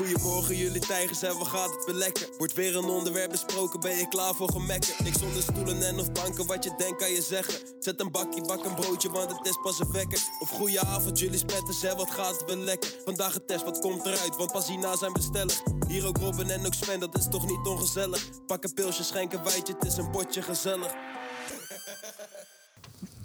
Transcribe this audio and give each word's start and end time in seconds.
Goedemorgen 0.00 0.56
jullie 0.56 0.80
tijgers 0.80 1.22
en 1.22 1.38
wat 1.38 1.46
gaat 1.46 1.70
het 1.74 1.84
weer 1.84 1.94
lekker? 1.94 2.28
Wordt 2.38 2.54
weer 2.54 2.76
een 2.76 2.84
onderwerp 2.84 3.30
besproken, 3.30 3.80
ben 3.80 3.96
je 3.96 4.08
klaar 4.08 4.34
voor 4.34 4.50
gemekken? 4.50 5.04
Niks 5.04 5.18
zonder 5.18 5.42
stoelen 5.42 5.82
en 5.86 5.98
of 5.98 6.12
banken, 6.12 6.46
wat 6.46 6.64
je 6.64 6.74
denkt 6.78 6.98
kan 6.98 7.10
je 7.10 7.22
zeggen. 7.22 7.54
Zet 7.78 8.00
een 8.00 8.10
bakje, 8.10 8.42
bak 8.42 8.64
een 8.64 8.74
broodje, 8.74 9.10
want 9.10 9.30
het 9.30 9.46
is 9.46 9.58
pas 9.62 9.80
een 9.80 9.92
wekker. 9.92 10.18
Of 10.38 10.50
goeie 10.50 10.80
avond 10.80 11.18
jullie 11.18 11.38
spetters 11.38 11.82
en 11.82 11.96
wat 11.96 12.10
gaat 12.10 12.40
het 12.40 12.44
weer 12.46 12.64
lekker? 12.64 12.90
Vandaag 13.04 13.34
een 13.34 13.46
test, 13.46 13.64
wat 13.64 13.80
komt 13.80 14.06
eruit, 14.06 14.36
want 14.36 14.52
pas 14.52 14.68
hierna 14.68 14.96
zijn 14.96 15.12
we 15.12 15.20
stellig. 15.20 15.62
Hier 15.88 16.06
ook 16.06 16.18
Robin 16.18 16.50
en 16.50 16.66
ook 16.66 16.74
Sven, 16.74 17.00
dat 17.00 17.18
is 17.18 17.26
toch 17.30 17.46
niet 17.46 17.66
ongezellig? 17.66 18.28
Pak 18.46 18.64
een 18.64 18.74
pilsje, 18.74 19.04
schenk 19.04 19.32
een 19.32 19.44
wijtje, 19.44 19.74
het 19.78 19.86
is 19.86 19.96
een 19.96 20.10
potje 20.10 20.42
gezellig. 20.42 20.94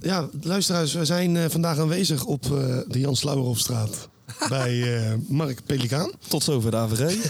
Ja, 0.01 0.29
luisteraars, 0.41 0.93
we 0.93 1.05
zijn 1.05 1.37
eh, 1.37 1.49
vandaag 1.49 1.79
aanwezig 1.79 2.25
op 2.25 2.43
eh, 2.43 2.79
de 2.87 2.99
Jan 2.99 3.15
bij 4.57 4.97
eh, 4.97 5.13
Mark 5.27 5.65
Pelikaan. 5.65 6.11
Tot 6.27 6.43
zover 6.43 6.71
de 6.71 6.77
AVG. 6.77 7.15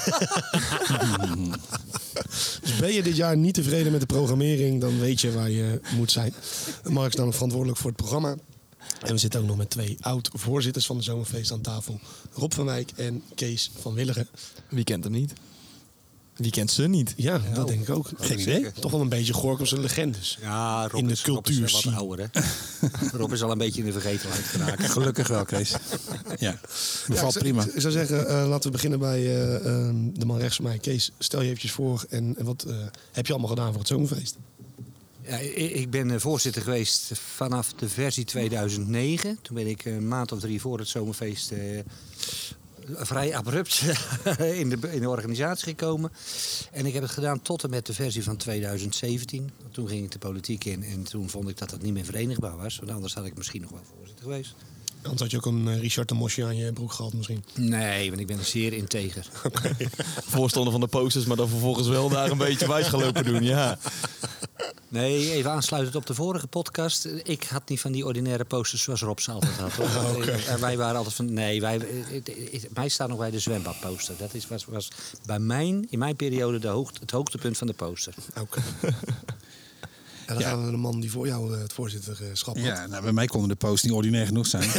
Dus 2.61 2.75
ben 2.79 2.93
je 2.93 3.03
dit 3.03 3.15
jaar 3.15 3.37
niet 3.37 3.53
tevreden 3.53 3.91
met 3.91 4.01
de 4.01 4.05
programmering, 4.05 4.81
dan 4.81 4.99
weet 4.99 5.21
je 5.21 5.31
waar 5.31 5.49
je 5.49 5.81
moet 5.95 6.11
zijn. 6.11 6.33
Mark 6.83 7.07
is 7.07 7.13
namelijk 7.13 7.33
verantwoordelijk 7.33 7.79
voor 7.79 7.89
het 7.89 7.99
programma. 7.99 8.35
En 9.01 9.11
we 9.13 9.17
zitten 9.17 9.39
ook 9.39 9.47
nog 9.47 9.57
met 9.57 9.69
twee 9.69 9.97
oud-voorzitters 10.01 10.85
van 10.85 10.97
de 10.97 11.03
Zomerfeest 11.03 11.51
aan 11.51 11.61
tafel. 11.61 11.99
Rob 12.33 12.51
van 12.53 12.65
Wijk 12.65 12.91
en 12.95 13.23
Kees 13.35 13.71
van 13.79 13.93
Willigen. 13.93 14.27
Wie 14.69 14.83
kent 14.83 15.03
hem 15.03 15.13
niet? 15.13 15.33
Wie 16.35 16.51
kent 16.51 16.71
ze 16.71 16.87
niet? 16.87 17.13
Ja, 17.17 17.41
dat 17.53 17.67
denk 17.67 17.81
ik 17.81 17.89
ook. 17.89 18.09
Geen 18.17 18.39
idee. 18.39 18.71
Toch 18.71 18.91
wel 18.91 19.01
een 19.01 19.09
beetje 19.09 19.33
Gorkumse 19.33 19.79
legendes. 19.79 20.37
Ja, 20.41 20.87
Rob 20.87 20.99
In 20.99 21.07
de 21.07 21.13
is, 21.13 21.25
Rob 21.25 21.47
is 21.47 21.83
wat 21.83 21.93
ouder, 21.93 22.29
hè? 22.31 22.41
Rob 23.19 23.33
is 23.33 23.43
al 23.43 23.51
een 23.51 23.57
beetje 23.57 23.79
in 23.79 23.85
de 23.85 23.91
vergetelheid 23.91 24.43
geraakt. 24.43 24.89
Gelukkig 24.91 25.27
wel, 25.27 25.45
Kees. 25.45 25.73
Ja, 26.37 26.59
bevalt 27.07 27.37
prima. 27.37 27.65
Ik 27.73 27.81
zou 27.81 27.93
zeggen, 27.93 28.27
eh, 28.27 28.47
laten 28.47 28.63
we 28.63 28.71
beginnen 28.71 28.99
bij 28.99 29.19
eh, 29.19 29.55
eh, 29.55 29.95
de 30.13 30.25
man 30.25 30.37
rechts 30.37 30.55
van 30.55 30.65
mij. 30.65 30.77
Kees, 30.77 31.11
stel 31.17 31.39
je 31.39 31.45
eventjes 31.45 31.71
voor 31.71 32.05
en, 32.09 32.35
en 32.37 32.45
wat 32.45 32.63
eh, 32.63 32.75
heb 33.11 33.25
je 33.25 33.31
allemaal 33.31 33.49
gedaan 33.49 33.69
voor 33.69 33.79
het 33.79 33.87
Zomerfeest? 33.87 34.37
Ja, 35.27 35.37
ik 35.55 35.89
ben 35.89 36.21
voorzitter 36.21 36.61
geweest 36.61 37.11
vanaf 37.35 37.73
de 37.73 37.89
versie 37.89 38.25
2009. 38.25 39.37
Toen 39.41 39.55
ben 39.55 39.67
ik 39.67 39.85
een 39.85 40.07
maand 40.07 40.31
of 40.31 40.39
drie 40.39 40.61
voor 40.61 40.79
het 40.79 40.87
zomerfeest 40.87 41.51
eh, 41.51 41.59
vrij 42.87 43.35
abrupt 43.35 43.81
in, 44.61 44.69
de, 44.69 44.77
in 44.91 45.01
de 45.01 45.09
organisatie 45.09 45.67
gekomen. 45.67 46.11
En 46.71 46.85
ik 46.85 46.93
heb 46.93 47.03
het 47.03 47.11
gedaan 47.11 47.41
tot 47.41 47.63
en 47.63 47.69
met 47.69 47.85
de 47.85 47.93
versie 47.93 48.23
van 48.23 48.37
2017. 48.37 49.51
Toen 49.71 49.87
ging 49.87 50.03
ik 50.03 50.11
de 50.11 50.19
politiek 50.19 50.65
in 50.65 50.83
en 50.83 51.03
toen 51.03 51.29
vond 51.29 51.49
ik 51.49 51.57
dat 51.57 51.69
dat 51.69 51.81
niet 51.81 51.93
meer 51.93 52.05
verenigbaar 52.05 52.57
was. 52.57 52.77
Want 52.77 52.91
anders 52.91 53.13
had 53.13 53.25
ik 53.25 53.37
misschien 53.37 53.61
nog 53.61 53.71
wel 53.71 53.83
voorzitter 53.95 54.23
geweest. 54.23 54.55
Anders 55.05 55.21
had 55.21 55.31
je 55.31 55.37
ook 55.37 55.45
een 55.45 55.67
eh, 55.67 55.79
Richard 55.79 56.07
de 56.07 56.13
Mosje 56.15 56.43
aan 56.45 56.55
je 56.57 56.73
broek 56.73 56.91
gehad 56.91 57.13
misschien. 57.13 57.43
Nee, 57.53 58.07
want 58.09 58.21
ik 58.21 58.27
ben 58.27 58.45
zeer 58.45 58.73
integer. 58.73 59.27
Voorstander 60.35 60.71
van 60.71 60.81
de 60.81 60.87
posters, 60.87 61.25
maar 61.25 61.37
dan 61.37 61.49
vervolgens 61.49 61.87
wel 61.87 62.09
daar 62.09 62.31
een 62.31 62.37
beetje 62.37 62.67
wijs 62.67 62.87
gaan 62.87 62.99
lopen 62.99 63.25
doen. 63.25 63.43
Ja. 63.43 63.77
Nee, 64.87 65.31
even 65.31 65.51
aansluitend 65.51 65.95
op 65.95 66.05
de 66.05 66.13
vorige 66.13 66.47
podcast. 66.47 67.07
Ik 67.23 67.43
had 67.43 67.69
niet 67.69 67.79
van 67.81 67.91
die 67.91 68.05
ordinaire 68.05 68.43
posters 68.45 68.81
zoals 68.83 69.01
Rob 69.01 69.17
ze 69.19 69.31
altijd 69.31 69.57
had. 69.57 69.71
hoor. 69.71 70.25
En 70.47 70.59
wij 70.59 70.77
waren 70.77 70.97
altijd 70.97 71.15
van. 71.15 71.33
Nee, 71.33 71.61
wij, 71.61 71.73
het- 72.07 72.27
het- 72.51 72.67
mij 72.73 72.89
staat 72.89 73.07
nog 73.09 73.17
bij 73.17 73.31
de 73.31 73.39
zwembadposter. 73.39 74.15
Dat 74.17 74.33
is, 74.33 74.47
was, 74.47 74.65
was 74.65 74.87
bij 75.25 75.39
mijn, 75.39 75.87
in 75.89 75.99
mijn 75.99 76.15
periode 76.15 76.59
de 76.59 76.67
hoogte, 76.67 76.99
het 76.99 77.11
hoogtepunt 77.11 77.57
van 77.57 77.67
de 77.67 77.73
poster. 77.73 78.13
Oké. 78.39 78.61
En 80.25 80.33
dan 80.33 80.43
gaan 80.43 80.65
we 80.65 80.71
de 80.71 80.77
man 80.77 80.99
die 80.99 81.11
voor 81.11 81.27
jou 81.27 81.53
eh, 81.53 81.61
het 81.61 81.73
voorzitterschap 81.73 82.55
had. 82.55 82.65
Ja, 82.65 82.87
nou, 82.87 83.03
bij 83.03 83.11
mij 83.11 83.25
konden 83.25 83.49
de 83.49 83.55
posts 83.55 83.83
niet 83.83 83.93
ordinair 83.93 84.25
genoeg 84.25 84.47
zijn. 84.47 84.69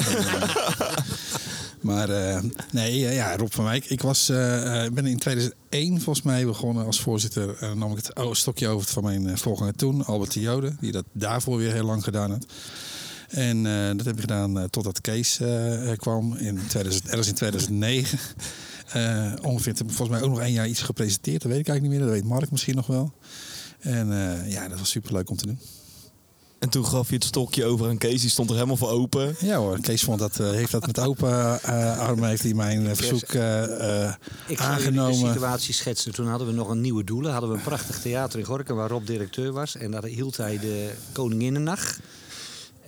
maar 1.81 2.09
eh, 2.11 2.43
nee, 2.73 3.07
eh, 3.07 3.15
ja, 3.15 3.37
Rob 3.37 3.51
van 3.53 3.65
Wijk. 3.65 3.85
Ik 3.85 4.01
was, 4.03 4.29
eh, 4.29 4.85
eh, 4.85 4.93
ben 4.93 5.07
in 5.07 5.19
2001 5.19 6.01
volgens 6.01 6.25
mij 6.25 6.45
begonnen 6.45 6.87
als 6.87 7.01
voorzitter. 7.01 7.57
En 7.61 7.79
nam 7.79 7.91
ik 7.91 7.97
het 7.97 8.15
oude 8.15 8.35
stokje 8.35 8.69
over 8.69 8.87
van 8.89 9.03
mijn 9.03 9.29
eh, 9.29 9.37
voorganger 9.37 9.75
toen, 9.75 10.05
Albert 10.05 10.33
de 10.33 10.41
Jode. 10.41 10.77
Die 10.81 10.93
dat 10.93 11.05
daarvoor 11.13 11.57
weer 11.59 11.73
heel 11.73 11.85
lang 11.85 12.05
gedaan 12.05 12.31
had. 12.31 12.47
En 13.29 13.67
eh, 13.67 13.97
dat 13.97 14.07
heb 14.07 14.15
ik 14.15 14.21
gedaan 14.21 14.59
eh, 14.59 14.65
totdat 14.65 15.01
Kees 15.01 15.41
eh, 15.41 15.91
eh, 15.91 15.99
kwam 15.99 16.35
in 16.37 16.61
2000, 16.69 17.09
ergens 17.09 17.29
in 17.29 17.35
2009. 17.35 18.19
Eh, 18.87 19.33
ongeveer, 19.43 19.75
volgens 19.77 20.09
mij 20.09 20.23
ook 20.23 20.31
nog 20.31 20.41
één 20.41 20.53
jaar 20.53 20.69
iets 20.69 20.83
gepresenteerd. 20.83 21.43
Dat 21.43 21.51
weet 21.51 21.61
ik 21.61 21.69
eigenlijk 21.69 21.83
niet 21.83 22.07
meer. 22.07 22.15
Dat 22.15 22.23
weet 22.23 22.39
Mark 22.39 22.51
misschien 22.51 22.75
nog 22.75 22.87
wel. 22.87 23.13
En 23.87 24.13
eh, 24.13 24.51
ja, 24.53 24.69
dat 24.69 24.79
was 24.79 24.91
super 24.91 25.13
leuk 25.13 25.31
om 25.31 25.37
te 25.37 25.47
doen. 25.47 25.59
En 26.59 26.69
toen 26.69 26.87
gaf 26.87 27.09
je 27.09 27.15
het 27.15 27.25
stokje 27.25 27.65
over 27.65 27.89
aan 27.89 27.99
Kees, 27.99 28.21
die 28.21 28.31
stond 28.31 28.49
er 28.49 28.55
helemaal 28.55 28.77
voor 28.77 28.89
open. 28.89 29.35
Ja 29.41 29.57
hoor, 29.57 29.81
Kees 29.81 30.03
vond 30.03 30.19
dat, 30.19 30.41
eh, 30.41 30.51
heeft 30.51 30.71
dat 30.73 30.87
met 30.87 30.99
open 30.99 31.63
eh, 31.63 31.99
armen 31.99 32.29
heeft 32.29 32.43
hij 32.43 32.55
mijn 32.55 32.97
verzoek 32.97 33.23
eh, 33.23 34.05
eh, 34.07 34.15
Ik 34.47 34.59
ga 34.59 34.77
jullie 34.77 34.93
de 34.93 35.01
aangenomen. 35.01 35.33
situatie 35.33 35.75
schetsen. 35.75 36.13
Toen 36.15 36.29
hadden 36.29 36.47
we 36.47 36.53
nog 36.53 36.69
een 36.69 36.81
nieuwe 36.81 37.05
doelen. 37.05 37.33
Hadden 37.33 37.51
we 37.51 37.57
een 37.57 37.63
prachtig 37.63 38.01
theater 38.01 38.39
in 38.39 38.45
Gorkum 38.45 38.77
waar 38.77 38.89
Rob 38.89 39.07
directeur 39.07 39.53
was. 39.53 39.77
En 39.77 39.91
daar 39.91 40.05
hield 40.05 40.37
hij 40.37 40.59
de 40.59 40.93
Koninginnennacht. 41.13 41.99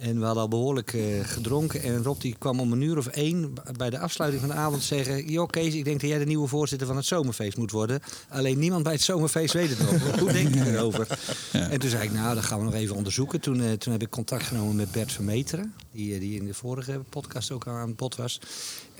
En 0.01 0.19
we 0.19 0.25
hadden 0.25 0.43
al 0.43 0.49
behoorlijk 0.49 0.93
eh, 0.93 1.03
gedronken. 1.23 1.83
En 1.83 2.03
Rob 2.03 2.21
die 2.21 2.37
kwam 2.39 2.61
om 2.61 2.73
een 2.73 2.81
uur 2.81 2.99
of 2.99 3.07
één 3.07 3.53
bij 3.77 3.91
de 3.91 3.99
afsluiting 3.99 4.43
van 4.43 4.51
de 4.55 4.61
avond 4.61 4.83
zeggen... 4.83 5.31
Joh 5.31 5.49
Kees, 5.49 5.75
ik 5.75 5.85
denk 5.85 6.01
dat 6.01 6.11
jij 6.11 6.19
de 6.19 6.25
nieuwe 6.25 6.49
voorzitter 6.49 6.87
van 6.87 6.97
het 6.97 7.07
zomerfeest 7.07 7.57
moet 7.57 7.71
worden. 7.71 8.01
Alleen 8.29 8.59
niemand 8.59 8.83
bij 8.83 8.93
het 8.93 9.03
zomerfeest 9.03 9.55
weet 9.55 9.69
het 9.69 9.79
nog. 9.79 9.91
Hoe 10.21 10.33
denk 10.33 10.55
je 10.55 10.73
erover? 10.73 11.19
En 11.53 11.81
toen 11.81 11.91
zei 11.91 12.03
ik, 12.03 12.13
nou, 12.13 12.35
dat 12.35 12.45
gaan 12.45 12.59
we 12.59 12.65
nog 12.65 12.75
even 12.75 12.97
onderzoeken. 12.97 13.41
Toen, 13.41 13.63
eh, 13.63 13.73
toen 13.73 13.93
heb 13.93 14.03
ik 14.03 14.11
contact 14.11 14.43
genomen 14.43 14.77
met 14.77 14.93
Bert 14.93 15.13
Vermeteren. 15.13 15.75
Die, 15.93 16.15
eh, 16.15 16.21
die 16.21 16.41
in 16.41 16.47
de 16.47 16.55
vorige 16.55 17.01
podcast 17.09 17.51
ook 17.51 17.67
aan 17.67 17.89
het 17.89 17.97
bod 17.97 18.17
was. 18.17 18.41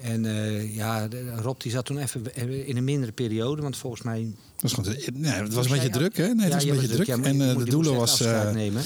En 0.03 0.25
eh, 0.27 0.75
ja, 0.77 1.09
Rob 1.43 1.61
die 1.61 1.71
zat 1.73 1.85
toen 1.85 1.99
even 1.99 2.35
in 2.67 2.77
een 2.77 2.85
mindere 2.85 3.13
periode. 3.13 3.63
Want 3.63 3.77
volgens 3.77 4.03
mij... 4.03 4.23
Dat 4.57 4.63
was 4.63 4.73
gewoon, 4.73 4.93
te- 4.99 5.11
nee, 5.15 5.33
het 5.33 5.53
was 5.55 5.65
een 5.67 5.71
Jij- 5.75 5.81
beetje 5.83 5.99
druk, 5.99 6.17
hè? 6.17 6.35
Nee, 6.35 6.45
het 6.45 6.55
was 6.55 6.65
een 6.65 6.71
beetje 6.81 6.89
druk. 7.05 7.09
En 7.09 7.25
eh, 7.51 7.57
de 7.57 7.65
doelen 7.65 7.95
was. 7.95 8.21
eh, 8.21 8.51
nemen. 8.51 8.83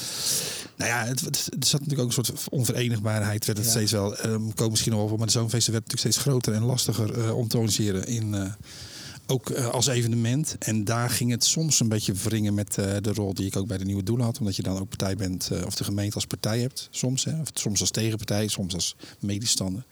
nou 0.76 0.90
ja, 0.90 1.04
het, 1.06 1.20
het, 1.20 1.36
er 1.60 1.66
zat 1.66 1.80
natuurlijk 1.80 2.00
ook 2.00 2.06
een 2.16 2.24
soort 2.24 2.48
onverenigbaarheid. 2.50 3.44
Werd 3.46 3.58
het 3.58 3.66
Ja. 3.66 3.72
steeds 3.72 3.92
wel. 3.92 4.16
eh 4.16 4.30
komen 4.54 4.70
misschien 4.70 4.92
nog 4.92 5.00
over, 5.00 5.16
maar 5.16 5.26
de 5.26 5.32
zomerfeesten 5.32 5.72
werd 5.72 5.84
natuurlijk 5.84 6.14
steeds 6.14 6.26
groter 6.28 6.52
en 6.54 6.62
lastiger 6.62 7.20
eh, 7.24 7.36
om 7.36 7.48
te 7.48 7.56
organiseren. 7.56 8.06
In, 8.06 8.34
eh, 8.34 8.52
ook 9.26 9.50
eh, 9.50 9.66
als 9.66 9.86
evenement. 9.86 10.56
En 10.58 10.84
daar 10.84 11.10
ging 11.10 11.30
het 11.30 11.44
soms 11.44 11.80
een 11.80 11.88
beetje 11.88 12.12
wringen 12.12 12.54
met 12.54 12.78
eh, 12.78 12.96
de 13.00 13.12
rol 13.12 13.34
die 13.34 13.46
ik 13.46 13.56
ook 13.56 13.66
bij 13.66 13.78
de 13.78 13.84
nieuwe 13.84 14.02
doelen 14.02 14.24
had. 14.26 14.38
Omdat 14.38 14.56
je 14.56 14.62
dan 14.62 14.78
ook 14.78 14.88
partij 14.88 15.16
bent, 15.16 15.48
eh, 15.52 15.66
of 15.66 15.74
de 15.74 15.84
gemeente 15.84 16.14
als 16.14 16.26
partij 16.26 16.60
hebt. 16.60 16.88
Soms, 16.90 17.24
hè, 17.24 17.40
of 17.40 17.48
soms 17.54 17.80
als 17.80 17.90
tegenpartij, 17.90 18.48
soms 18.48 18.74
als 18.74 18.96
medestander. 19.18 19.84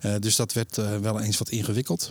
Eh, 0.00 0.14
dus 0.20 0.36
dat 0.36 0.52
werd 0.52 0.78
eh, 0.78 0.98
wel 0.98 1.20
eens 1.20 1.38
wat 1.38 1.48
ingewikkeld. 1.48 2.10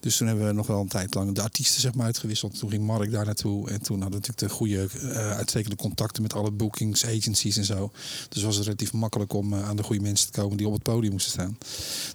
Dus 0.00 0.16
toen 0.16 0.26
hebben 0.26 0.46
we 0.46 0.52
nog 0.52 0.66
wel 0.66 0.80
een 0.80 0.88
tijd 0.88 1.14
lang 1.14 1.34
de 1.34 1.42
artiesten 1.42 1.80
zeg 1.80 1.94
maar, 1.94 2.06
uitgewisseld. 2.06 2.58
Toen 2.58 2.70
ging 2.70 2.84
Mark 2.84 3.10
daar 3.10 3.24
naartoe. 3.24 3.70
En 3.70 3.82
toen 3.82 4.00
hadden 4.00 4.20
we 4.20 4.26
natuurlijk 4.26 4.38
de 4.38 4.58
goede, 4.58 4.88
eh, 5.12 5.30
uitstekende 5.30 5.76
contacten 5.76 6.22
met 6.22 6.34
alle 6.34 6.50
bookings, 6.50 7.04
agencies 7.04 7.56
en 7.56 7.64
zo. 7.64 7.90
Dus 8.28 8.42
was 8.42 8.56
het 8.56 8.64
relatief 8.64 8.92
makkelijk 8.92 9.32
om 9.32 9.54
aan 9.54 9.76
de 9.76 9.82
goede 9.82 10.02
mensen 10.02 10.32
te 10.32 10.40
komen 10.40 10.56
die 10.56 10.66
op 10.66 10.72
het 10.72 10.82
podium 10.82 11.12
moesten 11.12 11.32
staan. 11.32 11.58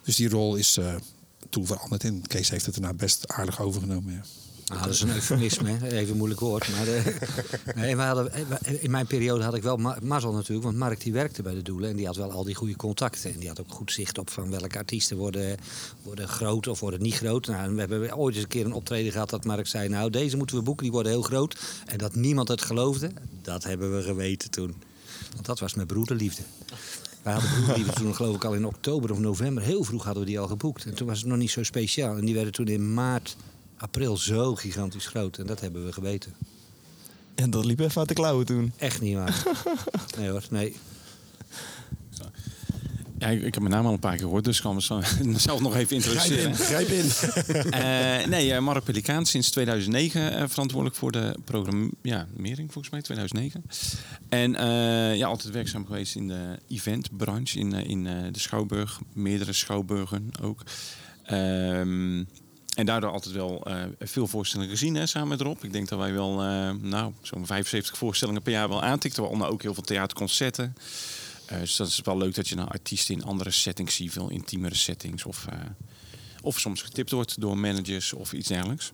Dus 0.03 0.15
die 0.15 0.29
rol 0.29 0.55
is 0.55 0.79
toen 1.49 1.65
veranderd. 1.65 2.03
En 2.03 2.21
Kees 2.27 2.49
heeft 2.49 2.65
het 2.65 2.75
daarna 2.75 2.93
best 2.93 3.27
aardig 3.27 3.61
overgenomen. 3.61 4.23
Nou, 4.71 4.83
dat 4.83 4.93
is 4.93 5.01
een 5.01 5.13
eufemisme, 5.13 5.91
even 5.91 6.17
moeilijk 6.17 6.39
woord. 6.39 6.69
Maar 6.71 6.87
eh, 6.87 7.05
nee, 7.81 7.95
we 7.95 8.01
hadden, 8.01 8.33
eh, 8.33 8.83
in 8.83 8.91
mijn 8.91 9.07
periode 9.07 9.43
had 9.43 9.53
ik 9.55 9.63
wel 9.63 9.77
ma- 9.77 9.97
mazzel 10.03 10.31
natuurlijk, 10.33 10.63
want 10.63 10.77
Mark 10.77 11.01
die 11.01 11.13
werkte 11.13 11.41
bij 11.41 11.53
de 11.53 11.61
doelen 11.61 11.89
en 11.89 11.95
die 11.95 12.05
had 12.05 12.15
wel 12.15 12.31
al 12.31 12.43
die 12.43 12.55
goede 12.55 12.75
contacten. 12.75 13.33
En 13.33 13.39
die 13.39 13.47
had 13.47 13.59
ook 13.59 13.71
goed 13.73 13.91
zicht 13.91 14.17
op 14.17 14.29
van 14.29 14.49
welke 14.49 14.77
artiesten 14.77 15.17
worden, 15.17 15.57
worden 16.03 16.27
groot 16.27 16.67
of 16.67 16.79
worden 16.79 17.01
niet 17.01 17.15
groot. 17.15 17.47
Nou, 17.47 17.73
we 17.73 17.79
hebben 17.79 18.17
ooit 18.17 18.33
eens 18.35 18.43
een 18.43 18.49
keer 18.49 18.65
een 18.65 18.73
optreden 18.73 19.11
gehad 19.11 19.29
dat 19.29 19.45
Mark 19.45 19.67
zei, 19.67 19.89
nou 19.89 20.09
deze 20.09 20.37
moeten 20.37 20.55
we 20.55 20.61
boeken, 20.61 20.83
die 20.83 20.91
worden 20.91 21.11
heel 21.11 21.21
groot. 21.21 21.59
En 21.85 21.97
dat 21.97 22.15
niemand 22.15 22.47
het 22.47 22.61
geloofde, 22.61 23.11
dat 23.41 23.63
hebben 23.63 23.95
we 23.95 24.03
geweten 24.03 24.51
toen. 24.51 24.75
Want 25.33 25.45
dat 25.45 25.59
was 25.59 25.73
mijn 25.73 25.87
broederliefde. 25.87 26.41
Wij 27.21 27.33
hadden 27.33 27.51
broederliefde 27.51 27.93
toen 27.93 28.15
geloof 28.15 28.35
ik 28.35 28.43
al 28.43 28.53
in 28.53 28.65
oktober 28.65 29.11
of 29.11 29.19
november, 29.19 29.63
heel 29.63 29.83
vroeg 29.83 30.03
hadden 30.03 30.23
we 30.23 30.29
die 30.29 30.39
al 30.39 30.47
geboekt. 30.47 30.85
En 30.85 30.93
toen 30.95 31.07
was 31.07 31.19
het 31.19 31.27
nog 31.27 31.37
niet 31.37 31.51
zo 31.51 31.63
speciaal. 31.63 32.17
En 32.17 32.25
die 32.25 32.33
werden 32.33 32.53
toen 32.53 32.67
in 32.67 32.93
maart 32.93 33.35
april 33.81 34.17
zo 34.17 34.55
gigantisch 34.55 35.07
groot. 35.07 35.37
En 35.37 35.45
dat 35.45 35.59
hebben 35.61 35.85
we 35.85 35.93
geweten. 35.93 36.33
En 37.35 37.49
dat 37.49 37.65
liep 37.65 37.79
even 37.79 37.99
uit 37.99 38.07
de 38.07 38.13
klauwen 38.13 38.45
toen. 38.45 38.73
Echt 38.77 39.01
niet 39.01 39.15
waar. 39.15 39.43
Nee 40.17 40.29
hoor, 40.29 40.43
nee. 40.49 40.75
Ja, 43.17 43.27
ik, 43.27 43.41
ik 43.41 43.53
heb 43.53 43.63
mijn 43.63 43.75
naam 43.75 43.85
al 43.85 43.93
een 43.93 43.99
paar 43.99 44.11
keer 44.15 44.21
gehoord, 44.21 44.43
dus 44.43 44.57
ik 44.57 44.63
kan 44.63 44.75
mezelf 45.23 45.59
nog 45.59 45.75
even 45.75 46.01
Grijp 46.01 46.29
in, 46.31 46.37
introduceren. 46.37 46.55
grijp 46.55 46.87
in. 46.87 47.09
Eh, 47.81 48.25
nee, 48.27 48.53
eh, 48.53 48.61
Mark 48.61 48.83
Pelikaan 48.83 49.25
sinds 49.25 49.49
2009 49.49 50.31
eh, 50.35 50.47
verantwoordelijk 50.47 50.99
voor 50.99 51.11
de 51.11 51.35
programmering, 51.45 52.71
volgens 52.71 52.89
mij, 52.89 53.01
2009. 53.01 53.63
En 54.29 54.55
eh, 54.55 55.15
ja, 55.17 55.27
altijd 55.27 55.53
werkzaam 55.53 55.85
geweest 55.85 56.15
in 56.15 56.27
de 56.27 56.57
eventbranche, 56.67 57.59
in, 57.59 57.73
in 57.73 58.07
eh, 58.07 58.13
de 58.31 58.39
Schouwburg, 58.39 58.99
meerdere 59.13 59.53
Schouwburgen 59.53 60.29
ook. 60.41 60.63
Ehm, 61.23 62.23
en 62.75 62.85
daardoor 62.85 63.11
altijd 63.11 63.35
wel 63.35 63.63
eh, 63.63 63.83
veel 63.99 64.27
voorstellingen 64.27 64.71
gezien 64.71 64.95
hè, 64.95 65.05
samen 65.05 65.27
met 65.27 65.41
Rob. 65.41 65.63
Ik 65.63 65.73
denk 65.73 65.89
dat 65.89 65.99
wij 65.99 66.13
wel, 66.13 66.41
eh, 66.41 66.71
nou, 66.81 67.13
zo'n 67.21 67.45
75 67.45 67.97
voorstellingen 67.97 68.41
per 68.41 68.51
jaar 68.51 68.69
wel 68.69 68.83
aantikten. 68.83 69.21
Waaronder 69.21 69.49
ook 69.49 69.61
heel 69.61 69.73
veel 69.73 69.83
theaterconcerten. 69.83 70.75
Eh, 71.45 71.59
dus 71.59 71.75
dat 71.75 71.87
is 71.87 72.01
wel 72.03 72.17
leuk 72.17 72.35
dat 72.35 72.47
je 72.47 72.55
nou 72.55 72.69
artiesten 72.69 73.15
in 73.15 73.23
andere 73.23 73.51
settings 73.51 73.95
ziet, 73.95 74.11
veel 74.11 74.29
intiemere 74.29 74.75
settings 74.75 75.25
of, 75.25 75.45
Of 76.41 76.59
soms 76.59 76.81
getipt 76.81 77.11
wordt 77.11 77.41
door 77.41 77.57
managers 77.57 78.13
of 78.13 78.33
iets 78.33 78.47
dergelijks. 78.47 78.91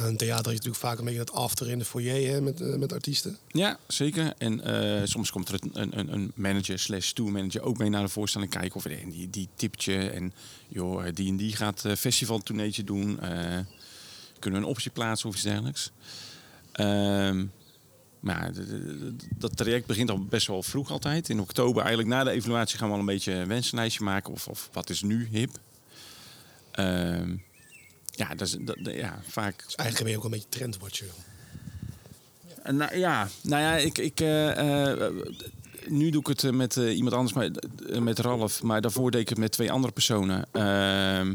En 0.00 0.08
in 0.08 0.16
theater 0.16 0.50
je 0.50 0.56
natuurlijk 0.56 0.84
vaak 0.84 0.98
een 0.98 1.04
beetje 1.04 1.24
dat 1.24 1.32
after 1.32 1.70
in 1.70 1.78
de 1.78 1.84
foyer 1.84 2.32
hè, 2.32 2.40
met, 2.40 2.60
eh, 2.60 2.74
met 2.74 2.92
artiesten. 2.92 3.38
Ja, 3.48 3.78
zeker. 3.86 4.32
En 4.38 4.60
eh, 4.60 5.06
soms 5.06 5.30
komt 5.30 5.48
er 5.48 5.60
een, 5.72 5.98
een, 5.98 6.12
een 6.12 6.32
manager 6.34 6.78
slash 6.78 7.10
tour 7.10 7.32
manager 7.32 7.62
ook 7.62 7.78
mee 7.78 7.88
naar 7.88 8.02
de 8.02 8.08
voorstelling 8.08 8.50
kijken. 8.50 8.76
Of 8.76 8.84
en 8.84 9.10
die, 9.10 9.30
die 9.30 9.48
tipt 9.54 9.84
je. 9.84 10.10
En 10.10 10.32
joh, 10.68 11.04
die 11.14 11.28
en 11.28 11.36
die 11.36 11.56
gaat 11.56 11.84
uh, 11.86 11.92
festivaltourneetje 11.94 12.84
doen. 12.84 13.20
Eh, 13.20 13.58
kunnen 14.38 14.60
we 14.60 14.66
een 14.66 14.72
optie 14.72 14.90
plaatsen 14.90 15.28
of 15.28 15.34
iets 15.34 15.44
dergelijks. 15.44 15.90
Ehm, 16.72 17.46
maar 18.20 18.52
dat 19.38 19.56
traject 19.56 19.86
begint 19.86 20.10
al 20.10 20.24
best 20.24 20.46
wel 20.46 20.62
vroeg 20.62 20.90
altijd. 20.90 21.28
In 21.28 21.40
oktober, 21.40 21.82
eigenlijk 21.82 22.14
na 22.14 22.24
de 22.24 22.30
evaluatie, 22.30 22.78
gaan 22.78 22.88
we 22.88 22.94
al 22.94 23.00
een 23.00 23.06
beetje 23.06 23.32
een 23.32 23.48
wensenlijstje 23.48 24.04
maken. 24.04 24.32
Of, 24.32 24.48
of 24.48 24.68
wat 24.72 24.90
is 24.90 25.02
nu 25.02 25.28
hip. 25.30 25.50
Ehm, 26.70 27.36
ja, 28.20 28.34
dat 28.34 28.46
is 28.46 28.56
dat, 28.60 28.76
ja, 28.82 29.20
vaak 29.26 29.62
Dus 29.64 29.74
eigenlijk 29.74 30.02
ben 30.02 30.10
je 30.10 30.16
ook 30.16 30.24
een 30.24 30.30
beetje 30.30 30.58
trendwatcher. 30.58 31.06
eh, 32.62 32.72
Nou 32.72 32.96
ja, 32.96 33.28
nou 33.42 33.62
ja, 33.62 33.76
ik, 33.76 33.98
ik, 33.98 34.20
eh, 34.20 34.92
eh, 34.92 35.12
nu 35.88 36.10
doe 36.10 36.20
ik 36.20 36.26
het 36.26 36.52
met 36.52 36.76
iemand 36.76 37.14
anders, 37.14 37.32
maar, 37.34 37.50
met 38.02 38.18
Ralf. 38.18 38.62
Maar 38.62 38.80
daarvoor 38.80 39.10
deed 39.10 39.20
ik 39.20 39.28
het 39.28 39.38
met 39.38 39.52
twee 39.52 39.72
andere 39.72 39.92
personen. 39.92 40.46
Ehm, 40.52 41.34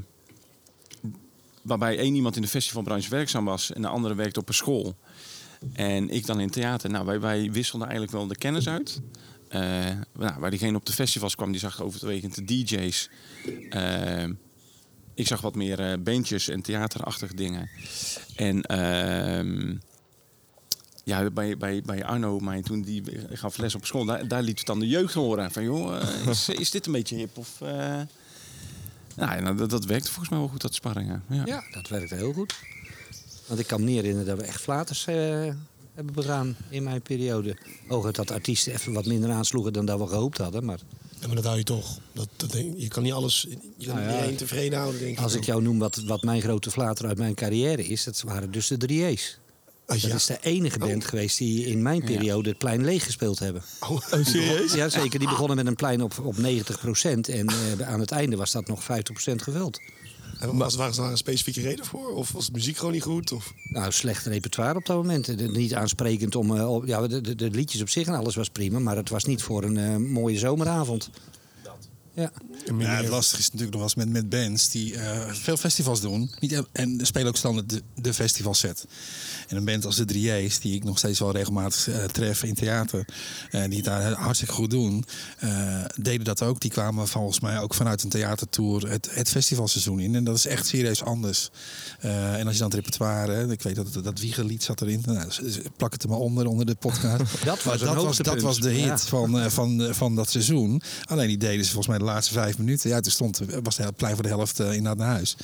waarbij 1.61 1.97
één 1.97 2.15
iemand 2.15 2.35
in 2.35 2.41
de 2.41 2.47
festivalbranche 2.47 3.09
werkzaam 3.09 3.45
was 3.45 3.71
en 3.73 3.81
de 3.81 3.87
andere 3.87 4.15
werkte 4.15 4.39
op 4.39 4.47
een 4.47 4.53
school. 4.53 4.95
En 5.73 6.09
ik 6.09 6.25
dan 6.25 6.39
in 6.39 6.49
theater. 6.49 6.89
Nou, 6.89 7.05
wij, 7.05 7.19
wij 7.19 7.51
wisselden 7.51 7.87
eigenlijk 7.87 8.17
wel 8.17 8.27
de 8.27 8.35
kennis 8.37 8.67
uit. 8.67 9.01
Eh, 9.47 9.61
nou, 10.17 10.39
waar 10.39 10.49
diegene 10.49 10.77
op 10.77 10.85
de 10.85 10.93
festivals 10.93 11.35
kwam, 11.35 11.51
die 11.51 11.59
zag 11.59 11.81
overwegend 11.81 12.35
de 12.35 12.43
DJ's. 12.45 13.09
Ehm, 13.69 14.33
ik 15.15 15.27
zag 15.27 15.41
wat 15.41 15.55
meer 15.55 15.79
eh, 15.79 15.97
bandjes 15.99 16.49
en 16.49 16.61
theaterachtige 16.61 17.35
dingen. 17.35 17.69
En 18.35 18.61
ehm, 18.61 19.75
ja, 21.05 21.29
bij, 21.29 21.57
bij, 21.57 21.81
bij 21.81 22.05
Arno, 22.05 22.39
mij 22.39 22.61
toen 22.61 22.81
die 22.81 23.03
gaf 23.29 23.57
les 23.57 23.75
op 23.75 23.85
school, 23.85 24.05
daar, 24.05 24.27
daar 24.27 24.41
liet 24.41 24.57
het 24.57 24.67
dan 24.67 24.79
de 24.79 24.87
jeugd 24.87 25.13
horen. 25.13 25.51
Van 25.51 25.63
joh, 25.63 26.01
eh, 26.01 26.27
is, 26.27 26.49
is 26.49 26.71
dit 26.71 26.85
een 26.85 26.91
beetje 26.91 27.15
hip? 27.15 27.37
Of, 27.37 27.61
eh, 27.61 27.69
nou, 29.15 29.35
ja, 29.35 29.39
nou, 29.39 29.57
dat, 29.57 29.69
dat 29.69 29.85
werkte 29.85 30.07
volgens 30.07 30.29
mij 30.29 30.39
wel 30.39 30.47
goed, 30.47 30.61
dat 30.61 30.73
sparringen. 30.73 31.23
Ja. 31.29 31.63
Dat 31.71 31.87
werkte 31.87 32.15
heel 32.15 32.33
goed. 32.33 32.55
Want 33.47 33.59
ik 33.59 33.67
kan 33.67 33.79
me 33.79 33.85
niet 33.85 33.95
herinneren 33.95 34.27
dat 34.27 34.37
we 34.37 34.43
echt 34.43 34.61
flaters 34.61 35.05
eh, 35.07 35.15
hebben 35.93 36.13
begaan 36.13 36.55
in 36.69 36.83
mijn 36.83 37.01
periode. 37.01 37.57
Hooguit 37.87 38.15
dat 38.15 38.31
artiesten 38.31 38.73
even 38.73 38.93
wat 38.93 39.05
minder 39.05 39.31
aansloegen 39.31 39.73
dan 39.73 39.85
dat 39.85 39.99
we 39.99 40.07
gehoopt 40.07 40.37
hadden. 40.37 40.65
Maar 40.65 40.79
maar 41.25 41.35
dat 41.35 41.45
hou 41.45 41.57
je 41.57 41.63
toch. 41.63 41.97
Dat, 42.13 42.27
dat 42.35 42.51
denk, 42.51 42.73
je 42.77 42.87
kan 42.87 43.03
niet 43.03 43.13
alles, 43.13 43.47
je 43.77 43.85
kan 43.85 43.95
Nou 43.95 44.07
ja, 44.07 44.13
iedereen 44.13 44.35
tevreden 44.35 44.79
houden, 44.79 44.99
denk 44.99 45.19
als 45.19 45.33
ik 45.33 45.43
jou 45.43 45.61
noem 45.61 45.79
wat, 45.79 45.95
wat 46.05 46.23
mijn 46.23 46.41
grote 46.41 46.71
flater 46.71 47.05
uit 47.07 47.17
mijn 47.17 47.35
carrière 47.35 47.87
is, 47.87 48.03
dat 48.03 48.21
waren 48.21 48.51
dus 48.51 48.67
de 48.67 48.89
3A's. 48.89 49.37
Als 49.87 50.01
Dat 50.01 50.09
ja. 50.09 50.15
is 50.15 50.25
de 50.25 50.37
enige 50.41 50.79
band 50.79 51.05
geweest 51.05 51.37
die 51.37 51.65
in 51.65 51.81
mijn 51.81 52.03
periode 52.03 52.49
het 52.49 52.57
plein 52.57 52.85
leeg 52.85 53.03
gespeeld 53.03 53.39
hebben. 53.39 53.63
Oh, 53.79 53.97
serieus? 54.23 54.73
Ja, 54.73 54.89
zeker. 54.89 55.19
Die 55.19 55.27
begonnen 55.27 55.55
met 55.55 55.67
een 55.67 55.75
plein 55.75 56.01
op, 56.01 56.19
op 56.23 56.35
90% 56.35 56.41
En 56.41 57.47
eh, 57.47 57.87
aan 57.87 57.99
het 57.99 58.11
einde 58.11 58.35
was 58.35 58.51
dat 58.51 58.67
nog 58.67 58.83
50% 58.83 58.85
gevuld. 59.35 59.79
En 60.39 60.57
was, 60.57 60.77
daar 60.77 60.97
een 60.97 61.17
specifieke 61.17 61.61
reden 61.61 61.85
voor? 61.85 62.13
Of 62.13 62.31
was 62.31 62.45
de 62.45 62.51
muziek 62.51 62.77
gewoon 62.77 62.93
niet 62.93 63.03
goed? 63.03 63.31
Of? 63.31 63.53
Nou, 63.63 63.91
slecht 63.91 64.25
repertoire 64.25 64.75
op 64.75 64.85
dat 64.85 64.95
moment. 64.97 65.51
Niet 65.51 65.73
aansprekend 65.73 66.35
om... 66.35 66.57
eh, 66.57 66.77
ja, 66.85 67.07
de, 67.07 67.21
de, 67.21 67.35
de 67.35 67.49
liedjes 67.49 67.81
op 67.81 67.89
zich 67.89 68.07
en 68.07 68.13
alles 68.13 68.35
was 68.35 68.49
prima. 68.49 68.79
Maar 68.79 68.95
het 68.95 69.09
was 69.09 69.25
niet 69.25 69.43
voor 69.43 69.63
een 69.63 69.77
eh, 69.77 69.95
mooie 69.95 70.37
zomeravond. 70.37 71.09
Ja. 72.15 72.31
Ja, 72.79 72.87
het 72.95 73.07
lastige 73.07 73.39
is 73.41 73.45
natuurlijk 73.51 73.77
nog 73.77 73.81
wel 73.81 73.83
eens 73.83 73.95
met, 73.95 74.09
met 74.09 74.29
bands 74.29 74.69
die 74.69 74.95
eh, 74.95 75.33
veel 75.33 75.57
festivals 75.57 76.01
doen. 76.01 76.31
Niet, 76.39 76.61
en 76.71 76.99
spelen 77.05 77.27
ook 77.27 77.37
standaard 77.37 77.69
de, 77.69 77.81
de 77.95 78.13
festivalset. 78.13 78.85
En 79.47 79.57
een 79.57 79.65
band 79.65 79.85
als 79.85 79.95
de 79.95 80.05
3A's, 80.13 80.59
die 80.59 80.75
ik 80.75 80.83
nog 80.83 80.97
steeds 80.97 81.19
wel 81.19 81.31
regelmatig 81.31 81.87
eh, 81.89 82.03
tref 82.03 82.43
in 82.43 82.53
theater. 82.53 83.07
eh, 83.51 83.63
die 83.63 83.75
het 83.75 83.85
daar 83.85 84.11
hartstikke 84.13 84.53
goed 84.53 84.69
doen. 84.69 85.05
eh, 85.39 85.85
deden 85.95 86.25
dat 86.25 86.41
ook. 86.41 86.59
Die 86.61 86.71
kwamen 86.71 87.07
volgens 87.07 87.39
mij 87.39 87.59
ook 87.59 87.73
vanuit 87.73 88.03
een 88.03 88.09
theatertour 88.09 88.89
het, 88.89 89.09
het 89.11 89.29
festivalseizoen 89.29 89.99
in. 89.99 90.15
En 90.15 90.23
dat 90.23 90.35
is 90.37 90.45
echt 90.45 90.67
serieus 90.67 91.03
anders. 91.03 91.49
Eh, 91.99 92.33
en 92.39 92.45
als 92.45 92.53
je 92.53 92.59
dan 92.59 92.67
het 92.71 92.77
repertoire, 92.79 93.31
hè, 93.33 93.51
ik 93.51 93.61
weet 93.61 93.75
dat 93.75 94.03
dat 94.03 94.19
Wiegerlied 94.19 94.63
zat 94.63 94.81
erin. 94.81 95.03
Nou, 95.05 95.29
dus- 95.41 95.59
plak 95.77 95.93
het 95.93 96.03
er 96.03 96.09
maar 96.09 96.17
onder, 96.17 96.47
onder 96.47 96.65
de 96.65 96.75
podcast. 96.75 97.23
Dat 97.45 97.63
was 97.63 97.79
dat, 97.79 97.95
was, 97.95 98.17
dat 98.17 98.41
was 98.41 98.59
de 98.59 98.69
hit 98.69 98.83
Ja. 98.85 98.97
van, 98.97 99.39
eh, 99.39 99.49
van, 99.49 99.87
van 99.91 100.15
dat 100.15 100.29
seizoen. 100.29 100.81
Alleen 101.05 101.27
die 101.27 101.37
deden 101.37 101.65
ze 101.65 101.71
volgens 101.71 101.97
mij 101.97 102.04
laatste 102.05 102.33
vijf 102.33 102.57
minuten. 102.57 102.89
Ja, 102.89 102.99
toen 102.99 103.11
stond, 103.11 103.39
was 103.63 103.77
het 103.77 103.95
plein 103.95 104.13
voor 104.13 104.23
de 104.23 104.29
helft 104.29 104.59
eh, 104.59 104.65
inderdaad 104.65 104.97
naar 104.97 105.07
huis. 105.15 105.35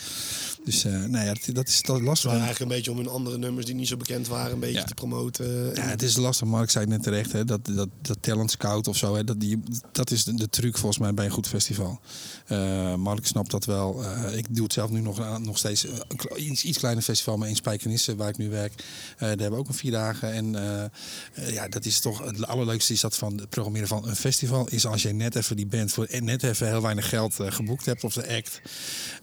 Dus 0.65 0.83
eh 0.83 0.91
nou 0.91 1.25
ja, 1.25 1.33
dat, 1.33 1.55
dat 1.55 1.67
is 1.67 1.81
dat 1.81 1.97
is 1.99 2.03
lastig. 2.03 2.29
waren 2.31 2.45
eigenlijk 2.45 2.71
een 2.71 2.77
beetje 2.77 2.91
om 2.91 2.97
hun 2.97 3.07
andere 3.07 3.37
nummers 3.37 3.65
die 3.65 3.75
niet 3.75 3.87
zo 3.87 3.97
bekend 3.97 4.27
waren, 4.27 4.53
een 4.53 4.59
beetje 4.59 4.77
Ja. 4.79 4.83
te 4.83 4.93
promoten. 4.93 5.75
Ja, 5.75 5.81
het 5.81 6.01
is 6.01 6.15
lastig, 6.15 6.47
Mark 6.47 6.69
zei 6.69 6.83
het 6.85 6.93
net 6.93 7.03
terecht. 7.03 7.31
Hè, 7.31 7.45
dat, 7.45 7.65
dat, 7.65 7.89
dat 8.01 8.17
talent 8.19 8.51
scout 8.51 8.87
of 8.87 8.97
zo, 8.97 9.15
hè, 9.15 9.23
dat, 9.23 9.39
die, 9.39 9.59
dat 9.91 10.11
is 10.11 10.23
de, 10.23 10.33
de 10.33 10.49
truc 10.49 10.77
volgens 10.77 10.99
mij 11.01 11.13
bij 11.13 11.25
een 11.25 11.31
goed 11.31 11.47
festival. 11.47 11.99
Eh 12.51 12.95
Mark 12.95 13.25
snapt 13.27 13.51
dat 13.51 13.65
wel. 13.65 14.03
Eh, 14.03 14.37
ik 14.37 14.45
doe 14.55 14.63
het 14.63 14.73
zelf 14.73 14.89
nu 14.89 14.99
nog, 15.01 15.21
aan- 15.21 15.43
nog 15.45 15.57
steeds. 15.57 15.85
eh, 15.85 16.45
iets, 16.49 16.63
iets 16.63 16.77
kleiner 16.77 17.03
festival, 17.03 17.37
maar 17.37 17.47
in 17.47 17.55
Spijkenisse, 17.55 18.15
waar 18.15 18.29
ik 18.29 18.37
nu 18.37 18.49
werk. 18.49 18.73
Eh, 18.73 19.19
daar 19.19 19.27
hebben 19.29 19.51
we 19.51 19.57
ook 19.57 19.67
een 19.67 19.73
vier 19.73 19.91
dagen. 19.91 20.33
En 20.33 20.55
eh, 20.55 20.83
eh, 21.33 21.53
ja, 21.53 21.67
dat 21.67 21.85
is 21.85 21.99
toch 21.99 22.25
het 22.25 22.47
allerleukste 22.47 22.93
is 22.93 23.01
dat 23.01 23.17
van 23.17 23.37
het 23.37 23.49
programmeren 23.49 23.87
van 23.87 24.07
een 24.07 24.15
festival. 24.15 24.67
Is 24.69 24.85
als 24.85 25.01
je 25.01 25.13
net 25.13 25.35
even 25.35 25.55
die 25.55 25.65
band 25.65 25.91
voor 25.93 26.05
en 26.05 26.23
net 26.23 26.43
even 26.43 26.67
heel 26.67 26.81
weinig 26.81 27.09
geld 27.09 27.39
eh, 27.39 27.51
geboekt 27.51 27.85
hebt 27.85 28.03
of 28.03 28.13
de 28.13 28.35
act. 28.35 28.61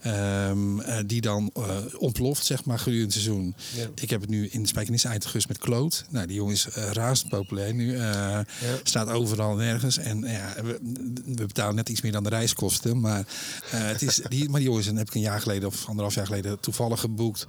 ehm, 0.01 0.79
eh, 0.79 0.97
die 1.05 1.21
dan 1.21 1.51
eh, 1.53 1.77
ontploft, 1.97 2.45
zeg 2.45 2.65
maar, 2.65 2.77
gedurende 2.79 3.03
het 3.13 3.13
seizoen. 3.23 3.55
Ik 4.01 4.09
heb 4.09 4.21
het 4.21 4.29
nu 4.29 4.47
in 4.47 4.65
Spijkenisse 4.67 5.07
eind 5.07 5.23
augustus 5.23 5.51
met 5.57 5.65
Kloot. 5.65 6.05
Nou, 6.09 6.25
die 6.27 6.35
jongen 6.35 6.53
is 6.53 6.67
uh, 6.77 6.91
razend 6.91 7.29
populair 7.29 7.73
nu. 7.73 7.97
Eh, 7.97 8.39
Staat 8.83 9.09
overal 9.09 9.55
nergens. 9.55 9.97
En 9.97 10.23
eh, 10.23 10.33
ja, 10.33 10.53
we, 10.63 10.79
we 11.25 11.45
betalen 11.45 11.75
net 11.75 11.89
iets 11.89 12.01
meer 12.01 12.11
dan 12.11 12.23
de 12.23 12.29
reiskosten. 12.29 12.99
Maar, 12.99 13.18
eh, 13.19 13.79
het 13.87 14.01
is, 14.01 14.21
die, 14.27 14.49
maar 14.49 14.59
die 14.59 14.69
jongens 14.69 14.85
heb 14.85 15.07
ik 15.07 15.13
een 15.15 15.21
jaar 15.21 15.41
geleden 15.41 15.67
of 15.67 15.85
anderhalf 15.87 16.15
jaar 16.15 16.25
geleden 16.25 16.59
toevallig 16.59 16.99
geboekt. 16.99 17.45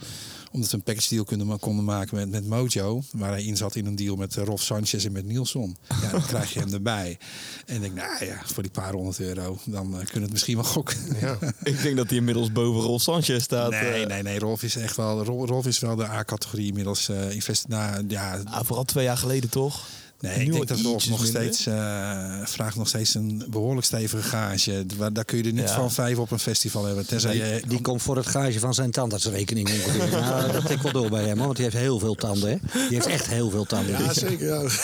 Omdat 0.52 0.70
we 0.70 0.76
een 0.76 0.82
package 0.82 1.08
deal 1.08 1.24
konden, 1.24 1.58
konden 1.58 1.84
maken 1.84 2.16
met, 2.16 2.30
met 2.30 2.46
Mojo. 2.46 3.02
Waar 3.12 3.30
hij 3.30 3.44
in 3.44 3.56
zat 3.56 3.74
in 3.76 3.86
een 3.86 3.96
deal 3.96 4.16
met 4.16 4.36
eh, 4.36 4.44
Rolf 4.44 4.62
Sanchez 4.62 5.04
en 5.04 5.12
met 5.12 5.24
Nielsen. 5.24 5.76
Ja, 6.02 6.10
dan 6.10 6.26
krijg 6.26 6.52
je 6.52 6.60
hem 6.60 6.72
erbij. 6.72 7.18
En 7.66 7.74
ik 7.74 7.80
denk, 7.80 7.94
nou 7.94 8.24
ja, 8.24 8.42
voor 8.44 8.62
die 8.62 8.72
paar 8.72 8.92
honderd 8.92 9.20
euro, 9.20 9.58
dan 9.64 9.84
eh, 9.86 9.90
kunnen 9.98 10.12
we 10.12 10.20
het 10.20 10.30
misschien 10.30 10.54
wel 10.54 10.64
gokken. 10.64 10.96
Ja. 11.20 11.38
Ik 11.62 11.82
denk 11.82 11.96
dat 11.96 12.08
hij 12.08 12.16
inmiddels 12.18 12.52
boven 12.52 12.80
Rolf 12.82 13.02
Sanchez 13.02 13.42
staat. 13.42 13.70
Nee, 13.70 14.06
nee, 14.06 14.22
nee. 14.22 14.38
Rolf 14.38 14.62
is 14.62 14.76
echt 14.76 14.96
wel, 14.96 15.24
Rolf, 15.24 15.48
Rolf 15.48 15.66
is 15.66 15.78
wel 15.78 15.96
de 15.96 16.06
A-categorie 16.08 16.66
inmiddels. 16.66 17.08
eh 17.08 17.30
invest, 17.34 17.68
nou, 17.68 18.04
ja, 18.08 18.40
Ah, 18.44 18.60
vooral 18.64 18.84
twee 18.84 19.04
jaar 19.04 19.16
geleden 19.16 19.50
toch? 19.50 19.86
Nee, 20.20 20.44
ik 20.44 20.52
denk 20.52 20.68
dat 20.68 20.80
Rolf 20.80 21.08
nog 21.08 21.22
minder. 21.22 21.42
steeds 21.42 21.66
eh, 21.66 22.40
vraagt 22.44 22.76
nog 22.76 22.88
steeds 22.88 23.14
een 23.14 23.44
behoorlijk 23.50 23.86
stevige 23.86 24.22
gage. 24.28 24.84
Waar- 24.96 25.12
Daar 25.12 25.24
kun 25.24 25.38
je 25.38 25.44
er 25.44 25.52
niet 25.52 25.68
Ja. 25.68 25.74
van 25.74 25.90
vijf 25.90 26.18
op 26.18 26.30
een 26.30 26.38
festival 26.38 26.84
hebben. 26.84 27.06
Tenzij 27.06 27.36
je, 27.36 27.62
Die 27.68 27.80
komt 27.80 28.02
voor 28.02 28.16
het 28.16 28.26
gage 28.26 28.58
van 28.58 28.74
zijn 28.74 28.90
tandartsrekening 28.90 29.68
nou, 30.10 30.52
dat 30.52 30.66
tikt 30.66 30.82
wel 30.82 30.92
door 30.92 31.10
bij 31.10 31.24
hem, 31.24 31.36
hoor, 31.36 31.46
want 31.46 31.56
hij 31.58 31.66
heeft 31.66 31.78
heel 31.78 31.98
veel 31.98 32.14
tanden. 32.14 32.50
Hè? 32.50 32.56
Die 32.72 32.88
heeft 32.96 33.06
echt 33.06 33.26
heel 33.26 33.50
veel 33.50 33.64
tanden. 33.64 33.98
Ja, 34.04 34.12
zeker. 34.12 34.46
Ja. 34.46 34.68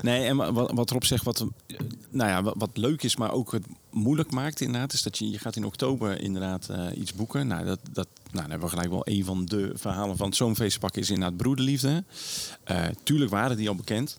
Nee, 0.00 0.24
en 0.26 0.36
wa- 0.36 0.52
wat, 0.52 0.70
wat 0.74 0.90
Rob 0.90 1.02
zegt, 1.02 1.24
wat, 1.24 1.40
eh, 1.66 1.76
nou 2.10 2.30
ja, 2.30 2.42
wat, 2.42 2.54
wat 2.58 2.70
leuk 2.74 3.02
is, 3.02 3.16
maar 3.16 3.32
ook 3.32 3.52
het 3.52 3.64
moeilijk 3.90 4.30
maakt 4.30 4.60
inderdaad, 4.60 4.92
is 4.92 5.02
dat 5.02 5.18
je, 5.18 5.30
je 5.30 5.38
gaat 5.38 5.56
in 5.56 5.64
oktober 5.64 6.20
inderdaad 6.20 6.68
eh, 6.68 6.84
iets 6.98 7.14
boeken. 7.14 7.46
Nou, 7.46 7.64
dat, 7.64 7.78
dat, 7.92 8.06
nou, 8.36 8.48
dan 8.48 8.50
hebben 8.50 8.68
we 8.68 8.74
gelijk 8.74 8.90
wel 8.90 9.14
een 9.16 9.24
van 9.24 9.44
de 9.46 9.70
verhalen 9.74 10.16
van 10.16 10.26
het 10.26 10.36
zomerfeestpak 10.36 10.96
is 10.96 11.10
inderdaad 11.10 11.36
broederliefde. 11.36 12.04
Eh, 12.64 12.84
tuurlijk 13.02 13.30
waren 13.30 13.56
die 13.56 13.68
al 13.68 13.74
bekend, 13.74 14.18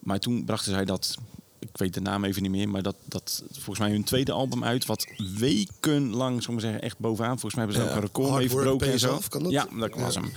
maar 0.00 0.18
toen 0.18 0.44
brachten 0.44 0.72
zij 0.72 0.84
dat, 0.84 1.14
ik 1.58 1.68
weet 1.72 1.94
de 1.94 2.00
naam 2.00 2.24
even 2.24 2.42
niet 2.42 2.50
meer, 2.50 2.68
maar 2.68 2.82
dat, 2.82 2.96
dat 3.04 3.42
volgens 3.52 3.78
mij 3.78 3.90
hun 3.90 4.04
tweede 4.04 4.32
album 4.32 4.64
uit, 4.64 4.86
wat 4.86 5.06
wekenlang, 5.38 6.42
zullen 6.42 6.56
we 6.60 6.62
zeggen, 6.66 6.82
echt 6.82 6.98
bovenaan. 6.98 7.38
Volgens 7.38 7.54
mij 7.54 7.64
hebben 7.64 7.82
ze 7.82 7.88
ook 7.88 7.94
een 7.96 8.02
record 8.06 8.28
Hard 8.28 8.40
mee 8.40 8.48
Work 8.50 8.62
verbroken 8.62 8.88
Pays 8.88 9.02
en 9.02 9.08
zo. 9.08 9.16
Off, 9.16 9.28
kan 9.28 9.42
dat? 9.42 9.52
Ja, 9.52 9.66
dat 9.78 9.94
was 9.94 10.14
Ja. 10.14 10.20
hem. 10.20 10.30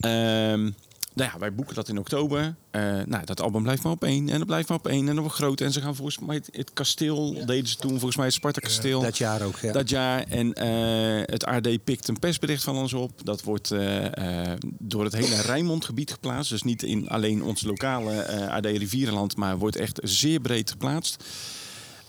Ehm, 0.00 0.70
nou 1.14 1.30
ja, 1.32 1.38
wij 1.38 1.54
boeken 1.54 1.74
dat 1.74 1.88
in 1.88 1.98
oktober. 1.98 2.54
Eh, 2.70 2.82
nou, 3.06 3.24
dat 3.24 3.40
album 3.40 3.62
blijft 3.62 3.82
maar 3.82 3.92
op 3.92 4.04
één. 4.04 4.28
En 4.28 4.38
dat 4.38 4.46
blijft 4.46 4.68
maar 4.68 4.78
op 4.78 4.86
één. 4.86 5.08
En 5.08 5.14
dat 5.14 5.24
wordt 5.24 5.34
groot. 5.34 5.60
En 5.60 5.72
ze 5.72 5.80
gaan 5.80 5.96
volgens 5.96 6.18
mij 6.18 6.36
het, 6.36 6.48
het 6.52 6.72
kasteel, 6.72 7.46
deden 7.46 7.68
ze 7.68 7.76
toen 7.76 7.90
volgens 7.90 8.16
mij 8.16 8.24
het 8.24 8.34
Sparta-kasteel. 8.34 9.00
Dat 9.00 9.18
jaar 9.18 9.42
ook, 9.42 9.58
ja. 9.58 9.72
Dat 9.72 9.88
jaar. 9.88 10.24
En 10.28 10.54
eh, 10.54 11.22
het 11.24 11.44
AD 11.44 11.84
pikt 11.84 12.08
een 12.08 12.18
persbericht 12.18 12.64
van 12.64 12.76
ons 12.76 12.92
op. 12.92 13.24
Dat 13.24 13.42
wordt 13.42 13.70
eh, 13.70 14.52
door 14.78 15.04
het 15.04 15.12
hele 15.12 15.40
Rijnmondgebied 15.40 16.12
geplaatst. 16.12 16.50
Dus 16.50 16.62
niet 16.62 16.82
in 16.82 17.08
alleen 17.08 17.42
ons 17.42 17.62
lokale 17.62 18.48
AD 18.48 18.66
Rivierenland, 18.66 19.36
maar 19.36 19.58
wordt 19.58 19.76
echt 19.76 19.98
zeer 20.02 20.40
breed 20.40 20.70
geplaatst. 20.70 21.24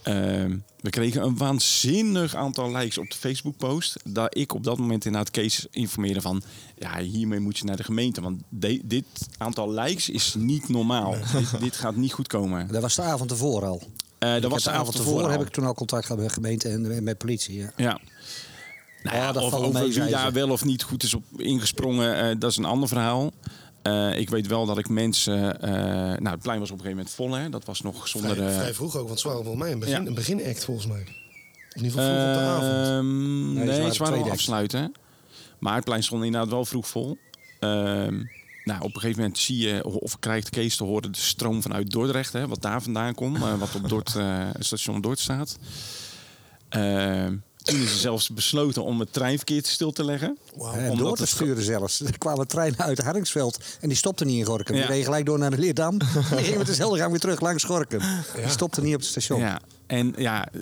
Ehm, 0.03 0.57
we 0.81 0.89
kregen 0.89 1.23
een 1.23 1.37
waanzinnig 1.37 2.35
aantal 2.35 2.71
likes 2.71 2.97
op 2.97 3.09
de 3.11 3.17
Facebook-post. 3.17 3.95
Dat 4.03 4.37
ik 4.37 4.53
op 4.53 4.63
dat 4.63 4.77
moment 4.77 5.05
inderdaad 5.05 5.31
Kees 5.31 5.67
informeerde 5.71 6.21
van... 6.21 6.41
ja, 6.79 6.99
hiermee 6.99 7.39
moet 7.39 7.57
je 7.57 7.65
naar 7.65 7.77
de 7.77 7.83
gemeente. 7.83 8.21
Want 8.21 8.41
de- 8.49 8.81
dit 8.83 9.05
aantal 9.37 9.71
likes 9.71 10.09
is 10.09 10.33
niet 10.37 10.69
normaal. 10.69 11.15
dit, 11.37 11.59
dit 11.59 11.75
gaat 11.75 11.95
niet 11.95 12.13
goed 12.13 12.27
komen. 12.27 12.67
Dat 12.71 12.81
was 12.81 12.95
de 12.95 13.01
avond 13.01 13.31
ervoor 13.31 13.65
al. 13.65 13.81
Eh, 14.19 14.41
dat 14.41 14.51
was 14.51 14.63
de 14.63 14.69
avond 14.71 14.97
ervoor 14.97 15.31
heb 15.31 15.41
ik 15.41 15.49
toen 15.49 15.65
al 15.65 15.73
contact 15.73 16.05
gehad 16.05 16.21
met 16.21 16.27
de 16.27 16.33
gemeente 16.33 16.69
en 16.69 17.03
met 17.03 17.17
politie. 17.17 17.57
Ja. 17.59 17.71
Ja. 17.77 17.99
Nou 19.03 19.15
ja, 19.17 19.23
Ja, 19.23 19.31
dat 19.31 19.43
of 19.43 19.53
over 19.53 19.89
wie 19.89 20.09
daar 20.09 20.31
wel 20.33 20.49
of 20.49 20.65
niet 20.65 20.83
goed 20.83 21.03
is 21.03 21.13
op 21.13 21.23
ingesprongen, 21.37 22.15
eh, 22.29 22.35
dat 22.39 22.51
is 22.51 22.57
een 22.57 22.65
ander 22.65 22.87
verhaal. 22.87 23.31
Eh, 23.83 24.17
ik 24.19 24.29
weet 24.29 24.47
wel 24.47 24.65
dat 24.65 24.77
ik 24.77 24.89
mensen... 24.89 25.61
eh, 25.61 25.71
nou, 26.19 26.29
het 26.29 26.41
plein 26.41 26.59
was 26.59 26.71
op 26.71 26.77
een 26.77 26.83
gegeven 26.83 26.89
moment 26.97 27.09
vol, 27.09 27.31
hè. 27.33 27.49
Dat 27.49 27.65
was 27.65 27.81
nog 27.81 28.07
zonder... 28.07 28.35
Vrij, 28.35 28.47
eh, 28.47 28.55
vrij 28.57 28.73
vroeg 28.73 28.95
ook, 28.97 29.07
want 29.07 29.09
het 29.09 29.21
was 29.21 29.33
volgens 29.33 29.55
mij 29.57 29.71
een, 29.71 29.79
begin, 29.79 30.01
Ja. 30.01 30.07
een 30.07 30.13
beginact 30.13 30.63
volgens 30.65 30.87
mij. 30.87 31.01
Of 31.01 31.81
in 31.81 31.83
ieder 31.83 31.91
geval 31.99 32.15
vroeg 32.15 32.27
op 32.27 32.33
de 32.33 32.39
avond. 32.39 32.87
Ehm, 32.87 33.53
Nee, 33.53 33.63
nee, 33.65 33.73
ze 33.75 33.79
waren 33.79 33.93
ze 33.93 34.03
waren 34.03 34.31
afsluiten. 34.31 34.91
Maar 35.59 35.75
het 35.75 35.83
plein 35.83 36.03
stond 36.03 36.23
inderdaad 36.23 36.49
wel 36.49 36.65
vroeg 36.65 36.87
vol. 36.87 37.17
Ehm, 37.59 38.23
nou, 38.63 38.81
op 38.81 38.93
een 38.95 38.99
gegeven 39.01 39.21
moment 39.21 39.37
zie 39.37 39.57
je, 39.57 39.83
of 39.99 40.19
krijgt 40.19 40.49
Kees 40.49 40.75
te 40.75 40.83
horen, 40.83 41.11
de 41.11 41.17
stroom 41.17 41.61
vanuit 41.61 41.91
Dordrecht, 41.91 42.33
hè, 42.33 42.47
wat 42.47 42.61
daar 42.61 42.81
vandaan 42.81 43.15
komt, 43.15 43.37
wat 43.37 43.75
op 43.75 43.89
Dort, 43.89 44.15
station 44.59 45.01
Dort 45.01 45.19
staat. 45.19 45.57
Ehm, 46.69 47.35
toen 47.63 47.81
is 47.81 47.91
ze 47.91 47.97
zelfs 47.97 48.29
besloten 48.29 48.83
om 48.83 48.99
het 48.99 49.13
treinverkeer 49.13 49.61
stil 49.65 49.91
te 49.91 50.03
leggen. 50.05 50.37
En 50.73 50.89
Omdat 50.89 50.97
door 50.97 51.15
te 51.17 51.25
sturen 51.25 51.63
zelfs. 51.63 51.99
Er 52.01 52.17
kwamen 52.17 52.47
treinen 52.47 52.79
uit 52.79 52.99
Hardingsveld 52.99 53.57
en 53.81 53.87
die 53.87 53.97
stopten 53.97 54.27
niet 54.27 54.37
in 54.39 54.45
Gorkum. 54.45 54.73
Die 54.73 54.83
Ja. 54.83 54.89
reden 54.89 55.03
gelijk 55.05 55.25
door 55.25 55.39
naar 55.39 55.49
de 55.51 55.57
Leerdam. 55.57 55.97
Die 55.97 56.07
gingen 56.37 56.57
met 56.57 56.67
dezelfde 56.67 56.97
gang 56.97 57.11
weer 57.11 57.19
terug 57.19 57.39
langs 57.41 57.63
Gorkum. 57.63 57.99
Die 58.35 58.49
stopten 58.49 58.83
niet 58.83 58.93
op 58.93 58.99
het 58.99 59.09
station. 59.09 59.39
Ja, 59.39 59.59
en 59.87 60.13
ja, 60.17 60.47
eh, 60.51 60.59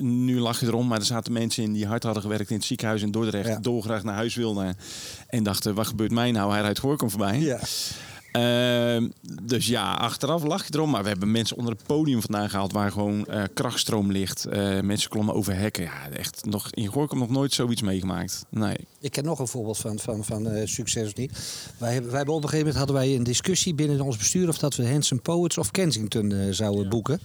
nu 0.00 0.40
lach 0.40 0.60
je 0.60 0.66
erom, 0.66 0.86
maar 0.86 0.98
er 0.98 1.04
zaten 1.04 1.32
mensen 1.32 1.62
in 1.62 1.72
die 1.72 1.86
hard 1.86 2.02
hadden 2.02 2.22
gewerkt 2.22 2.50
in 2.50 2.56
het 2.56 2.64
ziekenhuis 2.64 3.02
in 3.02 3.10
Dordrecht, 3.10 3.48
Ja. 3.48 3.58
dolgraag 3.58 4.02
naar 4.02 4.14
huis 4.14 4.34
wilden 4.34 4.76
en 5.28 5.42
dachten, 5.42 5.74
wat 5.74 5.86
gebeurt 5.86 6.10
mij 6.12 6.30
nou? 6.30 6.52
Hij 6.52 6.60
rijdt 6.60 6.78
Gorkum 6.78 7.10
voorbij. 7.10 7.38
Ja. 7.40 7.60
Ehm, 8.34 9.08
dus 9.42 9.66
ja, 9.66 9.92
achteraf 9.92 10.42
lach 10.44 10.66
je 10.66 10.74
erom. 10.74 10.90
Maar 10.90 11.02
we 11.02 11.08
hebben 11.08 11.30
mensen 11.30 11.56
onder 11.56 11.72
het 11.72 11.86
podium 11.86 12.20
vandaan 12.20 12.50
gehaald 12.50 12.72
waar 12.72 12.92
gewoon 12.92 13.26
eh, 13.26 13.42
krachtstroom 13.54 14.12
ligt. 14.12 14.44
Eh, 14.44 14.80
mensen 14.80 15.10
klommen 15.10 15.34
over 15.34 15.56
hekken. 15.56 15.82
Ja, 15.82 16.08
echt 16.10 16.44
nog, 16.44 16.70
in 16.70 16.86
Gorkum 16.86 17.18
nog 17.18 17.30
nooit 17.30 17.52
zoiets 17.52 17.82
meegemaakt. 17.82 18.44
Nee. 18.48 18.76
Ik 19.04 19.12
ken 19.12 19.24
nog 19.24 19.38
een 19.38 19.48
voorbeeld 19.48 19.78
van, 19.78 19.98
van, 19.98 20.24
van 20.24 20.48
eh, 20.48 20.66
succes 20.66 21.06
of 21.06 21.14
niet. 21.16 21.32
Wij, 21.78 21.92
hebben, 21.92 22.08
wij 22.10 22.16
hebben 22.16 22.34
op 22.34 22.42
een 22.42 22.48
gegeven 22.48 22.72
moment 22.72 22.76
hadden 22.76 23.06
wij 23.06 23.16
een 23.16 23.22
discussie 23.22 23.74
binnen 23.74 24.00
ons 24.00 24.16
bestuur 24.16 24.48
of 24.48 24.58
dat 24.58 24.76
we 24.76 24.88
Hanson 24.88 25.22
Poets 25.22 25.58
of 25.58 25.70
Kensington 25.70 26.32
eh, 26.32 26.38
zouden 26.50 26.88
boeken. 26.88 27.20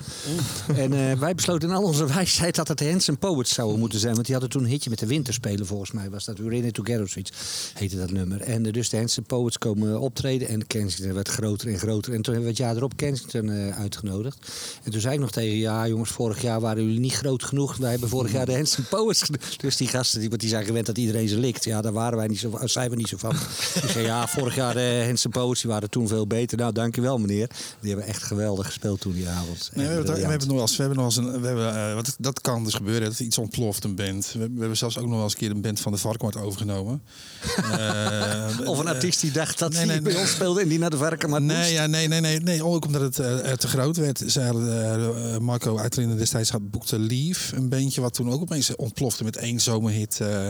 En 0.75 0.93
eh, 0.93 1.19
wij 1.19 1.35
besloten 1.35 1.69
in 1.69 1.75
al 1.75 1.83
onze 1.83 2.05
wijsheid 2.13 2.55
dat 2.55 2.67
het 2.67 2.79
Hanson 2.79 3.17
Poets 3.17 3.53
zouden 3.53 3.79
moeten 3.79 3.99
zijn. 3.99 4.13
Want 4.13 4.25
die 4.25 4.35
hadden 4.35 4.53
toen 4.53 4.63
een 4.63 4.69
hitje 4.69 4.89
met 4.89 4.99
de 4.99 5.05
winterspelen 5.05 5.65
volgens 5.65 5.91
mij. 5.91 6.09
Was 6.09 6.25
dat 6.25 6.37
We're 6.37 6.55
in 6.55 6.65
it 6.65 6.73
together 6.73 7.03
of 7.03 7.09
zoiets 7.09 7.31
heette 7.73 7.97
dat 7.97 8.11
nummer. 8.11 8.41
En 8.41 8.63
dus 8.63 8.89
de 8.89 8.97
Hanson 8.97 9.23
Poets 9.23 9.57
komen 9.57 9.99
optreden 9.99 10.47
en 10.47 10.67
Kensington 10.67 10.98
werd 10.99 11.27
groter 11.29 11.67
en 11.67 11.79
groter. 11.79 12.13
En 12.13 12.21
toen 12.21 12.33
hebben 12.33 12.51
we 12.53 12.57
het 12.57 12.67
jaar 12.67 12.75
erop 12.75 12.95
Kensington 12.95 13.49
eh, 13.49 13.79
uitgenodigd. 13.79 14.37
En 14.83 14.91
toen 14.91 15.01
zei 15.01 15.13
ik 15.13 15.19
nog 15.19 15.31
tegen 15.31 15.57
ja 15.57 15.87
jongens, 15.87 16.09
vorig 16.09 16.41
jaar 16.41 16.59
waren 16.61 16.83
jullie 16.83 16.99
niet 16.99 17.13
groot 17.13 17.43
genoeg. 17.43 17.77
Wij 17.77 17.91
hebben 17.91 18.09
vorig 18.09 18.31
jaar 18.31 18.45
de 18.45 18.53
Hanson 18.53 18.85
Poets 18.89 19.29
Dus 19.57 19.77
die 19.77 19.87
gasten, 19.87 20.19
die, 20.19 20.29
want 20.29 20.41
die 20.41 20.49
zijn 20.49 20.65
gewend 20.65 20.85
dat 20.85 20.97
iedereen 20.97 21.27
ze 21.27 21.37
likt. 21.37 21.63
Ja, 21.63 21.81
daar 21.81 21.93
waren 21.93 22.17
wij 22.17 22.27
niet 22.27 22.39
zo, 22.39 22.59
zijn 22.63 22.89
we 22.89 22.95
niet 22.95 23.07
zo 23.07 23.17
van. 23.17 23.35
Ik 23.83 23.89
zei 23.89 24.05
ja, 24.05 24.27
vorig 24.27 24.55
jaar 24.55 24.73
de 24.73 25.03
Hanson 25.05 25.31
Poets 25.31 25.61
die 25.61 25.71
waren 25.71 25.89
toen 25.89 26.07
veel 26.07 26.27
beter. 26.27 26.57
Nou, 26.57 26.73
dankjewel 26.73 27.17
meneer. 27.17 27.49
Die 27.79 27.89
hebben 27.89 28.07
echt 28.09 28.23
geweldig 28.23 28.65
gespeeld 28.65 28.99
toen 29.01 29.13
die 29.13 29.27
avond. 29.27 29.71
Nee, 29.73 29.85
we, 29.87 29.91
En 29.91 29.95
hebben, 29.97 30.13
het- 30.13 30.23
we 30.23 30.29
hebben 30.29 30.47
nog 30.47 30.55
wel 30.57 30.61
eens, 30.65 30.75
we 30.75 30.83
hebben 30.83 30.97
nog 31.03 31.05
eens 31.07 31.17
een, 31.17 31.41
we 31.41 31.47
hebben, 31.47 31.75
eh, 31.75 31.93
wat, 31.93 32.15
dat 32.19 32.41
kan 32.41 32.63
dus 32.63 32.73
gebeuren, 32.73 33.09
dat 33.09 33.19
iets 33.19 33.37
ontploft, 33.37 33.83
een 33.83 33.95
band. 33.95 34.31
We, 34.33 34.39
we 34.39 34.59
hebben 34.59 34.77
zelfs 34.77 34.97
ook 34.97 35.03
nog 35.05 35.13
wel 35.13 35.23
eens 35.23 35.33
een 35.33 35.39
keer 35.39 35.51
een 35.51 35.61
band 35.61 35.79
van 35.79 35.91
de 35.91 35.97
Varkenoord 35.97 36.37
overgenomen. 36.37 37.01
Eh, 37.71 38.67
Of 38.69 38.79
een 38.79 38.85
eh, 38.87 38.91
artiest 38.93 39.21
die 39.21 39.31
dacht 39.31 39.59
dat 39.59 39.69
nee, 39.69 39.77
hij 39.79 39.87
nee, 39.87 40.01
bij 40.01 40.15
ons 40.15 40.31
speelde 40.31 40.61
en 40.61 40.67
die 40.67 40.79
naar 40.79 40.88
de 40.89 40.97
varken 40.97 41.29
maar 41.29 41.41
Nee, 41.41 41.73
ja, 41.73 41.87
nee, 41.87 42.07
nee, 42.07 42.19
nee, 42.21 42.39
nee. 42.39 42.65
Ook 42.65 42.85
omdat 42.85 43.01
het 43.01 43.19
eh, 43.19 43.51
te 43.53 43.67
groot 43.67 43.97
werd. 43.97 44.23
Ze 44.27 44.41
hadden, 44.41 45.33
eh, 45.33 45.37
Marco 45.39 45.77
Uitlinden 45.77 46.17
destijds 46.17 46.49
had 46.49 46.69
boekte 46.71 46.99
Leave. 46.99 47.55
Een 47.55 47.69
bandje 47.69 48.01
wat 48.01 48.13
toen 48.13 48.31
ook 48.31 48.41
opeens 48.41 48.75
ontplofte 48.75 49.23
met 49.23 49.35
één 49.37 49.59
zomerhit. 49.59 50.19
eh, 50.21 50.47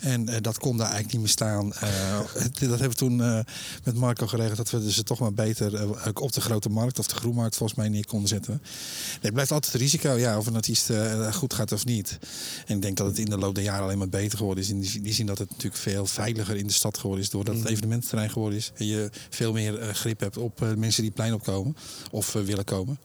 en 0.00 0.28
eh, 0.28 0.36
dat 0.40 0.58
kon 0.58 0.76
daar 0.76 0.86
eigenlijk 0.90 1.12
niet 1.12 1.22
meer 1.22 1.30
staan. 1.30 1.72
Eh, 1.72 2.18
dat 2.58 2.58
hebben 2.58 2.88
we 2.88 2.94
toen 2.94 3.22
eh, 3.22 3.38
met 3.84 3.94
Marco 3.94 4.26
geregeld. 4.26 4.56
Dat 4.56 4.70
we 4.70 4.92
ze 4.92 5.02
toch 5.02 5.18
maar 5.18 5.32
beter 5.32 5.74
eh, 5.74 5.88
op 6.14 6.32
de 6.32 6.40
grote 6.40 6.68
markt 6.68 6.98
of 6.98 7.06
de 7.06 7.14
groenmarkt 7.14 7.56
volgens 7.56 7.78
mij 7.78 7.88
neer 7.88 8.06
konden 8.06 8.28
zetten. 8.28 8.60
Nee, 8.62 9.18
het 9.20 9.32
blijft 9.32 9.50
altijd 9.52 9.72
het 9.72 9.80
risico 9.82 10.12
ja, 10.12 10.38
of 10.38 10.46
een 10.46 10.54
artiest 10.54 10.90
eh, 10.90 11.32
goed 11.32 11.54
gaat 11.54 11.72
of 11.72 11.84
niet. 11.84 12.18
En 12.66 12.76
ik 12.76 12.82
denk 12.82 12.96
dat 12.96 13.06
het 13.06 13.18
in 13.18 13.24
de 13.30 13.38
loop 13.38 13.54
der 13.54 13.64
jaren 13.64 13.82
alleen 13.82 13.98
maar 13.98 14.08
beter 14.08 14.38
geworden 14.38 14.64
is. 14.64 14.70
In 14.70 14.80
die, 14.80 15.00
die 15.00 15.12
zin 15.14 15.26
dat 15.26 15.38
het 15.38 15.50
natuurlijk 15.50 15.76
veel 15.82 16.06
veiliger 16.06 16.56
in 16.56 16.66
de 16.66 16.72
stad 16.72 16.98
geworden 16.98 17.24
is. 17.24 17.30
Doordat 17.30 17.56
het 17.56 17.66
evenemententerrein 17.66 18.30
geworden 18.30 18.58
is. 18.58 18.72
En 18.76 18.86
je 18.86 19.10
veel 19.30 19.52
meer 19.52 19.67
eh, 19.76 19.94
grip 19.94 20.20
hebt 20.20 20.36
op 20.36 20.62
eh, 20.62 20.68
mensen 20.68 21.02
die 21.02 21.10
het 21.10 21.14
plein 21.14 21.34
opkomen. 21.34 21.76
Of 22.10 22.34
eh, 22.34 22.42
willen 22.42 22.64
komen. 22.64 22.98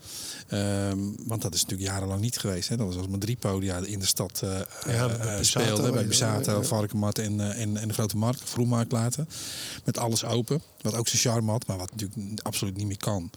Ehm, 0.48 1.00
want 1.26 1.42
dat 1.42 1.54
is 1.54 1.62
natuurlijk 1.62 1.90
jarenlang 1.90 2.22
niet 2.22 2.38
geweest. 2.38 2.70
Hè. 2.70 2.78
Dat 2.78 2.88
was 2.88 2.96
als 2.96 3.08
maar 3.08 3.20
drie 3.20 3.36
podia 3.36 3.78
in 3.78 4.00
de 4.00 4.06
stad 4.06 4.42
eh 4.44 4.50
Ja, 4.94 5.08
bij 5.08 5.38
Pisato, 5.38 5.66
speelden. 5.66 5.94
Bij 5.94 6.18
ja. 6.18 6.64
Varkenmarkt 6.64 7.20
en, 7.20 7.56
en, 7.56 7.78
en 7.78 7.88
de 7.88 7.94
Grote 7.94 8.18
Markt. 8.18 8.42
Vroegmarkt 8.44 8.92
later. 8.92 9.26
Met 9.86 9.98
alles 9.98 10.26
open. 10.26 10.62
Wat 10.82 10.96
ook 10.96 11.08
zijn 11.08 11.22
charme 11.22 11.52
had. 11.52 11.68
Maar 11.68 11.78
wat 11.78 11.92
natuurlijk 11.92 12.42
absoluut 12.42 12.78
niet 12.78 12.88
meer 12.88 12.98
kan. 12.98 13.30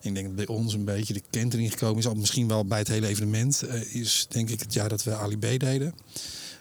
Ik 0.00 0.14
denk 0.14 0.26
dat 0.26 0.36
bij 0.36 0.46
ons 0.46 0.74
een 0.74 0.84
beetje 0.84 1.12
de 1.12 1.22
kentering 1.30 1.70
gekomen 1.70 1.98
is. 1.98 2.06
Al 2.06 2.14
misschien 2.14 2.48
wel 2.48 2.64
bij 2.64 2.78
het 2.78 2.88
hele 2.88 3.06
evenement. 3.06 3.64
is 3.92 4.26
denk 4.28 4.50
ik 4.50 4.60
het 4.60 4.72
jaar 4.72 4.88
dat 4.88 5.02
we 5.02 5.14
Ali 5.14 5.36
B 5.36 5.60
deden. 5.60 5.94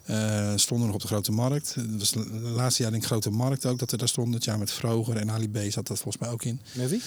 Eh, 0.06 0.54
stonden 0.56 0.86
nog 0.86 0.96
op 0.96 1.02
de 1.02 1.08
Grote 1.08 1.32
Markt. 1.32 1.76
Dat 1.76 2.00
was 2.00 2.14
het 2.14 2.28
laatste 2.32 2.84
jaar 2.84 2.94
in 2.94 3.04
Grote 3.04 3.30
Markt 3.30 3.66
ook 3.66 3.80
dat 3.80 3.92
we 3.92 3.98
daar 3.98 4.08
stonden. 4.08 4.34
Het 4.34 4.44
jaar 4.44 4.58
met 4.58 4.72
Vroger 4.72 5.18
en 5.18 5.32
Ali 5.32 5.50
B 5.50 5.58
zat 5.58 5.88
dat 5.88 6.00
volgens 6.00 6.24
mij 6.24 6.30
ook 6.30 6.44
in. 6.44 6.62
Met 6.74 6.90
wie? 6.90 7.02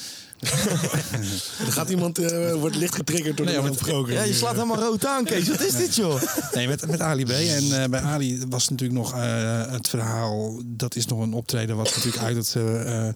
Er 1.66 1.72
gaat 1.72 1.88
iemand, 1.90 2.18
eh, 2.18 2.52
wordt 2.54 2.76
licht 2.76 2.94
getriggerd 2.94 3.36
door 3.36 3.46
Nee, 3.46 3.54
de 3.54 3.62
het-. 3.62 4.06
Ja, 4.08 4.22
je 4.22 4.34
slaat 4.34 4.54
helemaal 4.54 4.78
rood 4.78 5.06
aan, 5.06 5.24
Kees. 5.34 5.48
Wat 5.48 5.60
is 5.60 5.76
dit, 5.76 5.94
joh? 5.94 6.22
Nee, 6.52 6.68
met, 6.68 6.86
met 6.86 7.00
Ali 7.00 7.24
B. 7.24 7.30
En 7.30 7.82
eh, 7.82 7.88
bij 7.88 8.00
Ali 8.00 8.42
was 8.48 8.68
natuurlijk 8.68 8.98
nog 8.98 9.14
eh, 9.14 9.70
het 9.72 9.88
verhaal. 9.88 10.60
Dat 10.64 10.96
is 10.96 11.06
nog 11.06 11.20
een 11.20 11.32
optreden 11.32 11.76
wat 11.76 11.94
natuurlijk 11.96 12.22
uit 12.24 12.36
het 12.36 12.54
eh, 12.56 13.08
eh, 13.08 13.14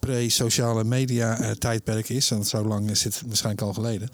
pre-sociale 0.00 0.84
media 0.84 1.38
eh, 1.40 1.50
tijdperk 1.50 2.08
is. 2.08 2.30
En 2.30 2.36
dat 2.36 2.48
zo 2.48 2.64
lang 2.64 2.96
zit 2.96 3.22
waarschijnlijk 3.26 3.66
al 3.66 3.72
geleden. 3.74 4.08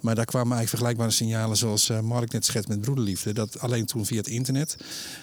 Maar 0.00 0.14
daar 0.14 0.24
kwamen 0.24 0.56
eigenlijk 0.56 0.68
vergelijkbare 0.68 1.10
signalen 1.10 1.56
zoals 1.56 1.88
eh, 1.88 2.00
Mark 2.00 2.32
net 2.32 2.44
schetst 2.44 2.68
met 2.68 2.80
broederliefde. 2.80 3.32
Dat 3.32 3.60
alleen 3.60 3.86
toen 3.86 4.06
via 4.06 4.16
het 4.16 4.26
internet. 4.28 4.76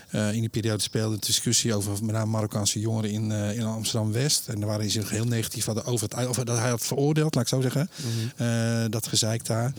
eh, 0.09 0.33
in 0.33 0.39
die 0.39 0.49
periode 0.49 0.81
speelde 0.83 1.15
de 1.19 1.25
discussie 1.25 1.75
over 1.75 1.91
met 1.91 2.15
name 2.15 2.31
Marokkaanse 2.31 2.79
jongeren 2.79 3.09
in, 3.11 3.31
eh, 3.31 3.57
in 3.57 3.63
Amsterdam-West. 3.63 4.47
En 4.47 4.59
daar 4.59 4.69
waren 4.69 4.83
ze 4.85 4.89
zich 4.91 5.09
heel 5.09 5.25
negatief 5.25 5.65
hadden 5.65 5.85
over 5.85 6.07
het 6.09 6.27
over 6.27 6.45
dat 6.45 6.57
hij 6.57 6.72
veroordeeld, 6.81 7.35
laat 7.35 7.43
ik 7.43 7.49
zo 7.49 7.61
zeggen. 7.61 7.89
Eh, 8.35 8.85
dat 8.89 9.07
gezeik 9.07 9.45
daar. 9.45 9.73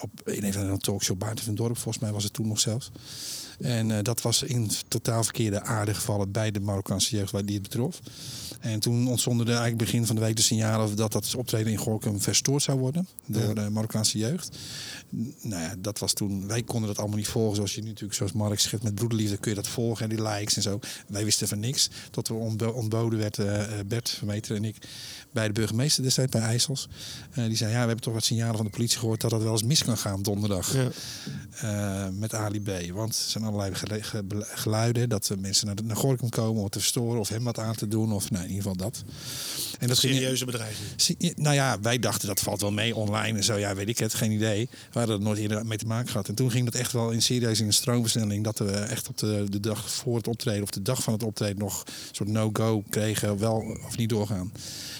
Op, 0.00 0.28
in 0.28 0.44
een 0.44 0.52
van 0.52 0.72
de 0.72 0.78
talkshow 0.78 1.18
Baarten 1.18 1.44
van 1.44 1.54
Dorp, 1.54 1.78
volgens 1.78 2.04
mij 2.04 2.12
was 2.12 2.24
het 2.24 2.32
toen 2.32 2.48
nog 2.48 2.60
zelfs. 2.60 2.90
En 3.60 3.90
eh, 3.90 3.98
dat 4.02 4.22
was 4.22 4.42
in 4.42 4.70
totaal 4.88 5.22
verkeerde 5.24 5.62
aarde 5.62 5.94
gevallen 5.94 6.30
bij 6.30 6.50
de 6.50 6.60
Marokkaanse 6.60 7.16
jeugd 7.16 7.32
waar 7.32 7.44
die 7.44 7.54
het 7.54 7.62
betrof. 7.62 8.00
En 8.60 8.80
toen 8.80 9.08
ontstonden 9.08 9.46
er 9.46 9.52
eigenlijk 9.52 9.82
begin 9.84 10.06
van 10.06 10.14
de 10.16 10.20
week 10.20 10.36
de 10.36 10.42
signalen 10.42 10.96
dat 10.96 11.12
dat 11.12 11.34
optreden 11.34 11.72
in 11.72 11.78
Gorkum 11.78 12.20
verstoord 12.20 12.62
zou 12.62 12.78
worden 12.78 13.08
door 13.26 13.54
de 13.54 13.70
Marokkaanse 13.70 14.18
jeugd. 14.18 14.56
Nou 15.42 15.62
ja, 15.62 15.74
dat 15.78 15.98
was 15.98 16.12
toen. 16.12 16.46
Wij 16.46 16.62
konden 16.62 16.88
dat 16.88 16.98
allemaal 16.98 17.16
niet 17.16 17.28
volgen 17.28 17.56
zoals 17.56 17.74
je 17.74 17.80
nu 17.80 17.88
natuurlijk, 17.88 18.14
zoals 18.14 18.32
Mark 18.32 18.60
schrijft 18.60 18.84
met 18.84 18.94
broederliefde 18.94 19.36
kun 19.36 19.50
je 19.50 19.56
dat 19.56 19.68
volgen 19.68 20.10
en 20.10 20.16
die 20.16 20.26
likes 20.28 20.56
en 20.56 20.62
zo. 20.62 20.78
Wij 21.06 21.24
wisten 21.24 21.48
van 21.48 21.60
niks. 21.60 21.90
Tot 22.10 22.28
we 22.28 22.34
ontbo- 22.34 22.70
ontboden 22.70 23.18
werd 23.18 23.38
eh, 23.38 23.64
Bert 23.86 24.08
Vermeter 24.08 24.56
en 24.56 24.64
ik 24.64 24.76
bij 25.32 25.46
de 25.46 25.52
burgemeester 25.52 26.02
destijds 26.02 26.30
bij 26.32 26.40
IJssels. 26.40 26.88
Eh, 27.32 27.44
die 27.44 27.56
zei 27.56 27.70
ja, 27.70 27.80
we 27.80 27.86
hebben 27.86 28.00
toch 28.04 28.14
wat 28.14 28.24
signalen 28.24 28.56
van 28.56 28.64
de 28.64 28.70
politie 28.70 28.98
gehoord 28.98 29.20
dat 29.20 29.30
dat 29.30 29.42
wel 29.42 29.52
eens 29.52 29.62
mis 29.62 29.84
kan 29.84 29.96
gaan 29.98 30.22
donderdag 30.22 30.74
Ja. 30.74 30.88
eh, 31.60 32.08
met 32.12 32.34
Ali 32.34 32.60
B. 32.60 32.70
Want 32.92 33.08
er 33.14 33.30
zijn 33.30 33.44
allerlei 33.44 33.72
geluiden 34.42 35.08
dat 35.08 35.30
mensen 35.38 35.66
naar, 35.66 35.74
de, 35.74 35.82
naar 35.82 35.96
Gorkum 35.96 36.28
komen 36.28 36.62
om 36.62 36.68
te 36.68 36.78
verstoren 36.78 37.20
of 37.20 37.28
hem 37.28 37.44
wat 37.44 37.58
aan 37.58 37.74
te 37.74 37.88
doen. 37.88 38.12
Of 38.12 38.30
nou, 38.30 38.44
in 38.44 38.50
ieder 38.50 38.62
geval 38.70 38.76
dat. 38.90 39.02
En 39.78 39.88
dat 39.88 39.96
Serieuze 39.96 40.44
bedreiging. 40.44 40.86
Zie- 40.96 41.32
Nou 41.36 41.54
ja, 41.54 41.80
wij 41.80 41.98
dachten 41.98 42.28
dat 42.28 42.40
valt 42.40 42.60
wel 42.60 42.72
mee 42.72 42.96
online 42.96 43.36
en 43.36 43.44
zo. 43.44 43.56
Ja, 43.56 43.74
weet 43.74 43.88
ik 43.88 43.98
het, 43.98 44.14
geen 44.14 44.30
idee. 44.32 44.68
We 44.92 44.98
hadden 44.98 45.16
er 45.16 45.22
nooit 45.22 45.38
eerder 45.38 45.66
mee 45.66 45.78
te 45.78 45.86
maken 45.86 46.08
gehad. 46.10 46.28
En 46.28 46.34
toen 46.34 46.50
ging 46.50 46.64
dat 46.64 46.74
echt 46.74 46.92
wel 46.92 47.10
in 47.10 47.22
serieus 47.22 47.60
in 47.60 47.66
een 47.66 47.72
stroomversnelling. 47.72 48.44
Dat 48.44 48.58
we 48.58 48.70
echt 48.70 49.08
op 49.08 49.18
de, 49.18 49.46
de 49.48 49.60
dag 49.60 49.90
voor 49.90 50.16
het 50.16 50.28
optreden 50.28 50.62
of 50.62 50.70
de 50.70 50.82
dag 50.82 51.02
van 51.02 51.12
het 51.12 51.22
optreden 51.22 51.58
nog 51.58 51.80
een 51.86 51.92
soort 52.14 52.28
no-go 52.28 52.82
kregen. 52.90 53.38
Wel 53.38 53.76
of 53.86 53.96
niet 53.96 54.08
doorgaan 54.08 54.52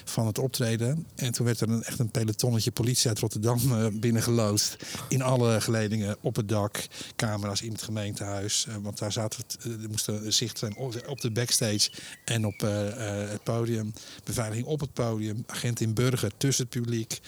van 0.04 0.26
het 0.26 0.38
optreden. 0.38 1.06
En 1.16 1.32
toen 1.32 1.46
werd 1.46 1.60
er 1.60 1.68
een, 1.68 1.82
echt 1.82 1.98
een 1.98 2.10
pelotonnetje 2.10 2.70
politie 2.70 3.08
uit 3.08 3.18
Rotterdam 3.18 3.60
binnengeloosd. 4.00 4.76
In 5.08 5.22
alle 5.22 5.60
geledingen, 5.60 6.16
op 6.20 6.36
het 6.36 6.48
dak, 6.48 6.86
camera's 7.16 7.60
in 7.62 7.72
het 7.72 7.82
gemeentehuis. 7.82 8.66
Eh, 8.68 8.74
want 8.82 8.98
daar 8.98 9.12
zaten 9.12 9.40
het, 9.46 9.56
eh, 9.64 9.82
er 9.82 9.90
moest 9.90 10.06
een 10.08 10.32
zicht 10.32 10.58
zijn 10.58 10.76
op, 11.06 11.20
de 11.20 11.30
backstage 11.30 11.90
en 12.24 12.44
op 12.46 12.60
het 12.60 13.42
podium. 13.42 13.92
Beveiliging 14.24 14.66
op 14.66 14.80
het 14.80 14.92
podium, 14.92 15.44
agent 15.46 15.80
in 15.80 15.94
burger 15.94 16.30
tussen 16.36 16.64
het 16.70 16.80
publiek. 16.80 17.20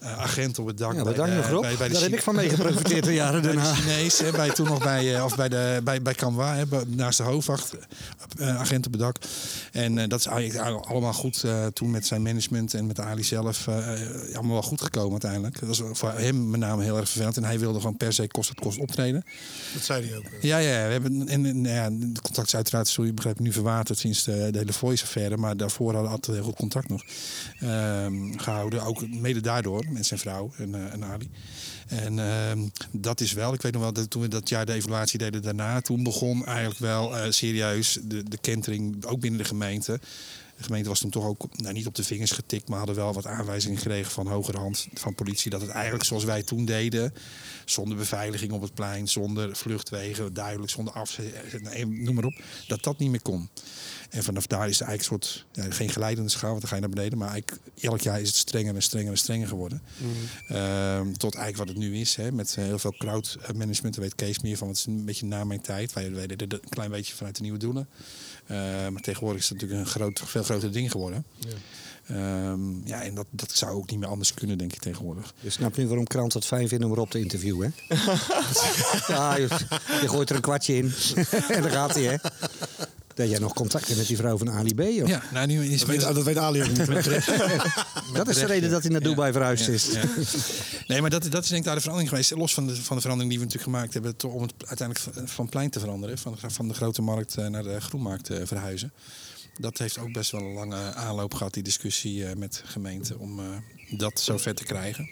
agent 0.00 0.58
op 0.58 0.66
het 0.66 0.78
dak. 0.78 0.94
Ja, 0.94 1.02
bij 1.02 1.12
de- 1.12 1.26
nog 1.26 1.48
Rob. 1.48 1.60
bij- 1.62 1.76
bij 1.76 1.86
de 1.86 1.92
Daar 1.92 2.02
heb 2.02 2.12
ik 2.12 2.22
van 2.22 2.34
mee 2.34 2.48
geprofiteerd 2.48 3.04
de 3.04 3.14
jaren 3.14 3.42
daarna. 3.52 3.74
Chinees, 3.74 4.18
hè, 4.18 4.30
bij, 4.30 4.50
toen 4.50 4.66
nog 4.66 4.82
bij, 4.82 5.22
of 5.22 5.36
bij, 5.36 5.48
de, 5.48 5.80
bij, 5.84 6.02
bij 6.02 6.14
Canwa, 6.14 6.54
hè, 6.56 6.64
naast 6.86 7.16
de 7.16 7.22
hoofdwacht, 7.22 7.72
agent 8.40 8.86
op 8.86 8.92
het 8.92 9.00
dak. 9.00 9.16
En 9.72 10.08
dat 10.08 10.18
is 10.18 10.26
eigenlijk 10.26 10.84
allemaal 10.86 11.12
goed 11.12 11.44
toen 11.72 11.90
met 11.90 12.06
zijn 12.06 12.19
management 12.22 12.74
en 12.74 12.86
met 12.86 13.00
Ali 13.00 13.24
zelf. 13.24 13.56
zelf 13.56 13.66
eh, 13.66 14.34
allemaal 14.34 14.52
wel 14.52 14.62
goed 14.62 14.80
gekomen 14.80 15.10
uiteindelijk. 15.10 15.60
Dat 15.60 15.78
was 15.78 15.98
voor 15.98 16.12
hem 16.12 16.50
met 16.50 16.60
name 16.60 16.82
heel 16.82 16.96
erg 16.96 17.08
vervelend. 17.08 17.36
En 17.36 17.44
hij 17.44 17.58
wilde 17.58 17.78
gewoon 17.78 17.96
per 17.96 18.12
se 18.12 18.26
kost 18.26 18.48
het 18.48 18.60
kost 18.60 18.78
optreden. 18.78 19.24
Dat 19.74 19.82
zei 19.82 20.06
hij 20.06 20.16
ook. 20.16 20.24
Ja, 20.40 20.58
ja, 20.58 20.86
we 20.86 20.92
hebben 20.92 21.28
en, 21.28 21.46
en, 21.46 21.60
nou 21.60 21.74
ja, 21.74 21.90
de 21.90 22.20
contact 22.22 22.46
is 22.46 22.54
uiteraard, 22.54 22.88
zoals 22.88 23.08
je 23.08 23.14
begrijpt, 23.14 23.40
nu 23.40 23.52
verwaterd 23.52 23.98
sinds 23.98 24.24
de, 24.24 24.48
de 24.50 24.58
hele 24.58 24.72
Voice-affaire. 24.72 25.36
Maar 25.36 25.56
daarvoor 25.56 25.86
hadden 25.86 26.10
we 26.10 26.16
altijd 26.16 26.36
heel 26.36 26.46
goed 26.46 26.56
contact 26.56 26.88
nog 26.88 27.02
ehm, 27.58 28.38
gehouden. 28.38 28.82
Ook 28.82 29.08
mede 29.08 29.40
daardoor, 29.40 29.84
met 29.88 30.06
zijn 30.06 30.20
vrouw 30.20 30.52
en, 30.56 30.74
eh, 30.74 30.92
en 30.92 31.04
Ali. 31.04 31.30
En 31.90 32.18
ehm, 32.18 32.68
dat 32.90 33.20
is 33.20 33.32
wel, 33.32 33.52
ik 33.54 33.62
weet 33.62 33.72
nog 33.72 33.82
wel, 33.82 33.92
dat 33.92 34.10
toen 34.10 34.22
we 34.22 34.28
dat 34.28 34.48
jaar 34.48 34.66
de 34.66 34.72
evaluatie 34.72 35.18
deden 35.18 35.42
daarna, 35.42 35.80
toen 35.80 36.02
begon 36.02 36.46
eigenlijk 36.46 36.78
wel 36.78 37.16
eh, 37.16 37.30
serieus 37.30 37.98
de, 38.02 38.22
de 38.22 38.38
kentering, 38.40 39.04
ook 39.04 39.20
binnen 39.20 39.40
de 39.40 39.46
gemeente. 39.46 40.00
De 40.60 40.66
gemeente 40.66 40.88
was 40.88 41.00
toen 41.00 41.10
toch 41.10 41.24
ook 41.24 41.56
nou, 41.56 41.72
niet 41.72 41.86
op 41.86 41.94
de 41.94 42.04
vingers 42.04 42.30
getikt, 42.30 42.68
maar 42.68 42.78
hadden 42.78 42.96
wel 42.96 43.12
wat 43.12 43.26
aanwijzingen 43.26 43.78
gekregen 43.78 44.12
van 44.12 44.26
hogerhand 44.26 44.86
van 44.94 45.14
politie. 45.14 45.50
Dat 45.50 45.60
het 45.60 45.70
eigenlijk 45.70 46.04
zoals 46.04 46.24
wij 46.24 46.42
toen 46.42 46.64
deden, 46.64 47.14
zonder 47.64 47.96
beveiliging 47.96 48.52
op 48.52 48.62
het 48.62 48.74
plein, 48.74 49.08
zonder 49.08 49.56
vluchtwegen, 49.56 50.34
duidelijk, 50.34 50.70
zonder 50.70 50.94
afzet, 50.94 51.62
nee, 51.62 51.86
noem 51.86 52.14
maar 52.14 52.24
op, 52.24 52.42
dat 52.66 52.82
dat 52.82 52.98
niet 52.98 53.10
meer 53.10 53.22
kon. 53.22 53.48
En 54.10 54.22
vanaf 54.22 54.46
daar 54.46 54.68
is 54.68 54.78
het 54.78 54.88
eigenlijk 54.88 55.22
een 55.22 55.28
soort, 55.28 55.46
ja, 55.52 55.74
geen 55.74 55.88
geleidende 55.88 56.30
schaal, 56.30 56.48
want 56.50 56.60
dan 56.60 56.68
ga 56.68 56.74
je 56.74 56.80
naar 56.80 56.90
beneden. 56.90 57.18
Maar 57.18 57.28
eigenlijk, 57.28 57.62
elk 57.80 58.00
jaar 58.00 58.20
is 58.20 58.28
het 58.28 58.36
strenger 58.36 58.74
en 58.74 58.82
strenger 58.82 59.10
en 59.10 59.18
strenger 59.18 59.48
geworden. 59.48 59.82
Ehm, 60.48 61.12
tot 61.12 61.34
eigenlijk 61.34 61.56
wat 61.56 61.68
het 61.68 61.76
nu 61.76 61.96
is, 61.96 62.14
hè, 62.16 62.32
met 62.32 62.54
heel 62.54 62.78
veel 62.78 62.94
crowd 62.98 63.38
management. 63.54 63.94
Daar 63.94 64.04
weet 64.04 64.14
Kees 64.14 64.40
meer 64.40 64.56
van, 64.56 64.68
het 64.68 64.76
is 64.76 64.86
een 64.86 65.04
beetje 65.04 65.26
na 65.26 65.44
mijn 65.44 65.60
tijd. 65.60 65.92
Wij 65.92 66.04
het 66.04 66.52
een 66.52 66.60
klein 66.68 66.90
beetje 66.90 67.14
vanuit 67.14 67.36
de 67.36 67.42
nieuwe 67.42 67.58
doelen. 67.58 67.88
Uh, 68.50 68.56
maar 68.88 69.02
tegenwoordig 69.02 69.42
is 69.42 69.48
het 69.48 69.60
natuurlijk 69.60 69.86
een 69.86 69.92
groot, 69.92 70.20
veel 70.24 70.42
groter 70.42 70.72
ding 70.72 70.90
geworden. 70.90 71.24
Ja, 71.38 72.56
ja 72.84 73.02
en 73.02 73.14
dat, 73.14 73.26
dat 73.30 73.52
zou 73.52 73.72
ook 73.72 73.90
niet 73.90 74.00
meer 74.00 74.08
anders 74.08 74.34
kunnen, 74.34 74.58
denk 74.58 74.72
ik, 74.72 74.80
tegenwoordig. 74.80 75.34
Je 75.40 75.50
snapt 75.50 75.76
nu 75.76 75.86
waarom 75.86 76.06
kranten 76.06 76.38
het 76.38 76.48
fijn 76.48 76.68
vinden 76.68 76.88
om 76.88 76.94
erop 76.94 77.10
te 77.10 77.18
interviewen, 77.18 77.74
hè? 77.86 77.94
ja, 79.14 79.36
je, 79.36 79.48
je 80.00 80.08
gooit 80.08 80.30
er 80.30 80.36
een 80.36 80.42
kwartje 80.42 80.76
in 80.76 80.92
en 81.48 81.62
dan 81.62 81.70
gaat 81.70 81.94
hij, 81.94 82.02
hè? 82.02 82.16
Dat 83.14 83.28
jij 83.28 83.38
nog 83.38 83.54
contact 83.54 83.86
hebt 83.86 83.98
met 83.98 84.06
die 84.06 84.16
vrouw 84.16 84.38
van 84.38 84.50
Ali 84.50 84.74
B. 84.74 84.80
Of? 84.80 85.08
Ja, 85.08 85.22
nou, 85.32 85.46
nu 85.46 85.64
is 85.64 85.78
dat, 85.78 85.88
weet, 85.88 86.00
dat 86.00 86.22
weet 86.22 86.36
Ali 86.36 86.62
ook 86.62 86.68
niet. 86.68 86.86
dat 88.14 88.28
is 88.28 88.36
de 88.36 88.46
reden 88.46 88.70
dat 88.70 88.82
hij 88.82 88.90
naar 88.90 89.00
Dubai 89.00 89.26
ja, 89.26 89.32
verhuisd 89.32 89.66
ja, 89.66 89.72
is. 89.72 89.92
Ja. 89.92 90.02
Nee, 90.86 91.00
maar 91.00 91.10
dat, 91.10 91.30
dat 91.30 91.42
is 91.42 91.48
denk 91.48 91.60
ik 91.60 91.66
daar 91.66 91.74
de 91.74 91.80
verandering 91.80 92.10
geweest. 92.10 92.30
Los 92.30 92.54
van 92.54 92.66
de, 92.66 92.76
van 92.76 92.96
de 92.96 93.02
verandering 93.02 93.30
die 93.30 93.40
we 93.40 93.46
natuurlijk 93.46 93.76
gemaakt 93.76 93.94
hebben... 93.94 94.14
om 94.30 94.42
het 94.42 94.52
uiteindelijk 94.66 95.30
van 95.30 95.48
plein 95.48 95.70
te 95.70 95.80
veranderen. 95.80 96.18
Van, 96.18 96.38
van 96.46 96.68
de 96.68 96.74
grote 96.74 97.02
markt 97.02 97.36
naar 97.36 97.62
de 97.62 97.80
groenmarkt 97.80 98.24
te 98.24 98.46
verhuizen. 98.46 98.92
Dat 99.58 99.78
heeft 99.78 99.98
ook 99.98 100.12
best 100.12 100.30
wel 100.30 100.40
een 100.40 100.52
lange 100.52 100.94
aanloop 100.94 101.34
gehad, 101.34 101.54
die 101.54 101.62
discussie 101.62 102.36
met 102.36 102.62
gemeenten... 102.64 103.18
om 103.18 103.40
dat 103.90 104.20
zo 104.20 104.38
ver 104.38 104.54
te 104.54 104.64
krijgen. 104.64 105.08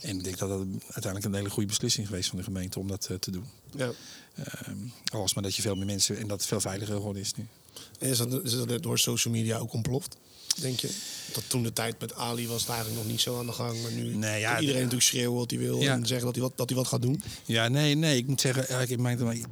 En 0.00 0.16
ik 0.16 0.24
denk 0.24 0.38
dat 0.38 0.48
dat 0.48 0.66
uiteindelijk 0.82 1.24
een 1.24 1.34
hele 1.34 1.50
goede 1.50 1.68
beslissing 1.68 2.06
geweest 2.06 2.28
van 2.28 2.38
de 2.38 2.44
gemeente 2.44 2.78
om 2.78 2.88
dat 2.88 3.10
te 3.18 3.30
doen. 3.30 3.44
Ja. 3.70 3.90
Um, 4.68 4.92
al 5.12 5.20
was 5.20 5.34
maar 5.34 5.42
dat 5.42 5.54
je 5.54 5.62
veel 5.62 5.74
meer 5.74 5.86
mensen 5.86 6.16
en 6.18 6.26
dat 6.26 6.38
het 6.38 6.48
veel 6.48 6.60
veiliger 6.60 6.94
geworden 6.94 7.22
is 7.22 7.32
nu. 7.34 7.46
Is 7.98 8.18
dat, 8.18 8.44
is 8.44 8.52
dat 8.52 8.82
door 8.82 8.98
social 8.98 9.34
media 9.34 9.58
ook 9.58 9.72
ontploft? 9.72 10.16
Denk 10.60 10.80
je? 10.80 10.90
Dat 11.32 11.44
toen 11.46 11.62
de 11.62 11.72
tijd 11.72 12.00
met 12.00 12.14
Ali 12.14 12.48
was 12.48 12.60
het 12.60 12.70
eigenlijk 12.70 13.00
nog 13.02 13.10
niet 13.10 13.20
zo 13.20 13.38
aan 13.38 13.46
de 13.46 13.52
gang. 13.52 13.82
Maar 13.82 13.92
nu 13.92 14.14
nee, 14.14 14.40
ja, 14.40 14.60
iedereen 14.60 14.82
natuurlijk 14.82 15.08
schreeuwen 15.08 15.38
wat 15.38 15.50
hij 15.50 15.60
wil. 15.60 15.80
Ja. 15.80 15.92
En 15.92 16.06
zeggen 16.06 16.26
dat 16.26 16.34
hij, 16.34 16.44
wat, 16.44 16.56
dat 16.56 16.68
hij 16.68 16.78
wat 16.78 16.86
gaat 16.86 17.02
doen. 17.02 17.22
Ja, 17.44 17.68
nee, 17.68 17.94
nee. 17.94 18.16
Ik 18.16 18.26
moet 18.26 18.40
zeggen, 18.40 18.68
eigenlijk 18.68 19.18
in 19.18 19.18
mijn, 19.18 19.44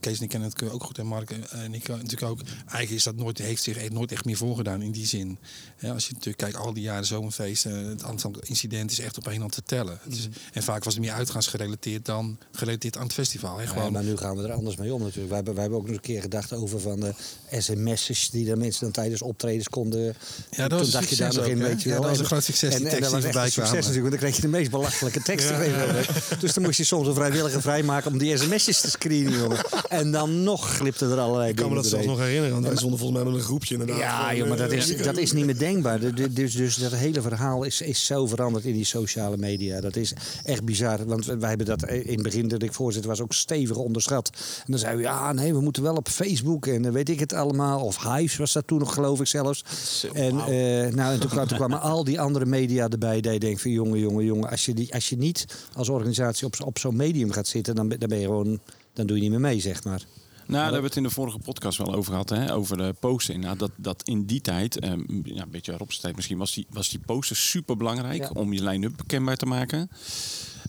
Kees 0.00 0.16
en 0.16 0.22
ik 0.22 0.28
kennen 0.28 0.48
het 0.48 0.70
ook 0.70 0.84
goed. 0.84 0.98
En 0.98 1.06
Mark 1.06 1.30
en 1.30 1.74
ik 1.74 1.88
natuurlijk 1.88 2.22
ook. 2.22 2.40
Eigenlijk 2.58 2.90
is 2.90 3.02
dat 3.02 3.16
nooit, 3.16 3.38
heeft 3.38 3.62
zich 3.62 3.90
nooit 3.90 4.12
echt 4.12 4.24
meer 4.24 4.36
voorgedaan 4.36 4.82
in 4.82 4.92
die 4.92 5.06
zin. 5.06 5.38
Ja, 5.78 5.92
als 5.92 6.06
je 6.06 6.12
natuurlijk 6.12 6.38
kijkt, 6.38 6.56
al 6.56 6.72
die 6.72 6.82
jaren 6.82 7.06
zomerfeesten. 7.06 7.72
Het 7.72 8.02
aantal 8.02 8.34
incidenten 8.40 8.98
is 8.98 9.04
echt 9.04 9.18
op 9.18 9.28
één 9.28 9.40
hand 9.40 9.52
te 9.52 9.62
tellen. 9.62 10.00
Mm. 10.04 10.10
Dus, 10.10 10.28
en 10.52 10.62
vaak 10.62 10.84
was 10.84 10.94
het 10.94 11.02
meer 11.02 11.12
uitgaansgerelateerd 11.12 12.04
dan 12.04 12.38
gerelateerd 12.52 12.96
aan 12.96 13.02
het 13.02 13.12
festival. 13.12 13.58
Hè? 13.58 13.66
Gewoon... 13.66 13.84
Ja, 13.84 13.90
maar 13.90 14.04
nu 14.04 14.16
gaan 14.16 14.36
we 14.36 14.42
er 14.42 14.52
anders 14.52 14.76
mee 14.76 14.94
om 14.94 15.00
natuurlijk. 15.00 15.28
Wij 15.28 15.36
hebben, 15.36 15.54
wij 15.54 15.62
hebben 15.62 15.80
ook 15.80 15.86
nog 15.86 15.96
een 15.96 16.02
keer 16.02 16.20
gedacht 16.20 16.52
over 16.52 16.80
van 16.80 17.00
de 17.00 17.14
sms'jes 17.50 18.30
die 18.30 18.44
de 18.44 18.56
mensen 18.56 18.80
dan 18.80 18.92
tijdens 18.92 19.22
optredens 19.22 19.68
konden... 19.68 20.16
Ja, 20.50 20.68
dat 20.68 20.78
was 20.78 20.90
dacht 20.90 21.08
je 21.08 21.16
daar 21.16 21.34
nog 21.34 21.46
in, 21.46 21.58
weet 21.58 21.82
je 21.82 21.88
ja, 21.88 21.94
wel. 21.94 22.02
dat 22.02 22.10
was 22.10 22.18
een 22.18 22.24
groot 22.24 22.44
succes. 22.44 22.74
En, 22.74 22.80
die 22.80 22.88
en 22.88 23.00
dat 23.00 23.10
was 23.10 23.24
echt 23.24 23.34
een 23.34 23.50
succes 23.50 23.86
natuurlijk, 23.86 24.00
want 24.00 24.10
dan 24.10 24.18
kreeg 24.18 24.36
je 24.36 24.42
de 24.42 24.48
meest 24.48 24.70
belachelijke 24.70 25.22
teksten. 25.22 25.70
ja. 25.70 25.86
Dus 26.40 26.54
dan 26.54 26.62
moest 26.62 26.76
je 26.76 26.84
soms 26.84 27.06
een 27.06 27.14
vrijwillige 27.14 27.60
vrijmaken 27.60 28.12
om 28.12 28.18
die 28.18 28.36
sms'jes 28.36 28.80
te 28.80 28.90
screenen, 28.90 29.38
jongen. 29.38 29.58
En 29.88 30.10
dan 30.10 30.42
nog 30.42 30.76
glipte 30.76 31.06
er 31.06 31.18
allerlei 31.18 31.50
Ik 31.50 31.56
kan 31.56 31.68
me 31.68 31.74
dat 31.74 31.86
zelfs 31.86 32.06
nog 32.06 32.18
herinneren, 32.18 32.52
want 32.52 32.66
wij 32.66 32.76
stonden 32.76 32.98
volgens 32.98 33.22
mij 33.22 33.30
met 33.30 33.40
een 33.40 33.46
groepje 33.46 33.74
inderdaad. 33.74 33.98
Ja, 33.98 34.34
joh, 34.34 34.48
maar 34.48 34.56
dat 34.56 34.72
is, 34.72 34.96
dat 34.96 35.16
is 35.16 35.32
niet 35.32 35.44
meer 35.44 35.58
denkbaar. 35.58 36.14
Dus, 36.30 36.54
dus 36.54 36.76
dat 36.76 36.92
hele 36.92 37.22
verhaal 37.22 37.64
is, 37.64 37.80
is 37.80 38.06
zo 38.06 38.26
veranderd 38.26 38.64
in 38.64 38.72
die 38.72 38.84
sociale 38.84 39.36
media. 39.36 39.80
Dat 39.80 39.96
is 39.96 40.12
echt 40.44 40.64
bizar. 40.64 41.06
Want 41.06 41.24
wij 41.24 41.48
hebben 41.48 41.66
dat 41.66 41.88
in 41.88 42.14
het 42.14 42.22
begin 42.22 42.48
dat 42.48 42.62
ik 42.62 42.72
voorzitter 42.72 43.10
was 43.10 43.20
ook 43.20 43.32
stevig 43.32 43.76
onderschat. 43.76 44.30
En 44.58 44.64
dan 44.66 44.78
zeiden 44.78 45.02
we, 45.02 45.08
ja, 45.08 45.32
nee, 45.32 45.54
we 45.54 45.60
moeten 45.60 45.82
wel 45.82 45.94
op 45.94 46.08
Facebook 46.08 46.66
en 46.66 46.82
dan 46.82 46.92
weet 46.92 47.08
ik 47.08 47.20
het 47.20 47.32
allemaal. 47.32 47.80
Of 47.80 48.02
Hives 48.02 48.36
was 48.36 48.52
dat 48.52 48.66
toen 48.66 48.78
nog, 48.78 48.94
geloof 48.94 49.20
ik 49.20 49.26
zelfs. 49.26 49.64
En, 50.12 50.31
wow. 50.36 50.48
uh, 50.48 50.94
nou, 50.94 51.12
en 51.12 51.20
toen, 51.20 51.30
toen 51.30 51.58
kwamen 51.58 51.80
al 51.80 52.04
die 52.04 52.20
andere 52.20 52.46
media 52.46 52.88
erbij. 52.88 53.20
Dat 53.20 53.32
je 53.32 53.38
denkt 53.38 53.62
van, 53.62 53.70
jongen, 53.70 53.98
jongen, 53.98 54.24
jongen. 54.24 54.50
Als 54.50 54.64
je, 54.64 54.74
die, 54.74 54.94
als 54.94 55.08
je 55.08 55.16
niet 55.16 55.68
als 55.72 55.88
organisatie 55.88 56.46
op, 56.46 56.54
op 56.64 56.78
zo'n 56.78 56.96
medium 56.96 57.30
gaat 57.30 57.46
zitten, 57.46 57.74
dan, 57.74 57.88
dan 57.88 58.08
ben 58.08 58.18
je 58.18 58.26
gewoon, 58.26 58.60
dan 58.92 59.06
doe 59.06 59.16
je 59.16 59.22
niet 59.22 59.30
meer 59.30 59.40
mee, 59.40 59.60
zeg 59.60 59.84
maar. 59.84 60.02
Nou, 60.46 60.52
daar 60.52 60.62
hebben 60.62 60.80
we 60.80 60.86
het 60.86 60.96
in 60.96 61.02
de 61.02 61.10
vorige 61.10 61.38
podcast 61.38 61.78
wel 61.78 61.94
over 61.94 62.12
gehad, 62.12 62.28
hè? 62.28 62.54
over 62.54 62.76
de 62.76 62.94
posten. 63.00 63.40
Nou, 63.40 63.56
dat, 63.56 63.70
dat 63.76 64.02
in 64.02 64.24
die 64.26 64.40
tijd, 64.40 64.84
um, 64.84 65.22
ja, 65.24 65.42
een 65.42 65.50
beetje 65.50 65.76
Rob's 65.76 65.98
tijd 65.98 66.16
misschien, 66.16 66.38
was 66.38 66.52
die, 66.52 66.66
was 66.70 66.88
die 66.88 66.98
poster 66.98 67.36
super 67.36 67.76
belangrijk 67.76 68.22
ja. 68.22 68.30
om 68.34 68.52
je 68.52 68.64
line-up 68.64 69.02
kenbaar 69.06 69.36
te 69.36 69.46
maken. 69.46 69.90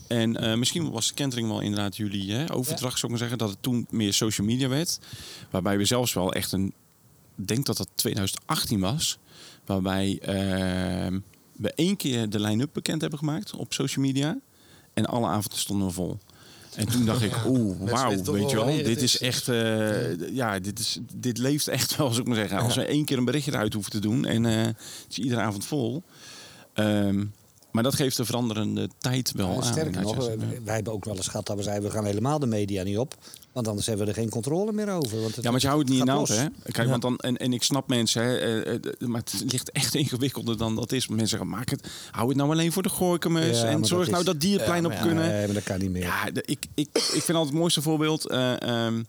En 0.07 0.43
uh, 0.43 0.55
misschien 0.55 0.91
was 0.91 1.13
Kentering 1.13 1.47
wel 1.47 1.59
inderdaad 1.59 1.97
jullie 1.97 2.31
hè, 2.31 2.53
overdracht, 2.53 2.93
ja. 2.93 2.99
zou 2.99 3.03
ik 3.03 3.09
maar 3.09 3.17
zeggen, 3.17 3.37
dat 3.37 3.49
het 3.49 3.61
toen 3.61 3.87
meer 3.89 4.13
social 4.13 4.47
media 4.47 4.67
werd. 4.67 4.99
Waarbij 5.49 5.77
we 5.77 5.85
zelfs 5.85 6.13
wel 6.13 6.33
echt 6.33 6.51
een, 6.51 6.73
ik 7.37 7.47
denk 7.47 7.65
dat 7.65 7.77
dat 7.77 7.87
2018 7.95 8.79
was, 8.79 9.17
waarbij 9.65 10.19
uh, 10.21 11.19
we 11.55 11.71
één 11.75 11.95
keer 11.95 12.29
de 12.29 12.39
line-up 12.39 12.69
bekend 12.73 13.01
hebben 13.01 13.19
gemaakt 13.19 13.55
op 13.55 13.73
social 13.73 14.05
media. 14.05 14.39
En 14.93 15.05
alle 15.05 15.27
avonden 15.27 15.59
stonden 15.59 15.87
we 15.87 15.93
vol. 15.93 16.17
En 16.75 16.87
toen 16.87 17.05
dacht 17.05 17.21
ik, 17.21 17.35
oeh, 17.47 17.89
wauw, 17.89 18.23
weet 18.23 18.49
je 18.49 18.55
wel, 18.55 18.65
dit 18.65 19.01
is 19.01 19.19
echt, 19.19 19.47
uh, 19.47 20.29
ja, 20.35 20.59
dit, 20.59 20.79
is, 20.79 20.99
dit 21.15 21.37
leeft 21.37 21.67
echt 21.67 21.95
wel, 21.95 22.07
als 22.07 22.17
ik 22.17 22.25
maar 22.25 22.35
zeggen. 22.35 22.59
Als 22.59 22.75
we 22.75 22.85
één 22.85 23.05
keer 23.05 23.17
een 23.17 23.25
berichtje 23.25 23.51
eruit 23.51 23.73
hoeven 23.73 23.91
te 23.91 23.99
doen 23.99 24.25
en 24.25 24.43
uh, 24.43 24.61
het 24.61 24.75
is 25.09 25.19
iedere 25.19 25.41
avond 25.41 25.65
vol. 25.65 26.03
Um, 26.75 27.33
maar 27.73 27.83
dat 27.83 27.95
geeft 27.95 28.17
de 28.17 28.25
veranderende 28.25 28.89
tijd 28.97 29.31
wel 29.35 29.49
ja, 29.49 29.55
aan. 29.55 29.63
Sterker 29.63 30.01
nog, 30.01 30.27
ja. 30.27 30.35
wij 30.63 30.75
hebben 30.75 30.93
ook 30.93 31.05
wel 31.05 31.15
eens 31.15 31.27
gehad 31.27 31.45
dat 31.47 31.57
we 31.57 31.63
zeiden, 31.63 31.89
we 31.89 31.95
gaan 31.95 32.05
helemaal 32.05 32.39
de 32.39 32.45
media 32.45 32.83
niet 32.83 32.97
op. 32.97 33.15
Want 33.51 33.67
anders 33.67 33.87
hebben 33.87 34.05
we 34.05 34.11
er 34.11 34.17
geen 34.17 34.29
controle 34.29 34.71
meer 34.71 34.89
over. 34.89 35.21
Want 35.21 35.35
het 35.35 35.43
ja, 35.43 35.51
maar 35.51 35.61
je 35.61 35.67
houdt 35.67 35.81
het 35.81 35.91
niet 35.97 36.07
in 36.07 36.13
hand, 36.13 36.27
hè? 36.27 36.45
Kijk, 36.63 36.77
Ja. 36.77 36.85
want 36.87 37.01
dan, 37.01 37.17
en, 37.17 37.37
en 37.37 37.53
ik 37.53 37.63
snap 37.63 37.87
mensen, 37.87 38.23
hè, 38.23 38.37
eh, 38.37 38.73
eh, 38.75 38.79
maar 38.99 39.19
het 39.21 39.43
ligt 39.51 39.71
echt 39.71 39.95
ingewikkelder 39.95 40.57
dan 40.57 40.75
dat 40.75 40.91
is. 40.91 41.07
Mensen 41.07 41.27
zeggen, 41.27 41.47
maak 41.47 41.69
het, 41.69 41.87
hou 42.11 42.27
het 42.27 42.37
nou 42.37 42.51
alleen 42.51 42.71
voor 42.71 42.83
de 42.83 42.89
gooikemers 42.89 43.59
Ja, 43.61 43.65
en 43.65 43.85
zorg 43.85 44.07
nou 44.07 44.19
is- 44.19 44.25
dat 44.25 44.39
die 44.41 44.53
het 44.55 44.65
plein 44.65 44.85
op 44.85 44.95
kunnen. 45.01 45.29
Nee, 45.29 45.45
maar 45.45 45.53
dat 45.55 45.63
kan 45.63 45.79
niet 45.79 45.91
meer. 45.91 46.01
Ja, 46.01 46.25
ik, 46.33 46.65
ik, 46.73 46.87
ik 46.93 46.93
vind 47.03 47.27
altijd 47.27 47.45
het 47.45 47.53
mooiste 47.53 47.81
voorbeeld. 47.81 48.27
eh, 48.29 48.61
ehm, 48.61 49.03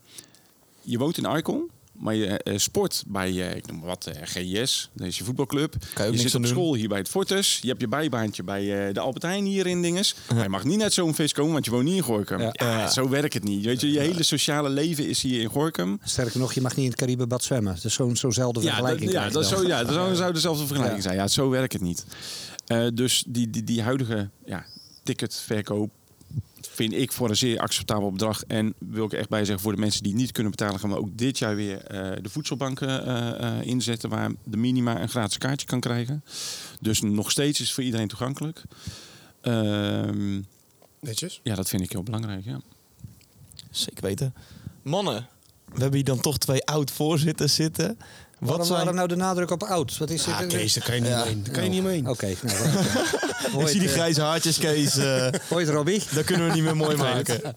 je 0.82 0.98
woont 0.98 1.16
in 1.18 1.26
Arkel, 1.26 1.66
maar 1.98 2.14
je 2.14 2.26
eh, 2.26 2.58
sport 2.58 3.04
bij, 3.06 3.28
eh, 3.50 3.56
ik 3.56 3.66
noem 3.66 3.78
maar 3.78 3.86
wat, 3.88 4.06
eh, 4.06 4.20
GIS, 4.24 4.90
dat 4.94 5.06
is 5.06 5.18
je 5.18 5.24
voetbalclub. 5.24 5.74
Kan 5.94 6.04
je 6.04 6.10
ook 6.10 6.16
je 6.16 6.22
zit 6.22 6.34
op 6.34 6.40
doen. 6.40 6.50
school 6.50 6.74
hier 6.74 6.88
bij 6.88 6.98
het 6.98 7.08
Fortus. 7.08 7.58
Je 7.62 7.68
hebt 7.68 7.80
je 7.80 7.88
bijbaantje 7.88 8.42
bij 8.42 8.86
eh, 8.88 8.94
de 8.94 9.00
Albertijn 9.00 9.44
hier 9.44 9.66
in 9.66 9.82
Dinges. 9.82 10.14
Maar 10.34 10.42
je 10.42 10.48
mag 10.48 10.64
niet 10.64 10.78
naar 10.78 10.90
zo'n 10.92 11.14
feest 11.14 11.34
komen, 11.34 11.52
want 11.52 11.64
je 11.64 11.70
woont 11.70 11.84
niet 11.84 11.96
in 11.96 12.02
Gorkum. 12.02 12.40
Ja, 12.40 12.50
Ja. 12.52 12.88
Zo 12.88 13.08
werkt 13.08 13.34
het 13.34 13.44
niet. 13.44 13.64
Weet 13.64 13.80
je, 13.80 13.90
je 13.92 13.98
hele 14.00 14.22
sociale 14.22 14.68
leven 14.68 15.08
is 15.08 15.22
hier 15.22 15.40
in 15.40 15.48
Gorkum. 15.48 15.98
Sterker 16.02 16.38
nog, 16.40 16.52
je 16.52 16.60
mag 16.60 16.76
niet 16.76 16.84
in 16.84 16.90
het 16.90 17.00
Caribebad 17.00 17.44
zwemmen. 17.44 17.74
Dat 17.74 17.84
is 17.84 17.94
zo'n 17.94 18.16
zo'nzelfde 18.16 18.60
Ja, 18.60 18.66
vergelijking. 18.66 19.04
dat, 19.10 19.12
ja, 19.12 19.28
dat, 19.30 19.66
ja, 19.66 19.84
dat 19.84 20.16
zou, 20.16 20.32
dezelfde 20.32 20.66
vergelijking 20.66 21.02
Ja. 21.02 21.08
zijn. 21.08 21.16
Ja, 21.20 21.28
zo 21.28 21.48
werkt 21.50 21.72
het 21.72 21.82
niet. 21.82 22.04
Eh, 22.66 22.86
dus 22.94 23.24
die, 23.28 23.50
die, 23.50 23.64
die 23.64 23.82
huidige 23.82 24.30
ja, 24.44 24.64
ticketverkoop 25.02 25.90
vind 26.74 26.92
ik 26.92 27.12
voor 27.12 27.28
een 27.28 27.36
zeer 27.36 27.58
acceptabel 27.58 28.10
bedrag. 28.10 28.42
En 28.42 28.74
wil 28.78 29.04
ik 29.04 29.12
echt 29.12 29.28
bij 29.28 29.44
zeggen, 29.44 29.62
voor 29.62 29.74
de 29.74 29.80
mensen 29.80 30.02
die 30.02 30.14
niet 30.14 30.32
kunnen 30.32 30.50
betalen, 30.50 30.80
gaan 30.80 30.90
we 30.90 30.96
ook 30.96 31.18
dit 31.18 31.38
jaar 31.38 31.56
weer 31.56 31.84
eh, 31.84 32.22
de 32.22 32.28
voedselbanken 32.28 33.06
eh, 33.06 33.58
eh, 33.58 33.66
inzetten, 33.66 34.08
waar 34.08 34.32
de 34.44 34.56
minima 34.56 35.00
een 35.00 35.08
gratis 35.08 35.38
kaartje 35.38 35.66
kan 35.66 35.80
krijgen. 35.80 36.24
Dus 36.80 37.00
nog 37.00 37.30
steeds 37.30 37.60
is 37.60 37.66
het 37.66 37.74
voor 37.74 37.84
iedereen 37.84 38.08
toegankelijk. 38.08 38.62
Ehm, 39.40 40.40
Netjes. 41.00 41.40
ja, 41.42 41.54
dat 41.54 41.68
vind 41.68 41.82
ik 41.82 41.92
heel 41.92 42.02
belangrijk. 42.02 42.44
Ja. 42.44 42.60
Zeker 43.70 44.02
weten. 44.02 44.34
Mannen, 44.82 45.28
we 45.64 45.80
hebben 45.80 45.94
hier 45.94 46.04
dan 46.04 46.20
toch 46.20 46.38
twee 46.38 46.64
oud-voorzitters 46.64 47.54
zitten. 47.54 47.98
Wat 48.44 48.50
Waarom, 48.52 48.66
zijn... 48.66 48.78
waarom 48.78 48.94
nou 48.96 49.08
de 49.08 49.16
nadruk 49.16 49.50
op 49.50 49.62
oud? 49.62 49.98
Wat 49.98 50.10
is 50.10 50.24
Ja, 50.24 50.38
het? 50.38 50.46
Kees, 50.48 50.72
daar 50.74 50.84
kan 50.84 50.94
je 50.94 51.00
niet 51.00 51.12
omheen. 51.12 51.42
Daar 51.44 51.52
kan 51.54 51.64
je 51.64 51.70
niet 51.70 51.80
omheen. 51.80 52.08
Oké, 52.08 52.34
nou, 52.42 52.56
Ik 53.62 53.68
zie 53.68 53.78
die 53.80 53.88
eh, 53.88 53.94
grijze 53.94 54.20
haartjes, 54.22 54.58
Kees. 54.58 54.96
eh 54.96 55.26
Hoi, 55.48 55.66
Robbie. 55.66 56.02
dat 56.14 56.24
kunnen 56.24 56.46
we 56.48 56.54
niet 56.54 56.62
meer 56.64 56.76
mooi 56.76 56.96
maken. 57.12 57.56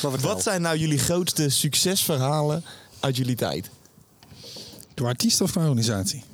Wat 0.20 0.42
zijn 0.42 0.62
nou 0.62 0.76
jullie 0.78 0.98
grootste 0.98 1.48
succesverhalen 1.48 2.64
uit 3.00 3.16
jullie 3.16 3.36
tijd? 3.36 3.70
Door 4.94 5.06
artiest 5.06 5.40
of 5.40 5.56
organisatie? 5.56 6.24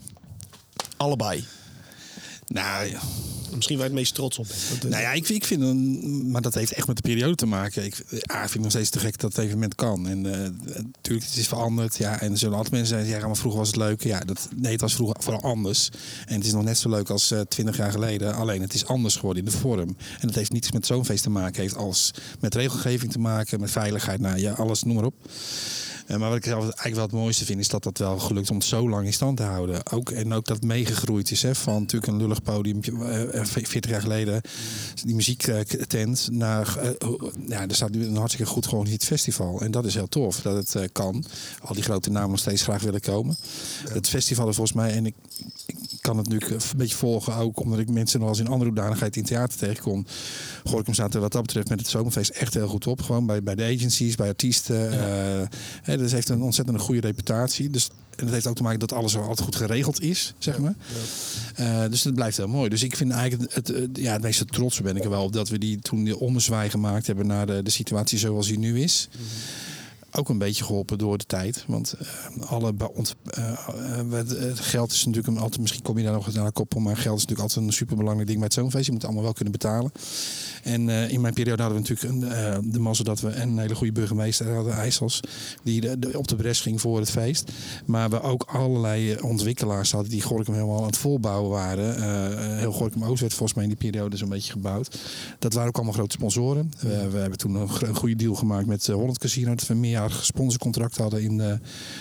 Allebei. 0.96 1.44
Nou 2.46 2.87
ja. 2.87 3.00
Misschien 3.54 3.76
waar 3.76 3.87
je 3.87 3.90
het 3.92 4.00
meest 4.00 4.14
trots 4.14 4.38
op 4.38 4.46
bent. 4.48 4.82
Dat- 4.82 4.90
Nou 4.90 5.02
ja, 5.02 5.12
ik, 5.12 5.28
ik 5.28 5.44
vind, 5.44 5.62
een- 5.62 6.30
maar 6.30 6.42
dat 6.42 6.54
heeft 6.54 6.72
echt 6.72 6.87
met 6.87 6.96
de 6.96 7.02
periode 7.02 7.34
te 7.34 7.46
maken. 7.46 7.84
Ik, 7.84 7.98
ik 8.11 8.30
vind 8.30 8.52
het 8.52 8.61
nog 8.62 8.70
steeds 8.70 8.90
te 8.90 8.98
gek 8.98 9.18
dat 9.18 9.37
het 9.37 9.44
evenement 9.44 9.74
kan. 9.74 10.08
En 10.08 10.26
eh, 10.34 10.50
natuurlijk, 10.92 11.26
het 11.26 11.37
is 11.37 11.48
veranderd. 11.48 11.96
Ja, 11.96 12.20
en 12.20 12.30
er 12.32 12.38
zullen 12.38 12.54
altijd 12.56 12.74
mensen 12.74 12.96
zeggen, 12.98 13.18
ja, 13.20 13.26
maar 13.26 13.37
vroeger 13.37 13.58
was 13.61 13.68
het 13.68 13.76
leuk. 13.76 14.02
Ja, 14.02 14.20
dat, 14.20 14.48
nee, 14.56 14.72
het 14.72 14.80
was 14.80 14.94
vroeger 14.94 15.16
vooral 15.22 15.42
anders. 15.42 15.88
En 16.26 16.34
het 16.34 16.44
is 16.46 16.52
nog 16.52 16.64
net 16.64 16.78
zo 16.78 16.88
leuk 16.88 17.11
als 17.11 17.34
twintig 17.48 17.76
jaar 17.76 17.90
geleden. 17.90 18.34
Alleen 18.34 18.61
het 18.61 18.74
is 18.74 18.87
anders 18.87 19.16
geworden 19.16 19.44
in 19.44 19.50
de 19.50 19.56
vorm. 19.58 19.96
En 20.20 20.26
dat 20.26 20.34
heeft 20.34 20.52
niets 20.52 20.72
met 20.72 20.87
zo'n 20.87 21.04
feest 21.04 21.22
te 21.22 21.30
maken. 21.30 21.61
Heeft 21.62 21.76
alles 21.76 22.11
met 22.40 22.54
regelgeving 22.54 23.12
te 23.12 23.18
maken, 23.18 23.61
met 23.61 23.70
veiligheid. 23.70 24.20
Nou 24.20 24.38
ja, 24.38 24.52
alles, 24.52 24.82
noem 24.82 24.94
maar 24.94 25.04
op. 25.04 25.14
Eh, 26.08 26.16
maar 26.16 26.28
wat 26.28 26.38
ik 26.38 26.44
zelf 26.44 26.62
eigenlijk 26.62 26.94
wel 26.94 27.04
het 27.04 27.12
mooiste 27.12 27.44
vind, 27.44 27.60
is 27.60 27.68
dat 27.68 27.82
dat 27.82 27.98
wel 27.98 28.18
gelukt 28.18 28.50
om 28.50 28.56
het 28.56 28.64
zo 28.64 28.88
lang 28.88 29.06
in 29.06 29.12
stand 29.12 29.36
te 29.36 29.42
houden. 29.42 29.90
Ook, 29.92 30.10
en 30.10 30.32
ook 30.32 30.46
dat 30.46 30.56
het 30.56 30.64
meegegroeid 30.64 31.30
is. 31.30 31.42
Hè, 31.42 31.54
van 31.54 31.80
natuurlijk 31.80 32.12
een 32.12 32.18
lullig 32.18 32.42
podium, 32.42 32.80
eh, 32.82 33.44
40 33.44 33.90
jaar 33.90 34.00
geleden. 34.00 34.40
Die 35.04 35.14
muziektent. 35.14 36.28
Naar, 36.30 36.76
eh, 36.76 37.08
oh, 37.08 37.32
ja, 37.46 37.68
er 37.68 37.74
staat 37.74 37.90
nu 37.90 38.06
een 38.06 38.16
hartstikke 38.16 38.50
goed 38.50 38.66
gewoon 38.66 38.86
het 38.86 39.04
festival. 39.04 39.60
En 39.60 39.70
dat 39.70 39.84
is 39.84 39.94
heel 39.94 40.08
tof 40.08 40.40
dat 40.40 40.56
het 40.56 40.74
eh, 40.74 40.88
kan. 40.92 41.24
Al 41.60 41.74
die 41.74 41.82
grote 41.82 42.10
namen 42.10 42.30
nog 42.30 42.38
steeds 42.38 42.62
graag 42.62 42.82
willen 42.82 43.00
komen. 43.00 43.36
Het 43.88 44.08
festival 44.08 44.48
is 44.48 44.56
volgens 44.56 44.76
mij, 44.76 44.92
en 44.92 45.06
ik, 45.06 45.14
ik 45.66 45.97
kan 46.08 46.16
het 46.16 46.28
nu 46.28 46.38
een 46.48 46.60
beetje 46.76 46.96
volgen 46.96 47.34
ook, 47.34 47.60
omdat 47.60 47.78
ik 47.78 47.90
mensen 47.90 48.20
nog 48.20 48.28
als 48.28 48.38
in 48.38 48.46
andere 48.46 48.70
hoedanigheid 48.70 49.16
in 49.16 49.24
theater 49.24 49.58
tegenkom. 49.58 50.06
Gorkum 50.64 50.94
staat 50.94 51.14
er 51.14 51.20
wat 51.20 51.32
dat 51.32 51.42
betreft 51.42 51.68
met 51.68 51.78
het 51.78 51.88
zomerfeest 51.88 52.30
echt 52.30 52.54
heel 52.54 52.68
goed 52.68 52.86
op. 52.86 53.02
Gewoon 53.02 53.26
bij, 53.26 53.42
bij 53.42 53.54
de 53.54 53.64
agencies, 53.64 54.14
bij 54.14 54.28
artiesten. 54.28 54.90
hè, 55.82 55.96
dus 55.96 56.12
heeft 56.12 56.28
een 56.28 56.42
ontzettend 56.42 56.80
goede 56.80 57.00
reputatie. 57.00 57.70
Dus, 57.70 57.88
en 58.16 58.24
dat 58.24 58.34
heeft 58.34 58.46
ook 58.46 58.56
te 58.56 58.62
maken 58.62 58.78
dat 58.78 58.92
alles 58.92 59.16
altijd 59.16 59.40
goed 59.40 59.56
geregeld 59.56 60.00
is, 60.00 60.34
zeg 60.38 60.58
maar. 60.58 60.74
Eh, 61.54 61.90
dus 61.90 62.02
dat 62.02 62.14
blijft 62.14 62.36
heel 62.36 62.48
mooi. 62.48 62.68
Dus 62.68 62.82
ik 62.82 62.96
vind 62.96 63.10
eigenlijk 63.10 63.54
het, 63.54 63.68
het, 63.68 63.88
ja, 63.92 64.12
het 64.12 64.22
meeste 64.22 64.44
trots 64.44 64.80
ben 64.80 64.96
ik 64.96 65.04
er 65.04 65.10
wel 65.10 65.24
op 65.24 65.32
dat 65.32 65.48
we 65.48 65.58
die 65.58 65.78
toen 65.78 66.04
die 66.04 66.18
ommezwaai 66.18 66.70
gemaakt 66.70 67.06
hebben 67.06 67.26
naar 67.26 67.46
de, 67.46 67.62
de 67.62 67.70
situatie 67.70 68.18
zoals 68.18 68.46
die 68.46 68.58
nu 68.58 68.80
is. 68.80 69.08
Ook 70.18 70.28
een 70.28 70.38
beetje 70.38 70.64
geholpen 70.64 70.98
door 70.98 71.18
de 71.18 71.24
tijd. 71.24 71.64
Want 71.66 71.94
eh, 71.98 72.50
alle 72.50 72.74
ont, 72.94 73.14
eh, 73.31 73.52
eh, 73.98 74.26
geld 74.54 74.92
is 74.92 75.04
natuurlijk 75.04 75.37
een, 75.37 75.42
altijd, 75.42 75.61
misschien 75.61 75.83
kom 75.83 75.98
je 75.98 76.04
daar 76.04 76.12
nog 76.12 76.26
eens 76.26 76.35
naar 76.35 76.52
koppel, 76.52 76.81
maar 76.81 76.96
geld 76.96 77.16
is 77.16 77.22
natuurlijk 77.22 77.48
altijd 77.48 77.66
een 77.66 77.72
superbelangrijk 77.72 78.28
ding 78.28 78.42
het 78.42 78.52
zo'n 78.52 78.70
feest. 78.70 78.87
Je 78.87 78.92
moet 78.92 79.04
allemaal 79.04 79.22
wel 79.22 79.33
kunnen 79.33 79.52
betalen. 79.52 79.92
En 80.62 80.88
in 80.88 81.20
mijn 81.20 81.35
periode 81.35 81.62
hadden 81.62 81.83
we 81.83 81.88
natuurlijk 81.88 82.33
een, 82.33 82.70
de 82.70 82.78
mazzel 82.78 83.04
dat 83.04 83.20
we 83.20 83.28
en 83.28 83.48
een 83.48 83.59
hele 83.59 83.74
goede 83.74 83.92
burgemeester 83.92 84.54
hadden, 84.54 84.72
IJssels, 84.72 85.20
die 85.62 85.98
de, 85.98 86.18
op 86.18 86.28
de 86.28 86.37
bres 86.37 86.61
ging 86.61 86.81
voor 86.81 86.98
het 86.98 87.11
feest. 87.11 87.52
Maar 87.85 88.11
we 88.11 88.22
ook 88.22 88.42
allerlei 88.42 89.20
ontwikkelaars 89.20 89.92
hadden 89.92 90.11
die 90.11 90.22
Gorkum 90.22 90.54
helemaal 90.54 90.78
aan 90.78 90.87
het 90.87 90.96
volbouwen 90.96 91.50
waren. 91.50 92.59
Heel 92.59 92.72
Gorkum 92.72 93.04
Oost 93.04 93.20
werd 93.20 93.35
volgens 93.35 93.54
mij 93.54 93.68
in 93.68 93.76
die 93.76 93.90
periode 93.90 94.16
zo'n 94.16 94.28
beetje 94.28 94.52
gebouwd. 94.52 94.98
Dat 95.38 95.52
waren 95.52 95.68
ook 95.68 95.76
allemaal 95.76 95.94
grote 95.94 96.16
sponsoren. 96.16 96.70
We, 96.81 97.18
hebben 97.18 97.38
toen 97.38 97.54
een, 97.54 97.68
een 97.81 97.94
goede 97.94 98.16
deal 98.16 98.35
gemaakt 98.35 98.66
met 98.66 98.87
Holland 98.87 99.18
Casino. 99.18 99.54
Dat 99.54 99.66
we 99.66 99.74
een 99.74 99.81
sponsorcontract 100.10 100.96
hadden 100.96 101.22
in 101.22 101.40
eh, 101.40 101.46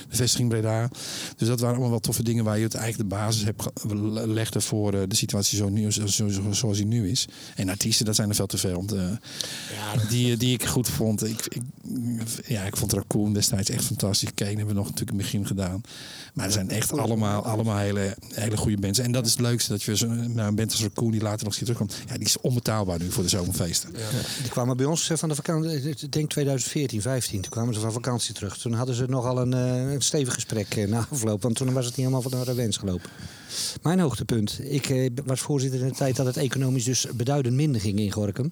de 0.09 0.15
vestiging 0.15 0.49
Breda. 0.49 0.89
Dus 1.37 1.47
dat 1.47 1.59
waren 1.59 1.71
allemaal 1.73 1.89
wel 1.91 1.99
toffe 1.99 2.23
dingen 2.23 2.43
waar 2.43 2.57
je 2.57 2.63
het 2.63 2.75
eigenlijk 2.75 3.09
de 3.09 3.15
basis 3.15 3.43
hebt 3.43 3.61
ge- 3.61 4.27
legde 4.27 4.61
voor 4.61 4.93
eh, 4.93 5.01
de 5.07 5.15
situatie 5.15 5.57
zo 5.57 5.69
nu, 5.69 5.91
zo, 5.91 6.05
zo- 6.07 6.51
zoals 6.51 6.77
die 6.77 6.85
nu 6.85 7.09
is. 7.09 7.25
En 7.55 7.69
artiesten, 7.69 8.05
dat 8.05 8.15
zijn 8.15 8.29
er 8.29 8.35
veel 8.35 8.45
te 8.47 8.57
veel. 8.57 8.73
Want, 8.75 8.91
eh, 8.91 9.01
die, 10.09 10.37
die 10.37 10.53
ik 10.53 10.65
goed 10.65 10.89
vond. 10.89 11.25
Ik, 11.25 11.45
ik, 11.47 11.61
ja, 12.47 12.63
ik 12.63 12.77
vond 12.77 12.93
Raccoon 12.93 13.33
destijds 13.33 13.69
echt 13.69 13.83
fantastisch. 13.85 14.33
Kane 14.35 14.49
hebben 14.49 14.67
we 14.67 14.73
nog 14.73 14.83
natuurlijk 14.89 15.11
in 15.11 15.17
het 15.17 15.25
begin 15.31 15.45
gedaan. 15.47 15.81
Maar 16.33 16.45
er 16.45 16.51
zijn 16.51 16.69
echt 16.69 16.97
allemaal, 16.97 17.43
allemaal 17.45 17.77
hele, 17.77 18.15
hele 18.33 18.57
goede 18.57 18.77
bands. 18.77 18.99
En 18.99 19.11
dat 19.11 19.25
is 19.25 19.31
het 19.31 19.39
leukste, 19.41 19.71
dat 19.71 19.83
je 19.83 19.97
zo, 19.97 20.07
nou, 20.07 20.47
een 20.47 20.55
band 20.55 20.71
als 20.71 20.81
Raccoon 20.81 21.11
die 21.11 21.21
later 21.21 21.43
nog 21.45 21.53
eens 21.53 21.57
terugkomt. 21.63 21.95
Ja, 22.07 22.13
die 22.17 22.25
is 22.25 22.41
onbetaalbaar 22.41 22.99
nu 22.99 23.11
voor 23.11 23.23
de 23.23 23.29
zomerfeesten. 23.29 23.91
Die 24.41 24.49
kwamen 24.49 24.77
bij 24.77 24.85
ons 24.85 25.11
van 25.15 25.29
de 25.29 25.35
vakantie, 25.35 25.89
ik 25.89 26.11
denk 26.11 26.29
2014, 26.29 27.01
15. 27.01 27.41
Toen 27.41 27.51
kwamen 27.51 27.73
ze 27.73 27.79
vakantie 27.91 28.33
terug. 28.33 28.57
Toen 28.57 28.73
hadden 28.73 28.95
ze 28.95 29.05
nogal 29.05 29.41
een, 29.41 29.53
eh, 29.53 29.91
een 29.91 30.01
stevig 30.01 30.33
gesprek 30.33 30.75
eh, 30.75 30.87
na 30.87 31.07
afloop. 31.11 31.41
Want 31.41 31.55
toen 31.55 31.73
was 31.73 31.85
het 31.85 31.95
niet 31.95 32.05
helemaal 32.05 32.29
van 32.29 32.43
de 32.43 32.53
wens 32.53 32.77
gelopen. 32.77 33.09
Mijn 33.81 33.99
hoogtepunt. 33.99 34.59
Ik 34.63 34.89
eh, 34.89 35.09
was 35.25 35.39
voorzitter 35.39 35.79
in 35.79 35.87
de 35.87 35.93
tijd 35.93 36.15
dat 36.15 36.25
het 36.25 36.37
economisch 36.37 36.83
dus 36.83 37.07
beduidend 37.15 37.55
minder 37.55 37.81
ging 37.81 37.99
in 37.99 38.11
Gorkum. 38.11 38.51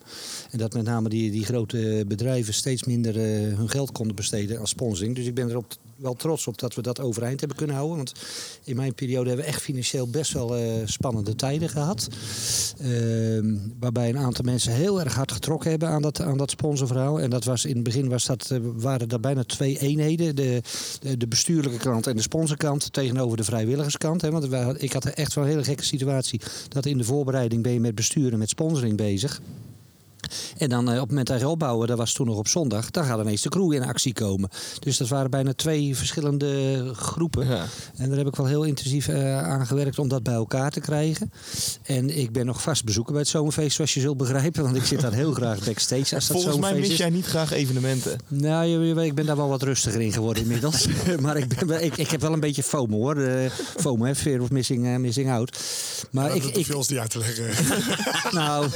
En 0.51 0.57
dat 0.57 0.73
met 0.73 0.83
name 0.83 1.09
die, 1.09 1.31
die 1.31 1.45
grote 1.45 2.03
bedrijven 2.07 2.53
steeds 2.53 2.83
minder 2.83 3.15
hun 3.57 3.69
geld 3.69 3.91
konden 3.91 4.15
besteden 4.15 4.59
als 4.59 4.69
sponsoring. 4.69 5.15
Dus 5.15 5.25
ik 5.25 5.33
ben 5.33 5.49
erop 5.49 5.75
wel 5.95 6.13
trots 6.13 6.47
op 6.47 6.57
dat 6.57 6.75
we 6.75 6.81
dat 6.81 6.99
overeind 6.99 7.39
hebben 7.39 7.57
kunnen 7.57 7.75
houden. 7.75 7.97
Want 7.97 8.13
in 8.63 8.75
mijn 8.75 8.93
periode 8.93 9.27
hebben 9.27 9.45
we 9.45 9.51
echt 9.51 9.61
financieel 9.61 10.07
best 10.07 10.33
wel 10.33 10.55
eh, 10.55 10.63
spannende 10.85 11.35
tijden 11.35 11.69
gehad. 11.69 12.07
Ehm, 12.79 13.57
waarbij 13.79 14.09
een 14.09 14.17
aantal 14.17 14.45
mensen 14.45 14.73
heel 14.73 14.99
erg 14.99 15.13
hard 15.13 15.31
getrokken 15.31 15.69
hebben 15.69 15.89
aan 15.89 16.01
dat, 16.01 16.21
aan 16.21 16.37
dat 16.37 16.49
sponsorverhaal. 16.49 17.21
En 17.21 17.29
dat 17.29 17.43
was 17.43 17.65
in 17.65 17.75
het 17.75 17.83
begin 17.83 18.09
was 18.09 18.25
dat, 18.25 18.51
eh, 18.51 18.59
waren 18.61 19.09
dat 19.09 19.21
bijna 19.21 19.43
twee 19.43 19.79
eenheden. 19.79 20.35
De, 20.35 20.61
de, 21.17 21.27
bestuurlijke 21.27 21.77
kant 21.77 22.07
en 22.07 22.15
de 22.15 22.21
sponsorkant 22.21 22.93
tegenover 22.93 23.37
de 23.37 23.43
vrijwilligerskant. 23.43 24.21
Hè. 24.21 24.31
Want 24.31 24.81
ik 24.81 24.93
had 24.93 25.05
echt 25.05 25.33
wel 25.33 25.43
een 25.43 25.49
hele 25.49 25.63
gekke 25.63 25.83
situatie. 25.83 26.41
Dat 26.67 26.85
in 26.85 26.97
de 26.97 27.03
voorbereiding 27.03 27.63
ben 27.63 27.71
je 27.71 27.79
met 27.79 27.95
bestuur 27.95 28.33
en 28.33 28.39
met 28.39 28.49
sponsoring 28.49 28.97
bezig. 28.97 29.41
En 30.57 30.69
dan 30.69 30.87
eh, 30.87 30.93
op 30.93 30.99
het 30.99 31.09
moment 31.09 31.27
dat 31.27 31.39
je 31.39 31.47
opbouwen, 31.47 31.87
dat 31.87 31.97
was 31.97 32.13
toen 32.13 32.25
nog 32.27 32.37
op 32.37 32.47
zondag, 32.47 32.91
dan 32.91 33.05
gaat 33.05 33.19
ineens 33.19 33.41
de 33.41 33.49
crew 33.49 33.73
in 33.73 33.83
actie 33.83 34.13
komen. 34.13 34.49
Dus 34.79 34.97
dat 34.97 35.07
waren 35.07 35.29
bijna 35.31 35.53
twee 35.53 35.95
verschillende 35.97 36.81
groepen. 36.95 37.47
Ja. 37.47 37.65
En 37.97 38.09
daar 38.09 38.17
heb 38.17 38.27
ik 38.27 38.35
wel 38.35 38.45
heel 38.45 38.63
intensief 38.63 39.07
eh, 39.07 39.43
aan 39.43 39.67
gewerkt 39.67 39.99
om 39.99 40.07
dat 40.07 40.23
bij 40.23 40.33
elkaar 40.33 40.71
te 40.71 40.79
krijgen. 40.79 41.31
En 41.83 42.17
ik 42.17 42.31
ben 42.31 42.45
nog 42.45 42.61
vast 42.61 42.83
bezoeker 42.85 43.11
bij 43.11 43.21
het 43.21 43.29
zomerfeest, 43.31 43.75
zoals 43.75 43.93
je 43.93 43.99
zult 43.99 44.17
begrijpen. 44.17 44.63
Want 44.63 44.75
ik 44.75 44.85
zit 44.85 45.01
daar 45.01 45.13
heel 45.13 45.33
graag 45.33 45.59
backstage 45.65 46.15
als 46.15 46.27
dat 46.27 46.37
Volgens 46.41 46.57
mij 46.57 46.73
mis 46.79 46.89
is. 46.89 46.97
jij 46.97 47.09
niet 47.09 47.25
graag 47.25 47.51
evenementen. 47.51 48.17
Nou, 48.27 48.65
je- 48.65 48.79
je- 48.95 49.05
ik 49.05 49.15
ben 49.15 49.25
daar 49.25 49.35
wel 49.37 49.49
wat 49.49 49.61
rustiger 49.63 50.01
in 50.01 50.11
geworden 50.13 50.43
inmiddels. 50.43 50.87
maar 51.21 51.37
ik, 51.37 51.65
ben, 51.65 51.83
ik, 51.83 51.97
ik 51.97 52.09
heb 52.11 52.21
wel 52.21 52.33
een 52.33 52.39
beetje 52.39 52.63
FOMO 52.63 52.97
hoor. 52.97 53.17
Eh, 53.17 53.51
FOMO, 53.77 54.05
hè, 54.05 54.15
fear 54.15 54.41
of 54.41 54.49
missing, 54.51 54.97
missing 54.97 55.31
out. 55.31 55.57
Maar 56.11 56.35
ik, 56.35 56.43
ik, 56.43 56.65
veel 56.65 56.83
die 56.87 56.99
uit 56.99 57.09
te 57.09 57.17
leggen. 57.17 57.45
nou, 58.39 58.67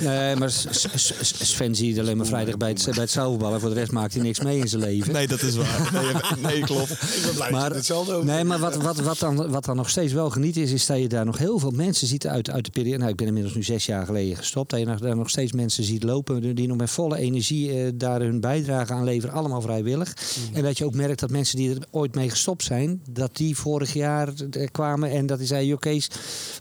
nee, 0.00 0.36
maar 0.36 0.52
Sven 0.94 1.74
ziet 1.74 1.98
alleen 1.98 2.16
maar 2.16 2.26
vrijdag 2.26 2.56
bij 2.56 2.68
het, 2.68 2.84
bij 2.94 3.02
het 3.02 3.12
voor 3.12 3.68
de 3.68 3.74
rest 3.74 3.92
maakt 3.92 4.14
hij 4.14 4.22
niks 4.22 4.40
mee 4.40 4.58
in 4.58 4.68
zijn 4.68 4.82
leven. 4.82 5.12
Nee, 5.12 5.26
dat 5.26 5.42
is 5.42 5.56
waar. 5.56 5.90
Nee, 5.92 6.12
nee 6.52 6.60
klopt. 6.62 6.90
Ik 6.90 7.20
ben 7.24 7.34
blij 7.34 7.50
dat 7.50 7.50
Maar, 7.50 7.70
je 7.70 7.74
hetzelfde 7.76 8.12
over. 8.12 8.26
nee, 8.26 8.44
maar 8.44 8.58
wat, 8.58 8.76
wat, 8.76 8.98
wat, 9.00 9.18
dan, 9.18 9.50
wat 9.50 9.64
dan 9.64 9.76
nog 9.76 9.90
steeds 9.90 10.12
wel 10.12 10.30
geniet 10.30 10.56
is, 10.56 10.72
is 10.72 10.86
dat 10.86 10.98
je 10.98 11.08
daar 11.08 11.24
nog 11.24 11.38
heel 11.38 11.58
veel 11.58 11.70
mensen 11.70 12.06
ziet 12.06 12.26
uit, 12.26 12.50
uit 12.50 12.64
de 12.64 12.70
periode. 12.70 12.98
Nou, 12.98 13.10
ik 13.10 13.16
ben 13.16 13.26
inmiddels 13.26 13.54
nu 13.54 13.62
zes 13.62 13.86
jaar 13.86 14.06
geleden 14.06 14.36
gestopt. 14.36 14.70
Dat 14.70 14.80
je 14.80 14.86
nog, 14.86 14.98
daar 15.00 15.16
nog 15.16 15.30
steeds 15.30 15.52
mensen 15.52 15.84
ziet 15.84 16.02
lopen 16.02 16.54
die 16.54 16.66
nog 16.68 16.76
met 16.76 16.90
volle 16.90 17.18
energie 17.18 17.72
eh, 17.72 17.90
daar 17.94 18.20
hun 18.20 18.40
bijdrage 18.40 18.92
aan 18.92 19.04
leveren. 19.04 19.34
Allemaal 19.34 19.60
vrijwillig. 19.60 20.14
En 20.52 20.62
dat 20.62 20.78
je 20.78 20.84
ook 20.84 20.94
merkt 20.94 21.20
dat 21.20 21.30
mensen 21.30 21.56
die 21.56 21.70
er 21.70 21.86
ooit 21.90 22.14
mee 22.14 22.30
gestopt 22.30 22.64
zijn, 22.64 23.02
dat 23.10 23.36
die 23.36 23.56
vorig 23.56 23.92
jaar 23.92 24.32
eh, 24.50 24.66
kwamen 24.72 25.10
en 25.10 25.26
dat 25.26 25.38
die 25.38 25.46
zeiden, 25.46 25.68
joh 25.68 25.78
Kees, 25.78 26.10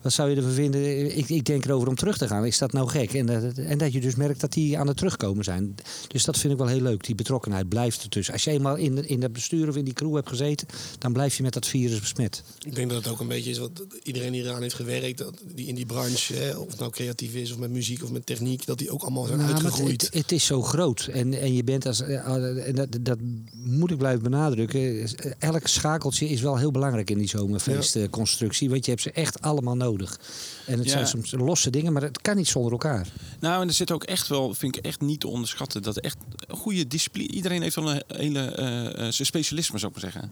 wat 0.01 0.13
zou 0.13 0.29
je 0.29 0.35
ervan 0.35 0.51
vinden? 0.51 1.17
Ik, 1.17 1.29
ik 1.29 1.45
denk 1.45 1.65
erover 1.65 1.87
om 1.87 1.95
terug 1.95 2.17
te 2.17 2.27
gaan. 2.27 2.45
Is 2.45 2.57
dat 2.57 2.71
nou 2.73 2.87
gek? 2.89 3.13
En, 3.13 3.25
dat- 3.25 3.57
en 3.57 3.77
dat 3.77 3.93
je 3.93 4.01
dus 4.01 4.15
merkt 4.17 4.41
dat 4.41 4.53
die 4.53 4.77
aan 4.77 4.87
het 4.87 4.97
terugkomen 4.97 5.43
zijn. 5.43 5.75
Dus 6.07 6.23
dat 6.25 6.37
vind 6.37 6.53
ik 6.53 6.59
wel 6.59 6.67
heel 6.67 6.81
leuk. 6.81 7.05
Die 7.05 7.15
betrokkenheid 7.15 7.69
blijft 7.69 8.03
er 8.03 8.09
dus. 8.09 8.31
Als 8.31 8.43
je 8.43 8.51
eenmaal 8.51 8.75
in, 8.75 9.07
in 9.07 9.19
dat 9.19 9.33
bestuur 9.33 9.67
of 9.67 9.75
in 9.75 9.85
die 9.85 9.93
crew 9.93 10.15
hebt 10.15 10.29
gezeten, 10.29 10.67
dan 10.99 11.13
blijf 11.13 11.37
je 11.37 11.43
met 11.43 11.53
dat 11.53 11.67
virus 11.67 11.99
besmet. 11.99 12.43
Ik 12.65 12.75
denk 12.75 12.89
dat 12.89 13.03
het 13.03 13.13
ook 13.13 13.19
een 13.19 13.27
beetje 13.27 13.49
is 13.49 13.57
wat 13.57 13.85
iedereen 14.03 14.31
die 14.31 14.43
eraan 14.43 14.61
heeft 14.61 14.75
gewerkt, 14.75 15.17
dat 15.17 15.33
die 15.55 15.67
in 15.67 15.75
die 15.75 15.85
branche, 15.85 16.33
hè, 16.33 16.55
of 16.55 16.67
het 16.69 16.79
nou 16.79 16.91
creatief 16.91 17.33
is 17.33 17.51
of 17.51 17.57
met 17.57 17.71
muziek 17.71 18.03
of 18.03 18.11
met 18.11 18.25
techniek, 18.25 18.65
dat 18.65 18.77
die 18.77 18.91
ook 18.91 19.01
allemaal 19.01 19.25
zijn 19.25 19.37
Nou, 19.39 19.51
uitgegroeid. 19.51 20.01
Het, 20.01 20.13
het 20.13 20.31
is 20.31 20.45
zo 20.45 20.61
groot. 20.61 21.09
En, 21.11 21.33
en 21.33 21.53
je 21.53 21.63
bent 21.63 21.85
als. 21.85 22.01
eh, 22.01 22.67
En 22.67 22.75
dat, 22.75 22.87
dat 23.01 23.17
moet 23.53 23.91
ik 23.91 23.97
blijven 23.97 24.23
benadrukken. 24.23 25.07
Elk 25.39 25.67
schakeltje 25.67 26.29
is 26.29 26.41
wel 26.41 26.57
heel 26.57 26.71
belangrijk 26.71 27.09
in 27.09 27.17
die 27.17 27.27
zomerfeestconstructie. 27.29 28.69
Want 28.69 28.85
je 28.85 28.91
hebt 28.91 29.03
ze 29.03 29.11
echt 29.11 29.41
allemaal 29.41 29.75
nodig. 29.75 30.19
En 30.67 30.77
het 30.77 30.85
Ja. 30.85 30.91
zijn 30.91 31.07
soms 31.07 31.31
losse 31.31 31.69
dingen, 31.69 31.93
maar 31.93 32.01
het 32.01 32.21
kan 32.21 32.35
niet 32.35 32.47
zonder 32.47 32.71
elkaar. 32.71 33.07
Nou, 33.39 33.61
en 33.61 33.67
er 33.67 33.73
zit 33.73 33.91
ook 33.91 34.03
echt 34.03 34.27
wel, 34.27 34.53
vind 34.53 34.77
ik 34.77 34.85
echt 34.85 35.01
niet 35.01 35.19
te 35.19 35.27
onderschatten, 35.27 35.81
dat 35.81 35.97
echt 35.97 36.17
goede 36.47 36.87
discipline. 36.87 37.31
Iedereen 37.31 37.61
heeft 37.61 37.75
wel 37.75 37.91
een 37.91 38.03
hele 38.07 38.39
eh, 38.39 38.85
eh, 38.87 38.93
zijn 38.95 39.13
specialisme, 39.27 39.77
zou 39.79 39.91
ik 39.95 40.01
maar 40.01 40.11
zeggen. 40.11 40.31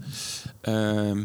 Ehm, 0.61 1.19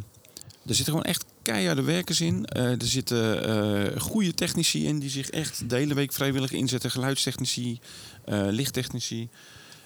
er 0.67 0.75
zitten 0.75 0.85
gewoon 0.95 1.03
echt 1.03 1.25
keiharde 1.43 1.83
werkers 1.83 2.21
in. 2.21 2.45
Eh, 2.45 2.65
er 2.71 2.87
zitten 2.87 4.01
goede 4.01 4.35
technici 4.35 4.87
in 4.87 4.99
die 4.99 5.11
zich 5.11 5.31
echt 5.31 5.69
de 5.71 5.77
hele 5.77 5.95
week 5.95 6.13
vrijwillig 6.13 6.53
inzetten. 6.53 6.91
Geluidstechnici, 6.91 7.81
lichttechnici. 8.51 9.29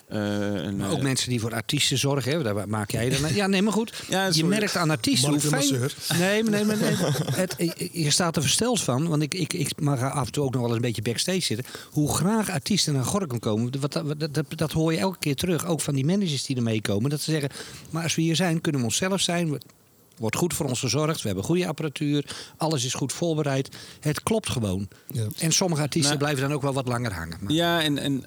Eh, 0.09 0.64
en, 0.67 0.77
Maar 0.77 0.90
ook 0.90 0.97
eh, 0.97 1.03
mensen 1.03 1.31
die 1.31 1.40
voor 1.40 1.55
artiesten 1.55 1.99
zorgen, 1.99 2.33
hè, 2.33 2.43
daar 2.43 2.69
maak 2.69 2.90
jij 2.90 3.09
dan. 3.09 3.35
Ja, 3.35 3.47
nee, 3.47 3.62
maar 3.62 3.73
goed. 3.73 3.93
Ja, 4.09 4.29
je 4.33 4.45
merkt 4.45 4.77
aan 4.77 4.90
artiesten 4.90 5.29
hoe 5.31 5.38
Mark 5.38 5.51
de 5.51 5.57
fijn. 5.57 5.81
masseur. 5.81 6.19
Nee, 6.19 6.43
maar 6.43 6.51
nee, 6.53 6.64
maar 6.64 6.77
nee. 6.77 6.95
Het, 7.40 7.57
je 7.93 8.11
staat 8.11 8.37
er 8.37 8.43
versteld 8.43 8.81
van, 8.81 9.09
want 9.09 9.23
ik, 9.23 9.35
ik, 9.35 9.53
ik 9.53 9.81
mag 9.81 10.01
af 10.03 10.27
en 10.27 10.33
toe 10.33 10.45
ook 10.45 10.53
nog 10.53 10.61
wel 10.61 10.69
eens 10.69 10.77
een 10.77 10.83
beetje 10.87 11.03
backstage 11.03 11.40
zitten. 11.40 11.67
Hoe 11.90 12.14
graag 12.14 12.51
artiesten 12.51 12.93
naar 12.95 13.05
Gorkum 13.05 13.38
komen, 13.38 13.81
wat, 13.81 13.93
dat, 13.93 14.21
dat, 14.21 14.35
dat, 14.35 14.47
dat 14.49 14.73
hoor 14.73 14.93
je 14.93 14.99
elke 14.99 15.19
keer 15.19 15.35
terug. 15.37 15.67
Ook 15.67 15.81
van 15.81 15.95
die 15.95 16.05
managers 16.07 16.45
die 16.45 16.57
er 16.57 16.62
meekomen. 16.62 17.11
Dat 17.11 17.21
ze 17.21 17.31
zeggen, 17.31 17.51
maar 17.90 18.03
als 18.03 18.14
we 18.14 18.23
hier 18.23 18.37
zijn, 18.37 18.61
kunnen 18.61 18.81
we 18.81 18.87
onszelf 18.87 19.21
zijn. 19.21 19.59
Wordt 20.19 20.37
goed 20.37 20.55
voor 20.55 20.67
ons 20.67 20.81
gezorgd. 20.81 21.21
We 21.21 21.27
hebben 21.27 21.45
goede 21.45 21.67
apparatuur. 21.67 22.25
Alles 22.57 22.85
is 22.85 22.95
goed 22.95 23.12
voorbereid. 23.12 23.69
Het 24.01 24.23
klopt 24.23 24.49
gewoon. 24.51 24.88
Ja. 25.12 25.27
En 25.38 25.53
sommige 25.53 25.83
artiesten 25.83 26.11
Nou- 26.11 26.23
blijven 26.25 26.43
dan 26.49 26.53
ook 26.57 26.62
wel 26.62 26.73
wat 26.73 26.88
langer 26.88 27.12
hangen. 27.12 27.38
Maar 27.40 27.53
Ja, 27.53 27.83
en, 27.83 27.99
en 27.99 28.25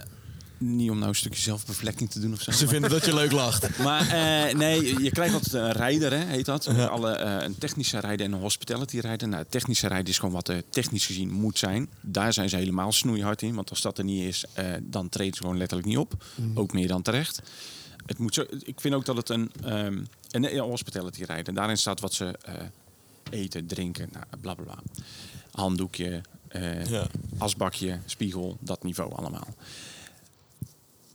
niet 0.57 0.89
om 0.89 0.97
nou 0.97 1.09
een 1.09 1.15
stukje 1.15 1.41
zelfbevlekking 1.41 2.09
te 2.09 2.19
doen 2.19 2.33
of 2.33 2.41
zo. 2.41 2.51
Ze 2.51 2.67
vinden 2.67 2.89
dat 2.89 3.05
je 3.05 3.13
leuk 3.13 3.31
lacht. 3.31 3.77
Maar 3.83 4.01
eh, 4.01 4.55
nee, 4.55 5.03
je 5.03 5.11
krijgt 5.11 5.33
altijd 5.33 5.53
een 5.53 5.71
rijder, 5.71 6.11
hè, 6.11 6.25
heet 6.25 6.45
dat. 6.45 6.67
Alle, 6.67 7.11
eh, 7.11 7.43
een 7.45 7.57
technische 7.57 7.99
rijder 7.99 8.25
en 8.25 8.31
een 8.31 8.39
hospitality 8.39 8.99
rijder. 8.99 9.27
Nou, 9.27 9.45
technische 9.49 9.87
rijder 9.87 10.09
is 10.09 10.19
gewoon 10.19 10.33
wat 10.33 10.47
er 10.47 10.63
technisch 10.69 11.05
gezien 11.05 11.31
moet 11.31 11.57
zijn. 11.57 11.89
Daar 12.01 12.33
zijn 12.33 12.49
ze 12.49 12.55
helemaal 12.55 12.91
snoeihard 12.91 13.41
in. 13.41 13.55
Want 13.55 13.69
als 13.69 13.81
dat 13.81 13.97
er 13.97 14.03
niet 14.03 14.23
is, 14.23 14.45
eh, 14.53 14.65
dan 14.81 15.09
treden 15.09 15.33
ze 15.33 15.41
gewoon 15.41 15.57
letterlijk 15.57 15.87
niet 15.87 15.97
op. 15.97 16.23
Ook 16.53 16.73
meer 16.73 16.87
dan 16.87 17.01
terecht. 17.01 17.41
Het 18.05 18.17
moet 18.17 18.33
zo, 18.33 18.45
ik 18.63 18.81
vind 18.81 18.93
ook 18.93 19.05
dat 19.05 19.17
het 19.17 19.29
een, 19.29 19.51
ehm 19.63 19.99
een, 20.31 20.59
hospitality 20.59 21.23
rijder. 21.23 21.53
Daarin 21.53 21.77
staat 21.77 21.99
wat 21.99 22.13
ze 22.13 22.35
eh, 22.45 22.53
eten, 23.29 23.67
drinken, 23.67 24.09
nou, 24.11 24.25
bla 24.41 24.53
bla 24.53 24.63
bla. 24.63 24.77
Handdoekje, 25.51 26.21
eh, 26.47 26.85
Ja. 26.85 27.07
asbakje, 27.37 27.99
spiegel, 28.05 28.57
dat 28.59 28.83
niveau 28.83 29.13
allemaal. 29.15 29.47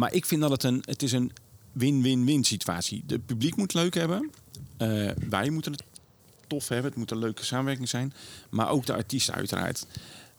Maar 0.02 0.12
ik 0.12 0.26
vind 0.26 0.40
dat 0.40 0.50
het 0.50 0.62
een, 0.62 0.82
het 0.84 1.02
is 1.02 1.12
een 1.12 1.32
win-win-win 1.72 2.44
situatie. 2.44 3.04
Het 3.06 3.26
publiek 3.26 3.56
moet 3.56 3.74
leuk 3.74 3.94
hebben. 3.94 4.30
Eh, 4.76 5.10
wij 5.28 5.50
moeten 5.50 5.72
het 5.72 5.82
tof 6.46 6.68
hebben. 6.68 6.86
Het 6.86 6.98
moet 6.98 7.10
een 7.10 7.18
leuke 7.18 7.44
samenwerking 7.44 7.88
zijn. 7.88 8.12
Maar 8.50 8.70
ook 8.70 8.86
de 8.86 8.94
artiest 8.94 9.30
uiteraard. 9.30 9.86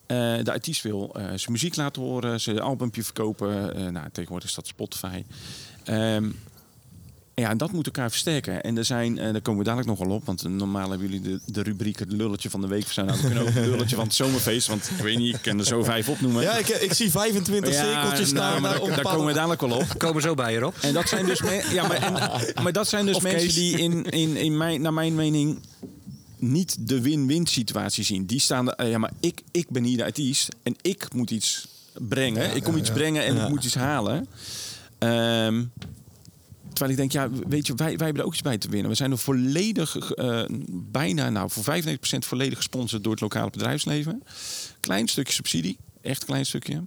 Eh, 0.06 0.44
de 0.44 0.52
artiest 0.52 0.82
wil 0.82 1.16
eh, 1.16 1.24
zijn 1.26 1.52
muziek 1.52 1.76
laten 1.76 2.02
horen, 2.02 2.42
zijn 2.42 2.60
albumpje 2.60 3.04
verkopen. 3.04 3.94
Nou, 3.94 4.10
tegenwoordig 4.12 4.50
is 4.50 4.56
dat 4.56 4.68
Spotify. 4.68 5.24
Ehm, 5.84 6.32
ja, 7.36 7.50
en 7.50 7.58
dat 7.58 7.72
moet 7.72 7.86
elkaar 7.86 8.10
versterken. 8.10 8.64
En 8.64 8.78
er 8.78 8.86
zijn, 8.86 9.18
eh 9.18 9.32
daar 9.32 9.42
komen 9.42 9.60
we 9.60 9.66
dadelijk 9.66 9.90
nog 10.00 10.08
wel 10.08 10.16
op, 10.18 10.26
want 10.26 10.44
eh, 10.44 10.52
normaal 10.52 10.90
hebben 10.90 11.10
jullie 11.10 11.22
de, 11.22 11.40
de 11.46 11.62
rubriek 11.64 12.00
het 12.00 12.12
lulletje 12.12 12.50
van 12.50 12.62
de 12.62 12.68
week 12.68 12.92
zijn. 12.92 13.06
Nou, 13.06 13.18
we 13.22 13.26
kunnen 13.28 13.44
ook 13.48 13.54
het 13.54 13.66
lulletje 13.66 13.96
van 13.96 14.06
het 14.06 14.14
zomerfeest, 14.16 14.68
want 14.68 14.90
ik 14.90 15.04
weet 15.04 15.18
niet, 15.18 15.36
ik 15.36 15.42
kan 15.42 15.60
er 15.60 15.66
zo 15.66 15.84
vijf 15.84 16.10
opnoemen. 16.10 16.42
Ja, 16.44 16.58
ik, 16.58 16.68
ik 16.68 16.94
zie 16.94 17.12
25 17.12 17.74
cirkeltjes 17.74 18.32
nou, 18.32 18.48
staan. 18.50 18.62
maar 18.62 18.72
daar 18.72 18.82
op 18.82 19.04
komen 19.04 19.26
we 19.26 19.34
dadelijk 19.34 19.62
wel 19.62 19.78
op. 19.78 19.86
komen 19.98 20.22
zo 20.22 20.34
bij 20.34 20.56
erop. 20.56 20.76
En 20.82 20.94
dat 20.94 21.08
zijn 21.10 21.26
dus, 21.26 21.42
me- 21.42 21.68
ja, 21.72 21.88
maar, 21.88 21.98
en, 22.04 22.14
maar 22.64 22.72
dat 22.74 22.88
zijn 22.88 23.06
dus 23.06 23.16
Of 23.16 23.24
mensen 23.24 23.54
die 23.54 23.78
in, 23.78 24.04
in, 24.10 24.36
in 24.36 24.58
mijn, 24.58 24.82
naar 24.82 24.94
mijn 24.94 25.16
mening 25.16 25.60
niet 26.38 26.88
de 26.88 27.02
win-win 27.02 27.48
situatie 27.48 28.04
zien. 28.04 28.26
Die 28.26 28.40
staan, 28.40 28.68
er, 28.70 28.76
eh, 28.76 28.90
ja, 28.90 28.98
maar 28.98 29.12
ik, 29.20 29.42
ik 29.52 29.70
ben 29.70 29.84
hier 29.84 29.98
de 29.98 30.04
artiest 30.04 30.50
en 30.64 30.76
ik 30.82 31.14
moet 31.14 31.32
iets 31.32 31.68
brengen. 31.98 32.56
ik 32.56 32.64
kom 32.64 32.78
iets 32.78 32.92
brengen 32.92 33.26
en 33.26 33.36
Ja. 33.36 33.44
ik 33.44 33.50
moet 33.50 33.64
iets 33.64 33.76
halen. 33.76 34.28
Ehm, 35.00 35.64
terwijl 36.74 36.92
ik 36.92 36.98
denk, 36.98 37.12
ja, 37.12 37.30
weet 37.48 37.68
je, 37.68 37.74
wij, 37.76 37.98
wij 37.98 38.06
hebben 38.06 38.22
er 38.22 38.28
ook 38.28 38.34
iets 38.34 38.42
bij 38.42 38.58
te 38.58 38.70
winnen. 38.70 38.90
We 38.90 38.96
zijn 38.96 39.12
er 39.12 39.18
volledig, 39.18 40.12
eh, 40.12 40.44
bijna, 40.70 41.30
nou, 41.30 41.50
voor 41.50 41.64
95% 41.64 42.26
volledig 42.26 42.58
gesponsord 42.58 43.04
door 43.04 43.12
het 43.12 43.22
lokale 43.22 43.50
bedrijfsleven. 43.50 44.24
Klein 44.80 45.08
stukje 45.08 45.34
subsidie, 45.34 45.78
echt 46.02 46.26
klein 46.26 46.46
stukje. 46.46 46.84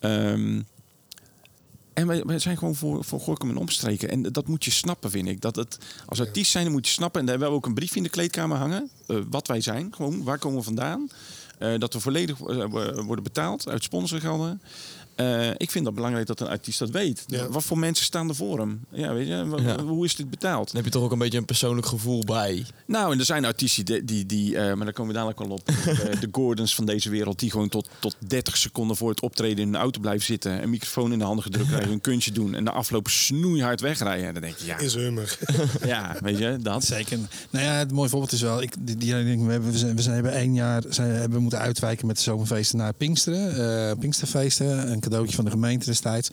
Ehm, 0.00 0.60
en 1.98 2.26
wij, 2.26 2.38
zijn 2.38 2.58
gewoon 2.58 2.74
voor, 2.74 3.04
voor 3.04 3.20
Gorkum 3.20 3.50
en 3.50 3.56
omstreken. 3.56 4.08
En 4.08 4.22
dat 4.22 4.46
moet 4.46 4.64
je 4.64 4.70
snappen, 4.70 5.10
vind 5.10 5.28
ik. 5.28 5.40
Dat 5.40 5.56
het, 5.56 5.78
als 6.06 6.20
artiest 6.20 6.50
zijn, 6.50 6.64
dan 6.64 6.72
moet 6.72 6.86
je 6.86 6.92
snappen. 6.92 7.20
En 7.20 7.26
daar 7.26 7.34
hebben 7.34 7.54
we 7.54 7.60
ook 7.60 7.68
een 7.68 7.74
brief 7.74 7.96
in 7.96 8.02
de 8.02 8.08
kleedkamer 8.08 8.56
hangen. 8.56 8.90
eh, 9.06 9.16
wat 9.30 9.46
wij 9.46 9.60
zijn, 9.60 9.94
gewoon, 9.94 10.22
waar 10.22 10.38
komen 10.38 10.58
we 10.58 10.64
vandaan. 10.64 11.08
Eh, 11.58 11.78
dat 11.78 11.92
we 11.92 12.00
volledig 12.00 12.38
worden 12.38 13.22
betaald 13.22 13.68
uit 13.68 13.82
sponsorgelden. 13.82 14.62
Eh, 15.18 15.48
ik 15.56 15.70
vind 15.70 15.84
dat 15.84 15.94
belangrijk 15.94 16.26
dat 16.26 16.40
een 16.40 16.48
artiest 16.48 16.78
dat 16.78 16.90
weet. 16.90 17.24
Ja. 17.26 17.48
Wat 17.48 17.64
voor 17.64 17.78
mensen 17.78 18.04
staan 18.04 18.28
er 18.28 18.34
voor 18.34 18.58
hem? 18.58 18.80
Ja, 18.90 19.12
weet 19.12 19.26
je, 19.26 19.34
Ja. 19.56 19.82
hoe 19.82 20.04
is 20.04 20.16
dit 20.16 20.30
betaald? 20.30 20.66
Dan 20.66 20.76
heb 20.76 20.84
je 20.84 20.90
toch 20.90 21.02
ook 21.02 21.12
een 21.12 21.18
beetje 21.18 21.38
een 21.38 21.44
persoonlijk 21.44 21.86
gevoel 21.86 22.22
bij. 22.24 22.64
Nou, 22.86 23.12
en 23.12 23.18
er 23.18 23.24
zijn 23.24 23.44
artiesten 23.44 23.84
die, 23.84 24.04
die, 24.04 24.26
die 24.26 24.56
eh, 24.56 24.74
maar 24.74 24.84
daar 24.84 24.92
komen 24.92 25.12
we 25.12 25.18
dadelijk 25.18 25.38
wel 25.38 25.50
op. 25.50 25.68
eh, 25.68 26.20
de 26.20 26.28
Gordons 26.32 26.74
van 26.74 26.86
deze 26.86 27.10
wereld, 27.10 27.38
die 27.38 27.50
gewoon 27.50 27.68
tot, 27.68 27.88
tot 27.98 28.16
30 28.26 28.56
seconden 28.56 28.96
voor 28.96 29.10
het 29.10 29.20
optreden 29.20 29.58
in 29.58 29.68
een 29.68 29.80
auto 29.80 30.00
blijven 30.00 30.24
zitten. 30.26 30.62
Een 30.62 30.70
microfoon 30.70 31.12
in 31.12 31.18
de 31.18 31.24
handen 31.24 31.44
gedrukt 31.44 31.68
krijgen, 31.68 31.92
een 31.92 32.00
kunstje 32.00 32.32
doen. 32.32 32.54
En 32.54 32.64
de 32.64 32.70
afloop 32.70 33.08
snoeihard 33.08 33.80
wegrijden. 33.80 34.26
En 34.26 34.32
dan 34.32 34.42
denk 34.42 34.56
je, 34.56 34.66
ja, 34.66 34.88
zijn 34.88 35.04
hummer. 35.04 35.38
ja 35.86 36.16
weet 36.20 36.38
je, 36.38 36.56
dat. 36.62 36.84
Zeker. 36.84 37.18
Nou 37.50 37.64
ja, 37.64 37.72
het 37.72 37.92
mooie 37.92 38.08
voorbeeld 38.08 38.32
is 38.32 38.42
wel, 38.42 38.62
ik, 38.62 38.74
die, 38.80 38.96
die, 38.96 39.14
we, 39.14 39.18
hebben, 39.52 39.72
we, 39.72 39.78
zijn, 39.78 39.96
we 39.96 40.02
zijn, 40.02 40.14
hebben 40.14 40.32
één 40.32 40.54
jaar 40.54 40.82
zijn, 40.88 41.10
hebben 41.10 41.40
moeten 41.42 41.58
uitwijken 41.58 42.06
met 42.06 42.16
de 42.16 42.22
zomerfeesten 42.22 42.78
naar 42.78 42.92
Pinksteren. 42.92 43.90
eh 43.90 43.98
Pinksterfeesten, 43.98 44.90
een 44.92 45.00
cadeautje 45.08 45.36
van 45.36 45.44
de 45.44 45.50
gemeente 45.50 45.86
destijds. 45.86 46.30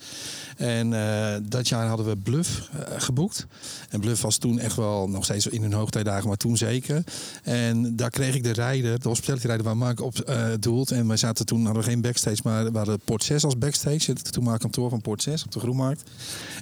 En 0.56 0.92
eh, 0.92 1.36
dat 1.42 1.68
jaar 1.68 1.86
hadden 1.86 2.06
we 2.06 2.16
Bluff 2.16 2.70
eh, 2.72 2.80
geboekt. 2.96 3.46
En 3.88 4.00
Bluff 4.00 4.22
was 4.22 4.36
toen 4.36 4.58
echt 4.58 4.76
wel 4.76 5.08
nog 5.08 5.24
steeds 5.24 5.46
in 5.46 5.62
hun 5.62 5.72
hoogtijdagen, 5.72 6.28
maar 6.28 6.36
toen 6.36 6.56
zeker. 6.56 7.04
En 7.42 7.96
daar 7.96 8.10
kreeg 8.10 8.34
ik 8.34 8.42
de 8.42 8.52
rijder, 8.52 9.00
de 9.00 9.08
hospitality 9.08 9.46
rijder 9.46 9.64
waar 9.64 9.76
Mark 9.76 10.00
op 10.00 10.18
eh 10.18 10.44
doelt. 10.60 10.90
En 10.90 11.08
wij 11.08 11.16
zaten 11.16 11.46
toen, 11.46 11.64
hadden 11.64 11.82
we 11.82 11.88
geen 11.88 12.00
backstage, 12.00 12.40
maar 12.44 12.72
we 12.72 12.76
hadden 12.76 13.00
Port 13.04 13.24
6 13.24 13.44
als 13.44 13.58
backstage. 13.58 14.10
Het 14.10 14.32
toenmalige 14.32 14.62
kantoor 14.62 14.90
van 14.90 15.00
Port 15.00 15.22
6 15.22 15.44
op 15.44 15.52
de 15.52 15.60
Groenmarkt. 15.60 16.02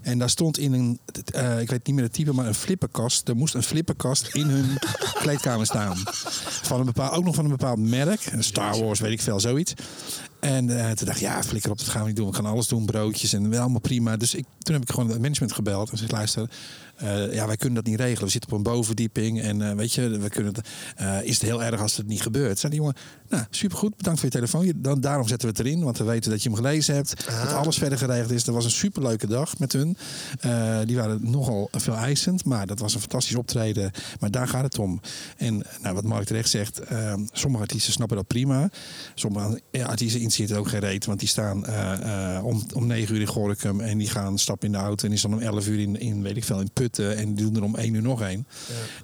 En 0.02 0.18
daar 0.18 0.30
stond 0.30 0.58
in 0.58 0.72
een, 0.72 0.98
ik 1.60 1.70
weet 1.70 1.86
niet 1.86 1.94
meer 1.94 2.04
het 2.04 2.12
type, 2.12 2.32
maar 2.32 2.46
een 2.46 2.54
flipperkast. 2.54 3.28
Er 3.28 3.36
moest 3.36 3.54
een 3.54 3.62
flipperkast 3.62 4.34
in 4.34 4.46
hun 4.46 4.78
kleedkamer 5.22 5.66
staan. 5.66 5.96
Van 6.62 6.80
een 6.80 6.86
bepaald, 6.86 7.12
ook 7.12 7.24
nog 7.24 7.34
van 7.34 7.44
een 7.44 7.50
bepaald 7.50 7.78
merk. 7.78 8.32
Star 8.38 8.78
Wars, 8.78 9.00
weet 9.00 9.12
ik 9.12 9.20
veel, 9.20 9.40
zoiets. 9.40 9.74
En 10.44 10.78
eh, 10.78 10.90
toen 10.90 11.06
dacht 11.06 11.18
ik, 11.18 11.22
ja, 11.22 11.42
flikker 11.42 11.70
op, 11.70 11.78
dat 11.78 11.88
gaan 11.88 12.00
we 12.00 12.06
niet 12.06 12.16
doen. 12.16 12.28
We 12.28 12.34
gaan 12.34 12.46
alles 12.46 12.68
doen, 12.68 12.84
broodjes 12.84 13.32
en 13.32 13.50
wel 13.50 13.60
allemaal 13.60 13.80
prima. 13.80 14.16
Dus 14.16 14.34
ik, 14.34 14.44
toen 14.58 14.74
heb 14.74 14.82
ik 14.82 14.90
gewoon 14.90 15.08
het 15.08 15.20
management 15.20 15.52
gebeld 15.52 15.84
en 15.84 15.90
gezegd, 15.90 16.12
luister, 16.12 16.50
eh, 16.96 17.34
ja, 17.34 17.46
wij 17.46 17.56
kunnen 17.56 17.74
dat 17.74 17.86
niet 17.86 18.00
regelen. 18.00 18.24
We 18.24 18.30
zitten 18.30 18.50
op 18.50 18.56
een 18.56 18.62
bovenverdieping 18.62 19.40
en 19.40 19.68
eh, 19.68 19.76
weet 19.76 19.92
je, 19.92 20.18
we 20.18 20.28
kunnen 20.28 20.54
het, 20.54 20.68
eh, 20.96 21.22
is 21.22 21.34
het 21.34 21.42
heel 21.42 21.62
erg 21.62 21.80
als 21.80 21.96
het 21.96 22.06
niet 22.06 22.22
gebeurt. 22.22 22.58
Zei 22.58 22.72
die 22.72 22.80
jongen, 22.80 22.96
nou, 23.28 23.44
supergoed, 23.50 23.96
bedankt 23.96 24.20
voor 24.20 24.28
je 24.28 24.34
telefoon. 24.34 24.72
Dan, 24.76 25.00
daarom 25.00 25.28
zetten 25.28 25.48
we 25.48 25.54
het 25.56 25.66
erin, 25.66 25.84
want 25.84 25.98
we 25.98 26.04
weten 26.04 26.30
dat 26.30 26.42
je 26.42 26.48
hem 26.48 26.58
gelezen 26.58 26.94
hebt. 26.94 27.26
Dat 27.26 27.52
alles 27.52 27.78
verder 27.78 27.98
geregeld 27.98 28.30
is. 28.30 28.44
Dat 28.44 28.54
was 28.54 28.64
een 28.64 28.70
superleuke 28.70 29.26
dag 29.26 29.58
met 29.58 29.72
hun. 29.72 29.96
Die 30.86 30.96
waren 30.96 31.30
nogal 31.30 31.68
veel 31.72 31.94
eisend, 31.94 32.44
maar 32.44 32.66
dat 32.66 32.78
was 32.78 32.94
een 32.94 33.00
fantastisch 33.00 33.36
optreden. 33.36 33.90
Maar 34.20 34.30
daar 34.30 34.48
gaat 34.48 34.62
het 34.62 34.78
om. 34.78 35.00
En 35.36 35.62
nou, 35.82 35.94
wat 35.94 36.04
Mark 36.04 36.24
terecht 36.24 36.50
zegt, 36.50 36.78
eh, 36.78 37.14
sommige 37.32 37.62
artiesten 37.62 37.92
snappen 37.92 38.16
dat 38.16 38.26
prima. 38.26 38.70
Sommige 39.14 39.60
ja, 39.70 39.86
artiesten 39.86 40.20
interesseert 40.20 40.48
het 40.48 40.58
ook 40.58 40.68
geen 40.68 40.80
reet, 40.80 41.04
want 41.04 41.18
die 41.18 41.28
staan 41.28 41.64
om, 42.42 42.66
om 42.74 42.86
9 42.86 43.14
uur 43.14 43.20
in 43.20 43.26
Gorinchem 43.26 43.80
en 43.80 43.98
die 43.98 44.08
gaan 44.08 44.38
stappen 44.38 44.66
in 44.66 44.72
de 44.72 44.78
auto 44.78 45.04
en 45.04 45.10
die 45.10 45.18
staan 45.18 45.34
om 45.34 45.40
11 45.40 45.68
uur 45.68 45.80
in, 45.80 46.00
in 46.00 46.22
weet 46.22 46.36
ik 46.36 46.44
veel, 46.44 46.60
in 46.60 46.72
Putten 46.84 47.16
en 47.16 47.34
die 47.34 47.44
doen 47.44 47.56
er 47.56 47.62
om 47.62 47.74
1 47.76 47.94
uur 47.94 48.02
nog 48.02 48.20
een. 48.20 48.46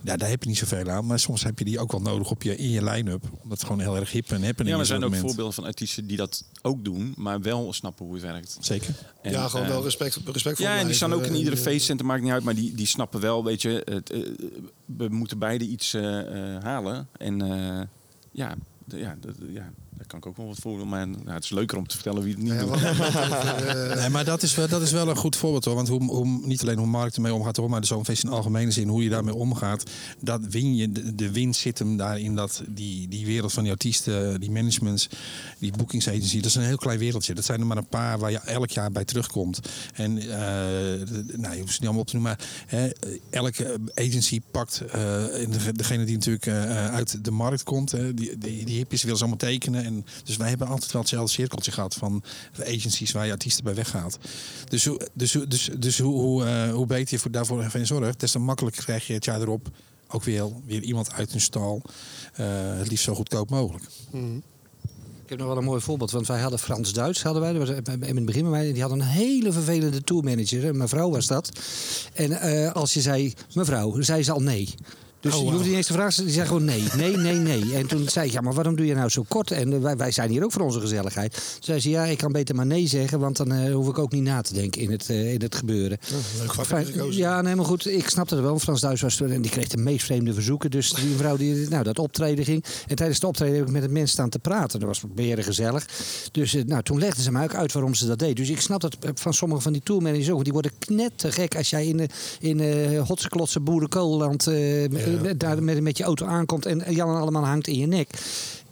Ja. 0.02 0.16
daar 0.16 0.28
heb 0.28 0.42
je 0.42 0.48
niet 0.48 0.58
zoveel 0.58 0.90
aan, 0.90 1.06
maar 1.06 1.18
soms 1.18 1.42
heb 1.44 1.58
je 1.58 1.64
die 1.64 1.78
ook 1.78 1.90
wel 1.92 2.00
nodig 2.00 2.30
op 2.30 2.42
je, 2.42 2.56
in 2.56 2.70
je 2.70 2.84
line-up, 2.84 3.22
omdat 3.42 3.58
het 3.58 3.62
gewoon 3.66 3.80
heel 3.80 3.96
erg 3.96 4.12
hip 4.12 4.30
en 4.30 4.42
happening 4.44 4.58
Ja, 4.68 4.70
maar 4.70 4.80
er 4.80 4.86
zijn 4.86 4.98
ook 5.04 5.08
moment. 5.10 5.26
voorbeelden 5.26 5.54
van 5.54 5.64
artiesten 5.64 6.06
die 6.06 6.16
dat 6.16 6.44
ook 6.62 6.84
doen, 6.84 7.14
maar 7.16 7.40
wel 7.40 7.72
snappen 7.72 8.04
hoe 8.04 8.14
het 8.14 8.22
werkt. 8.22 8.56
Zeker. 8.60 8.94
En, 9.22 9.30
ja, 9.32 9.48
gewoon 9.48 9.66
eh, 9.66 9.72
wel 9.72 9.82
respect, 9.82 10.18
respectvol 10.24 10.66
Ja, 10.66 10.78
en 10.78 10.86
die 10.86 10.94
staan 10.94 11.12
ook 11.12 11.24
in 11.24 11.34
iedere 11.34 11.56
En, 11.56 11.62
feestcentrum, 11.62 12.08
maakt 12.08 12.22
niet 12.22 12.32
uit. 12.32 12.44
Maar 12.44 12.54
die, 12.54 12.74
die 12.74 12.86
snappen 12.86 13.20
wel, 13.20 13.44
weet 13.44 13.62
je, 13.62 13.82
het, 13.84 14.10
eh, 14.10 14.20
we 14.84 15.08
moeten 15.08 15.38
beide 15.38 15.64
iets 15.66 15.94
eh, 15.94 16.54
eh, 16.56 16.62
halen. 16.62 17.08
En 17.18 17.42
eh, 17.42 17.80
ja, 18.32 18.54
de- 18.84 18.98
ja, 18.98 19.16
ja, 19.52 19.72
daar 20.00 20.08
kan 20.08 20.18
ik 20.18 20.26
ook 20.26 20.36
wel 20.36 20.46
wat 20.46 20.58
voor. 20.60 20.86
Maar 20.86 21.08
nou, 21.08 21.30
het 21.30 21.44
is 21.44 21.50
leuker 21.50 21.78
om 21.78 21.86
te 21.86 21.94
vertellen 21.94 22.22
wie 22.22 22.32
het 22.34 22.42
niet 22.42 22.52
Ja, 22.52 22.58
doet. 22.64 22.74
eh, 22.82 23.94
Nee, 24.00 24.08
maar 24.08 24.24
dat 24.24 24.42
is, 24.42 24.54
wel, 24.54 24.68
dat 24.68 24.82
is 24.82 24.92
wel 24.92 25.08
een 25.08 25.16
goed 25.16 25.36
voorbeeld 25.36 25.64
hoor. 25.64 25.74
Want 25.74 25.88
hoe, 25.88 26.04
hoe, 26.04 26.26
niet 26.46 26.62
alleen 26.62 26.78
hoe 26.78 26.86
Mark 26.86 27.14
ermee 27.14 27.34
omgaat, 27.34 27.56
hoor, 27.56 27.70
maar 27.70 27.80
de 27.80 27.86
zomerfeest 27.86 28.24
in 28.24 28.30
algemene 28.30 28.70
zin, 28.70 28.88
hoe 28.88 29.02
je 29.02 29.08
daarmee 29.08 29.34
omgaat. 29.34 29.82
Dat 30.20 30.40
win 30.50 30.76
je, 30.76 30.92
de, 30.92 31.14
de 31.14 31.30
winst 31.30 31.60
zit 31.60 31.78
hem 31.78 31.96
daarin 31.96 32.34
dat 32.34 32.62
die, 32.68 33.08
die 33.08 33.26
wereld 33.26 33.52
van 33.52 33.62
die 33.62 33.72
artiesten, 33.72 34.40
die 34.40 34.50
managements, 34.50 35.08
die 35.58 35.72
boekingsagency, 35.76 36.36
dat 36.36 36.44
is 36.46 36.54
een 36.54 36.62
heel 36.62 36.76
klein 36.76 36.98
wereldje. 36.98 37.34
Dat 37.34 37.44
zijn 37.44 37.60
er 37.60 37.66
maar 37.66 37.76
een 37.76 37.86
paar 37.88 38.18
waar 38.18 38.30
je 38.30 38.38
elk 38.38 38.70
jaar 38.70 38.90
bij 38.92 39.04
terugkomt. 39.04 39.60
En 39.94 40.18
eh, 40.18 40.26
nou, 41.36 41.54
je 41.54 41.60
hoeft 41.60 41.74
ze 41.74 41.78
niet 41.80 41.82
allemaal 41.82 42.00
op 42.00 42.06
te 42.06 42.14
noemen, 42.16 42.36
maar 42.38 42.48
hè, 42.66 42.90
elke 43.30 43.78
agency 43.94 44.40
pakt, 44.50 44.80
eh, 44.92 45.42
en 45.42 45.50
de- 45.50 45.72
degene 45.72 46.04
die 46.04 46.14
natuurlijk 46.14 46.46
eh, 46.46 46.86
uit 46.94 47.24
de 47.24 47.30
markt 47.30 47.62
komt, 47.62 47.90
hè, 47.92 48.14
die, 48.14 48.38
die, 48.38 48.64
die 48.64 48.76
hippies 48.76 49.02
willen 49.02 49.16
ze 49.18 49.24
allemaal 49.24 49.48
tekenen. 49.48 49.84
Dus 50.24 50.36
wij 50.36 50.48
hebben 50.48 50.66
altijd 50.66 50.92
wel 50.92 51.00
hetzelfde 51.00 51.32
cirkeltje 51.32 51.70
gehad 51.72 51.94
van 51.94 52.22
agencies 52.60 53.12
waar 53.12 53.26
je 53.26 53.32
artiesten 53.32 53.64
bij 53.64 53.74
weggaat. 53.74 54.18
Dus, 54.68 54.84
hoe- 54.84 55.00
dus, 55.12 55.34
hoe- 55.34 55.46
dus, 55.46 55.70
dus 55.78 55.98
hoe, 55.98 56.20
hoe, 56.20 56.44
eh, 56.44 56.72
hoe 56.72 56.86
beter 56.86 57.14
je 57.14 57.18
voor, 57.18 57.30
daarvoor 57.30 57.70
van 57.70 57.86
zorgt, 57.86 58.20
des 58.20 58.30
te 58.32 58.38
makkelijker 58.38 58.84
krijg 58.84 59.06
je 59.06 59.12
het 59.12 59.24
jaar 59.24 59.40
erop 59.40 59.68
ook 60.08 60.22
weer, 60.24 60.44
weer 60.66 60.82
iemand 60.82 61.12
uit 61.12 61.30
hun 61.32 61.40
stal. 61.40 61.82
eh, 62.34 62.46
het 62.78 62.88
liefst 62.88 63.04
zo 63.04 63.14
goedkoop 63.14 63.50
mogelijk. 63.50 63.84
Ik 65.24 65.38
heb 65.38 65.38
nog 65.38 65.48
wel 65.48 65.56
een 65.56 65.70
mooi 65.70 65.80
voorbeeld, 65.80 66.10
want 66.10 66.26
wij 66.26 66.40
hadden 66.40 66.58
Frans-Duits, 66.58 67.22
hadden 67.22 67.42
wij. 67.42 67.52
In 68.08 68.16
het 68.16 68.24
begin 68.24 68.50
mij. 68.50 68.72
Die 68.72 68.82
had 68.82 68.90
een 68.90 69.02
hele 69.02 69.52
vervelende 69.52 70.02
tourmanager. 70.02 70.64
Een 70.64 70.76
mevrouw 70.76 71.10
was 71.10 71.26
dat. 71.26 71.50
En 72.12 72.32
eh, 72.40 72.72
als 72.72 72.94
je 72.94 73.00
zei, 73.00 73.34
mevrouw, 73.54 74.00
zei 74.00 74.22
ze 74.22 74.32
al 74.32 74.40
nee. 74.42 74.74
Dus 75.20 75.32
Oh, 75.32 75.38
je 75.38 75.44
wauw. 75.44 75.56
hoeft 75.56 75.68
niet 75.68 75.76
eens 75.76 75.86
te 75.86 75.92
vragen. 75.92 76.24
Die 76.24 76.32
zei 76.32 76.46
gewoon 76.46 76.64
nee, 76.64 76.82
nee, 76.96 77.16
nee, 77.16 77.38
nee. 77.38 77.74
En 77.74 77.86
toen 77.86 78.08
zei 78.08 78.26
ik, 78.26 78.32
ja, 78.32 78.40
maar 78.40 78.54
waarom 78.54 78.76
doe 78.76 78.86
je 78.86 78.94
nou 78.94 79.08
zo 79.08 79.24
kort? 79.28 79.50
En 79.50 79.72
eh, 79.72 79.80
wij, 79.80 79.96
wij 79.96 80.10
zijn 80.10 80.30
hier 80.30 80.44
ook 80.44 80.52
voor 80.52 80.62
onze 80.62 80.80
gezelligheid. 80.80 81.32
Toen 81.32 81.42
zei 81.60 81.80
ze, 81.80 81.90
ja, 81.90 82.04
ik 82.04 82.18
kan 82.18 82.32
beter 82.32 82.54
maar 82.54 82.66
nee 82.66 82.86
zeggen, 82.86 83.20
want 83.20 83.36
dan 83.36 83.52
eh, 83.52 83.74
hoef 83.74 83.88
ik 83.88 83.98
ook 83.98 84.12
niet 84.12 84.22
na 84.22 84.40
te 84.40 84.54
denken 84.54 84.80
in 84.80 84.90
het, 84.90 85.10
eh, 85.10 85.32
in 85.32 85.42
het 85.42 85.54
gebeuren. 85.54 85.98
Leuk 86.38 86.54
vak 86.54 86.86
je 86.86 87.16
ja, 87.16 87.40
nee, 87.42 87.54
maar 87.54 87.64
goed, 87.64 87.86
ik 87.86 88.08
snapte 88.08 88.34
het 88.34 88.44
wel. 88.44 88.58
Frans 88.58 88.80
Duits 88.80 89.00
was 89.00 89.16
toen 89.16 89.30
en 89.30 89.42
die 89.42 89.50
kreeg 89.50 89.68
de 89.68 89.76
meest 89.76 90.04
vreemde 90.04 90.34
verzoeken. 90.34 90.70
Dus 90.70 90.92
die 90.92 91.16
vrouw 91.16 91.36
die 91.36 91.68
nou, 91.68 91.82
dat 91.82 91.98
optreden 91.98 92.44
ging. 92.44 92.64
En 92.86 92.96
tijdens 92.96 93.18
het 93.18 93.28
optreden 93.28 93.56
heb 93.56 93.66
ik 93.66 93.72
met 93.72 93.82
het 93.82 93.90
mensen 93.90 94.12
staan 94.12 94.28
te 94.28 94.38
praten. 94.38 94.78
Dat 94.80 94.88
was 94.88 95.02
meer 95.14 95.42
gezellig. 95.44 95.86
Dus 96.32 96.56
nou, 96.66 96.82
toen 96.82 96.98
legden 96.98 97.22
ze 97.22 97.32
mij 97.32 97.42
ook 97.44 97.54
uit 97.54 97.72
waarom 97.72 97.94
ze 97.94 98.06
dat 98.06 98.18
deed. 98.18 98.36
Dus 98.36 98.48
ik 98.50 98.60
snap 98.60 98.80
dat 98.80 98.96
van 99.14 99.34
sommige 99.34 99.60
van 99.62 99.72
die 99.72 99.82
tourmanagers 99.82 100.30
ook. 100.30 100.44
Die 100.44 100.52
worden 100.52 100.72
knettergek 100.78 101.56
als 101.56 101.70
jij 101.70 101.86
in, 101.86 102.08
in 102.40 102.96
hotse 102.98 103.28
klotse 103.28 103.60
boerenkoolland 103.60 104.48
met- 105.22 105.40
daar 105.40 105.62
met, 105.62 105.80
met 105.80 105.98
je 105.98 106.04
auto 106.04 106.26
aankomt. 106.26 106.66
En 106.66 106.82
Jan 106.94 107.08
en 107.14 107.20
allemaal 107.20 107.44
hangt 107.46 107.66
in 107.66 107.78
je 107.78 107.86
nek. 107.86 108.08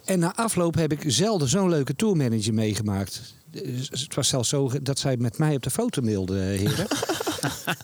En 0.05 0.18
na 0.18 0.35
afloop 0.37 0.74
heb 0.74 0.92
ik 0.92 1.03
zelden 1.07 1.48
zo'n 1.48 1.68
leuke 1.68 1.96
tourmanager 1.96 2.55
meegemaakt. 2.55 3.35
Dus 3.51 3.88
Het 3.90 4.14
was 4.14 4.29
zelfs 4.29 4.48
zo 4.48 4.70
dat 4.83 4.98
zij 4.98 5.16
met 5.16 5.38
mij 5.38 5.55
op 5.55 5.62
de 5.62 5.70
foto 5.70 6.03
mailde, 6.03 6.40
eh, 6.40 6.59
heren. 6.59 6.87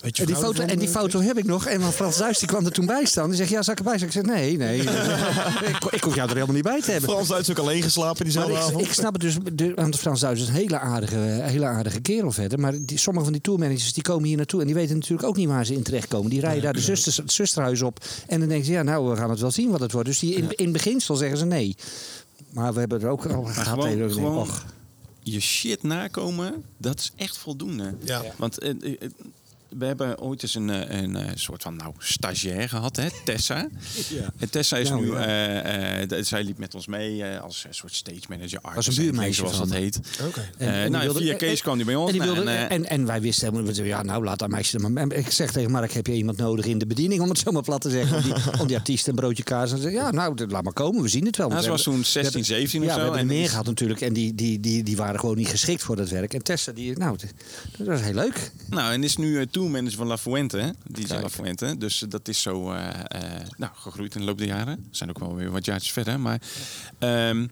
Weet 0.03 0.17
je 0.17 0.23
En 0.23 0.27
die, 0.29 0.37
foto, 0.37 0.63
en 0.63 0.79
die 0.79 0.89
eh, 0.89 0.95
foto 0.95 1.21
heb 1.21 1.39
ik 1.39 1.45
nog. 1.45 1.67
En 1.67 1.81
dan 1.81 1.93
Frans 1.93 2.17
Duits 2.17 2.39
die 2.39 2.49
kwam 2.49 2.65
er 2.65 2.73
toen 2.73 2.87
bij 2.87 3.05
staan. 3.05 3.29
Die 3.29 3.37
zegt, 3.37 3.51
ja, 3.51 3.63
zal 3.63 3.73
ik 3.73 3.79
erbij 3.79 3.99
zijn? 3.99 4.11
Ik 4.11 4.17
zeg, 4.17 4.25
nee, 4.25 4.57
nee. 4.57 4.79
ik, 5.73 5.85
ik 5.91 6.03
hoef 6.03 6.15
jou 6.15 6.29
er 6.29 6.35
helemaal 6.35 6.55
niet 6.55 6.63
bij 6.65 6.81
te 6.81 6.91
hebben. 6.91 7.11
Frans 7.11 7.29
Duits 7.29 7.51
ook 7.51 7.59
alleen 7.59 7.83
geslapen 7.83 8.25
diezelfde 8.25 8.57
avond. 8.57 8.81
ik 8.87 8.93
snap 8.93 9.13
het 9.13 9.23
dus, 9.23 9.37
de, 9.53 9.73
want 9.75 9.97
Frans 9.99 10.21
Duits 10.21 10.41
is 10.43 10.49
een 10.49 10.55
hele 10.55 10.79
aardige, 10.79 11.17
hele 11.43 11.67
aardige 11.67 12.01
kerel 12.01 12.33
verder. 12.33 12.61
Maar 12.61 12.73
die, 12.81 12.99
sommige 12.99 13.25
van 13.25 13.33
die 13.33 13.43
tourmanagers 13.43 13.93
die 13.93 14.03
komen 14.03 14.29
hier 14.29 14.37
naartoe 14.37 14.61
en 14.61 14.67
die 14.67 14.75
weten 14.75 14.95
natuurlijk 14.95 15.29
ook 15.29 15.37
niet 15.37 15.49
waar 15.49 15.67
ze 15.67 15.75
in 15.75 15.83
terechtkomen. 15.83 16.31
Die 16.31 16.41
rijden 16.41 16.63
daar 16.63 16.73
de 16.73 16.81
zusters, 16.81 17.17
het 17.17 17.33
zusterhuis 17.33 17.83
op 17.83 18.05
en 18.27 18.39
dan 18.41 18.49
denken 18.49 18.67
ze, 18.67 18.73
ja 18.73 18.83
nou 18.83 19.11
we 19.11 19.17
gaan 19.17 19.31
het 19.31 19.41
wel 19.41 19.51
zien 19.51 19.71
wat 19.71 19.81
het 19.81 19.93
wordt. 19.93 20.09
Dus 20.09 20.19
die, 20.19 20.35
in, 20.35 20.49
in 20.51 20.73
beginsel 20.73 21.17
zeggen 21.17 21.39
ze 21.39 21.45
nee. 21.45 21.77
Maar 22.51 22.73
we 22.75 22.81
hebben 22.81 23.01
er 23.03 23.09
ook 23.09 23.27
al 23.27 23.43
gehad. 23.43 23.67
gewoon- 23.67 23.87
hele- 23.89 24.11
gewoon- 24.13 24.37
och. 24.37 24.65
je 25.23 25.41
shit 25.41 25.83
nakomen, 25.83 26.65
dat 26.77 26.99
is 26.99 27.13
echt 27.17 27.37
voldoende. 27.39 27.95
Ja. 28.05 28.23
Want 28.37 28.59
eh, 28.59 28.71
eh, 28.71 29.11
we 29.79 29.85
hebben 29.85 30.19
ooit 30.21 30.43
eens 30.43 30.55
een, 30.55 30.71
eh, 30.71 31.01
een, 31.03 31.17
eh, 31.17 31.31
soort 31.35 31.63
van 31.63 31.77
nou, 31.77 31.93
stagiair 31.99 32.69
gehad, 32.69 32.97
hè? 32.97 33.07
Tessa. 33.25 33.69
En 34.39 34.51
Tessa 34.51 34.77
is 34.77 34.89
Nou, 34.89 35.05
nu, 35.05 35.13
ja. 35.13 35.63
eh, 36.03 36.23
zij 36.23 36.45
liep 36.45 36.59
met 36.59 36.75
ons 36.75 36.87
mee 36.87 37.25
als 37.39 37.65
een 37.69 37.75
soort 37.75 37.95
stage 37.95 38.21
manager, 38.29 38.59
artist, 38.63 38.89
een 38.99 39.05
buurmeisje 39.05 39.35
zoals 39.35 39.59
dat 39.59 39.71
heet. 39.73 40.01
Oké. 40.27 40.51
En- 40.57 40.91
nou, 40.91 41.05
wilde- 41.05 41.21
via 41.21 41.35
Kees 41.37 41.63
kwam 41.63 41.77
die 41.77 41.85
bij 41.87 41.95
ons. 41.95 42.07
En, 42.11 42.13
die 42.13 42.23
nou, 42.23 42.35
wilde, 42.35 42.51
en, 42.51 42.69
en, 42.71 42.89
en 42.89 43.07
wij 43.07 43.21
wisten 43.21 43.49
helemaal 43.49 43.73
niet. 43.73 43.77
Ja, 43.87 44.03
nou, 44.03 44.25
laat 44.25 44.39
dat 44.39 44.49
meisje 44.49 44.79
er 44.79 44.91
maar. 44.91 45.13
Ik 45.13 45.31
zeg 45.31 45.53
tegen 45.53 45.71
Mark: 45.71 45.93
heb 45.93 46.07
je 46.07 46.13
iemand 46.15 46.37
nodig 46.37 46.65
in 46.67 46.79
de 46.79 46.87
bediening, 46.87 47.21
om 47.21 47.29
het 47.29 47.39
zo 47.39 47.51
maar 47.51 47.63
plat 47.63 47.81
te 47.81 47.91
zeggen? 47.91 48.17
Om 48.17 48.23
die, 48.23 48.35
om 48.61 48.67
die 48.67 48.77
artiest 48.77 49.07
een 49.09 49.15
broodje 49.15 49.43
kaas. 49.43 49.73
En 49.73 49.79
ze 49.79 49.91
ja, 49.91 50.11
nou, 50.11 50.47
laat 50.49 50.63
maar 50.65 50.73
komen, 50.73 51.03
we 51.03 51.09
zien 51.09 51.27
het 51.27 51.37
wel. 51.37 51.49
nou, 51.49 51.61
Want 51.67 51.81
ze 51.81 51.85
was 51.85 51.95
toen 51.95 52.05
16, 52.05 52.45
17 52.45 52.81
ja, 52.83 52.87
of 52.87 52.93
we 52.95 52.99
zo. 52.99 53.05
hebben 53.05 53.15
er 53.25 53.29
en 53.31 53.35
meer 53.35 53.45
is- 53.45 53.51
gehad 53.51 53.67
natuurlijk. 53.67 54.01
En 54.01 54.13
die, 54.13 54.35
die, 54.35 54.61
die, 54.61 54.83
die 54.83 54.97
waren 54.97 55.21
gewoon 55.21 55.37
niet 55.37 55.49
geschikt 55.49 55.83
voor 55.83 55.97
dat 55.97 56.09
werk. 56.09 56.35
En 56.35 56.43
Tessa, 56.43 56.73
die, 56.73 56.99
nou, 56.99 57.17
dat 57.79 57.87
was 57.87 58.01
heel 58.01 58.15
leuk. 58.15 58.51
Nou, 58.71 58.93
en 58.93 59.05
is 59.05 59.17
nu 59.17 59.27
uh, 59.39 59.47
tourmanager 59.65 59.99
van 59.99 60.07
La 60.07 60.19
Fuente, 60.19 60.59
hè? 60.59 60.71
DJ 60.87 61.05
Kijk. 61.05 61.23
La 61.23 61.29
Fuente. 61.29 61.79
Dus 61.79 62.03
eh, 62.03 62.11
dat 62.11 62.29
is 62.29 62.43
zo 62.43 62.73
eh, 62.73 62.89
eh, 62.89 63.49
nou, 63.57 63.73
gegroeid 63.75 64.15
in 64.15 64.21
de 64.21 64.27
loop 64.27 64.39
der 64.39 64.47
jaren. 64.47 64.73
Er 64.73 64.97
zijn 64.97 65.11
ook 65.11 65.19
wel 65.19 65.35
weer 65.35 65.51
wat 65.51 65.65
jaartjes 65.65 65.93
verder. 65.93 66.21
Maar 66.21 66.41
ehm 66.99 67.47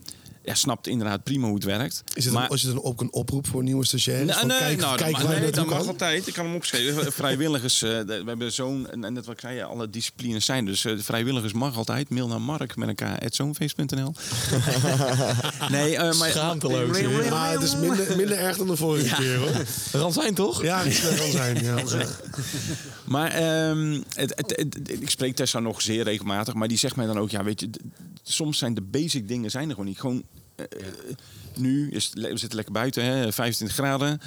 ja, 0.45 0.55
snapt 0.55 0.87
inderdaad 0.87 1.23
prima 1.23 1.47
hoe 1.47 1.55
het 1.55 1.65
werkt. 1.65 2.03
Is 2.15 2.25
het, 2.25 2.35
maar, 2.35 2.51
een, 2.51 2.57
is 2.57 2.63
het 2.63 2.73
een, 2.73 2.83
ook 2.83 3.01
een 3.01 3.13
oproep 3.13 3.47
voor 3.47 3.63
nieuwe 3.63 3.87
stagiaires? 3.87 4.27
Nee, 4.27 4.39
Van 4.39 4.49
nee, 4.49 4.59
kijk, 4.59 4.81
nou, 4.81 4.97
kijk 4.97 5.19
dat, 5.19 5.23
je 5.23 5.41
nee, 5.41 5.51
dat 5.51 5.67
mag 5.67 5.87
altijd. 5.87 6.27
Ik 6.27 6.35
kan 6.35 6.45
hem 6.45 6.55
opschrijven. 6.55 7.13
Vrijwilligers, 7.13 7.83
eh, 7.83 7.91
we 7.91 8.23
hebben 8.27 8.53
zo'n, 8.53 8.91
en 8.91 9.01
net 9.01 9.27
wat 9.27 9.35
ik 9.35 9.41
zei, 9.41 9.63
alle 9.63 9.91
disciplines 9.91 10.45
zijn. 10.45 10.65
Dus 10.65 10.85
eh, 10.85 10.97
de 10.97 11.05
vrijwilligers 11.05 11.53
mag 11.53 11.77
altijd. 11.77 12.11
Mail 12.11 12.29
naar 12.29 12.41
mark 12.41 12.77
met 12.77 12.89
elkaar, 12.89 13.19
at 13.19 13.35
zoonfeest.nl. 13.35 14.15
nee, 15.71 15.97
eh, 15.97 16.19
maar... 16.19 16.31
Schaamteloos. 16.31 17.01
Maar 17.31 17.53
het 17.53 17.63
is 17.63 17.77
minder, 17.77 18.17
minder 18.17 18.39
erg 18.39 18.57
dan 18.57 18.67
de 18.67 18.77
vorige 18.77 19.15
keer 19.15 19.37
hoor. 19.37 19.51
Ransijn 19.93 20.35
toch? 20.35 20.63
Ja, 20.63 20.85
dat 20.85 21.15
kan 21.17 21.31
zijn. 21.31 21.65
Ja. 21.65 21.83
Maar 23.05 23.31
ehm, 23.31 24.01
het, 24.15 24.33
het, 24.37 24.53
het- 24.57 24.91
ik 25.03 25.11
spreek 25.11 25.37
Tessa 25.37 25.61
nog 25.61 25.83
zeer 25.83 26.05
regelmatig, 26.05 26.55
maar 26.55 26.69
die 26.69 26.79
zegt 26.79 26.97
mij 26.97 27.07
dan 27.07 27.19
ook, 27.19 27.31
ja, 27.31 27.45
weet 27.45 27.61
je, 27.61 27.71
soms 28.23 28.59
zijn 28.59 28.75
de 28.75 28.81
basic 28.81 29.29
dingen 29.29 29.51
zijn 29.51 29.65
er 29.65 29.71
gewoon 29.71 29.87
niet. 29.87 30.01
Gewoon 30.01 30.23
eh, 30.55 30.65
eh, 30.71 30.87
nu 31.57 31.91
is 31.91 32.11
we 32.15 32.29
zitten 32.39 32.55
lekker 32.57 32.73
buiten, 32.75 33.05
hè, 33.05 33.33
25 33.33 33.77
graden, 33.77 34.21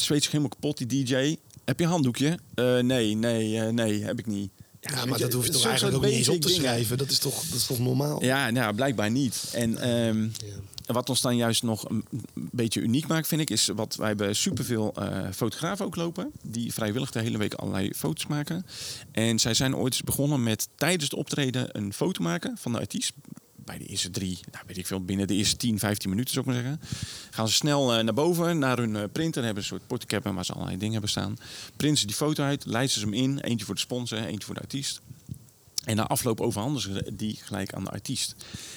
zweet 0.00 0.22
zich 0.22 0.26
helemaal 0.32 0.48
kapot 0.48 0.78
die 0.88 1.04
DJ. 1.04 1.36
Heb 1.64 1.78
je 1.78 1.84
een 1.84 1.90
handdoekje? 1.90 2.38
Nee, 2.82 3.14
nee, 3.16 3.58
nee, 3.72 4.02
heb 4.04 4.18
ik 4.18 4.26
niet. 4.26 4.50
Ja, 4.80 5.04
maar 5.04 5.18
dat 5.18 5.32
hoef 5.32 5.44
je 5.46 5.50
toch 5.52 5.66
eigenlijk 5.66 5.96
ook 5.96 6.04
niet 6.04 6.12
eens 6.12 6.28
op 6.28 6.40
te 6.40 6.46
dingen. 6.46 6.62
schrijven. 6.62 6.98
Dat 6.98 7.10
is 7.10 7.18
toch, 7.18 7.42
dat 7.44 7.58
is 7.58 7.66
toch 7.66 7.78
normaal? 7.78 8.24
Ja, 8.24 8.50
nou, 8.50 8.74
blijkbaar 8.74 9.10
niet. 9.10 9.50
En 9.52 9.78
ehm, 10.84 10.94
wat 10.94 11.08
ons 11.08 11.20
dan 11.20 11.36
juist 11.36 11.62
nog 11.62 11.88
een 11.88 12.04
beetje 12.34 12.80
uniek 12.80 13.06
maakt, 13.06 13.26
vind 13.26 13.40
ik, 13.40 13.50
is 13.50 13.66
wat 13.66 13.96
wij 13.96 14.08
hebben 14.08 14.36
superveel 14.36 14.94
eh 14.94 15.30
fotografen 15.34 15.86
ook 15.86 15.96
lopen. 15.96 16.32
Die 16.42 16.72
vrijwillig 16.72 17.10
de 17.10 17.20
hele 17.20 17.38
week 17.38 17.54
allerlei 17.54 17.90
foto's 17.94 18.26
maken. 18.26 18.66
En 19.12 19.38
zij 19.38 19.54
zijn 19.54 19.76
ooit 19.76 20.04
begonnen 20.04 20.42
met 20.42 20.68
tijdens 20.76 21.04
het 21.04 21.14
optreden 21.14 21.76
een 21.76 21.92
foto 21.92 22.22
maken 22.22 22.56
van 22.58 22.72
de 22.72 22.78
artiest. 22.78 23.12
Bij 23.56 23.78
de 23.78 23.86
eerste 23.86 24.10
drie, 24.10 24.38
nou 24.52 24.64
weet 24.66 24.76
ik 24.76 24.86
veel, 24.86 25.04
binnen 25.04 25.26
de 25.26 25.34
eerste 25.34 25.56
10, 25.56 25.78
15 25.78 26.10
minuten 26.10 26.34
zou 26.34 26.46
ik 26.46 26.52
maar 26.52 26.62
zeggen. 26.62 26.80
Gaan 27.30 27.48
ze 27.48 27.54
snel 27.54 27.94
eh, 27.94 28.04
naar 28.04 28.14
boven, 28.14 28.58
naar 28.58 28.78
hun 28.78 28.96
eh, 28.96 29.02
printer. 29.12 29.44
Hebben 29.44 29.62
een 29.62 29.68
soort 29.68 29.86
portecap 29.86 30.24
waar 30.24 30.44
ze 30.44 30.52
allerlei 30.52 30.78
dingen 30.78 30.92
hebben 30.92 31.10
staan. 31.10 31.36
Printen 31.76 32.00
ze 32.00 32.06
die 32.06 32.16
foto 32.16 32.44
uit, 32.44 32.64
lijsten 32.66 33.00
ze 33.00 33.06
hem 33.06 33.14
in. 33.14 33.38
Eentje 33.38 33.66
voor 33.66 33.74
de 33.74 33.80
sponsor, 33.80 34.18
eentje 34.18 34.46
voor 34.46 34.54
de 34.54 34.60
artiest. 34.60 35.00
En 35.84 35.96
na 35.96 36.06
afloop 36.06 36.40
overhandigen 36.40 36.94
ze 36.94 37.14
die 37.16 37.38
gelijk 37.42 37.72
aan 37.72 37.84
de 37.84 37.90
artiest. 37.90 38.34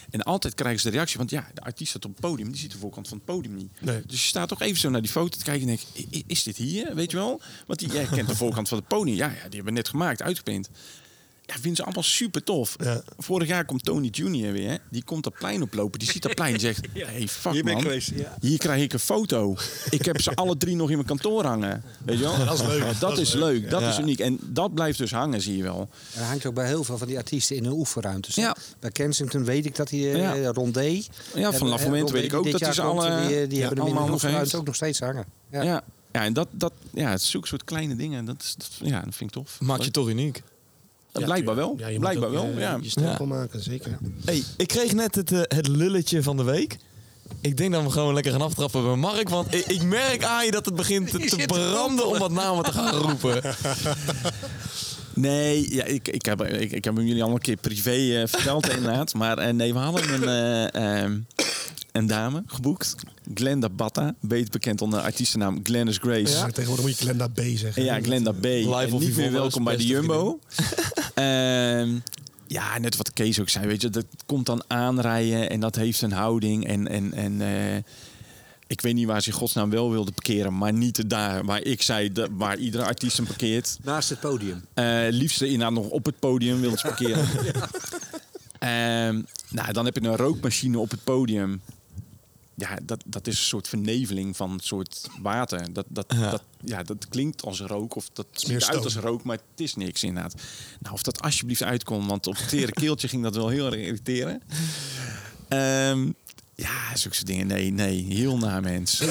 En 0.10 0.24
altijd 0.24 0.54
krijgen 0.54 0.82
ze 0.82 0.90
de 0.90 0.96
reactie, 0.96 1.18
want 1.18 1.30
ja, 1.30 1.48
de 1.54 1.62
artiest 1.62 1.90
staat 1.90 2.06
op 2.06 2.12
het 2.12 2.20
podium, 2.20 2.48
die 2.52 2.60
ziet 2.60 2.72
de 2.72 2.78
voorkant 2.78 3.08
van 3.08 3.18
het 3.18 3.26
podium 3.26 3.56
niet. 3.56 3.72
Nee. 3.82 4.02
Dus 4.06 4.22
je 4.22 4.28
staat 4.28 4.48
toch 4.50 4.62
even 4.62 4.78
zo 4.80 4.90
naar 4.90 5.02
die 5.02 5.12
foto 5.12 5.38
te 5.38 5.44
kijken 5.44 5.62
en 5.70 5.76
denk, 5.76 5.82
"I- 6.12 6.18
i- 6.18 6.24
is 6.28 6.44
dit 6.44 6.58
hier? 6.58 6.96
Weet 6.96 7.12
je 7.12 7.18
wel? 7.18 7.42
Want 7.68 7.80
die, 7.80 7.92
jij 7.92 8.06
kent 8.06 8.28
de 8.28 8.36
voorkant 8.36 8.68
van 8.68 8.78
het 8.78 8.88
podium. 8.88 9.16
Ja, 9.16 9.26
ja, 9.28 9.34
die 9.34 9.42
hebben 9.42 9.64
we 9.64 9.72
net 9.72 9.90
gemaakt, 9.90 10.22
uitgeprint. 10.22 10.70
Ja, 11.48 11.54
vinden 11.54 11.76
ze 11.76 11.84
allemaal 11.84 12.04
super 12.04 12.44
tof. 12.44 12.76
Ja. 12.84 13.02
Vorig 13.18 13.48
jaar 13.48 13.66
komt 13.66 13.86
Tony 13.86 14.08
Junior 14.08 14.52
weer. 14.54 14.80
Die 14.90 15.04
komt 15.04 15.24
dat 15.24 15.34
plein 15.34 15.62
oplopen. 15.62 16.00
Die 16.00 16.12
ziet 16.12 16.22
dat 16.22 16.36
plein 16.36 16.54
en 16.54 16.60
zegt... 16.60 16.88
hey, 16.94 17.28
fuck 17.28 17.52
Hier 17.52 17.64
man. 17.64 17.82
geweest, 17.82 18.12
ja. 18.16 18.38
Hier 18.42 18.58
krijg 18.58 18.82
ik 18.84 18.94
een 18.94 19.00
foto. 19.00 19.56
Ik 19.90 20.06
heb 20.06 20.22
ze 20.22 20.36
alle 20.36 20.58
drie 20.58 20.76
nog 20.76 20.90
in 20.90 20.96
mijn 20.96 21.08
kantoor 21.08 21.44
hangen. 21.46 21.84
Weet 22.06 22.18
je 22.18 22.24
wel? 22.24 22.38
dat 22.46 22.54
is 22.60 22.66
leuk. 22.66 22.82
Dat, 22.84 23.00
Dat 23.00 23.18
is 23.18 23.34
leuk. 23.34 23.70
Dat 23.70 23.82
Ja. 23.82 23.90
is 23.90 23.98
uniek. 24.00 24.20
En 24.20 24.40
dat 24.42 24.74
blijft 24.74 24.98
dus 24.98 25.12
hangen, 25.12 25.42
zie 25.42 25.58
je 25.58 25.64
wel. 25.64 25.80
En 26.14 26.20
dat 26.20 26.28
hangt 26.28 26.46
ook 26.46 26.54
bij 26.54 26.68
heel 26.68 26.84
veel 26.84 26.98
van 26.98 27.08
die 27.08 27.18
artiesten 27.18 27.56
in 27.56 27.64
hun 27.64 27.74
oefenruimtes. 27.74 28.36
Ja. 28.36 28.56
Bij 28.80 28.92
Kensington 28.92 29.44
weet 29.44 29.66
ik 29.66 29.76
dat 29.76 29.88
die 29.90 30.08
Ja. 30.08 30.36
uh, 30.38 30.48
Rondé... 30.50 30.82
Ja, 30.82 31.02
van 31.34 31.42
hebben- 31.42 31.68
La 31.70 31.76
eh, 31.76 31.82
Fuente 31.82 31.98
Rondé 32.00 32.12
weet 32.12 32.24
ik 32.24 32.34
ook 32.34 32.52
dat 32.60 32.76
ze 32.76 32.82
alle- 32.82 33.28
Die, 33.28 33.40
eh, 33.42 33.50
die 33.50 33.58
ja, 33.60 33.66
hebben 33.68 33.68
hem 33.68 33.70
in 33.70 33.82
allemaal 33.98 34.20
hun 34.22 34.32
nog 34.42 34.56
ook 34.56 34.66
nog 34.66 34.76
steeds 34.76 35.00
hangen. 35.00 35.26
Ja. 35.52 35.62
Ja. 35.62 35.84
Ja, 36.12 36.24
en 36.24 36.34
dat, 36.34 36.48
dat, 36.52 36.74
ja, 36.94 37.10
het 37.10 37.22
is 37.22 37.30
zulke 37.30 37.48
soort 37.48 37.64
kleine 37.64 37.96
dingen. 37.96 38.26
Dat, 38.26 38.36
is, 38.42 38.56
dat, 38.58 38.70
ja, 38.90 39.02
dat 39.02 39.16
vind 39.16 39.36
ik 39.36 39.44
tof. 39.44 39.60
Maak 39.60 39.82
je 39.82 39.92
toch 39.92 40.10
uniek. 40.10 40.44
Ja, 41.14 41.26
blijkbaar 41.26 41.56
wel. 41.56 41.76
Ja, 41.78 41.86
je 41.88 41.92
moet 41.92 42.02
blijkbaar 42.02 42.30
ook, 42.30 42.36
wel. 42.36 42.44
eh, 42.54 42.60
ja. 42.60 42.78
Je 42.82 42.90
stempel 42.90 43.26
maken, 43.26 43.64
zeker. 43.64 43.98
Hey, 44.26 44.44
ik 44.58 44.68
kreeg 44.68 44.94
net 44.94 45.16
het, 45.16 45.32
eh, 45.32 45.42
het 45.44 45.68
lulletje 45.68 46.24
van 46.24 46.38
de 46.38 46.44
week. 46.44 46.78
Ik 47.42 47.58
denk 47.58 47.72
dat 47.72 47.84
we 47.84 47.90
gewoon 47.90 48.14
lekker 48.14 48.32
gaan 48.32 48.42
aftrappen 48.42 48.84
bij 48.84 48.96
Mark. 48.96 49.30
Want 49.30 49.54
ik, 49.54 49.66
ik 49.66 49.84
merk 49.84 50.24
aan 50.24 50.46
je 50.46 50.52
dat 50.52 50.66
het 50.66 50.76
begint 50.76 51.12
te, 51.12 51.18
te 51.36 51.44
branden 51.46 52.08
om 52.08 52.18
wat 52.18 52.32
namen 52.32 52.64
te 52.64 52.72
gaan 52.72 52.96
roepen. 52.96 53.42
Nee, 55.14 55.74
ja, 55.76 55.84
ik, 55.84 56.08
ik, 56.08 56.26
heb, 56.26 56.44
ik, 56.44 56.72
ik 56.72 56.84
heb 56.84 56.96
hem 56.96 57.06
jullie 57.06 57.24
al 57.24 57.32
een 57.32 57.40
keer 57.40 57.56
privé 57.58 57.92
eh, 58.22 58.28
verteld 58.28 58.70
inderdaad. 58.76 59.14
Maar 59.14 59.38
eh, 59.38 59.54
nee, 59.54 59.74
we 59.74 59.80
hadden 59.80 60.14
een, 60.14 60.24
eh, 60.72 61.02
ehm, 61.04 61.20
een 61.98 62.08
dame 62.08 62.44
geboekt. 62.46 62.96
Glenda 63.34 63.70
Batta, 63.70 64.16
beter 64.20 64.50
bekend 64.52 64.82
onder 64.82 65.00
de 65.00 65.06
artiestennaam 65.06 65.60
Glennis 65.64 65.98
Grace. 65.98 66.38
Ja. 66.38 66.46
Tegenwoordig 66.48 66.86
moet 66.86 66.98
je 66.98 67.04
Glenda 67.04 67.28
B 67.28 67.42
zeggen. 67.56 67.84
Ja, 67.84 68.00
Glenda 68.02 68.32
B. 68.32 68.46
En 68.46 68.68
of 68.94 69.00
niet 69.02 69.16
meer 69.16 69.32
welkom 69.32 69.64
bij 69.64 69.78
de 69.78 69.86
Jumbo. 69.86 70.40
Ehm, 71.14 71.90
ja, 72.48 72.78
net 72.80 72.98
wat 72.98 73.14
Kees 73.14 73.40
ook 73.40 73.50
zei, 73.50 73.68
weet 73.68 73.82
je, 73.82 73.90
dat 73.90 74.06
komt 74.26 74.46
dan 74.46 74.64
aanrijden 74.68 75.50
en 75.50 75.60
dat 75.60 75.76
heeft 75.76 76.02
een 76.02 76.12
houding. 76.12 76.68
En, 76.68 76.88
en, 76.88 77.14
en 77.14 77.42
eh, 77.42 77.76
ik 78.68 78.82
weet 78.82 78.94
niet 78.94 79.06
waar 79.08 79.22
ze 79.22 79.30
in 79.30 79.36
godsnaam 79.36 79.70
wel 79.70 79.92
wilde 79.92 80.12
parkeren, 80.12 80.58
maar 80.58 80.74
niet 80.74 81.10
daar 81.10 81.46
waar 81.46 81.62
ik 81.64 81.82
zei, 81.82 82.12
dat- 82.12 82.30
waar 82.32 82.58
iedere 82.58 82.84
artiest 82.84 83.18
hem 83.18 83.26
parkeert. 83.26 83.78
Naast 83.84 84.10
het 84.10 84.20
podium. 84.20 84.66
Eh 84.74 85.06
liefst 85.10 85.42
inderdaad 85.42 85.72
nog 85.72 85.88
op 85.90 86.06
het 86.06 86.20
podium 86.20 86.60
wilde 86.62 86.78
ze 86.78 86.88
parkeren. 86.88 87.28
Ehm, 88.60 89.22
nou, 89.50 89.72
dan 89.74 89.86
heb 89.86 89.96
je 89.98 90.08
een 90.08 90.16
rookmachine 90.16 90.80
op 90.80 90.92
het 90.92 91.04
podium. 91.04 91.62
Ja, 92.60 92.78
dat, 92.84 93.04
dat 93.06 93.28
is 93.28 93.38
een 93.38 93.44
soort 93.44 93.68
verneveling 93.68 94.36
van 94.36 94.52
een 94.52 94.60
soort 94.60 95.08
water. 95.22 95.74
Dat, 95.74 95.86
dat, 95.90 96.06
Ja. 96.08 96.30
dat, 96.32 96.44
ja, 96.64 96.84
dat 96.84 97.08
klinkt 97.10 97.44
als 97.44 97.60
rook 97.60 97.96
of 97.96 98.10
dat 98.14 98.26
ziet 98.32 98.64
uit 98.66 98.84
als 98.84 98.96
rook, 98.96 99.24
maar 99.24 99.38
het 99.38 99.60
is 99.62 99.76
niks 99.76 100.04
inderdaad. 100.04 100.34
Nou, 100.80 100.94
of 100.96 101.02
dat 101.04 101.22
alsjeblieft 101.22 101.64
uitkomt, 101.64 102.10
want 102.10 102.28
op 102.28 102.38
het 102.38 102.50
tere 102.50 102.72
keeltje 102.72 103.08
ging 103.08 103.24
dat 103.24 103.36
wel 103.36 103.48
heel 103.50 103.66
erg 103.66 103.76
irriteren. 103.82 104.42
Ehm, 105.48 106.12
Ja, 106.56 106.96
zulke 106.96 107.16
soort 107.16 107.28
dingen. 107.28 107.48
Nee, 107.48 107.72
nee. 107.72 108.06
Heel 108.10 108.38
naar 108.38 108.62
mens. 108.62 108.98
Ja, 108.98 109.06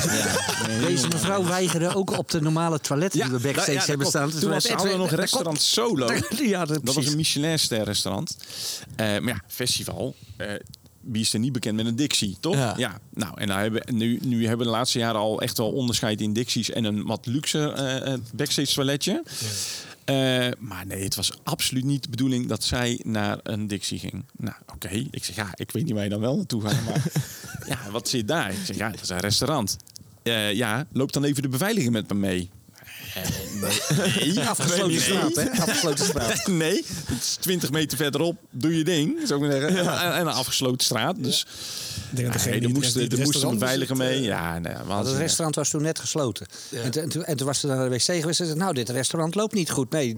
nee, 0.67 0.77
heel 0.77 0.87
Deze 0.87 1.09
mevrouw 1.09 1.39
mens. 1.39 1.49
weigerde 1.49 1.95
ook 1.95 2.19
op 2.19 2.31
de 2.31 2.41
normale 2.41 2.81
toiletten 2.81 3.21
die 3.21 3.31
we 3.31 3.41
backstage 3.41 3.73
ja, 3.73 3.79
dat 3.79 3.87
hebben 3.87 4.07
staan. 4.07 4.31
Toen 4.31 4.51
was, 4.51 4.65
we 4.67 4.95
nog 4.97 5.11
restaurant 5.11 5.61
Solo. 5.61 6.09
Ja, 6.39 6.65
dat, 6.65 6.85
Dat 6.87 6.95
was 6.95 7.07
een 7.07 7.17
Michelin-ster 7.17 7.83
restaurant. 7.85 8.37
Eh, 8.97 9.07
maar 9.07 9.23
ja, 9.35 9.41
festival. 9.49 10.15
eh, 10.37 10.55
wie 11.07 11.21
is 11.21 11.33
er 11.33 11.39
niet 11.39 11.53
bekend 11.53 11.77
met 11.77 11.87
een 11.87 11.97
Dixie, 11.97 12.37
toch? 12.41 12.77
Ja. 12.77 13.01
Nou, 13.15 13.41
en 13.41 13.47
daar 13.47 13.61
hebben, 13.61 13.83
nu, 13.95 14.19
nu 14.23 14.41
hebben 14.41 14.67
we 14.67 14.73
de 14.73 14.79
laatste 14.79 14.99
jaren 14.99 15.21
al 15.21 15.41
echt 15.41 15.59
wel 15.59 15.73
onderscheid 15.73 16.21
in 16.21 16.33
Dixies 16.33 16.71
en 16.71 16.85
een 16.85 17.07
wat 17.07 17.27
luxe 17.27 17.73
eh, 17.73 18.15
backstage 18.35 18.75
toiletje. 18.75 19.23
Eh, 20.05 20.49
maar 20.59 20.87
nee, 20.87 21.05
het 21.05 21.15
was 21.15 21.33
absoluut 21.43 21.85
niet 21.85 22.03
de 22.03 22.11
bedoeling 22.11 22.47
dat 22.47 22.65
zij 22.65 23.01
naar 23.05 23.39
een 23.43 23.67
Dixie 23.67 23.99
ging. 23.99 24.25
Nou, 24.37 24.57
oké. 24.73 25.07
Ik 25.11 25.25
zeg, 25.25 25.37
ja, 25.37 25.49
ik 25.55 25.71
weet 25.71 25.85
niet 25.85 25.95
waar 25.95 26.05
je 26.05 26.11
dan 26.11 26.21
wel 26.21 26.37
naartoe 26.37 26.63
gaat. 26.63 26.85
Maar 26.85 27.05
ja, 27.69 27.91
wat 27.91 28.09
zit 28.09 28.29
daar? 28.29 28.51
Ik 28.51 28.65
zeg, 28.65 28.77
ja, 28.77 28.91
dat 28.91 29.03
is 29.03 29.09
een 29.09 29.19
restaurant. 29.19 29.77
Ja, 30.53 30.87
loop 30.93 31.13
dan 31.13 31.25
even 31.25 31.43
de 31.43 31.49
beveiliging 31.49 31.93
met 31.93 32.09
me 32.09 32.15
mee. 32.15 32.51
Nee. 33.61 34.33
nee. 34.33 34.41
Afgesloten 34.49 34.87
Nee. 34.89 35.01
straat, 35.01 35.35
hè? 35.35 35.51
Afgesloten 35.51 36.05
straat. 36.05 36.47
nee, 36.63 36.85
het 37.07 37.23
is 37.23 37.37
20 37.41 37.71
meter 37.71 37.97
verderop. 37.99 38.37
Doe 38.51 38.77
je 38.79 38.85
ding, 38.85 39.19
zou 39.25 39.45
ik 39.45 39.51
maar 39.51 39.61
zeggen. 39.61 39.79
En, 40.03 40.13
en 40.15 40.21
een 40.21 40.33
afgesloten 40.33 40.85
straat. 40.87 41.17
Dus 41.23 41.47
Ik 42.11 42.17
denk 42.17 42.33
dat 42.33 42.45
nee, 42.45 42.61
er 42.61 42.69
moesten, 42.71 43.09
er 43.09 43.19
moesten 43.19 43.59
beveiligen 43.59 43.97
mee. 43.97 44.17
eh, 44.19 44.25
Ja, 44.25 44.59
nee, 44.59 44.75
Want 44.87 45.07
het 45.07 45.17
restaurant 45.17 45.55
was 45.55 45.69
toen 45.71 45.83
net 45.83 45.99
gesloten. 45.99 46.47
En, 46.83 46.91
toen- 46.91 47.03
en, 47.03 47.09
toen, 47.09 47.25
en 47.25 47.37
toen 47.37 47.47
was 47.47 47.61
ze 47.61 47.67
naar 47.67 47.89
de 47.89 47.95
wc 47.97 48.01
geweest 48.03 48.25
en 48.27 48.35
zei 48.35 48.49
ze, 48.49 48.55
nou, 48.55 48.75
dit 48.75 48.89
restaurant 48.89 49.35
loopt 49.35 49.55
niet 49.55 49.71
goed. 49.71 49.91
Nee. 49.91 50.15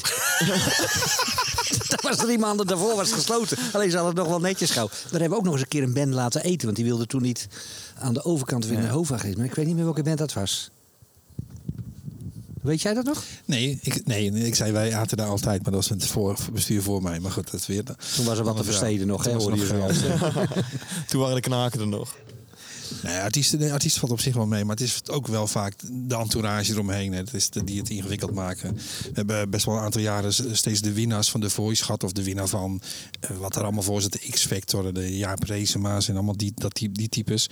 dat 1.89 2.01
was 2.03 2.17
drie 2.17 2.39
maanden 2.39 2.67
daarvoor 2.67 2.97
was 2.97 3.13
gesloten. 3.13 3.59
Alleen 3.73 3.91
ze 3.91 3.97
hadden 3.97 4.15
het 4.15 4.23
nog 4.25 4.29
wel 4.33 4.41
netjes 4.49 4.71
gauw. 4.71 4.89
Daar 4.89 5.21
hebben 5.21 5.31
we 5.31 5.37
ook 5.37 5.45
nog 5.45 5.53
eens 5.53 5.63
een 5.63 5.69
keer 5.69 5.83
een 5.83 5.93
band 5.93 6.15
laten 6.15 6.43
eten. 6.43 6.65
Want 6.65 6.77
die 6.77 6.85
wilde 6.87 7.07
toen 7.07 7.23
niet 7.23 7.47
aan 7.99 8.15
de 8.15 8.25
overkant 8.25 8.67
Hova 8.89 9.19
geven. 9.19 9.37
Maar 9.37 9.47
ik 9.47 9.55
weet 9.55 9.67
niet 9.67 9.75
meer 9.75 9.85
welke 9.85 10.03
band 10.03 10.19
dat 10.19 10.33
was. 10.33 10.71
Weet 12.69 12.83
jij 12.83 12.95
dat 12.95 13.05
nog? 13.05 13.25
Nee, 13.45 13.79
ik, 13.83 14.07
nee, 14.07 14.31
ik 14.31 14.55
zei 14.55 14.73
wij 14.73 14.95
aten 14.95 15.17
daar 15.17 15.27
altijd, 15.27 15.63
maar 15.63 15.73
dat 15.73 15.89
was 15.89 15.89
het 15.89 16.07
voor, 16.07 16.39
bestuur 16.53 16.83
voor 16.83 17.03
mij. 17.03 17.21
Maar 17.21 17.31
goed, 17.31 17.51
dat 17.51 17.67
weer. 17.67 17.85
Toen 17.85 18.25
was 18.25 18.39
er 18.39 18.45
wat 18.45 18.57
te 18.57 18.65
versteden 18.65 19.07
nog, 19.07 19.25
hè, 19.25 19.31
Toen 19.33 19.41
hoorde 19.41 19.57
je 21.09 21.19
waren 21.19 21.35
de 21.35 21.41
knaken 21.41 21.81
er 21.81 21.87
nog. 21.87 22.17
Nee, 23.03 23.19
artiesten, 23.19 23.59
de 23.59 23.73
artiest 23.73 23.99
valt 23.99 24.13
op 24.13 24.21
zich 24.21 24.35
wel 24.35 24.47
mee, 24.47 24.65
maar 24.65 24.77
het 24.77 24.85
is 24.85 25.09
ook 25.09 25.27
wel 25.27 25.47
vaak 25.47 25.75
de 25.91 26.17
entourage 26.17 26.73
eromheen. 26.73 27.13
Hè. 27.13 27.25
Dat 27.25 27.35
is 27.35 27.51
de, 27.51 27.65
die 27.65 27.79
het 27.79 27.91
ingewikkeld 27.91 28.35
maken. 28.35 28.75
We 28.75 29.11
hebben 29.13 29.51
best 29.51 29.65
wel 29.65 29.77
een 29.77 29.83
aantal 29.83 30.01
jaren 30.01 30.57
steeds 30.57 30.81
de 30.81 30.93
winnaars 30.93 31.31
van 31.31 31.41
The 31.41 31.51
Voice 31.51 31.85
gehad. 31.85 32.05
Of 32.05 32.13
de 32.13 32.23
winnaar 32.23 32.49
van 32.49 32.81
eh, 33.21 33.31
wat 33.37 33.57
er 33.57 33.63
allemaal 33.63 33.83
voor 33.83 34.01
zit. 34.01 34.13
De 34.13 34.31
X-Factor, 34.31 34.93
de 34.93 35.17
Jaap 35.17 35.43
Reesema's 35.43 36.09
en 36.09 36.15
allemaal 36.15 36.37
die, 36.37 36.53
dat, 36.55 36.75
die, 36.77 36.93
die 36.93 37.09
types. 37.09 37.49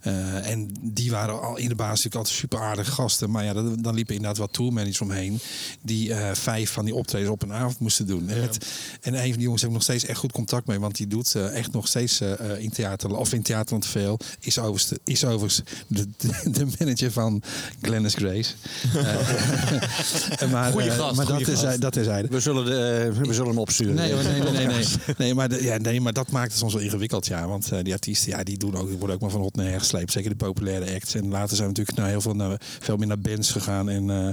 Eh, 0.00 0.50
en 0.50 0.70
die 0.80 1.10
waren 1.10 1.42
al 1.42 1.56
in 1.56 1.68
de 1.68 1.74
basis 1.74 2.04
natuurlijk 2.04 2.14
altijd 2.14 2.36
super 2.36 2.58
aardige 2.58 2.90
gasten. 2.90 3.30
Maar 3.30 3.44
ja, 3.44 3.52
dan, 3.52 3.76
dan 3.82 3.94
liepen 3.94 4.14
inderdaad 4.14 4.38
wat 4.38 4.52
tourmanagers 4.52 5.00
omheen. 5.00 5.38
Die 5.82 6.14
eh, 6.14 6.34
vijf 6.34 6.70
van 6.70 6.84
die 6.84 6.94
optredens 6.94 7.30
op 7.30 7.42
een 7.42 7.52
avond 7.52 7.78
moesten 7.78 8.06
doen. 8.06 8.28
En, 8.28 9.14
een 9.14 9.18
van 9.18 9.32
die 9.32 9.40
jongens 9.40 9.60
heb 9.62 9.70
ik 9.70 9.76
nog 9.76 9.82
steeds 9.86 10.04
echt 10.04 10.18
goed 10.18 10.32
contact 10.32 10.66
mee. 10.66 10.80
Want 10.80 10.96
die 10.96 11.06
doet 11.06 11.34
eh, 11.34 11.56
echt 11.56 11.72
nog 11.72 11.86
steeds 11.86 12.20
in 12.58 12.70
theater. 12.70 13.16
Of 13.16 13.32
in 13.32 13.42
theater 13.42 13.80
te 13.80 13.88
veel. 13.88 14.18
Is 14.40 14.58
overigens, 14.58 14.98
is 15.04 15.24
overigens 15.24 15.62
de, 15.86 16.08
de, 16.16 16.50
de 16.50 16.66
manager 16.78 17.12
van 17.12 17.42
Glennis 17.82 18.14
Grace. 18.14 18.52
Maar, 20.50 20.72
Goeie 20.72 20.90
gast, 20.90 21.16
maar 21.16 21.26
dat 21.26 21.40
is, 21.40 21.60
gast. 21.60 21.80
dat 21.80 21.96
is 21.96 22.06
hij. 22.06 22.26
We 22.30 22.40
zullen, 22.40 22.64
de, 22.64 23.12
we 23.26 23.34
zullen 23.34 23.48
hem 23.48 23.58
opsturen. 23.58 23.94
Nee, 23.94 24.12
hoor, 24.12 24.22
nee, 24.22 24.40
nee, 24.42 24.52
nee, 24.52 24.66
nee. 24.66 24.84
Nee, 25.18 25.34
maar, 25.34 25.48
de- 25.48 25.62
ja, 25.62 25.76
nee, 25.76 26.00
maar 26.00 26.12
dat 26.12 26.30
maakt 26.30 26.50
het 26.50 26.58
soms 26.58 26.72
wel 26.72 26.82
ingewikkeld, 26.82 27.26
ja. 27.26 27.46
Want 27.46 27.70
die 27.82 27.92
artiesten, 27.92 28.30
ja, 28.30 28.42
die, 28.42 28.58
doen 28.58 28.76
ook, 28.76 28.88
die 28.88 28.96
worden 28.96 29.16
ook 29.16 29.22
maar 29.22 29.30
van 29.30 29.40
hot 29.40 29.56
naar 29.56 29.66
gesleept. 29.88 30.12
Zeker 30.12 30.30
de 30.30 30.36
populaire 30.36 30.94
acts. 30.94 31.14
En 31.14 31.28
later 31.28 31.56
zijn 31.56 31.68
we 31.68 31.74
natuurlijk 31.74 31.98
naar 31.98 32.08
heel 32.08 32.20
veel, 32.20 32.34
naar, 32.34 32.60
veel 32.60 32.96
meer 32.96 33.06
naar 33.06 33.18
bands 33.18 33.50
gegaan. 33.50 33.88
En 33.88 34.10
eh, 34.10 34.28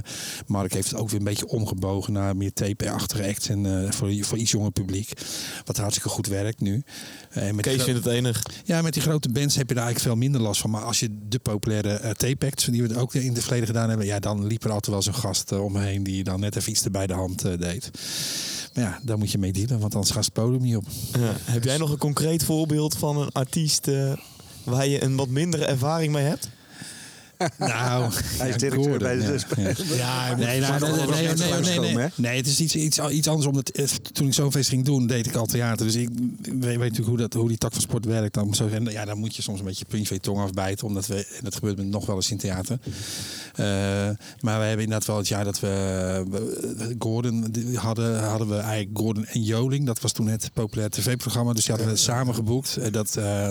Mark 0.46 0.72
heeft 0.72 0.90
het 0.90 0.98
ook 0.98 1.10
weer 1.10 1.18
een 1.18 1.24
beetje 1.24 1.48
omgebogen 1.48 2.12
naar 2.12 2.36
meer 2.36 2.52
tape-achtige 2.52 3.28
acts. 3.28 3.48
En 3.48 3.66
eh, 3.66 3.90
voor, 3.90 4.24
voor 4.24 4.38
iets 4.38 4.50
jonger 4.50 4.70
publiek. 4.70 5.12
Wat 5.64 5.76
hartstikke 5.76 6.08
goed 6.08 6.26
werkt 6.26 6.60
nu. 6.60 6.84
Eh, 7.30 7.50
met 7.50 7.64
Kees 7.64 7.82
vindt 7.82 8.04
het 8.04 8.14
enig. 8.14 8.42
ja, 8.64 8.82
met 8.82 8.92
die 8.92 9.02
grote 9.02 9.28
bands 9.28 9.56
heb 9.56 9.68
je 9.68 9.74
daar 9.74 9.84
eigenlijk 9.84 10.14
veel 10.14 10.22
minder 10.24 10.40
last 10.40 10.60
van. 10.60 10.70
Maar 10.70 10.82
als 10.82 11.00
je 11.00 11.18
de 11.28 11.38
populaire 11.38 11.92
eh, 11.92 12.10
tape-acts, 12.10 12.64
die 12.64 12.82
we 12.82 12.98
ook 12.98 13.14
in 13.14 13.34
het 13.34 13.42
verleden 13.42 13.66
gedaan 13.66 13.88
hebben... 13.88 14.06
ja, 14.06 14.18
dan 14.18 14.46
liep 14.46 14.64
er 14.64 14.70
altijd 14.70 14.92
wel 14.92 15.02
zo'n 15.02 15.14
gast 15.14 15.52
eh, 15.52 15.64
om 15.64 15.72
me 15.72 15.80
heen 15.80 16.02
die 16.02 16.24
dan 16.24 16.40
net 16.40 16.56
even 16.56 16.70
iets 16.70 16.84
erbij 16.84 17.06
de 17.06 17.12
hand 17.12 17.42
deed. 17.42 17.90
Maar 18.74 18.84
ja, 18.84 19.00
daar 19.02 19.18
moet 19.18 19.30
je 19.30 19.38
mee 19.38 19.52
dealen, 19.52 19.78
want 19.78 19.94
anders 19.94 20.12
gaat 20.12 20.24
het 20.24 20.32
podium 20.32 20.62
niet 20.62 20.76
op. 20.76 20.84
Ja. 21.12 21.32
Heb 21.44 21.64
jij 21.64 21.76
nog 21.76 21.90
een 21.90 21.98
concreet 21.98 22.44
voorbeeld 22.44 22.96
van 22.96 23.16
een 23.16 23.32
artiest 23.32 23.88
waar 24.66 24.86
je 24.86 25.02
een 25.02 25.16
wat 25.16 25.28
mindere 25.28 25.64
ervaring 25.64 26.12
mee 26.12 26.24
hebt? 26.24 26.48
Nou, 27.58 28.12
Hij 28.14 28.48
is 28.48 28.56
directeur 28.56 28.72
Gordon, 28.72 28.98
bij 28.98 29.16
de 29.16 29.22
ja, 29.22 29.28
dus- 29.28 29.44
ja. 29.88 29.96
Ja, 29.96 30.36
Nee, 30.36 30.60
nee, 30.60 30.70
nee, 30.70 30.80
nee, 30.80 31.34
nee, 31.34 31.60
nee, 31.60 31.78
nee, 31.80 31.94
nee. 31.94 32.08
Nee, 32.14 32.36
het 32.36 32.46
is 32.46 32.60
iets, 32.60 32.76
iets, 32.76 32.98
iets 32.98 33.28
anders. 33.28 33.46
Omdat 33.46 33.68
eh, 33.68 33.84
toen 34.12 34.26
ik 34.26 34.34
zo'n 34.34 34.52
feest 34.52 34.68
ging 34.68 34.84
doen, 34.84 35.06
deed 35.06 35.26
ik 35.26 35.34
al 35.34 35.46
theater. 35.46 35.86
Dus 35.86 35.94
ik 35.94 36.08
weet, 36.42 36.78
natuurlijk 36.78 37.06
hoe, 37.08 37.16
dat, 37.16 37.32
hoe 37.32 37.48
die 37.48 37.58
tak 37.58 37.72
van 37.72 37.80
sport 37.80 38.04
werkt. 38.04 38.34
Dan, 38.34 38.54
zo, 38.54 38.68
en 38.68 38.84
ja, 38.84 39.04
dan 39.04 39.18
moet 39.18 39.36
je 39.36 39.42
soms 39.42 39.58
een 39.58 39.64
beetje 39.64 39.84
je 39.88 40.20
tong 40.20 40.38
afbijten. 40.38 40.86
Omdat 40.86 41.06
we, 41.06 41.14
en 41.16 41.44
dat 41.44 41.54
gebeurt 41.54 41.76
me 41.76 41.84
nog 41.84 42.06
wel 42.06 42.16
eens 42.16 42.30
in 42.30 42.38
theater. 42.38 42.78
Eh, 43.56 43.66
maar 44.40 44.58
we 44.58 44.64
hebben 44.64 44.84
inderdaad 44.84 45.06
wel 45.06 45.16
het 45.16 45.28
jaar 45.28 45.44
dat 45.44 45.60
we, 45.60 46.94
Gordon 46.98 47.54
hadden, 47.74 48.24
hadden 48.24 48.48
we 48.48 48.56
eigenlijk 48.56 48.98
Gordon 48.98 49.26
en 49.26 49.42
Joling. 49.42 49.86
Dat 49.86 50.00
was 50.00 50.12
toen 50.12 50.28
het 50.28 50.50
populair 50.52 50.90
tv-programma. 50.90 51.52
Dus 51.52 51.64
die 51.64 51.74
hadden 51.74 51.92
we 51.92 51.98
samen 51.98 52.34
geboekt. 52.34 52.76
Eh, 52.76 52.92
Dat, 52.92 53.16
eh, 53.16 53.48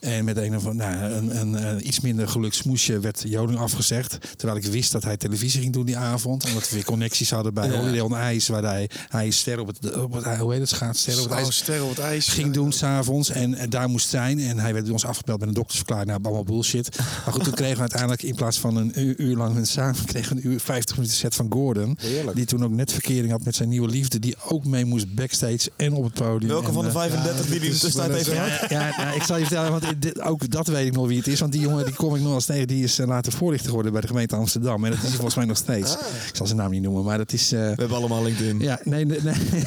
en 0.00 0.24
met 0.24 0.36
een 0.36 0.56
of 0.56 0.72
nou, 0.72 0.94
een, 0.94 1.40
een, 1.40 1.66
een 1.66 1.86
iets 1.86 2.00
minder 2.00 2.28
gelukt 2.28 2.54
smoesje 2.54 3.00
werd 3.00 3.22
Joling 3.26 3.58
afgezegd. 3.58 4.18
Terwijl 4.36 4.58
ik 4.58 4.66
wist 4.66 4.92
dat 4.92 5.04
hij 5.04 5.16
televisie 5.16 5.60
ging 5.60 5.72
doen 5.72 5.86
die 5.86 5.96
avond. 5.96 6.44
Omdat 6.44 6.68
we 6.68 6.74
weer 6.74 6.84
connecties 6.84 7.30
hadden 7.30 7.54
bij 7.54 7.70
Holiday 7.70 8.00
on 8.00 8.34
Ice. 8.34 8.52
Waar 8.52 8.62
hij, 8.62 8.90
hij 9.08 9.30
ster 9.30 9.60
op 9.60 9.66
het, 9.66 9.96
op 9.96 10.12
het 10.12 10.24
hoe 10.24 10.52
heet 10.52 10.60
het, 10.60 10.68
schaats, 10.68 11.00
ster 11.00 11.18
op 11.18 11.24
het 11.24 11.32
ijs 11.32 11.56
sterren 11.56 11.84
op 11.84 11.90
het 11.90 11.98
ijs. 11.98 12.28
ging 12.28 12.52
doen 12.52 12.72
s'avonds 12.72 13.30
en, 13.30 13.54
en 13.54 13.70
daar 13.70 13.88
moest 13.88 14.08
zijn. 14.08 14.38
En 14.40 14.58
hij 14.58 14.72
werd 14.72 14.84
bij 14.84 14.92
ons 14.92 15.04
afgebeld 15.04 15.38
met 15.38 15.48
een 15.48 15.54
doktersverklaring. 15.54 16.08
Nou, 16.08 16.22
allemaal 16.22 16.44
bullshit. 16.44 16.98
Maar 16.98 17.32
goed, 17.32 17.44
toen 17.44 17.54
kregen 17.54 17.74
we 17.74 17.80
uiteindelijk 17.80 18.22
in 18.22 18.34
plaats 18.34 18.58
van 18.58 18.76
een 18.76 18.92
uur, 19.00 19.29
uur 19.30 19.36
lang 19.36 19.66
samen... 19.66 20.04
kregen 20.04 20.36
een 20.36 20.46
uur 20.46 20.60
50 20.60 20.96
minuten 20.96 21.16
set 21.16 21.34
van 21.34 21.46
Gordon. 21.52 21.96
Heerlijk. 22.00 22.36
Die 22.36 22.44
toen 22.46 22.64
ook 22.64 22.70
net 22.70 22.92
verkering 22.92 23.30
had 23.30 23.44
met 23.44 23.54
zijn 23.54 23.68
nieuwe 23.68 23.88
liefde. 23.88 24.18
Die 24.18 24.34
ook 24.48 24.64
mee 24.64 24.84
moest 24.84 25.14
backstage 25.14 25.70
en 25.76 25.92
op 25.92 26.04
het 26.04 26.14
podium. 26.14 26.50
Welke 26.50 26.66
En, 26.66 26.72
van 26.72 26.82
de 26.82 26.88
eh, 26.88 26.94
35 26.94 27.46
die 27.46 27.58
hij 27.58 27.66
in 27.66 27.72
de 27.72 27.78
tussentijd 27.78 28.12
heeft 28.12 28.26
ja, 28.26 28.44
gehad? 28.44 28.70
ja, 28.70 28.86
ja, 28.86 29.12
ik 29.12 29.22
zal 29.22 29.36
je 29.36 29.44
vertellen, 29.46 29.70
want 29.70 29.84
dit, 30.02 30.20
ook 30.20 30.50
dat 30.50 30.66
weet 30.66 30.86
ik 30.86 30.92
nog 30.92 31.06
wie 31.06 31.18
het 31.18 31.26
is. 31.26 31.40
Want 31.40 31.52
die 31.52 31.60
jongen 31.60 31.84
die 31.84 31.94
kom 31.94 32.14
ik 32.14 32.22
nog 32.22 32.34
eens 32.34 32.44
tegen. 32.44 32.66
Die 32.68 32.84
is 32.84 32.98
eh, 32.98 33.06
later 33.06 33.32
voorlichter 33.32 33.68
geworden 33.68 33.92
bij 33.92 34.00
de 34.00 34.06
gemeente 34.06 34.36
Amsterdam. 34.36 34.84
En 34.84 34.90
dat 34.90 34.98
is 34.98 35.04
hij 35.06 35.14
volgens 35.14 35.34
mij 35.36 35.44
nog 35.44 35.56
steeds. 35.56 35.92
Ik 36.28 36.36
zal 36.36 36.46
zijn 36.46 36.58
naam 36.58 36.70
niet 36.70 36.82
noemen, 36.82 37.04
maar 37.04 37.18
dat 37.18 37.32
is... 37.32 37.52
eh, 37.52 37.60
We 37.60 37.66
hebben 37.66 37.96
allemaal 37.96 38.22
LinkedIn. 38.22 38.60
ja, 38.60 38.80
nee, 38.84 39.04
nee. 39.04 39.18
nee. 39.22 39.34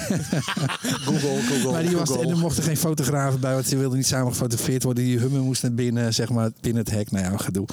Google, 1.06 1.42
Google, 1.50 1.72
Maar 1.72 1.84
die 1.88 1.98
was, 1.98 2.18
en 2.18 2.30
er 2.30 2.38
mochten 2.38 2.64
geen 2.64 2.78
fotografen 2.78 3.40
bij, 3.40 3.54
want 3.54 3.68
ze 3.68 3.78
wilden 3.78 3.98
niet 3.98 4.08
samen 4.08 4.32
gefotografeerd 4.32 4.84
worden. 4.84 5.04
Die 5.04 5.18
hummen 5.20 5.42
moest 5.42 5.62
naar 5.62 5.74
binnen, 5.74 6.14
zeg 6.14 6.30
maar, 6.30 6.50
binnen 6.62 6.84
het 6.84 6.94
hek. 6.94 7.12
Nou 7.12 7.26
ja, 7.32 7.38
gedoe. 7.38 7.66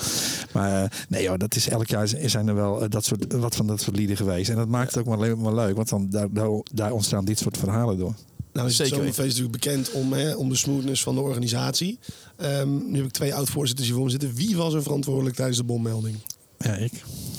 Maar 0.52 0.82
eh, 0.82 0.88
nee 1.08 1.22
joh, 1.22 1.38
dat 1.38 1.54
is 1.56 1.70
elk 1.80 1.88
jaar 1.88 2.28
zijn 2.30 2.48
er 2.48 2.54
wel 2.54 2.82
eh, 2.82 2.88
dat 2.90 3.04
soort, 3.04 3.32
wat 3.32 3.56
van 3.56 3.66
dat 3.66 3.80
soort 3.80 3.96
lieden 3.96 4.16
geweest. 4.16 4.50
En 4.50 4.56
dat 4.56 4.68
maakt 4.68 4.94
het 4.94 4.98
ook 4.98 5.16
wel, 5.16 5.18
le- 5.26 5.42
wel 5.42 5.54
leuk, 5.54 5.76
want 5.76 5.88
dan, 5.88 6.06
daar, 6.10 6.28
daar, 6.32 6.48
daar 6.72 6.92
ontstaan 6.92 7.24
dit 7.24 7.38
soort 7.38 7.56
verhalen 7.58 7.98
door. 7.98 8.14
Nou 8.52 8.68
is 8.68 8.76
Zeker 8.76 8.92
het 8.92 9.00
Zomerfeest 9.00 9.28
natuurlijk 9.28 9.52
bekend 9.64 9.90
om, 9.90 10.12
hè, 10.12 10.34
om 10.34 10.48
de 10.48 10.56
smoothness 10.56 11.02
van 11.02 11.14
de 11.14 11.20
organisatie. 11.20 11.98
Ehm, 12.36 12.90
nu 12.90 12.96
heb 12.96 13.04
ik 13.06 13.10
twee 13.12 13.34
oud-voorzitters 13.34 13.86
hier 13.88 13.96
voor 13.96 14.04
me 14.04 14.10
zitten. 14.10 14.34
Wie 14.34 14.56
was 14.56 14.74
er 14.74 14.82
verantwoordelijk 14.82 15.36
tijdens 15.36 15.56
de 15.58 15.64
bommelding? 15.64 16.16
Ja, 16.58 16.74
ik. 16.74 16.92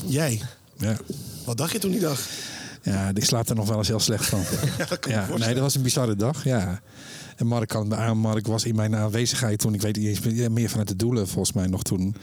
Jij. 0.06 0.42
Ja. 0.78 0.98
Wat 1.46 1.58
dacht 1.58 1.72
je 1.72 1.80
toen 1.80 1.92
die 1.92 2.00
dag? 2.00 2.28
Ja, 2.84 3.12
ik 3.14 3.26
slaap 3.26 3.50
er 3.50 3.56
nog 3.56 3.68
wel 3.68 3.78
eens 3.78 3.88
heel 3.88 4.00
slecht 4.00 4.26
van. 4.26 4.40
ja, 5.12 5.28
nee, 5.38 5.54
dat 5.54 5.64
was 5.64 5.76
een 5.76 5.82
bizarre 5.82 6.16
dag, 6.16 6.44
ja. 6.44 6.82
En 7.42 7.48
Mark 7.48 7.68
kan 7.70 7.80
het 7.80 7.90
me 7.90 7.96
aan. 7.96 8.18
Mark 8.18 8.48
was 8.48 8.66
in 8.66 8.76
mijn 8.76 8.96
aanwezigheid 8.96 9.60
toen. 9.60 9.74
Ik 9.74 9.82
weet 9.82 9.96
niet 9.98 10.24
eens 10.26 10.50
meer- 10.50 10.70
vanuit 10.70 10.88
de 10.88 10.96
doelen, 10.96 11.28
volgens 11.28 11.54
mij 11.56 11.68
nog 11.68 11.84
toen. 11.84 12.16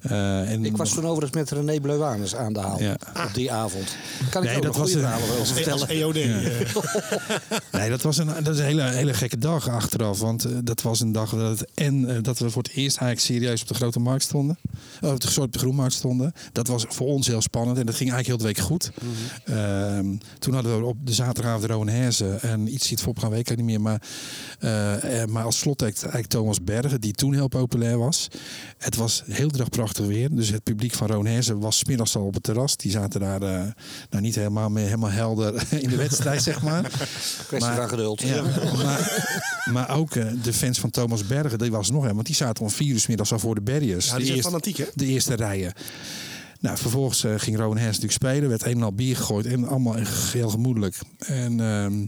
Eh, 0.00 0.50
en 0.52 0.64
Ik 0.64 0.76
was 0.76 0.94
toen 0.94 1.06
overigens 1.06 1.32
met 1.32 1.50
René 1.50 1.80
Bleuwanus 1.80 2.34
aan 2.34 2.52
de 2.52 2.60
haal. 2.60 2.80
Ja. 2.82 2.92
Op 3.26 3.30
die 3.34 3.52
avond. 3.52 3.96
Kan 4.30 4.42
ik 4.42 4.48
Nee, 4.48 4.56
ook 4.56 4.62
dat 4.62 4.72
nog 4.72 4.80
was 4.80 4.90
goede 4.92 5.06
een- 5.06 5.12
verhalen 5.12 5.38
over 5.40 5.54
vertellen? 5.54 5.80
Als 5.80 5.88
EOD. 5.88 6.16
eh. 6.16 7.58
Nee, 7.80 7.90
dat 7.90 8.02
was 8.02 8.16
een, 8.18 8.26
dat 8.26 8.48
is 8.54 8.58
een 8.58 8.64
hele, 8.64 8.82
hele 8.82 9.14
gekke 9.14 9.38
dag 9.38 9.68
achteraf. 9.68 10.18
Want 10.20 10.44
eh, 10.44 10.52
dat 10.64 10.82
was 10.82 11.00
een 11.00 11.12
dag 11.12 11.30
dat, 11.30 11.58
het, 11.58 11.70
en 11.74 12.22
dat 12.22 12.38
we 12.38 12.50
voor 12.50 12.62
het 12.62 12.72
eerst 12.72 12.96
eigenlijk 12.96 13.20
serieus 13.40 13.62
op 13.62 13.68
de 13.68 13.74
grote 13.74 13.98
markt 14.00 14.22
stonden. 14.22 14.58
Oh, 15.00 15.10
op 15.12 15.20
de 15.20 15.30
soort 15.30 15.56
groenmarkt 15.56 15.94
stonden. 15.94 16.32
Dat 16.52 16.66
was 16.66 16.84
voor 16.88 17.06
ons 17.06 17.26
heel 17.26 17.40
spannend. 17.42 17.78
En 17.78 17.86
dat 17.86 17.94
ging 17.94 18.10
eigenlijk 18.12 18.42
heel 18.42 18.52
de 18.52 18.54
week 18.54 18.66
goed. 18.66 18.90
Ehm, 19.44 20.06
toen 20.38 20.54
hadden 20.54 20.78
we 20.80 20.84
op 20.84 20.96
de 21.06 21.12
zaterdagavond 21.12 21.66
de 21.66 21.72
Rowan 21.72 21.88
Herzen. 21.88 22.40
En 22.42 22.74
iets 22.74 22.88
ziet 22.88 23.00
voor 23.00 23.08
op 23.08 23.18
gaan 23.18 23.30
weken, 23.30 23.56
niet 23.56 23.64
meer. 23.66 23.80
Maar 23.80 24.02
maar 25.28 25.44
als 25.44 25.58
slotact 25.58 25.98
eigenlijk 26.02 26.32
Thomas 26.32 26.62
Bergen, 26.64 27.00
die 27.00 27.12
toen 27.12 27.34
heel 27.34 27.48
populair 27.48 27.98
was. 27.98 28.28
Het 28.78 28.96
was 28.96 29.22
heel 29.26 29.48
dag 29.48 29.68
prachtig 29.68 30.06
weer. 30.06 30.28
Dus 30.34 30.48
het 30.48 30.62
publiek 30.62 30.92
van 30.94 31.06
Roonherzen 31.06 31.58
was 31.60 31.78
's 31.78 31.84
middags 31.84 32.16
al 32.16 32.24
op 32.24 32.34
het 32.34 32.42
terras. 32.42 32.76
Die 32.76 32.90
zaten 32.90 33.20
daar 33.20 33.42
eh, 33.42 33.62
nou 34.10 34.22
niet 34.22 34.34
helemaal 34.34 34.68
meer 34.70 34.84
helemaal 34.84 35.10
helder 35.10 35.62
in 35.82 35.88
de 35.88 35.96
wedstrijd, 35.96 36.42
zeg 36.42 36.62
maar. 36.62 36.82
Kwestie 37.46 37.58
Maar- 37.58 37.76
van 37.76 37.88
geduld. 37.88 38.20
Ja, 38.22 38.42
maar, 38.84 39.28
maar 39.72 39.96
ook 39.96 40.14
eh, 40.16 40.26
de 40.42 40.52
fans 40.52 40.78
van 40.80 40.90
Thomas 40.90 41.26
Bergen, 41.26 41.58
die 41.58 41.70
was 41.70 41.90
nog 41.90 42.04
hè, 42.04 42.14
want 42.14 42.26
die 42.26 42.34
zaten 42.34 42.64
om 42.64 42.70
vier 42.70 42.92
uur 42.92 43.00
's 43.00 43.06
middags 43.06 43.32
al 43.32 43.38
voor 43.38 43.54
de 43.54 43.60
barriers. 43.60 44.06
Ja, 44.06 44.12
de, 44.12 44.16
die 44.16 44.26
zijn 44.26 44.36
eerste, 44.36 44.50
fanatiek, 44.50 44.76
hè? 44.76 44.84
de 44.94 45.06
eerste 45.06 45.34
rijen. 45.34 45.72
Nou, 46.60 46.76
vervolgens 46.78 47.24
eh, 47.24 47.34
ging 47.36 47.56
Rowan 47.56 47.76
Hens 47.76 47.98
natuurlijk 47.98 48.12
spelen. 48.12 48.48
werd 48.48 48.64
een 48.64 48.72
en 48.72 48.82
al 48.82 48.92
bier 48.92 49.16
gegooid. 49.16 49.46
En 49.46 49.68
allemaal 49.68 49.94
heel 50.32 50.48
gemoedelijk. 50.48 50.98
En 51.18 51.60
ehm, 51.60 52.06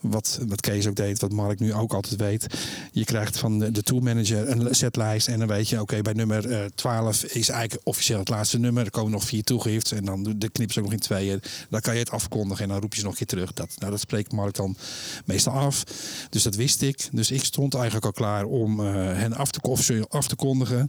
wat, 0.00 0.40
wat 0.48 0.60
Kees 0.60 0.86
ook 0.86 0.94
deed, 0.94 1.20
wat 1.20 1.32
Mark 1.32 1.60
nu 1.60 1.74
ook 1.74 1.92
altijd 1.92 2.20
weet. 2.20 2.46
Je 2.92 3.04
krijgt 3.04 3.38
van 3.38 3.58
de, 3.58 3.70
de 3.70 3.82
een 3.84 4.74
setlijst. 4.74 5.28
En 5.28 5.38
dan 5.38 5.48
weet 5.48 5.68
je, 5.68 5.80
oké, 5.80 6.02
bij 6.02 6.12
nummer 6.12 6.50
eh 6.50 6.64
12 6.74 7.24
is 7.24 7.48
eigenlijk 7.48 7.86
officieel 7.86 8.18
het 8.18 8.28
laatste 8.28 8.58
nummer. 8.58 8.84
Er 8.84 8.90
komen 8.90 9.10
nog 9.10 9.24
vier 9.24 9.42
toegifts. 9.42 9.92
En 9.92 10.04
dan 10.04 10.34
de 10.36 10.48
knip 10.48 10.72
ze 10.72 10.78
ook 10.78 10.84
nog 10.84 10.94
in 10.94 11.00
tweeën. 11.00 11.42
Dan 11.70 11.80
kan 11.80 11.94
je 11.94 12.00
het 12.00 12.10
afkondigen. 12.10 12.64
En 12.64 12.70
dan 12.70 12.80
roep 12.80 12.92
je 12.92 12.98
ze 12.98 13.04
nog 13.04 13.12
een 13.12 13.18
keer 13.18 13.36
terug. 13.36 13.52
Dat, 13.52 13.74
nou, 13.78 13.90
dat 13.90 14.00
spreekt 14.00 14.32
Mark 14.32 14.54
dan 14.54 14.76
meestal 15.24 15.52
af. 15.52 15.84
Dus 16.30 16.42
dat 16.42 16.54
wist 16.54 16.82
ik. 16.82 17.08
Dus 17.12 17.30
ik 17.30 17.44
stond 17.44 17.74
eigenlijk 17.74 18.04
al 18.04 18.12
klaar 18.12 18.44
om 18.44 18.80
eh, 18.80 18.94
hen 18.94 19.32
af 19.32 19.50
te, 19.50 20.06
af 20.08 20.28
te 20.28 20.36
kondigen. 20.36 20.88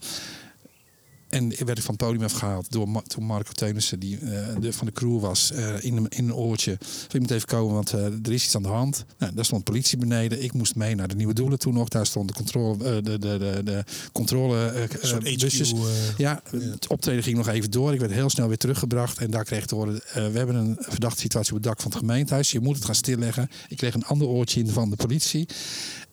En 1.31 1.49
werd 1.65 1.77
ik 1.77 1.83
van 1.83 1.95
het 1.95 2.05
podium 2.05 2.23
afgehaald 2.23 2.71
door 2.71 2.89
Ma- 2.89 3.01
toen 3.01 3.23
Marco 3.23 3.51
Teunissen, 3.51 3.99
die 3.99 4.17
eh, 4.17 4.47
de, 4.59 4.73
van 4.73 4.85
de 4.85 4.93
crew 4.93 5.19
was, 5.19 5.51
eh, 5.51 5.83
in, 5.83 5.97
een, 5.97 6.09
in 6.09 6.23
een 6.23 6.33
oortje. 6.33 6.77
Je 7.07 7.19
moet 7.19 7.31
even 7.31 7.47
komen, 7.47 7.73
want 7.73 7.93
eh, 7.93 8.05
er 8.05 8.31
is 8.31 8.45
iets 8.45 8.55
aan 8.55 8.61
de 8.61 8.67
hand. 8.67 9.05
Nou, 9.17 9.33
daar 9.35 9.45
stond 9.45 9.63
politie 9.63 9.97
beneden. 9.97 10.43
Ik 10.43 10.53
moest 10.53 10.75
mee 10.75 10.95
naar 10.95 11.07
de 11.07 11.15
nieuwe 11.15 11.33
doelen 11.33 11.59
toen 11.59 11.73
nog. 11.73 11.87
Daar 11.87 12.05
stond 12.05 12.27
de 12.27 12.33
controle, 12.33 13.01
de, 13.01 13.01
de, 13.01 13.37
de, 13.37 13.61
de 13.63 13.83
controle 14.11 14.87
busjes. 15.21 15.73
Ja, 16.17 16.41
het 16.51 16.87
optreden 16.87 17.23
ging 17.23 17.37
nog 17.37 17.47
even 17.47 17.71
door. 17.71 17.93
Ik 17.93 17.99
werd 17.99 18.11
heel 18.11 18.29
snel 18.29 18.47
weer 18.47 18.57
teruggebracht. 18.57 19.17
En 19.17 19.31
daar 19.31 19.43
kreeg 19.43 19.61
ik 19.61 19.67
te 19.67 19.75
horen, 19.75 19.93
we 20.13 20.19
hebben 20.19 20.55
een 20.55 20.77
verdachte 20.79 21.19
situatie 21.21 21.51
op 21.51 21.57
het 21.57 21.67
dak 21.67 21.81
van 21.81 21.91
het 21.91 21.99
gemeentehuis. 21.99 22.51
Je 22.51 22.59
moet 22.59 22.75
het 22.75 22.85
gaan 22.85 22.95
stilleggen. 22.95 23.49
Ik 23.67 23.77
kreeg 23.77 23.93
een 23.93 24.05
ander 24.05 24.27
oortje 24.27 24.59
in 24.59 24.69
van 24.69 24.89
de 24.89 24.95
politie. 24.95 25.47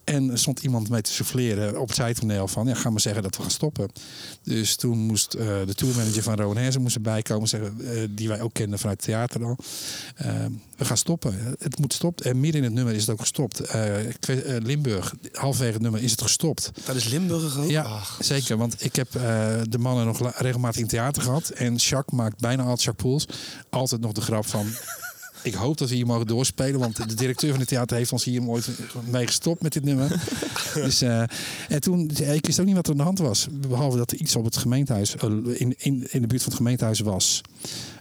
En 0.09 0.31
er 0.31 0.39
stond 0.39 0.61
iemand 0.61 0.89
mee 0.89 1.03
te 1.03 1.13
souffleren 1.13 1.81
op 1.81 1.87
het 1.87 1.97
zijtoneel 1.97 2.49
van... 2.49 2.67
ja, 2.67 2.75
ga 2.75 2.91
maar 2.91 3.01
zeggen 3.01 3.23
dat 3.23 3.37
we 3.37 3.43
gaan 3.43 3.51
stoppen. 3.51 3.89
Dus 4.43 4.77
toen 4.77 4.99
moest 4.99 5.35
eh, 5.35 5.47
de 5.67 5.75
tourmanager 5.75 6.23
van 6.23 6.37
Rowan 6.37 6.57
Herzen 6.57 6.83
moest 6.83 6.95
erbij 6.95 7.23
komen... 7.23 7.49
Zeggen, 7.49 7.81
eh, 7.81 8.03
die 8.11 8.29
wij 8.29 8.41
ook 8.41 8.53
kenden 8.53 8.79
vanuit 8.79 8.97
het 8.97 9.07
theater 9.07 9.45
al. 9.45 9.57
Eh, 10.15 10.45
we 10.77 10.85
gaan 10.85 10.97
stoppen. 10.97 11.57
Het 11.59 11.79
moet 11.79 11.93
stoppen. 11.93 12.25
En 12.25 12.41
midden 12.41 12.61
in 12.61 12.67
het 12.67 12.75
nummer 12.77 12.95
is 12.95 13.01
het 13.01 13.11
ook 13.11 13.21
gestopt. 13.21 13.61
Eh, 13.61 13.95
Limburg, 14.63 15.15
halverwege 15.33 15.73
het 15.73 15.83
nummer 15.83 16.03
is 16.03 16.11
het 16.11 16.23
gestopt. 16.23 16.71
Dat 16.85 16.97
is 16.97 17.09
Limburg 17.09 17.59
ook? 17.59 17.71
Ja, 17.71 17.83
Ach, 17.83 18.19
zeker. 18.21 18.57
Want 18.57 18.85
ik 18.85 18.97
heb 18.97 19.13
de 19.69 19.79
mannen 19.79 20.07
nog 20.07 20.33
regelmatig 20.37 20.81
in 20.81 20.87
theater 20.87 21.23
gehad. 21.23 21.49
En 21.49 21.75
Jacques 21.75 22.19
maakt 22.19 22.41
bijna 22.41 22.63
altijd, 22.63 22.83
Jacques 22.83 23.11
Poels, 23.11 23.27
altijd 23.71 24.01
nog 24.01 24.13
de 24.13 24.21
grap 24.21 24.47
van... 24.47 24.67
Ik 25.43 25.55
hoop 25.55 25.78
dat 25.78 25.89
we 25.89 25.95
hier 25.95 26.07
mogen 26.07 26.26
doorspelen, 26.26 26.80
want 26.80 27.09
de 27.09 27.14
directeur 27.14 27.51
van 27.51 27.59
het 27.59 27.68
theater 27.68 27.97
heeft 27.97 28.12
ons 28.12 28.24
hier 28.24 28.43
ooit 28.43 28.68
mee 29.11 29.26
gestopt 29.26 29.62
met 29.62 29.72
dit 29.72 29.84
nummer. 29.84 30.12
Dus, 30.74 31.03
eh, 31.03 31.22
en 31.68 31.80
toen, 31.80 32.11
ik 32.11 32.47
wist 32.47 32.61
ook 32.61 32.66
niet 32.66 32.74
wat 32.74 32.86
er 32.86 32.93
aan 32.93 32.99
de 32.99 33.05
hand 33.05 33.18
was. 33.18 33.47
Behalve 33.51 33.97
dat 33.97 34.11
er 34.11 34.18
iets 34.18 34.36
op 34.36 34.45
het 34.45 34.57
gemeentehuis, 34.57 35.16
eh, 35.16 35.30
in, 35.32 35.74
in, 35.78 36.07
in 36.11 36.20
de 36.20 36.26
buurt 36.26 36.43
van 36.43 36.51
het 36.51 36.61
gemeentehuis 36.61 37.01
was. 37.01 37.43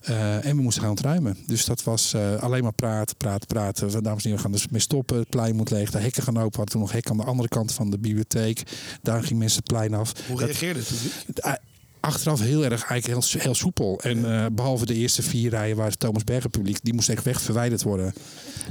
Eh, 0.08 0.46
en 0.46 0.56
we 0.56 0.62
moesten 0.62 0.82
gaan 0.82 0.92
ontruimen. 0.92 1.38
Dus 1.46 1.66
dat 1.66 1.84
was 1.84 2.14
eh, 2.14 2.36
alleen 2.36 2.64
maar 2.64 2.74
praten, 2.74 3.18
praten, 3.18 3.48
praten. 3.48 4.04
Dames 4.04 4.24
en 4.24 4.30
heren, 4.30 4.36
we 4.36 4.38
gaan 4.38 4.52
dus 4.52 4.68
mee 4.68 4.82
stoppen. 4.82 5.18
Het 5.18 5.30
plein 5.30 5.56
moet 5.56 5.70
leeg. 5.70 5.92
De 5.92 5.98
hekken 5.98 6.24
gaan 6.24 6.38
open. 6.38 6.52
We 6.52 6.58
hadden 6.58 6.74
toen 6.74 6.82
nog 6.82 6.92
hekken 6.92 7.12
aan 7.12 7.18
de 7.18 7.24
andere 7.24 7.48
kant 7.48 7.74
van 7.74 7.90
de 7.90 7.98
bibliotheek. 7.98 8.64
Daar 9.02 9.24
ging 9.24 9.40
mensen 9.40 9.58
het 9.58 9.68
plein 9.68 9.94
af. 9.94 10.14
hoe 10.28 10.40
reageerde 10.40 10.80
het 11.26 11.40
eh, 11.40 11.54
achteraf 12.00 12.40
heel 12.40 12.64
erg 12.64 12.84
eigenlijk 12.84 13.06
heel, 13.06 13.42
heel 13.42 13.56
soepel. 13.56 14.00
En 14.02 14.32
eh, 14.34 14.46
behalve 14.52 14.86
de 14.86 14.94
eerste 14.94 15.24
vier 15.24 15.50
rijen 15.50 15.76
waar 15.76 15.92
Thomas 15.92 16.24
Berger 16.24 16.50
publiek, 16.50 16.80
die 16.84 16.94
moest 16.94 17.10
echt 17.10 17.24
weg 17.24 17.42
verwijderd 17.42 17.84
worden. 17.84 18.14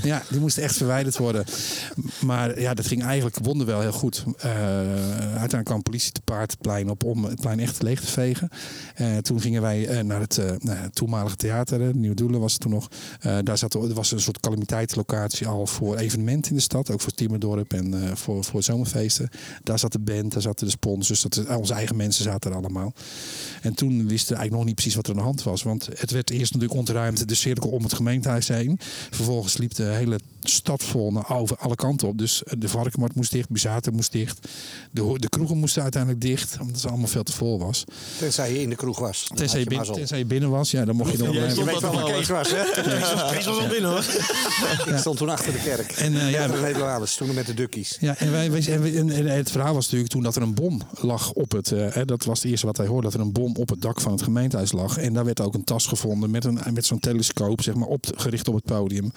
Ja, 0.03 0.23
die 0.31 0.41
moest 0.41 0.59
echt 0.59 0.77
verwijderd 0.77 1.17
worden. 1.17 1.45
Maar 2.21 2.61
ja, 2.61 2.75
dat 2.75 2.87
ging 2.87 3.03
eigenlijk 3.03 3.39
wonder 3.43 3.67
wel 3.67 3.81
heel 3.81 3.93
goed. 3.93 4.25
Eh, 4.39 4.51
uiteindelijk 5.21 5.65
kwam 5.65 5.83
politie 5.83 6.13
te 6.13 6.21
paard 6.21 6.51
het 6.51 6.61
plein 6.61 6.91
op 6.91 7.05
om 7.05 7.25
het 7.25 7.41
plein 7.41 7.61
echt 7.61 7.83
leeg 7.83 8.01
te 8.01 8.07
vegen. 8.07 8.49
Eh, 8.95 9.17
toen 9.17 9.41
gingen 9.41 9.63
wij 9.63 10.03
naar 10.03 10.21
het, 10.21 10.37
nou, 10.37 10.79
het 10.79 10.95
toenmalige 10.95 11.37
theater, 11.37 11.81
hè, 11.81 11.93
Nieuwe 11.93 12.17
Doelen 12.17 12.41
was 12.41 12.53
het 12.53 12.61
toen 12.61 12.71
nog. 12.71 12.89
Daar 13.43 13.59
zat, 13.59 13.75
er 13.75 13.95
was 13.95 14.13
een 14.13 14.21
soort 14.21 14.41
calamiteitslocatie 14.41 15.47
al 15.47 15.67
voor 15.67 15.97
evenementen 15.97 16.51
in 16.51 16.57
de 16.57 16.63
stad. 16.63 16.91
Ook 16.91 17.01
voor 17.01 17.13
Timmerdorp 17.13 17.73
en 17.73 18.17
voor, 18.17 18.45
voor 18.45 18.63
zomerfeesten. 18.63 19.29
Daar 19.63 19.79
zat 19.79 19.93
de 19.93 19.99
band, 19.99 20.33
daar 20.33 20.43
zaten 20.43 20.67
de 20.67 20.73
sponsors. 20.73 21.23
Dat, 21.23 21.57
onze 21.57 21.75
eigen 21.75 21.97
mensen 21.97 22.25
zaten 22.25 22.51
er 22.51 22.57
allemaal. 22.57 22.93
En 23.63 23.75
toen 23.75 23.91
wisten 24.09 24.29
we 24.33 24.39
eigenlijk 24.39 24.53
nog 24.53 24.65
niet 24.65 24.75
precies 24.75 24.95
wat 24.95 25.05
er 25.07 25.11
aan 25.13 25.19
de 25.19 25.25
hand 25.25 25.43
was. 25.43 25.63
Want 25.63 25.89
het 25.99 26.11
werd 26.11 26.31
eerst 26.31 26.53
natuurlijk 26.53 26.79
ontruimd 26.79 27.29
de 27.29 27.35
cirkel 27.35 27.71
om 27.71 27.83
het 27.83 27.95
gemeentehuis 27.95 28.49
heen. 28.49 28.79
Vervolgens 29.11 29.57
liep 29.57 29.75
de 29.75 29.83
hele 29.85 30.19
stad 30.43 30.83
vol 30.83 31.13
naar 31.13 31.31
over 31.31 31.57
alle 31.57 31.75
kanten 31.75 32.09
op. 32.09 32.19
Dus 32.19 32.43
de 32.59 32.69
varkenmarkt 32.69 33.15
moest 33.15 33.33
dicht, 33.33 33.49
Bizaten 33.49 33.95
moest 33.95 34.13
dicht. 34.13 34.49
De, 34.91 35.15
de 35.19 35.29
kroegen 35.29 35.57
moesten 35.59 35.83
uiteindelijk 35.83 36.23
dicht, 36.23 36.57
omdat 36.61 36.77
het 36.77 36.87
allemaal 36.91 37.07
veel 37.09 37.23
te 37.23 37.33
vol 37.33 37.59
was. 37.59 37.85
Tenzij 38.19 38.53
je 38.53 38.63
in 38.63 38.69
de 38.69 38.77
kroeg 38.77 38.99
was. 38.99 39.27
Tenzij 39.35 39.45
je, 39.47 39.51
had 39.53 39.59
je 39.63 39.69
bin- 39.69 39.79
mazzel. 39.79 39.95
tenzij 39.95 40.19
je 40.19 40.25
binnen 40.25 40.51
was, 40.51 40.71
ja, 40.71 40.85
dan 40.85 40.97
mocht 40.97 41.11
je 41.13 41.17
dan... 41.19 41.33
Je 41.33 41.41
weet 41.65 41.81
wel 41.81 41.93
waar. 41.93 42.05
Kees 42.13 42.29
was, 42.29 42.51
hè? 42.51 42.65
Kees 43.33 43.45
was 43.47 43.59
al 43.59 43.69
binnen 43.69 43.91
hoor. 43.91 44.05
Ik 44.93 44.99
stond 44.99 45.17
toen 45.19 45.29
achter 45.29 45.53
de 45.53 45.59
kerk. 45.59 45.93
En, 45.93 46.21
eh, 46.21 46.31
ja, 46.31 46.47
de 46.47 46.61
Nederlanders, 46.61 47.15
toen 47.17 47.35
met 47.35 47.47
de 47.47 47.55
dukkies. 47.55 47.97
Ja, 48.01 48.17
en, 48.17 48.31
wij, 48.31 48.51
wij, 48.51 48.67
en, 48.73 48.83
we- 48.83 48.97
en- 48.99 49.11
en 49.11 49.27
het 49.27 49.51
verhaal 49.51 49.75
was 49.75 49.85
natuurlijk 49.85 50.11
toen 50.13 50.23
dat 50.23 50.37
er 50.37 50.43
een 50.43 50.55
bom 50.55 50.81
lag 51.01 51.33
op 51.33 51.53
het. 51.53 51.73
eh, 51.73 51.87
hè, 51.95 52.05
dat 52.05 52.25
was 52.25 52.43
het 52.43 52.51
eerste 52.51 52.67
wat 52.67 52.77
wij 52.77 52.87
hoorden: 52.87 53.06
dat 53.11 53.15
er 53.15 53.27
een 53.27 53.33
bom 53.33 53.57
op 53.57 53.69
het 53.69 53.83
dak 53.83 54.01
van 54.01 54.13
het 54.13 54.23
gemeentehuis 54.23 54.73
lag. 54.73 54.97
En 54.99 55.13
daar 55.13 55.25
werd 55.25 55.41
ook 55.41 55.55
een 55.55 55.65
tas 55.65 55.87
gevonden 55.87 56.31
met, 56.31 56.45
een, 56.45 56.59
met 56.73 56.85
zo'n 56.87 56.99
telescoop, 57.01 57.63
zeg 57.63 57.75
maar, 57.75 57.89
op, 57.89 58.07
gericht 58.17 58.49
op 58.49 58.55
het 58.55 58.65
podium. 58.65 59.13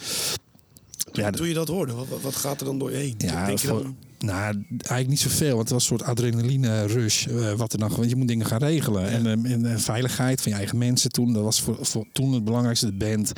Ja, 1.11 1.29
Toen 1.29 1.47
je 1.47 1.53
dat 1.53 1.67
hoorde, 1.67 1.93
wat, 1.93 2.07
wat- 2.21 2.35
gaat 2.35 2.59
er 2.59 2.65
dan 2.65 2.79
door 2.79 2.91
je 2.91 2.97
heen? 2.97 3.15
Ja, 3.17 3.45
Denk 3.45 3.59
je 3.59 3.67
dan, 3.67 3.95
nou, 4.23 4.65
eigenlijk 4.69 5.07
niet 5.07 5.19
zoveel. 5.19 5.55
Want 5.55 5.59
het 5.59 5.69
was 5.69 5.81
een 5.89 5.97
soort 5.97 6.09
adrenaline 6.09 6.85
rush. 6.85 7.27
eh, 7.27 7.53
wat 7.53 7.73
er 7.73 7.79
dan, 7.79 7.89
want 7.95 8.09
je 8.09 8.15
moet 8.15 8.27
dingen 8.27 8.45
gaan 8.45 8.59
regelen. 8.59 9.09
En, 9.09 9.25
eh, 9.25 9.51
en, 9.51 9.65
eh, 9.65 9.77
veiligheid 9.77 10.41
van 10.41 10.51
je 10.51 10.57
eigen 10.57 10.77
mensen 10.77 11.11
toen. 11.11 11.33
Dat 11.33 11.43
was 11.43 11.61
voor, 11.61 11.77
voor 11.81 12.05
toen 12.13 12.33
het 12.33 12.43
belangrijkste, 12.43 12.85
de 12.85 12.93
band. 12.93 13.31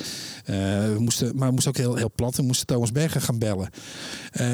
Eh, 0.46 0.56
we 0.94 0.96
moesten, 1.00 1.36
maar 1.36 1.48
we 1.48 1.54
moesten 1.54 1.72
ook 1.72 1.78
heel, 1.78 1.96
heel 1.96 2.12
plat. 2.16 2.36
We 2.36 2.44
moesten 2.44 2.68
Thomas 2.68 2.92
Bergen 2.92 3.22
gaan 3.22 3.40
bellen. 3.40 3.70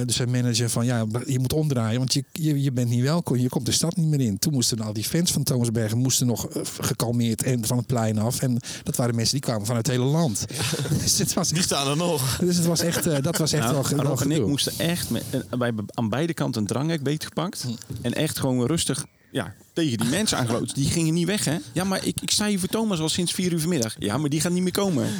Dus 0.06 0.16
zijn 0.16 0.32
manager 0.32 0.70
van, 0.70 0.86
ja, 0.86 1.06
je 1.26 1.40
moet 1.40 1.54
omdraaien. 1.54 2.00
Want 2.00 2.14
je, 2.14 2.24
je, 2.32 2.62
je 2.62 2.72
bent 2.72 2.90
niet 2.90 3.02
welkom. 3.02 3.38
Je 3.38 3.50
komt 3.50 3.66
de 3.66 3.72
stad 3.72 3.96
niet 3.96 4.08
meer 4.08 4.22
in. 4.22 4.40
Toen 4.40 4.54
moesten 4.54 4.80
al 4.80 4.94
die 4.94 5.04
fans 5.04 5.32
van 5.32 5.44
Thomas 5.44 5.72
Bergen 5.72 5.98
moesten 5.98 6.28
nog 6.28 6.48
gekalmeerd 6.80 7.44
en 7.44 7.66
van 7.66 7.78
het 7.78 7.86
plein 7.88 8.18
af. 8.20 8.42
En 8.42 8.60
dat 8.84 8.96
waren 8.96 9.16
mensen 9.16 9.34
die 9.34 9.44
kwamen 9.44 9.66
vanuit 9.66 9.88
het 9.88 9.96
hele 9.96 10.10
land. 10.10 10.46
dus 11.04 11.18
het 11.18 11.34
was 11.34 11.50
Die 11.50 11.62
staan 11.62 11.88
er 11.88 11.98
nog. 11.98 12.38
dus 12.38 12.56
het 12.58 12.66
was 12.66 12.80
echt, 12.80 13.24
dat 13.24 13.38
was 13.38 13.52
echt 13.52 13.64
Nou, 13.64 13.86
wel, 13.90 14.04
wel 14.04 14.22
en 14.22 14.32
ik 14.32 14.48
moesten 14.48 14.74
echt 14.78 15.10
met, 15.10 15.24
bij, 15.58 15.72
aan 15.94 16.10
beide 16.18 16.34
kanten 16.34 16.62
een 16.62 16.68
dranghek 16.68 17.04
beetgepakt. 17.04 17.68
En 18.02 18.14
echt 18.14 18.40
gewoon 18.40 18.66
rustig 18.66 19.06
ja, 19.32 19.54
tegen 19.84 19.98
die 19.98 20.10
mensen 20.10 20.38
aangelopen. 20.38 20.68
Die 20.74 20.90
gingen 20.90 21.14
niet 21.14 21.26
weg, 21.26 21.46
hè? 21.46 21.58
Ja, 21.74 21.84
maar 21.84 22.06
ik, 22.06 22.22
ik 22.22 22.32
sta 22.32 22.48
hier 22.48 22.60
voor 22.60 22.68
Thomas 22.70 23.00
al 23.00 23.10
sinds 23.10 23.34
vier 23.34 23.52
uur 23.54 23.60
vanmiddag. 23.60 23.96
Ja, 24.00 24.18
maar 24.18 24.30
die 24.30 24.42
gaat 24.42 24.52
niet 24.52 24.64
meer 24.64 24.72
komen. 24.72 25.08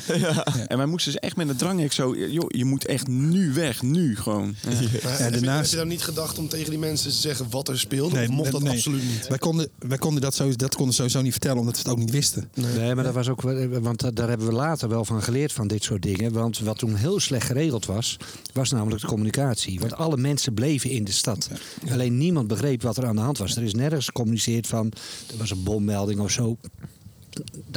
En 0.68 0.78
wij 0.78 0.86
moesten 0.86 1.12
ze 1.12 1.20
echt 1.20 1.36
met 1.36 1.50
een 1.50 1.56
dranghek 1.56 1.92
zo... 1.94 2.16
Joh, 2.18 2.46
je 2.48 2.66
moet 2.66 2.86
echt 2.86 3.08
nu 3.08 3.54
weg, 3.54 3.82
nu 3.82 4.16
gewoon. 4.16 4.56
Ja. 4.62 4.70
Maar 5.04 5.20
heb, 5.20 5.34
je, 5.34 5.40
daarnaast- 5.40 5.62
heb 5.62 5.70
je 5.70 5.76
dan 5.76 5.88
niet 5.88 6.04
gedacht 6.04 6.38
om 6.38 6.48
tegen 6.50 6.70
die 6.70 6.80
mensen 6.80 7.10
te 7.12 7.16
zeggen 7.16 7.46
wat 7.50 7.68
er 7.68 7.80
speelde? 7.80 8.16
Nee, 8.16 8.28
of 8.28 8.34
mocht 8.34 8.52
dat 8.52 8.62
nee. 8.62 8.74
absoluut 8.74 9.04
niet? 9.04 9.28
Wij 9.28 9.38
konden, 9.38 9.68
wij 9.80 9.98
konden 9.98 10.22
dat, 10.22 10.36
sowieso, 10.36 10.58
dat 10.58 10.76
konden 10.76 10.96
sowieso 10.96 11.22
niet 11.22 11.32
vertellen, 11.32 11.58
omdat 11.60 11.74
we 11.76 11.80
het 11.82 11.90
ook 11.92 11.98
niet 11.98 12.12
wisten. 12.12 12.50
Nee, 12.54 12.96
maar 12.96 13.04
dat 13.04 13.14
was 13.14 13.30
ook, 13.30 13.42
wel- 13.42 13.68
want 13.80 14.00
da- 14.00 14.12
daar 14.12 14.28
hebben 14.30 14.48
we 14.48 14.54
later 14.54 14.90
wel 14.90 15.06
van 15.06 15.24
geleerd 15.24 15.54
van 15.54 15.68
dit 15.68 15.84
soort 15.84 16.02
dingen. 16.02 16.32
Want 16.34 16.60
wat 16.60 16.78
toen 16.78 16.96
heel 16.96 17.20
slecht 17.20 17.46
geregeld 17.48 17.86
was, 17.86 18.18
was 18.54 18.72
namelijk 18.72 19.02
de 19.02 19.08
communicatie. 19.08 19.80
Want 19.80 19.96
alle 19.96 20.18
mensen 20.18 20.54
bleven 20.54 20.90
in 20.90 21.04
de 21.04 21.12
stad. 21.12 21.50
Alleen 21.92 22.18
niemand 22.18 22.48
begreep 22.48 22.82
wat 22.82 22.98
er 22.98 23.06
aan 23.06 23.16
de 23.16 23.22
hand 23.22 23.38
was. 23.38 23.56
Er 23.56 23.64
is 23.64 23.74
nergens 23.74 24.12
van, 24.68 24.92
er 25.32 25.38
was 25.38 25.52
een 25.52 25.64
bommelding 25.64 26.20
of 26.20 26.32
zo. 26.32 26.58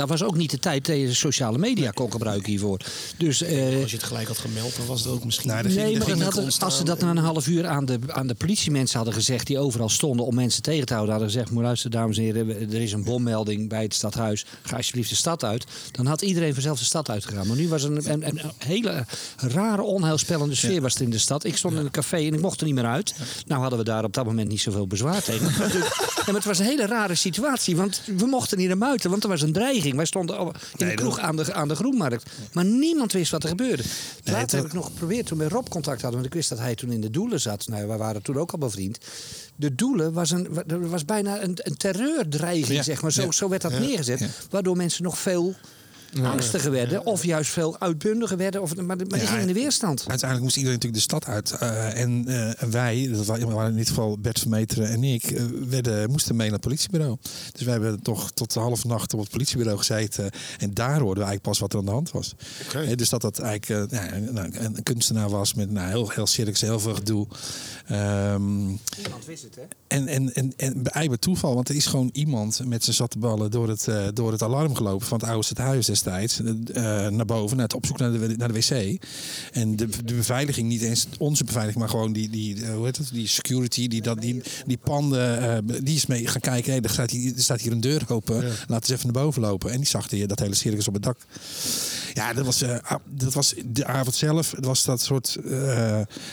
Dat 0.01 0.09
was 0.09 0.23
ook 0.23 0.37
niet 0.37 0.51
de 0.51 0.59
tijd 0.59 0.87
dat 0.87 0.97
je 0.97 1.15
sociale 1.15 1.59
media 1.59 1.91
kon 1.91 2.13
gebruiken 2.13 2.51
hiervoor. 2.51 2.81
Dus, 3.17 3.43
eh, 3.43 3.81
Als 3.81 3.91
je 3.91 3.97
het 3.97 4.07
gelijk 4.07 4.29
had 4.29 4.39
gemeld, 4.39 4.77
dan 4.77 4.87
was 4.87 5.01
het 5.01 5.13
ook 5.13 5.25
misschien... 5.25 5.49
Nou, 5.49 5.69
Nee, 5.69 5.99
maar 5.99 6.35
als 6.59 6.77
ze 6.77 6.85
dat 6.85 7.01
na 7.01 7.11
een 7.11 7.17
half 7.17 7.47
uur 7.47 7.67
aan 7.67 7.85
de, 7.85 7.99
aan 8.07 8.27
de 8.27 8.35
politiemensen 8.35 8.97
hadden 8.97 9.15
gezegd... 9.15 9.47
die 9.47 9.59
overal 9.59 9.89
stonden 9.89 10.27
om 10.27 10.35
mensen 10.35 10.63
tegen 10.63 10.87
te 10.87 10.93
houden... 10.93 11.15
hadden 11.15 11.33
gezegd, 11.33 11.51
maar 11.51 11.63
luister 11.63 11.91
dames 11.91 12.17
en 12.17 12.23
heren... 12.23 12.49
er 12.49 12.83
is 12.83 12.93
een 12.93 13.05
bommelding 13.05 13.69
bij 13.69 13.83
het 13.83 13.95
stadhuis. 13.95 14.47
Ga 14.63 14.77
alsjeblieft 14.77 15.09
de 15.09 15.17
stad 15.17 15.45
uit. 15.45 15.67
Dan 15.91 16.07
had 16.07 16.23
iedereen 16.23 16.53
vanzelf 16.55 16.79
de 16.79 16.85
stad 16.85 17.11
uitgegaan. 17.11 17.47
Maar 17.47 17.57
nu 17.57 17.69
was 17.69 17.83
een, 17.83 18.11
een, 18.13 18.29
een 18.29 18.41
hele 18.59 19.07
rare, 19.37 19.83
onheilspellende 19.83 20.55
sfeer 20.55 20.81
was 20.81 20.95
er 20.95 21.03
in 21.03 21.11
de 21.11 21.19
stad. 21.19 21.45
Ik 21.45 21.57
stond 21.57 21.75
in 21.75 21.81
een 21.81 21.91
café 21.91 22.17
en 22.17 22.35
ik 22.35 22.41
mocht 22.41 22.61
er 22.61 22.67
niet 22.67 22.75
meer 22.75 22.87
uit. 22.87 23.15
Nou 23.47 23.61
hadden 23.61 23.79
we 23.79 23.85
daar 23.85 24.05
op 24.05 24.13
dat 24.13 24.25
moment 24.25 24.49
niet 24.49 24.61
zoveel 24.61 24.87
bezwaar 24.87 25.23
tegen. 25.23 25.53
Maar 26.31 26.35
het 26.35 26.45
was 26.45 26.59
een 26.59 26.65
hele 26.65 26.87
rare 26.87 27.15
situatie. 27.15 27.77
Want 27.77 28.03
we 28.17 28.27
mochten 28.27 28.59
niet 28.59 28.69
naar 28.69 28.79
buiten. 28.79 29.11
Want 29.11 29.23
er 29.23 29.29
was 29.29 29.43
een 29.43 29.53
dreiging 29.53 29.90
ging. 29.91 29.97
Wij 29.97 30.07
stonden 30.07 30.37
al 30.37 30.47
in 30.47 30.55
Nee, 30.87 30.89
de 30.89 30.95
kroeg 31.03 31.19
aan 31.19 31.37
de, 31.37 31.53
aan 31.55 31.69
de 31.69 31.75
Groenmarkt. 31.75 32.31
Maar 32.53 32.65
niemand 32.65 33.13
wist 33.13 33.31
wat 33.31 33.43
er 33.43 33.49
gebeurde. 33.49 33.83
Later 34.25 34.57
heb 34.59 34.67
ik 34.67 34.73
nog 34.73 34.85
geprobeerd 34.87 35.27
toen 35.27 35.39
we 35.39 35.49
Rob 35.49 35.69
contact 35.69 36.01
hadden. 36.03 36.21
Want 36.21 36.27
ik 36.27 36.35
wist 36.35 36.49
dat 36.49 36.59
hij 36.59 36.75
toen 36.75 36.93
in 36.93 37.01
de 37.01 37.11
Doelen 37.11 37.41
zat. 37.41 37.69
Nou, 37.69 37.87
wij 37.87 37.97
waren 37.99 38.23
toen 38.23 38.37
ook 38.39 38.53
al 38.53 38.59
bevriend. 38.59 38.99
De 39.57 39.75
Doelen 39.75 40.13
was, 40.13 40.31
een, 40.31 40.47
wa- 40.55 40.65
er 40.67 40.89
was 40.89 41.05
bijna 41.05 41.43
een, 41.43 41.59
een 41.63 41.77
terreurdreiging, 41.77 42.77
Ja, 42.77 42.83
zeg 42.83 43.03
maar. 43.03 43.13
Zo, 43.13 43.23
ja. 43.23 43.31
zo 43.31 43.49
werd 43.49 43.63
dat 43.63 43.79
neergezet. 43.79 44.29
Waardoor 44.51 44.77
mensen 44.77 45.03
nog 45.03 45.19
veel 45.19 45.55
angstiger 46.23 46.71
werden. 46.71 47.07
Of 47.07 47.25
juist 47.25 47.51
veel 47.51 47.79
uitbundiger 47.81 48.37
werden. 48.37 48.63
Of, 48.63 48.77
maar 48.77 48.85
maar 48.87 48.97
die 48.97 49.19
gingen 49.19 49.41
in 49.41 49.47
de 49.47 49.53
weerstand. 49.53 49.99
Uiteindelijk 49.99 50.41
moest 50.43 50.57
iedereen 50.57 50.79
natuurlijk 50.79 51.03
de 51.03 51.17
stad 51.17 51.27
uit. 51.27 51.51
Eh, 51.51 52.01
en 52.01 52.25
eh, 52.27 52.69
wij, 52.69 53.09
dat 53.13 53.27
wa- 53.27 53.39
waren 53.39 53.71
in 53.71 53.77
dit 53.77 53.89
geval 53.89 54.19
Bert 54.19 54.39
Vermeteren 54.39 54.89
en 54.89 55.05
ik, 55.05 55.25
eh, 55.25 55.43
werden, 55.69 56.11
moesten 56.11 56.37
mee 56.37 56.47
naar 56.47 56.57
het 56.57 56.67
politiebureau. 56.67 57.17
Dus 57.53 57.63
wij 57.63 57.73
hebben 57.73 58.03
toch 58.03 58.31
tot 58.31 58.53
de 58.53 58.61
halve 58.61 58.87
nacht 58.87 59.15
op 59.15 59.21
het 59.21 59.31
politiebureau 59.31 59.79
gezeten. 59.79 60.31
En 60.59 60.75
daar 60.75 61.01
hoorden 61.01 61.25
we 61.25 61.31
eigenlijk 61.31 61.43
pas 61.43 61.59
wat 61.59 61.73
er 61.73 61.79
aan 61.79 61.85
de 61.85 61.91
hand 61.91 62.11
was. 62.11 62.35
Dus 62.97 63.09
dat 63.09 63.21
dat 63.21 63.39
eigenlijk 63.39 63.91
nou, 64.33 64.47
een, 64.53 64.65
een 64.77 64.83
kunstenaar 64.83 65.29
was 65.31 65.55
met 65.55 65.71
nou, 65.71 65.89
heel, 65.89 66.11
heel 66.11 66.27
circus, 66.27 66.61
heel 66.61 66.81
veel 66.81 66.95
gedoe. 66.95 67.27
Ehm, 67.87 68.57
Niemand 68.57 69.25
wist 69.27 69.43
het, 69.43 69.55
hè? 69.55 69.63
en, 69.89 70.07
en, 70.07 70.35
en, 70.35 70.53
en 70.57 70.83
bij 70.83 71.09
bij 71.09 71.17
toeval, 71.19 71.55
want 71.55 71.69
er 71.69 71.75
is 71.75 71.87
gewoon 71.87 72.11
iemand 72.13 72.61
met 72.67 72.85
zijn 72.85 72.97
zatte 72.97 73.19
ballen 73.19 73.51
door 73.51 73.69
het, 73.69 73.89
door 74.15 74.33
het 74.33 74.43
alarm 74.43 74.75
gelopen 74.75 75.07
van 75.07 75.19
het 75.19 75.29
oude 75.29 75.45
stadhuis 75.45 75.89
destijds. 76.03 76.41
eh, 76.41 77.09
naar 77.09 77.25
boven, 77.25 77.57
naar 77.57 77.67
het 77.67 77.75
op 77.75 77.87
zoek 77.87 77.99
naar 77.99 78.13
de, 78.13 78.35
naar 78.37 78.53
de 78.53 78.55
wc. 78.55 79.05
En 79.53 79.77
de, 79.77 79.89
de 80.05 80.15
beveiliging, 80.15 80.69
niet 80.69 80.83
eens 80.83 81.07
onze 81.19 81.45
beveiliging, 81.45 81.81
maar 81.81 81.89
gewoon 81.89 82.13
die, 82.13 82.31
die, 82.31 82.65
eh, 82.65 82.75
hoe 82.75 82.85
heet 82.85 82.97
het, 82.97 83.11
die 83.13 83.27
security, 83.27 83.89
die, 83.89 84.03
dat, 84.03 84.21
die, 84.21 84.43
die 84.67 84.79
panden, 84.79 85.41
eh, 85.41 85.77
die 85.83 85.97
is 85.97 86.07
mee 86.07 86.27
gaan 86.27 86.41
kijken. 86.41 86.73
Hey, 86.73 86.81
er, 86.81 86.91
staat 86.91 87.11
hier, 87.11 87.35
er 87.35 87.43
staat 87.43 87.61
hier 87.61 87.73
een 87.73 87.81
deur 87.81 88.03
open, 88.09 88.35
laten 88.43 88.67
we 88.67 88.75
eens 88.75 88.91
even 88.91 89.13
naar 89.13 89.23
boven 89.23 89.43
lopen. 89.43 89.71
En 89.71 89.77
die 89.77 89.87
zag 89.87 90.09
die, 90.09 90.27
dat 90.27 90.39
hele 90.39 90.55
circus 90.55 90.89
op 90.89 90.95
het 90.95 91.03
dak. 91.03 91.19
Ja, 92.15 92.33
dat 92.33 92.45
was, 92.45 92.65
dat 93.05 93.35
was 93.35 93.55
de 93.67 93.85
avond 93.87 94.15
zelf. 94.15 94.51
Het 94.51 94.65
was 94.65 94.85
dat 94.85 95.01
soort 95.01 95.39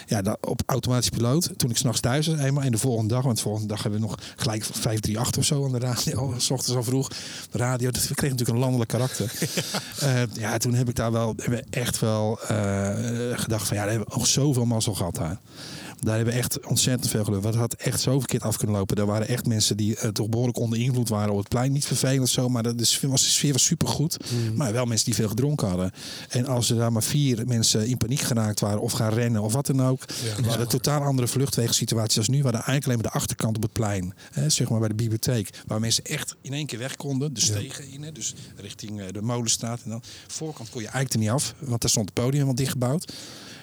ja, 0.07 0.22
dat, 0.22 0.38
op 0.41 0.61
automatisch 0.65 1.09
piloot. 1.09 1.49
Toen 1.57 1.70
ik 1.70 1.78
s'nachts 1.78 1.99
thuis 1.99 2.28
was, 2.28 2.39
eenmaal. 2.39 2.63
En 2.63 2.72
de 2.72 2.78
volgende 2.78 3.13
dag, 3.13 3.24
want 3.24 3.36
de 3.36 3.41
volgende 3.41 3.68
dag 3.68 3.82
hebben 3.84 3.99
we 3.99 4.05
nog 4.05 4.18
gelijk 4.36 4.63
538 4.63 5.38
of 5.38 5.45
zo 5.45 5.65
aan 5.65 5.72
de 5.72 5.80
radio. 5.80 6.34
S 6.38 6.51
ochtends 6.51 6.76
al 6.76 6.84
vroeg. 6.84 7.11
De 7.51 7.57
radio. 7.57 7.91
Dat, 7.91 8.07
we 8.07 8.15
kregen 8.15 8.38
natuurlijk 8.38 8.57
een 8.57 8.63
landelijk 8.63 8.89
karakter. 8.89 9.32
Eh, 9.97 10.22
ja, 10.34 10.58
toen 10.58 10.74
heb 10.74 10.89
ik 10.89 10.95
daar 10.95 11.12
wel 11.12 11.36
echt 11.70 11.99
wel 11.99 12.39
eh, 12.47 12.89
gedacht 13.32 13.68
van 13.68 13.78
ja, 13.78 13.84
daar 13.84 13.91
hebben 13.91 14.10
we 14.10 14.20
ook 14.20 14.28
zoveel 14.28 14.66
mazzel 14.66 14.93
gehad 14.93 15.16
daar. 15.16 15.38
Daar 16.00 16.16
hebben 16.16 16.34
we 16.34 16.39
echt 16.39 16.66
ontzettend 16.66 17.10
veel 17.10 17.24
geluk. 17.24 17.43
Het 17.43 17.56
had 17.56 17.74
echt 17.74 18.00
zo 18.00 18.20
verkeerd 18.20 18.43
af 18.43 18.58
kunnen 18.58 18.76
lopen. 18.76 18.98
Er 18.98 19.06
waren 19.06 19.28
echt 19.28 19.45
mensen 19.45 19.78
die 19.78 19.95
eh, 19.95 20.10
toch 20.10 20.30
behoorlijk 20.30 20.58
onder 20.58 20.80
invloed 20.80 21.10
waren 21.10 21.32
op 21.32 21.38
het 21.38 21.48
plein. 21.48 21.72
Niet 21.72 21.86
vervelend 21.86 22.30
zo, 22.30 22.50
maar 22.50 22.64
de, 22.64 22.76
de, 22.76 22.86
sfeer, 22.86 23.10
was, 23.10 23.22
de 23.22 23.30
sfeer 23.30 23.52
was 23.52 23.66
supergoed. 23.66 24.18
Maar 24.56 24.74
wel 24.74 24.86
mensen 24.86 25.06
die 25.06 25.16
veel 25.16 25.28
gedronken 25.28 25.68
hadden. 25.68 25.91
En 26.30 26.45
als 26.45 26.70
er 26.70 26.78
daar 26.78 26.91
maar 26.91 27.04
vier 27.04 27.48
mensen 27.48 27.88
in 27.88 27.98
paniek 27.98 28.20
geraakt 28.20 28.60
waren 28.60 28.82
of 28.82 28.91
gaan 28.91 29.14
rennen 29.14 29.41
of 29.41 29.54
wat 29.54 29.66
dan 29.66 29.84
ook. 29.86 30.06
We 30.41 30.48
hadden 30.48 30.68
totaal 30.68 31.02
andere 31.02 31.28
vluchtwegensituaties 31.28 32.18
als 32.18 32.28
nu. 32.28 32.38
We 32.38 32.43
hadden 32.43 32.62
eigenlijk 32.62 32.86
alleen 32.86 33.02
maar 33.04 33.12
de 33.12 33.20
achterkant 33.20 33.56
op 33.56 33.62
het 33.62 33.72
plein. 33.72 34.14
Hè, 34.32 34.50
zeg 34.50 34.70
maar 34.70 34.80
bij 34.80 34.88
de 34.88 34.95
bibliotheek. 34.95 35.50
Waar 35.68 35.80
mensen 35.80 36.04
echt 36.04 36.36
in 36.41 36.54
één 36.54 36.66
keer 36.66 36.80
weg 36.80 36.95
konden. 36.95 37.34
De 37.34 37.41
stegen 37.41 37.91
in, 37.91 38.04
hè, 38.04 38.12
dus 38.12 38.34
richting 38.56 39.02
eh, 39.02 39.06
de 39.12 39.22
molenstraat. 39.22 39.82
En 39.84 39.89
dan 39.89 40.02
voorkant 40.28 40.70
kon 40.70 40.82
je 40.82 40.88
eigenlijk 40.88 41.14
er 41.14 41.20
niet 41.20 41.41
af. 41.41 41.54
Want 41.60 41.82
daar 41.82 41.89
stond 41.89 42.06
het 42.06 42.14
podium 42.14 42.34
helemaal 42.34 42.56
dichtgebouwd. 42.56 43.14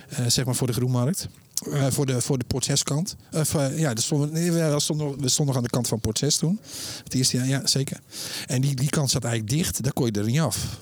Eh, 0.08 0.26
zeg 0.26 0.44
maar 0.44 0.54
voor 0.54 0.66
de 0.66 0.72
Groenmarkt. 0.72 1.28
Eh, 1.72 1.86
voor 1.90 2.06
de, 2.06 2.20
voor 2.20 2.38
de 2.38 2.44
Port 2.44 2.64
6 2.64 2.82
kant. 2.82 3.16
Of, 3.32 3.54
eh, 3.54 3.78
ja, 3.78 3.92
nee, 4.30 4.52
we, 4.52 4.74
stonden, 4.80 5.06
nog- 5.06 5.16
we 5.16 5.28
stonden 5.28 5.46
nog 5.46 5.56
aan 5.56 5.62
de 5.62 5.68
kant 5.70 5.88
van 5.88 6.00
Port 6.00 6.18
6 6.18 6.36
toen. 6.36 6.60
Het 7.04 7.14
eerste 7.14 7.36
jaar, 7.36 7.46
ja, 7.46 7.66
zeker. 7.66 8.00
En 8.46 8.60
die, 8.60 8.74
die 8.74 8.88
kant 8.90 9.10
zat 9.10 9.24
eigenlijk 9.24 9.54
dicht. 9.56 9.82
Daar 9.82 9.92
kon 9.92 10.06
je 10.06 10.12
er 10.12 10.24
niet 10.24 10.40
af. 10.40 10.78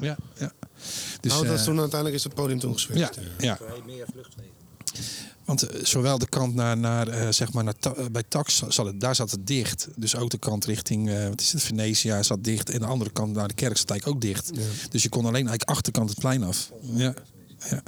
Ja, 0.00 0.16
ja. 0.38 0.52
Dus, 1.20 1.32
nou, 1.32 1.44
dat 1.44 1.54
is 1.54 1.60
eh, 1.60 1.66
toen 1.66 1.78
uiteindelijk 1.78 2.18
is 2.18 2.24
het 2.24 2.34
podium 2.34 2.58
toen 2.58 2.72
geswitcht. 2.72 3.14
ja, 3.14 3.22
ja. 3.38 3.58
Meer. 3.86 4.06
Want 5.44 5.66
zowel 5.82 6.18
de 6.18 6.28
kant 6.28 6.54
naar, 6.54 6.78
naar 6.78 7.34
zeg 7.34 7.52
maar 7.52 7.64
naar 7.64 7.74
bij 8.12 8.22
Tax, 8.28 8.62
zat 8.68 8.86
het, 8.86 9.00
daar 9.00 9.14
zat 9.14 9.30
het 9.30 9.46
dicht. 9.46 9.88
Dus 9.96 10.16
ook 10.16 10.30
de 10.30 10.38
kant 10.38 10.64
richting, 10.64 11.08
eh, 11.10 11.28
wat 11.28 11.40
is 11.40 11.52
het, 11.52 11.62
Venetia 11.62 12.22
zat 12.22 12.44
dicht. 12.44 12.70
En 12.70 12.78
de 12.80 12.86
andere 12.86 13.10
kant 13.10 13.34
naar 13.34 13.48
de 13.48 13.54
kerk 13.54 13.76
zat 13.76 13.90
eigenlijk 13.90 14.24
ook 14.24 14.30
dicht. 14.32 14.50
Dus 14.90 15.02
je 15.02 15.08
kon 15.08 15.20
alleen 15.24 15.34
eigenlijk 15.34 15.70
achterkant 15.70 16.10
het 16.10 16.18
plein 16.18 16.42
af. 16.42 16.70
Ja. 16.94 17.14
Ja. 17.70 17.82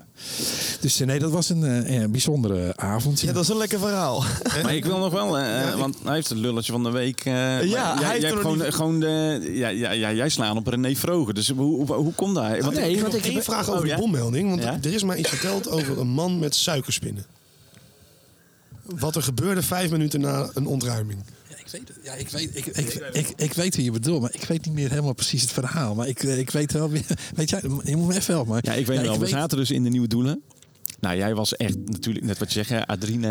Dus 0.81 1.01
eh, 1.01 1.07
nee, 1.07 1.19
dat 1.19 1.31
was 1.31 1.49
een 1.49 1.65
eh, 1.65 2.03
eh, 2.03 2.11
bijzondere 2.11 2.73
avond. 2.77 3.21
Ja, 3.21 3.33
dat 3.33 3.43
is 3.43 3.49
een 3.49 3.57
lekker 3.57 3.79
verhaal. 3.79 4.25
Maar 4.63 4.75
ik 4.75 4.85
wil 4.85 4.99
nog 4.99 5.13
wel, 5.13 5.39
eh, 5.39 5.75
want 5.75 5.97
hij 6.05 6.15
heeft 6.15 6.29
het 6.29 6.39
lulletje 6.39 6.73
van 6.73 6.83
de 6.83 6.91
week. 6.91 7.19
eh, 7.21 7.33
maar 7.33 7.59
hij 7.59 7.69
jij, 7.69 8.09
heeft 8.11 8.21
jij 8.23 8.31
gewoon, 8.31 8.59
niet- 8.59 8.75
gewoon 8.75 9.01
de, 9.01 9.51
ja, 9.55 9.69
ja, 9.69 9.91
ja, 9.91 10.13
jij 10.13 10.29
slaan 10.29 10.57
op 10.57 10.67
René 10.67 10.95
Vroger. 10.95 11.35
Dus 11.35 11.49
hoe, 11.51 11.87
hoe, 11.87 11.93
hoe 11.93 12.13
komt 12.15 12.35
dat? 12.35 12.59
Want 12.59 12.75
nee, 12.75 12.89
Ik 12.89 12.91
heb 12.95 13.01
want 13.01 13.13
nog 13.13 13.15
ik 13.15 13.25
één 13.25 13.35
heb- 13.35 13.45
vraag 13.45 13.69
oh, 13.69 13.75
over 13.75 13.87
ja? 13.87 13.95
de 13.95 14.01
bommelding. 14.01 14.49
Want 14.49 14.63
Ja? 14.63 14.79
er 14.83 14.93
is 14.95 15.03
mij 15.03 15.17
iets 15.17 15.29
verteld 15.29 15.69
over 15.71 15.99
een 15.99 16.09
man 16.09 16.39
met 16.39 16.55
suikerspinnen. 16.55 17.25
Wat 18.85 19.17
er 19.17 19.23
gebeurde 19.23 19.63
vijf 19.63 19.91
minuten 19.91 20.21
na 20.21 20.51
een 20.55 20.67
ontruiming. 20.67 21.19
Ja, 21.71 21.79
ik 21.79 21.79
weet, 21.79 21.89
het. 21.89 21.99
ja, 22.03 22.13
ik, 22.13 22.29
weet, 22.29 22.57
ik, 22.57 22.67
ik, 22.67 22.95
ik, 23.13 23.33
ik 23.37 23.53
weet 23.53 23.77
wie 23.77 23.85
je 23.85 23.91
bedoelt, 23.91 24.21
maar 24.21 24.35
ik 24.35 24.45
weet 24.45 24.65
niet 24.65 24.75
meer 24.75 24.89
helemaal 24.91 25.13
precies 25.13 25.43
het 25.43 25.53
verhaal. 25.53 25.95
Maar 25.95 26.09
ik, 26.09 26.23
eh, 26.23 26.39
ik 26.39 26.51
weet 26.51 26.73
wel 26.73 26.91
weer. 26.91 27.05
Weet 27.35 27.51
jij, 27.51 27.61
je 27.85 27.97
moet 27.97 28.07
me 28.07 28.15
even 28.15 28.35
helpen. 28.35 28.53
Maar, 28.53 28.61
Ja, 28.65 28.73
ik 28.73 28.87
weet 28.87 29.01
wel. 29.01 29.19
We 29.19 29.27
zaten 29.27 29.59
dus 29.59 29.71
in 29.71 29.83
de 29.83 29.91
nieuwe 29.91 30.09
doelen. 30.09 30.43
Nou, 31.01 31.17
jij 31.17 31.35
was 31.35 31.57
echt 31.57 31.77
natuurlijk, 31.85 32.25
net 32.25 32.39
wat 32.39 32.53
je 32.53 32.63
zegt, 32.63 32.87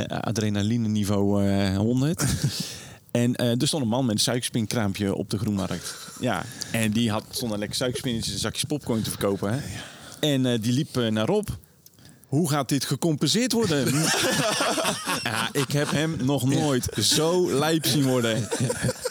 adrenaline 0.10 0.88
niveau 0.88 1.48
eh 1.48 1.78
100. 1.78 2.26
en 3.12 3.36
eh, 3.36 3.62
er 3.62 3.68
stond 3.68 3.84
een 3.84 3.90
man 3.90 4.06
met 4.06 4.16
een 4.16 4.22
suikerspinkraampje 4.22 5.16
op 5.16 5.30
de 5.30 5.38
Groenmarkt. 5.38 5.96
Ja, 6.20 6.46
en 6.72 6.92
die 6.92 7.12
had, 7.12 7.24
stond 7.30 7.52
een 7.52 7.60
lekker 7.60 7.78
suikerspinnetjes 7.78 8.34
en 8.34 8.40
zakjes 8.40 8.64
popcorn 8.64 9.02
te 9.02 9.10
verkopen. 9.10 9.54
Hè? 9.54 9.60
En 10.20 10.46
eh, 10.46 10.62
die 10.62 10.74
liep 10.74 10.98
eh, 10.98 11.08
naar 11.08 11.26
Rob. 11.26 11.48
Hoe 12.30 12.50
gaat 12.50 12.70
dit 12.70 12.86
gecompenseerd 12.86 13.52
worden? 13.52 13.94
ja, 15.24 15.50
ik 15.52 15.72
heb 15.72 15.92
hem 15.92 16.16
nog 16.22 16.50
nooit 16.50 16.88
zo 17.02 17.52
lijp 17.52 17.86
zien 17.86 18.04
worden. 18.04 18.48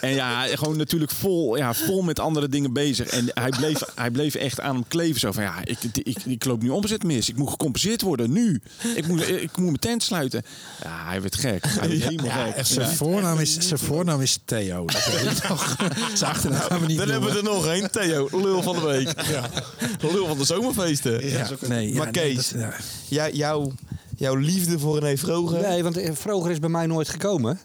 En 0.01 0.09
ja, 0.09 0.41
gewoon 0.47 0.77
natuurlijk 0.77 1.11
vol, 1.11 1.57
ja, 1.57 1.73
vol 1.73 2.01
met 2.01 2.19
andere 2.19 2.49
dingen 2.49 2.73
bezig. 2.73 3.07
En 3.07 3.25
hij 3.33 3.49
bleef, 3.49 3.81
hij 3.95 4.11
bleef 4.11 4.35
echt 4.35 4.59
aan 4.59 4.75
hem 4.75 4.87
kleven. 4.87 5.19
Zo 5.19 5.31
van, 5.31 5.43
ja, 5.43 5.55
ik, 5.63 5.77
ik, 6.03 6.17
ik 6.25 6.45
loop 6.45 6.61
nu 6.61 6.69
omzet 6.69 7.03
mis. 7.03 7.29
Ik 7.29 7.35
moet 7.37 7.49
gecompenseerd 7.49 8.01
worden, 8.01 8.31
nu. 8.31 8.61
Ik 8.95 9.07
moet, 9.07 9.29
ik 9.29 9.49
moet 9.57 9.65
mijn 9.65 9.79
tent 9.79 10.03
sluiten. 10.03 10.43
Ja, 10.83 11.03
hij 11.05 11.21
werd 11.21 11.35
gek. 11.35 11.65
Hij 11.67 11.89
werd 11.89 12.03
helemaal 12.03 12.51
gek. 12.53 12.65
Zijn, 12.65 12.89
Ja. 12.89 12.93
voornaam 12.95 13.39
is, 13.39 13.57
zijn 13.59 13.79
voornaam 13.79 14.21
is 14.21 14.39
Theo. 14.45 14.85
Dat 14.85 15.05
weet. 15.05 15.37
Zijn 16.17 16.31
achternaam 16.31 16.61
gaan 16.61 16.79
we 16.79 16.85
niet 16.85 16.97
Dan 16.97 17.09
hebben 17.09 17.31
we 17.31 17.37
er 17.37 17.43
nog 17.43 17.67
één. 17.67 17.91
Theo, 17.91 18.29
lul 18.31 18.61
van 18.61 18.75
de 18.75 18.81
week. 18.85 19.13
Lul 20.01 20.27
van 20.27 20.37
de 20.37 20.45
zomerfeesten. 20.45 21.29
Ja, 21.29 21.47
nee, 21.67 21.89
ja, 21.91 21.97
maar 21.97 22.11
Kees, 22.11 22.49
dat- 22.49 22.73
ja. 23.09 23.23
jij, 23.23 23.33
jouw, 23.33 23.71
jouw 24.15 24.35
liefde 24.35 24.79
voor 24.79 24.99
René 24.99 25.17
Vroger. 25.17 25.61
Nee, 25.61 25.83
want 25.83 25.97
eh, 25.97 26.11
Vroger 26.13 26.51
is 26.51 26.59
bij 26.59 26.69
mij 26.69 26.85
nooit 26.85 27.09
gekomen. 27.09 27.59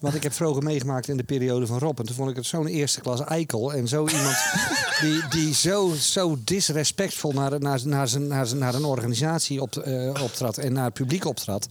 Want 0.00 0.14
ik 0.14 0.22
heb 0.22 0.32
Vroger 0.32 0.62
meegemaakt 0.62 1.08
in 1.08 1.16
de 1.16 1.22
periode 1.24 1.66
van 1.66 1.78
Rob. 1.78 1.98
En 1.98 2.06
toen 2.06 2.14
vond 2.14 2.30
ik 2.30 2.36
het 2.36 2.46
zo'n 2.46 2.66
eerste 2.66 3.00
klas 3.00 3.24
eikel. 3.24 3.72
En 3.72 3.88
zo 3.88 4.08
iemand 4.08 4.36
die, 5.00 5.22
die 5.30 5.54
zo, 5.54 5.94
zo 5.98 6.38
disrespectvol 6.44 7.32
naar, 7.32 7.60
naar, 7.60 7.80
naar, 7.84 8.08
zijn, 8.08 8.26
naar, 8.26 8.46
zijn, 8.46 8.60
naar 8.60 8.74
een 8.74 8.84
organisatie 8.84 9.60
op, 9.62 9.76
eh, 9.76 10.22
optrad. 10.22 10.58
En 10.58 10.72
naar 10.72 10.84
het 10.84 10.94
publiek 10.94 11.24
optrad. 11.24 11.66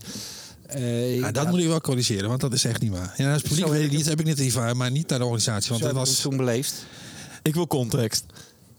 Eh, 0.66 1.18
Ja, 1.18 1.32
dat 1.32 1.50
moet 1.50 1.60
ik 1.60 1.66
wel 1.66 1.80
corrigeren, 1.80 2.28
want 2.28 2.40
dat 2.40 2.52
is 2.52 2.64
echt 2.64 2.80
niet 2.80 2.92
waar. 2.92 3.14
Ja, 3.16 3.32
als 3.32 3.42
publiek 3.42 3.64
Zo 3.64 3.70
weet 3.70 3.82
heb 3.82 3.90
ik 3.90 3.96
niet, 3.96 4.06
heb 4.06 4.20
ik 4.20 4.26
niet 4.26 4.40
ervaren, 4.40 4.76
maar 4.76 4.90
niet 4.90 5.08
naar 5.08 5.18
de 5.18 5.24
organisatie. 5.24 5.68
Want 5.68 5.82
zo 5.82 5.86
dat 5.86 5.96
heb 5.96 6.04
ik 6.04 6.08
was. 6.08 6.22
het 6.22 6.28
toen 6.28 6.36
beleefd. 6.36 6.74
Ik 7.42 7.54
wil 7.54 7.66
context. 7.66 8.24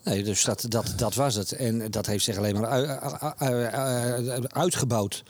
Nee, 0.08 0.24
dus 0.24 0.44
dat, 0.44 0.66
dat, 0.68 0.94
dat 0.96 1.16
was 1.16 1.36
het. 1.36 1.52
En 1.52 1.92
dat 1.92 2.06
heeft 2.06 2.24
zich 2.24 2.38
alleen 2.38 2.54
maar 2.54 2.66
ui- 2.66 2.88
ui- 3.38 3.66
ui- 3.66 4.30
ui- 4.30 4.48
uitgebouwd. 4.48 5.24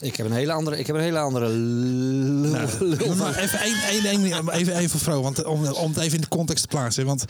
Ik 0.00 0.16
heb 0.16 0.26
een 0.26 0.32
hele 0.32 0.52
andere, 0.52 0.78
ik 0.78 0.86
heb 0.86 0.96
een 0.96 1.02
hele 1.02 1.18
andere 1.18 1.48
lul, 1.48 2.50
Nou, 2.50 2.68
lul 2.84 3.14
Maar 3.14 3.36
even 3.36 3.60
één 3.60 3.76
één 3.84 4.02
ding, 4.02 4.50
even, 4.50 4.76
even 4.76 4.98
vrouw, 4.98 5.22
want 5.22 5.44
om, 5.44 5.66
om 5.66 5.88
het 5.88 5.98
even 5.98 6.14
in 6.14 6.20
de 6.20 6.28
context 6.28 6.62
te 6.62 6.68
plaatsen. 6.68 7.06
Want 7.06 7.24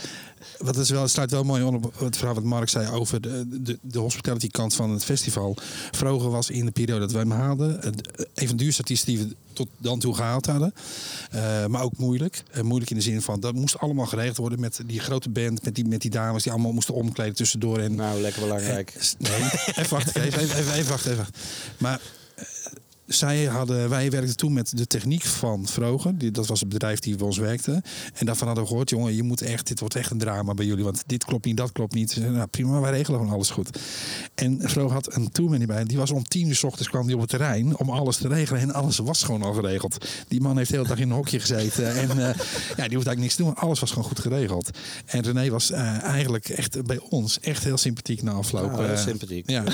wat 0.59 0.77
is 0.77 0.91
wel, 0.91 1.03
het 1.03 1.11
sluit 1.11 1.31
wel 1.31 1.45
mooi 1.45 1.63
op 1.63 1.93
het 1.99 2.17
verhaal 2.17 2.35
wat 2.35 2.45
Mark 2.45 2.69
zei 2.69 2.91
over 2.91 3.21
de, 3.21 3.45
de, 3.63 3.79
de 3.83 3.99
hospitality 3.99 4.49
kant 4.49 4.75
van 4.75 4.91
het 4.91 5.05
festival. 5.05 5.57
Vroeger 5.91 6.31
was 6.31 6.51
in 6.51 6.65
de 6.65 6.71
periode 6.71 7.01
dat 7.01 7.13
wij 7.13 7.21
hem 7.21 7.31
haalden, 7.31 7.83
eh, 7.83 7.91
een 8.35 8.49
van 8.49 8.57
de 8.57 8.63
duurste 8.63 8.81
artiesten 8.81 9.15
die 9.15 9.19
we 9.19 9.37
tot 9.55 9.69
dan 9.79 9.99
toe 9.99 10.15
gehaald 10.15 10.47
hadden. 10.47 10.75
Eh, 11.31 11.67
maar 11.67 11.83
ook 11.83 11.97
moeilijk. 11.97 12.43
Eh, 12.51 12.63
moeilijk 12.63 12.91
in 12.91 12.97
de 12.97 13.03
zin 13.03 13.23
van, 13.23 13.41
dat 13.41 13.55
moest 13.55 13.79
allemaal 13.79 14.07
geregeld 14.07 14.37
worden 14.37 14.61
met 14.61 14.81
die 14.87 15.01
grote 15.01 15.29
band, 15.29 15.65
met 15.65 15.75
die, 15.75 15.85
met 15.85 16.01
die 16.01 16.11
dames 16.11 16.43
die 16.43 16.53
allemaal 16.53 16.73
moesten 16.73 16.95
omkleden 16.95 17.35
tussendoor. 17.35 17.79
En, 17.79 17.95
Nou, 17.95 18.21
lekker 18.21 18.41
belangrijk. 18.41 18.95
Nee, 19.19 19.33
even 19.79 19.89
wachten, 19.89 20.23
even, 20.23 20.41
even, 20.41 20.75
even, 20.75 20.91
wachten. 20.91 21.13
Even. 21.13 21.27
Maar 21.79 22.01
eh, 22.35 22.45
zij 23.07 23.45
hadden, 23.45 23.89
wij 23.89 24.11
werkten 24.11 24.37
toen 24.37 24.53
met 24.53 24.77
de 24.77 24.87
techniek 24.87 25.23
van 25.25 25.67
Vrogen. 25.67 26.19
Die, 26.19 26.31
dat 26.31 26.47
was 26.47 26.61
het 26.61 26.69
bedrijf 26.69 26.99
die 26.99 27.17
bij 27.17 27.27
ons 27.27 27.39
werkte. 27.39 27.83
En 28.15 28.27
daarvan 28.27 28.47
hadden 28.47 28.65
we 28.65 28.71
gehoord, 28.71 28.91
jongen, 28.91 29.15
je 29.15 29.23
moet 29.23 29.43
echt, 29.43 29.67
dit 29.67 29.81
wordt 29.81 29.95
echt 29.95 30.11
een 30.11 30.19
drama 30.19 30.55
bij 30.55 30.67
jullie. 30.67 30.85
Want 30.85 31.03
dit 31.07 31.25
klopt 31.25 31.45
niet, 31.45 31.57
dat 31.57 31.73
klopt 31.73 31.95
niet. 31.95 32.17
Nou 32.17 32.47
prima, 32.47 32.81
wij 32.81 32.91
regelen 32.91 33.19
gewoon 33.21 33.35
alles 33.35 33.51
goed. 33.51 33.79
En 34.35 34.59
Vrogen 34.63 34.95
had 34.95 35.15
een 35.15 35.31
tourman 35.31 35.67
bij. 35.67 35.85
Die 35.85 35.97
was 35.97 36.11
om 36.11 36.25
tien 36.25 36.49
uur 36.49 36.55
s 36.55 36.63
ochtends 36.65 36.89
kwam 36.91 37.07
die 37.07 37.15
op 37.15 37.21
het 37.21 37.31
terrein 37.31 37.79
om 37.79 37.91
alles 37.91 38.17
te 38.17 38.29
regelen. 38.29 38.61
En 38.61 38.73
alles 38.75 38.99
was 38.99 39.23
gewoon 39.23 39.43
al 39.43 39.53
geregeld. 39.53 40.07
Die 40.29 40.41
man 40.41 40.57
heeft 40.57 40.71
de 40.71 40.77
hele 40.77 40.89
dag 40.89 40.99
in 40.99 41.09
een 41.11 41.17
hokje 41.17 41.41
gezeten. 41.41 41.95
En 41.95 42.11
eh, 42.11 42.17
ja, 42.17 42.89
die 42.89 42.97
hoeft 42.97 43.07
eigenlijk 43.07 43.19
niks 43.21 43.35
te 43.35 43.43
doen. 43.43 43.55
Alles 43.55 43.81
was 43.81 43.89
gewoon 43.91 44.05
goed 44.09 44.19
geregeld. 44.19 44.71
En 45.07 45.23
René 45.23 45.51
was 45.51 45.71
eh, 45.71 46.03
eigenlijk 46.03 46.49
echt 46.49 46.83
bij 46.85 46.99
ons 47.09 47.41
echt 47.41 47.65
heel 47.65 47.77
sympathiek 47.77 48.23
na 48.23 48.33
afloop. 48.33 48.71
Ja, 48.71 48.77
heel 48.77 48.89
Eh, 48.95 48.99
sympathiek. 49.03 49.51
Ja, 49.51 49.65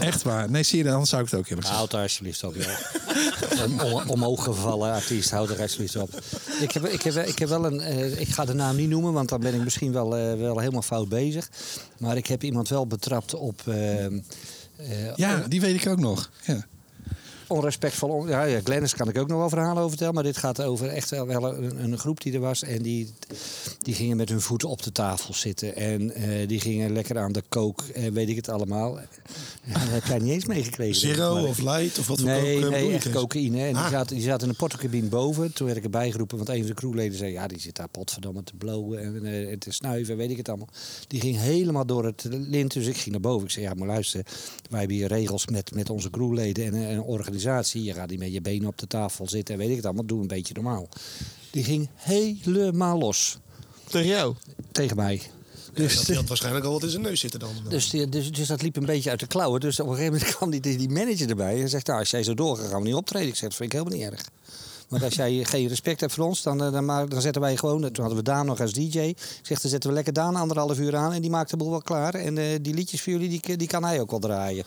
echt 0.00 0.22
waar. 0.22 0.50
Nee, 0.50 0.62
zie 0.62 0.78
je, 0.78 0.84
dan 0.84 1.06
zou 1.06 1.22
ik 1.24 1.30
het 1.30 1.40
ook 1.40 1.46
hebben 1.48 1.64
gezegd. 1.66 1.80
Houd 1.90 2.02
alsjeblieft 2.02 2.44
op, 2.44 2.54
ja. 2.54 2.78
Om, 3.64 3.80
omhoog 4.06 4.44
gevallen 4.44 4.92
artiest, 4.92 5.30
houd 5.30 5.50
er 5.50 5.60
alsjeblieft 5.60 5.96
op. 5.96 6.20
Ik 6.60 6.72
heb, 6.72 6.86
ik 6.86 7.02
heb, 7.02 7.14
ik 7.26 7.38
heb 7.38 7.48
wel 7.48 7.64
een... 7.64 7.80
eh, 7.80 8.20
ik 8.20 8.28
ga 8.28 8.44
de 8.44 8.54
naam 8.54 8.76
niet 8.76 8.88
noemen, 8.88 9.12
want 9.12 9.28
dan 9.28 9.40
ben 9.40 9.54
ik 9.54 9.60
misschien 9.64 9.92
wel, 9.92 10.16
eh, 10.16 10.34
wel 10.38 10.58
helemaal 10.58 10.82
fout 10.82 11.08
bezig. 11.08 11.48
Maar 11.98 12.16
ik 12.16 12.26
heb 12.26 12.42
iemand 12.42 12.68
wel 12.68 12.86
betrapt 12.86 13.34
op... 13.34 13.60
eh, 13.66 14.06
Ja, 15.16 15.44
die 15.48 15.60
weet 15.60 15.82
ik 15.84 15.88
ook 15.88 15.98
nog. 16.00 16.30
Ja. 16.46 16.66
Onrespectvol. 17.50 18.08
on- 18.08 18.28
ja, 18.28 18.42
ja, 18.42 18.60
Glennis 18.64 18.94
kan 18.94 19.08
ik 19.08 19.18
ook 19.18 19.28
nog 19.28 19.38
wel 19.38 19.48
verhalen 19.48 19.76
over 19.78 19.88
vertellen. 19.88 20.14
Maar 20.14 20.22
dit 20.22 20.36
gaat 20.36 20.62
over 20.62 20.88
echt 20.88 21.10
wel, 21.10 21.44
een, 21.56 21.82
een 21.84 21.98
groep 21.98 22.20
die 22.22 22.32
er 22.32 22.40
was. 22.40 22.62
En 22.62 22.82
die, 22.82 23.10
die 23.82 23.94
gingen 23.94 24.16
met 24.16 24.28
hun 24.28 24.40
voeten 24.40 24.68
op 24.68 24.82
de 24.82 24.92
tafel 24.92 25.34
zitten. 25.34 25.76
En 25.76 26.10
eh, 26.14 26.48
die 26.48 26.60
gingen 26.60 26.92
lekker 26.92 27.18
aan 27.18 27.32
de 27.32 27.42
kook 27.48 27.82
en 27.94 28.12
weet 28.12 28.28
ik 28.28 28.36
het 28.36 28.48
allemaal. 28.48 28.98
Ja, 29.64 29.72
dat 29.72 29.88
heb 29.88 30.04
jij 30.04 30.18
niet 30.18 30.32
eens 30.32 30.44
meegekregen. 30.46 30.94
Zero 31.00 31.46
of 31.46 31.58
light 31.58 31.98
of 31.98 32.06
wat 32.06 32.20
voor 32.20 32.28
Nee, 32.28 32.62
eh, 32.64 32.68
nee 32.70 32.92
echt 32.92 33.10
cocaïne. 33.10 33.62
En 33.66 33.74
Ah. 33.74 33.82
die, 33.82 33.90
zaten, 33.90 34.16
die 34.16 34.24
zaten 34.24 34.46
in 34.46 34.52
de 34.52 34.58
portocabine 34.58 35.08
boven. 35.08 35.52
Toen 35.52 35.66
werd 35.66 35.78
ik 35.78 35.84
erbij 35.84 36.10
geroepen, 36.10 36.36
want 36.36 36.48
een 36.48 36.58
van 36.58 36.66
de 36.66 36.74
crewleden 36.74 37.18
zei... 37.18 37.32
ja, 37.32 37.46
die 37.46 37.60
zit 37.60 37.76
daar 37.76 37.88
potverdomme 37.88 38.42
te 38.44 38.56
blowen 38.56 39.00
en, 39.02 39.24
eh, 39.26 39.50
en 39.50 39.58
te 39.58 39.72
snuiven, 39.72 40.16
weet 40.16 40.30
ik 40.30 40.36
het 40.36 40.48
allemaal. 40.48 40.68
Die 41.06 41.20
ging 41.20 41.36
helemaal 41.38 41.86
door 41.86 42.04
het 42.04 42.26
lint, 42.30 42.72
dus 42.72 42.86
ik 42.86 42.96
ging 42.96 43.10
naar 43.10 43.20
boven. 43.20 43.44
Ik 43.46 43.50
zei, 43.52 43.64
ja, 43.64 43.74
maar 43.74 43.86
luister, 43.88 44.26
wij 44.70 44.78
hebben 44.78 44.96
hier 44.96 45.06
regels 45.08 45.46
met, 45.46 45.74
met 45.74 45.90
onze 45.90 46.10
crewleden 46.10 46.64
en 46.64 46.74
eh, 46.74 46.90
een 46.90 47.02
organisatie. 47.46 47.84
Je 47.84 47.92
gaat 47.94 48.10
niet 48.10 48.18
met 48.18 48.32
je 48.32 48.40
benen 48.40 48.68
op 48.68 48.78
de 48.78 48.86
tafel 48.86 49.28
zitten 49.28 49.54
en 49.54 49.60
weet 49.60 49.70
ik 49.70 49.76
het 49.76 49.84
allemaal. 49.84 50.06
Doe 50.06 50.20
een 50.20 50.26
beetje 50.26 50.54
normaal. 50.54 50.88
Die 51.50 51.64
ging 51.64 51.88
helemaal 51.94 52.98
los 52.98 53.38
Tegen 53.84 54.08
jou? 54.08 54.34
tegen 54.72 54.96
mij. 54.96 55.22
Dus 55.74 55.96
dat, 55.96 56.06
die 56.06 56.14
had 56.16 56.28
waarschijnlijk 56.28 56.64
al 56.64 56.72
wat 56.72 56.82
in 56.82 56.88
zijn 56.90 57.02
neus 57.02 57.20
zitten 57.20 57.40
dan. 57.40 57.50
Dus, 57.68 57.90
die- 57.90 58.08
dus, 58.08 58.32
dus 58.32 58.46
dat 58.48 58.62
liep 58.62 58.76
een 58.76 58.84
beetje 58.86 59.10
uit 59.10 59.20
de 59.20 59.26
klauwen. 59.26 59.60
Dus 59.60 59.80
op 59.80 59.86
een 59.88 59.94
gegeven 59.94 60.12
moment 60.14 60.34
kwam 60.36 60.50
die, 60.50 60.60
die 60.60 60.88
manager 60.88 61.28
erbij 61.28 61.60
en 61.60 61.68
zegt: 61.68 61.86
nou, 61.86 61.98
Als 61.98 62.10
jij 62.10 62.22
zo 62.22 62.34
doorgaat, 62.34 62.68
gaan 62.70 62.80
we 62.80 62.86
niet 62.86 62.96
optreden. 62.96 63.28
Ik 63.28 63.34
zeg: 63.36 63.48
Dat 63.48 63.54
vind 63.58 63.72
ik 63.72 63.78
helemaal 63.78 63.98
niet 63.98 64.10
erg. 64.12 64.28
Want 64.90 65.02
als 65.02 65.14
jij 65.14 65.44
geen 65.44 65.68
respect 65.68 66.00
hebt 66.00 66.12
voor 66.12 66.24
ons, 66.24 66.42
dan, 66.42 66.64
eh, 66.64 66.72
dan, 66.72 66.84
maar, 66.84 67.08
dan 67.08 67.20
zetten 67.20 67.42
wij 67.42 67.56
gewoon. 67.56 67.80
Toen 67.80 68.04
hadden 68.04 68.16
we 68.16 68.22
Daan 68.22 68.46
nog 68.46 68.60
als 68.60 68.72
DJ. 68.72 68.98
Ik 68.98 69.16
zeg: 69.42 69.60
Dan 69.60 69.70
zetten 69.70 69.88
we 69.88 69.94
lekker 69.94 70.12
Daan 70.12 70.36
anderhalf 70.36 70.78
uur 70.78 70.96
aan 70.96 71.12
en 71.12 71.20
die 71.20 71.30
maakt 71.30 71.50
de 71.50 71.56
boel 71.56 71.70
wel 71.70 71.82
klaar. 71.82 72.14
En 72.14 72.38
eh, 72.38 72.44
die 72.62 72.74
liedjes 72.74 73.02
voor 73.02 73.12
jullie, 73.12 73.28
die, 73.28 73.56
die 73.56 73.68
kan 73.68 73.84
hij 73.84 74.00
ook 74.00 74.10
wel 74.10 74.20
draaien. 74.20 74.64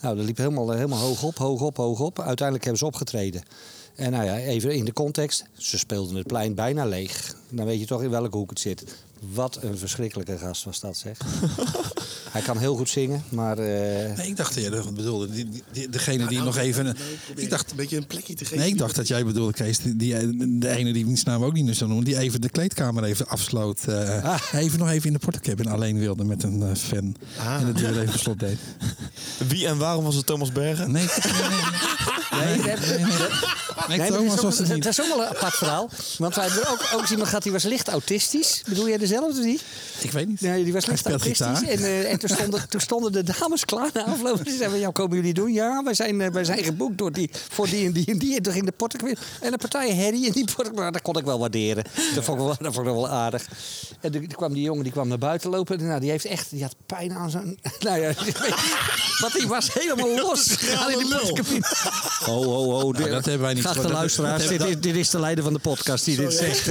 Nou, 0.00 0.16
dat 0.16 0.24
liep 0.24 0.36
helemaal, 0.36 0.70
eh, 0.70 0.76
helemaal 0.76 0.98
hoog 0.98 1.22
op, 1.22 1.38
hoog 1.38 1.60
op, 1.60 1.76
hoog 1.76 2.00
op. 2.00 2.20
Uiteindelijk 2.20 2.64
hebben 2.64 2.78
ze 2.78 2.86
opgetreden. 2.86 3.42
En 3.94 4.10
nou 4.10 4.24
ja, 4.24 4.36
even 4.36 4.74
in 4.74 4.84
de 4.84 4.92
context. 4.92 5.44
Ze 5.52 5.78
speelden 5.78 6.16
het 6.16 6.26
plein 6.26 6.54
bijna 6.54 6.84
leeg. 6.84 7.34
Dan 7.48 7.66
weet 7.66 7.80
je 7.80 7.86
toch 7.86 8.02
in 8.02 8.10
welke 8.10 8.36
hoek 8.36 8.50
het 8.50 8.60
zit. 8.60 8.84
Wat 9.32 9.58
een 9.62 9.78
verschrikkelijke 9.78 10.38
gast 10.38 10.64
was 10.64 10.80
dat, 10.80 10.96
zeg. 10.96 11.18
Hij 12.32 12.42
kan 12.42 12.58
heel 12.58 12.76
goed 12.76 12.88
zingen, 12.88 13.22
maar... 13.28 13.58
eh, 13.58 14.16
Nee, 14.16 14.26
ik 14.26 14.36
dacht, 14.36 14.70
dat 14.70 14.94
bedoelde, 14.94 15.30
die, 15.30 15.48
die- 15.48 15.62
die- 15.72 15.88
degene 15.88 16.26
die 16.26 16.42
nog 16.42 16.56
even... 16.56 16.96
Ik 17.36 17.50
dacht, 17.50 17.70
een 17.70 17.76
beetje 17.76 17.96
een 17.96 18.06
plekje 18.06 18.34
te 18.34 18.44
geven. 18.44 18.58
nee, 18.58 18.68
ik 18.68 18.78
dacht 18.78 18.94
dat 18.96 19.08
jij 19.08 19.24
bedoelde, 19.24 19.52
Kees, 19.52 19.78
die, 19.78 19.96
die- 19.96 20.58
de 20.58 20.68
ene 20.68 20.92
die 20.92 21.04
wiens 21.06 21.22
naam 21.22 21.44
ook 21.44 21.52
niet 21.52 21.64
meer 21.64 21.74
zou 21.74 21.88
noemen, 21.90 22.06
die 22.08 22.18
even 22.18 22.40
de 22.40 22.48
kleedkamer 22.48 23.04
even 23.04 23.26
afsloot. 23.28 23.80
eh, 23.86 24.24
Ah. 24.24 24.40
Even 24.52 24.78
nog 24.78 24.90
even 24.90 25.06
in 25.06 25.12
de 25.12 25.18
portocabin 25.18 25.66
alleen 25.68 25.98
wilde 25.98 26.24
met 26.24 26.42
een 26.42 26.62
eh, 26.62 26.74
fan. 26.74 27.16
En 27.58 27.66
dat 27.66 27.76
die 27.76 27.86
weer 27.86 28.00
even 28.02 28.18
slot 28.18 28.40
deed. 28.40 28.58
Wie 29.48 29.66
en 29.66 29.78
waarom 29.78 30.04
was 30.04 30.14
het 30.14 30.26
Thomas 30.26 30.52
Bergen? 30.52 30.90
Nee, 30.92 31.06
nee, 33.88 33.98
nee. 33.98 34.10
Thomas 34.10 34.40
was 34.40 34.58
het 34.58 34.68
niet. 34.74 34.82
dat 34.82 34.92
is 34.92 35.00
ook 35.00 35.08
wel 35.08 35.20
een 35.22 35.28
apart 35.28 35.54
verhaal. 35.54 35.90
Want 36.18 36.34
wij 36.34 36.44
hebben 36.46 36.70
ook, 36.70 36.88
ook 36.94 37.08
iemand 37.08 37.28
gehad 37.28 37.42
die 37.42 37.52
was 37.52 37.62
licht 37.62 37.88
autistisch. 37.88 38.62
Bedoel 38.68 38.88
jij 38.88 38.98
dezelfde 38.98 39.38
of 39.40 39.44
niet? 39.46 39.62
Ik 40.00 40.10
weet 40.12 40.28
niet. 40.28 40.40
Nee, 40.40 40.64
die 40.64 40.72
was 40.72 40.86
licht 40.86 41.06
autistisch. 41.08 41.62
en 41.62 42.18
toen, 42.26 42.36
stonden, 42.36 42.68
toen 42.68 42.80
stonden 42.80 43.12
de 43.12 43.22
dames 43.38 43.64
klaar 43.64 43.90
na 43.94 44.04
afloop. 44.04 44.40
Ze 44.46 44.56
zeiden, 44.56 44.78
ja, 44.78 44.90
komen 44.90 45.16
jullie 45.16 45.34
doen? 45.34 45.52
Ja, 45.52 45.82
wij 45.84 45.94
zijn, 45.94 46.20
eh, 46.20 46.30
wij 46.30 46.44
zijn 46.44 46.64
geboekt 46.64 46.98
door 46.98 47.12
die, 47.12 47.30
voor 47.48 47.68
die 47.68 47.86
en 47.86 47.92
die 47.92 48.06
en 48.06 48.18
die. 48.18 48.36
En 48.36 48.42
toen 48.42 48.52
ging 48.52 48.64
de 48.64 48.72
portemonnee. 48.72 49.16
En 49.40 49.50
de 49.50 49.58
partij 49.58 49.96
Harry 49.96 50.26
en 50.26 50.32
die 50.32 50.44
portemonnee. 50.54 50.90
Dat 50.92 51.02
kon 51.02 51.18
ik 51.18 51.24
wel 51.24 51.38
waarderen. 51.38 51.84
Dat 52.14 52.24
vond 52.24 52.38
ik 52.38 52.44
wel, 52.44 52.56
dat 52.58 52.74
vond 52.74 52.86
ik 52.86 52.92
wel 52.92 53.08
aardig. 53.08 53.46
En 54.00 54.12
toen 54.12 54.26
kwam 54.26 54.52
die 54.52 54.62
jongen 54.62 54.82
die 54.82 54.92
kwam 54.92 55.08
naar 55.08 55.18
buiten 55.18 55.50
lopen. 55.50 55.78
En, 55.78 55.86
nou, 55.86 56.00
die 56.00 56.10
heeft 56.10 56.24
echt 56.24 56.50
die 56.50 56.62
had 56.62 56.74
pijn 56.86 57.12
aan 57.12 57.30
zijn... 57.30 57.58
Nou 57.80 58.00
ja, 58.00 58.12
want 59.20 59.32
die 59.38 59.46
was 59.46 59.72
helemaal 59.72 60.16
los. 60.16 60.46
gegaan 60.50 60.90
in 60.92 60.98
die 60.98 61.08
portemonnee. 61.08 61.60
Ho, 62.24 62.42
ho, 62.44 62.70
ho. 62.80 62.92
dat 62.92 63.24
hebben 63.24 63.40
wij 63.40 63.54
niet 63.54 63.62
Geachte 63.62 63.82
dat- 63.82 63.90
luisteraars, 63.90 64.46
dit, 64.48 64.62
is- 64.64 64.80
dit 64.80 64.96
is 64.96 65.10
de 65.10 65.20
leider 65.20 65.44
van 65.44 65.52
de 65.52 65.58
podcast 65.58 66.04
die 66.04 66.16
dit 66.16 66.32
zegt. 66.32 66.64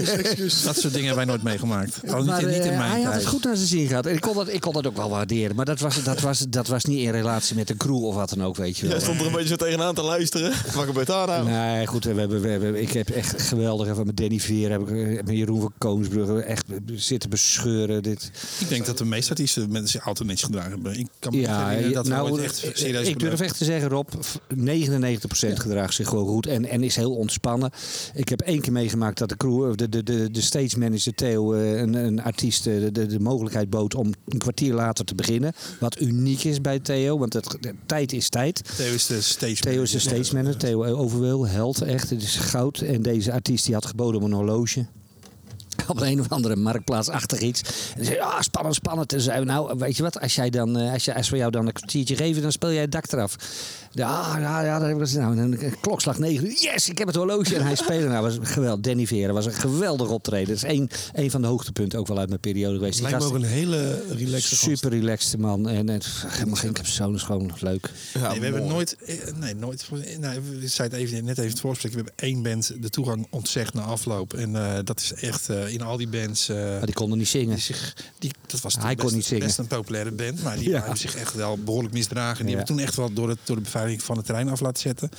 Dat 0.66 0.76
soort 0.78 0.94
dingen 0.94 1.08
hebben 1.08 1.16
wij 1.16 1.26
nooit 1.26 1.44
meegemaakt. 1.44 2.12
Al 2.12 2.24
niet, 2.24 2.36
niet 2.36 2.46
in 2.56 2.62
eh, 2.72 2.78
mijn 2.78 2.92
hij 2.92 3.02
had 3.02 3.14
het 3.14 3.26
goed 3.26 3.44
naar 3.44 3.56
zijn 3.56 3.68
zin 3.68 3.88
gehad. 3.88 4.06
En 4.06 4.14
ik 4.16 4.22
kon 4.22 4.36
dat, 4.36 4.48
ik 4.50 4.62
kon 4.62 4.74
dat 4.74 4.88
ook 4.88 4.96
wel 4.96 5.10
waarderen. 5.10 5.41
Maar 5.56 5.66
dat 5.66 5.80
was, 5.80 6.04
dat, 6.04 6.20
was, 6.22 6.40
dat 6.50 6.68
was 6.68 6.86
niet 6.86 7.00
in 7.00 7.12
relatie 7.12 7.56
met 7.56 7.68
de 7.68 7.78
crew 7.78 8.04
of 8.06 8.16
wat 8.16 8.30
dan 8.30 8.44
ook, 8.44 8.56
weet 8.56 8.78
je 8.78 8.82
wel. 8.82 8.92
Jij 8.92 9.02
stond 9.02 9.20
er 9.20 9.26
een 9.26 9.32
beetje 9.32 9.48
zo 9.48 9.56
tegenaan 9.56 9.96
te 9.96 10.02
luisteren. 10.02 10.52
Wat 10.74 10.86
gebeurt 10.86 11.08
daar 11.08 11.28
nou? 11.28 11.50
Nee, 11.50 11.88
goed, 11.88 12.04
we 12.04 12.20
hebben, 12.20 12.42
we 12.42 12.48
hebben, 12.48 12.82
ik 12.82 12.92
heb 12.92 13.10
echt 13.10 13.42
geweldig. 13.42 13.88
Even 13.88 14.06
met 14.06 14.18
Danny 14.18 14.40
Veer 14.40 14.72
heb 14.72 14.82
ik 14.82 14.90
eh, 14.90 15.24
met 15.24 15.38
Jeroen 15.38 15.62
van 15.62 15.74
Koonsbrugge 15.78 16.42
echt 16.42 16.66
zitten 16.96 17.30
bescheuren. 17.30 18.04
Dit. 18.04 18.32
Ik 18.60 18.70
denk 18.70 18.86
dat 18.86 18.98
de 18.98 19.06
meeste 19.06 19.30
artiesten 19.30 19.72
met 19.72 19.90
zich 19.90 20.02
auto 20.02 20.26
niks 20.26 20.44
gedragen 20.44 20.72
hebben. 20.72 21.00
Ik 21.00 21.08
kan 21.20 21.36
me 21.36 21.42
Ja, 21.42 21.68
herinneren 21.68 21.94
dat 21.94 22.08
nou, 22.08 22.32
ooit 22.32 22.44
echt 22.44 22.56
serieus 22.74 23.08
ik 23.08 23.20
durf 23.20 23.40
echt 23.40 23.58
te 23.58 23.66
zeggen, 23.66 23.90
Rob, 23.90 24.10
99% 24.56 24.58
gedraagt 25.54 25.94
zich 25.94 26.08
gewoon 26.08 26.28
goed 26.28 26.46
en, 26.46 26.66
en 26.66 26.84
is 26.84 26.96
heel 26.96 27.16
ontspannen. 27.16 27.72
Ik 28.14 28.30
heb 28.30 28.42
één 28.42 28.62
keer 28.62 28.72
meegemaakt 28.72 29.18
dat 29.18 29.30
de 29.30 29.38
crew, 29.38 29.76
de, 29.76 29.90
de, 29.90 30.04
de, 30.04 30.32
de 30.32 30.42
stage 30.42 30.80
manager 30.80 31.14
Theo, 31.14 31.54
eh, 31.54 31.80
een, 31.80 31.94
een 31.94 32.24
artiest, 32.24 32.68
eh, 32.68 32.80
de, 32.80 32.92
de, 32.92 33.06
de 33.06 33.20
mogelijkheid 33.20 33.70
bood 33.70 33.96
om 33.96 34.14
een 34.28 34.40
kwartier 34.40 34.74
later 34.74 35.06
te 35.06 35.16
beginnen. 35.16 35.30
Wat 35.80 36.02
uniek 36.02 36.44
is 36.44 36.62
bij 36.62 36.80
Theo, 36.80 37.18
want 37.18 37.34
het, 37.34 37.58
tijd 37.86 38.14
is 38.14 38.30
tijd. 38.30 38.62
Theo 38.76 38.94
is 38.94 39.06
de 39.06 39.22
stage 39.22 39.56
Theo 39.56 39.82
is 39.82 39.92
de 39.92 40.00
stage 40.00 40.34
manager, 40.36 40.58
Theo 40.58 40.84
Overweel, 40.86 41.48
held 41.48 41.82
echt, 41.82 42.10
het 42.10 42.22
is 42.22 42.36
goud. 42.36 42.80
En 42.80 43.02
deze 43.02 43.32
artiest 43.32 43.66
die 43.66 43.74
had 43.74 43.86
geboden 43.86 44.22
om 44.22 44.28
een 44.28 44.34
horloge. 44.34 44.86
Op 45.88 46.02
een 46.02 46.20
of 46.20 46.30
andere 46.30 46.56
marktplaats 46.56 47.10
achter 47.10 47.42
iets. 47.44 47.62
En 47.62 47.96
die 47.96 48.06
zei, 48.06 48.20
ah, 48.20 48.42
spannend, 48.42 48.76
spannend. 48.76 49.14
En 49.14 49.40
we, 49.40 49.46
nou, 49.46 49.78
weet 49.78 49.98
je 49.98 50.04
wat, 50.04 50.20
als, 50.20 50.36
jij 50.36 50.50
dan, 50.50 50.78
eh, 50.78 50.94
als, 50.94 51.06
je, 51.06 51.16
als 51.16 51.30
we 51.30 51.38
jou 51.38 51.52
dan 51.52 51.68
een 51.68 51.74
kwartiertje 51.74 52.16
geven, 52.16 52.42
dan 52.42 52.52
speel 52.52 52.72
jij 52.72 52.82
het 52.82 52.92
dak 52.92 53.12
eraf. 53.12 53.36
Ja, 53.94 54.38
ja, 54.40 54.64
ja, 54.64 54.80
dat 54.80 54.88
heb 54.88 54.96
ik 54.96 55.02
gezien. 55.02 55.22
Nou, 55.22 55.38
en 55.38 55.64
een 55.64 55.80
klokslag 55.82 56.20
9 56.20 56.46
uur. 56.46 56.58
Yes, 56.60 56.90
ik 56.90 56.98
heb 56.98 57.08
het 57.08 57.16
horloge. 57.16 57.56
En 57.56 57.66
hij 57.66 57.76
speelde. 57.76 58.08
Nou, 58.08 58.22
was 58.22 58.38
geweldig. 58.42 58.82
Danny 58.82 59.08
Vera 59.08 59.34
was 59.34 59.46
een 59.46 59.54
geweldig 59.54 60.10
optreden. 60.10 60.48
Dat 60.48 60.56
is 60.56 60.64
één, 60.64 60.90
één 61.14 61.32
van 61.32 61.42
de 61.42 61.48
hoogtepunten 61.48 62.00
ook 62.00 62.08
wel 62.08 62.18
uit 62.18 62.28
mijn 62.28 62.40
periode 62.40 62.76
geweest. 62.76 62.94
Die 62.94 63.10
Lijkt 63.10 63.20
me 63.20 63.26
ook 63.26 63.34
een 63.34 63.44
hele 63.44 64.04
relaxed 64.10 64.58
super 64.58 64.90
relaxed 64.90 65.40
man. 65.40 65.70
En, 65.70 65.90
en 65.90 66.02
helemaal 66.28 66.56
geen 66.56 66.72
persoon, 66.72 67.16
is 67.16 67.24
gewoon 67.24 67.52
leuk. 67.60 67.90
nee, 68.14 68.40
we 68.40 68.46
hebben 68.46 68.68
nooit, 68.68 68.96
eh, 69.06 69.16
nee, 69.36 69.56
nooit, 69.56 69.90
nee, 70.20 70.40
we 70.40 70.68
zeiden 70.68 71.00
het 71.00 71.08
even, 71.08 71.26
net 71.26 71.38
even 71.38 71.52
het 71.52 71.60
voorspreken. 71.60 71.98
We 71.98 72.04
hebben 72.06 72.28
één 72.30 72.44
band 72.44 72.82
de 72.82 72.90
toegang 72.90 73.28
ontzegd 73.30 73.74
na 73.74 73.82
afloop. 73.82 74.34
En 74.34 74.56
eh, 74.56 74.80
dat 74.84 75.00
is 75.00 75.14
echt 75.14 75.50
eh, 75.50 75.71
in 75.72 75.82
al 75.82 75.98
die 75.98 76.08
bands. 76.08 76.50
eh, 76.50 76.56
Maar 76.58 76.86
die 76.86 76.94
konden 76.96 77.18
niet 77.18 77.28
zingen. 77.28 77.50
die 77.56 77.64
zich, 77.64 77.96
die, 78.20 78.32
dat 78.48 78.62
was 78.62 78.74
Hij 78.76 78.84
toen 78.84 78.96
kon 78.96 79.04
best, 79.04 79.16
niet 79.16 79.26
zingen. 79.26 79.46
best 79.46 79.58
een 79.58 79.68
populaire 79.68 80.12
band. 80.12 80.44
Maar 80.44 80.58
die 80.58 80.70
Ja. 80.70 80.80
hebben 80.80 80.98
zich 80.98 81.16
echt 81.16 81.34
wel 81.34 81.58
behoorlijk 81.58 81.94
misdragen. 81.94 82.46
Die 82.46 82.52
Ja. 82.52 82.58
hebben 82.58 82.76
toen 82.76 82.86
echt 82.86 82.96
wel 82.96 83.14
door, 83.14 83.30
het, 83.30 83.38
door 83.44 83.56
de 83.56 83.62
beveiliging 83.62 84.04
van 84.04 84.18
het 84.18 84.26
terrein 84.26 84.50
af 84.50 84.60
laten 84.60 84.82
zetten. 84.82 85.10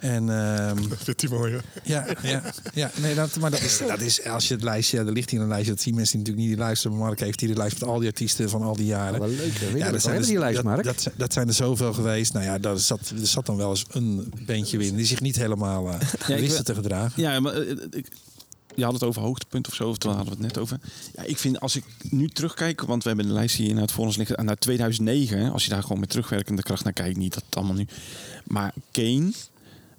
en 0.00 0.28
ehm, 0.28 0.76
Vindt 0.96 1.20
hij 1.20 1.30
mooi, 1.30 1.60
ja, 1.84 2.06
ja, 2.22 2.42
ja 2.74 2.90
nee, 3.00 3.14
dat, 3.14 3.36
maar 3.38 3.50
dat 3.50 3.60
is, 3.60 3.78
dat 3.86 4.00
is, 4.00 4.24
als 4.24 4.48
je 4.48 4.54
het 4.54 4.62
lijstje, 4.62 4.98
er 4.98 5.12
ligt 5.12 5.30
hier 5.30 5.40
een 5.40 5.48
lijstje, 5.48 5.72
dat 5.74 5.82
zien 5.82 5.94
mensen 5.94 6.12
die 6.18 6.20
natuurlijk 6.26 6.48
niet 6.48 6.56
die 6.58 6.66
luisteren. 6.66 6.96
Maar 6.96 7.06
Mark 7.06 7.20
heeft 7.20 7.40
hier 7.40 7.48
de 7.48 7.56
lijst 7.56 7.80
met 7.80 7.88
al 7.88 7.98
die 7.98 8.08
artiesten 8.08 8.50
van 8.50 8.62
al 8.62 8.76
die 8.76 8.86
jaren. 8.86 9.20
Wel 9.20 9.28
leuk, 9.28 9.52
hè? 9.58 9.76
Ja, 9.76 9.90
dat 9.90 10.02
zijn, 10.02 10.22
die 10.22 10.38
lijst, 10.38 10.54
dat, 10.56 10.64
Mark? 10.64 10.84
dat, 10.84 11.00
zijn- 11.00 11.14
dat 11.16 11.32
zijn 11.32 11.48
er 11.48 11.54
zoveel 11.54 11.92
geweest. 11.92 12.32
Nou 12.32 12.44
ja, 12.44 12.58
daar 12.58 12.78
zat, 12.78 13.12
er 13.20 13.26
zat 13.26 13.46
dan 13.46 13.56
wel 13.56 13.70
eens 13.70 13.84
een 13.90 14.32
bandje 14.46 14.78
in 14.86 14.96
die 14.96 15.06
zich 15.06 15.20
niet 15.20 15.36
helemaal 15.36 15.88
uh, 15.88 15.94
wisten 16.38 16.64
te 16.64 16.74
gedragen. 16.74 17.22
Ja, 17.22 17.40
maar 17.40 17.54
eh, 17.54 17.70
ik, 17.90 18.06
je 18.74 18.84
had 18.84 18.92
het 18.92 19.02
over 19.02 19.22
hoogtepunt 19.22 19.68
of 19.68 19.74
zo, 19.74 19.88
of 19.88 19.98
toen 19.98 20.12
hadden 20.14 20.36
we 20.36 20.42
het 20.42 20.54
net 20.54 20.62
over. 20.62 20.80
Ja, 21.14 21.22
ik 21.22 21.38
vind 21.38 21.60
als 21.60 21.76
ik 21.76 21.84
nu 22.10 22.28
terugkijk, 22.28 22.80
want 22.80 23.02
we 23.02 23.08
hebben 23.08 23.26
de 23.26 23.32
lijst 23.32 23.56
hier 23.56 23.68
inderdaad 23.68 23.92
voor 23.92 24.04
ons 24.04 24.16
liggen, 24.16 24.36
en 24.36 24.44
naar 24.44 24.58
2009, 24.58 25.38
hè, 25.38 25.50
als 25.50 25.64
je 25.64 25.70
daar 25.70 25.82
gewoon 25.82 26.00
met 26.00 26.08
terugwerkende 26.08 26.62
kracht 26.62 26.84
naar 26.84 26.92
kijkt, 26.92 27.16
niet 27.16 27.34
dat 27.34 27.42
het 27.46 27.56
allemaal 27.56 27.76
nu. 27.76 27.86
Maar 28.44 28.74
Kane, 28.90 29.32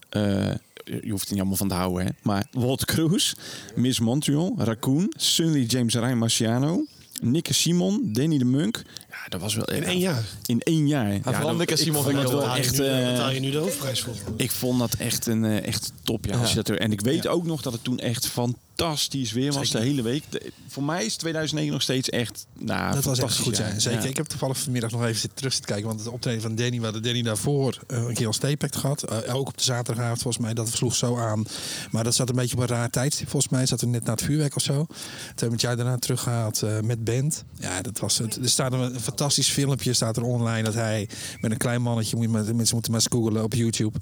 eh, 0.10 0.54
je 0.84 1.10
hoeft 1.10 1.26
er 1.26 1.32
niet 1.32 1.40
allemaal 1.40 1.58
van 1.58 1.68
te 1.68 1.74
houden, 1.74 2.06
hè, 2.06 2.12
maar 2.22 2.48
Walt 2.52 2.86
Cruz, 2.86 3.34
Miss 3.76 4.00
Montreal, 4.00 4.54
Raccoon, 4.58 5.14
Sunny 5.18 5.64
James 5.64 5.94
Ryan 5.94 6.18
Marciano, 6.18 6.86
Nikke 7.22 7.54
Simon, 7.54 8.14
Danny 8.14 8.38
de 8.38 8.46
Munk, 8.46 8.82
Ja, 9.14 9.30
dat 9.30 9.42
was 9.42 9.56
wel 9.56 9.66
In 9.66 9.84
één 9.84 10.00
jaar. 10.00 10.24
In 10.46 10.60
één 10.62 10.88
jaar. 10.88 11.08
Ja, 11.08 11.16
ik 11.60 11.78
Simon 11.78 12.04
wel 12.04 12.14
wel 12.14 12.24
Betaal 12.24 12.56
je 12.56 12.62
echt. 12.62 12.78
nu, 12.78 12.86
eh, 12.86 13.12
betaal 13.12 13.30
je 13.32 13.40
nu 13.40 13.52
de 13.52 13.58
hoofdprijs 13.58 14.02
voor? 14.02 14.14
ik 14.38 14.52
vond 14.52 14.80
dat 14.80 14.94
echt 14.94 15.26
een 15.26 15.46
eh, 15.46 15.66
echt 15.68 15.92
top. 16.04 16.26
Ja, 16.26 16.38
als 16.38 16.50
je 16.50 16.56
dat 16.56 16.68
er, 16.68 16.80
en 16.80 16.92
ik 16.92 17.02
weet 17.02 17.28
ook 17.28 17.46
nog 17.46 17.62
dat 17.62 17.74
het 17.74 17.84
toen 17.84 18.00
echt 18.00 18.28
fantastisch 18.28 19.32
weer 19.32 19.54
was 19.54 19.70
de 19.72 19.80
hele 19.80 20.02
week. 20.02 20.24
De- 20.30 20.52
voor 20.68 20.84
mij 20.84 21.06
is 21.06 21.16
2009 21.16 21.72
nog 21.74 21.82
steeds 21.82 22.10
echt. 22.10 22.46
Nou, 22.54 22.94
Dat 22.94 23.04
was 23.04 23.20
echt 23.20 23.28
fantastisch 23.34 23.46
goed, 23.46 23.58
ja. 23.58 23.68
jaar. 23.68 23.82
Zeker. 23.82 24.02
Ja. 24.02 24.08
Ik 24.10 24.18
heb 24.18 24.26
toevallig 24.26 24.58
vanmiddag 24.60 24.92
nog 24.92 25.02
even 25.04 25.20
zitten 25.20 25.38
terug 25.40 25.54
te 25.56 25.62
kijken. 25.62 25.88
Want 25.88 26.00
het 26.00 26.10
optreden 26.10 26.42
van 26.42 26.56
Danny, 26.56 26.78
we 26.78 26.84
hadden 26.84 27.04
Danny 27.04 27.22
daarvoor 27.22 27.80
eh, 27.88 27.98
een 27.98 28.14
keer 28.14 28.28
als 28.28 28.36
staypact 28.36 28.76
gehad. 28.76 29.04
Eh, 29.04 29.36
ook 29.36 29.48
op 29.48 29.58
de 29.58 29.64
zaterdagavond 29.64 30.22
volgens 30.22 30.44
mij. 30.44 30.54
Dat 30.54 30.70
sloeg 30.70 30.96
zo 30.96 31.18
aan. 31.18 31.46
Maar 31.92 32.04
dat 32.04 32.16
zat 32.16 32.30
een 32.30 32.36
beetje 32.36 32.56
op 32.56 32.62
een 32.62 32.68
raar 32.68 32.90
tijdstip 32.90 33.30
volgens 33.30 33.52
mij. 33.52 33.66
Zat 33.66 33.82
er 33.82 33.88
net 33.88 34.04
na 34.04 34.12
het 34.12 34.22
vuurwerk 34.22 34.56
of 34.56 34.62
zo. 34.64 34.74
Toen 34.74 34.96
hebben 35.26 35.48
we 35.48 35.52
het 35.54 35.62
jaar 35.62 35.76
daarna 35.76 35.98
teruggehaald 35.98 36.62
eh, 36.62 36.80
met 36.80 37.04
band. 37.04 37.44
Ja, 37.60 37.82
dat 37.82 38.00
was 38.00 38.18
het. 38.18 38.58
Er 38.58 38.74
een 38.74 39.00
fantastisch 39.04 39.50
filmpje 39.50 39.94
staat 39.94 40.18
er 40.18 40.24
online. 40.24 40.64
Dat 40.64 40.74
hij 40.74 41.10
met 41.42 41.52
een 41.52 41.58
klein 41.58 41.82
mannetje, 41.82 42.16
moet 42.16 42.32
mensen 42.32 42.54
moeten 42.54 42.92
maar 42.92 43.02
eens 43.02 43.10
googlen 43.12 43.44
op 43.44 43.54
YouTube. 43.54 44.00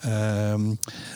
Ehm, 0.00 0.64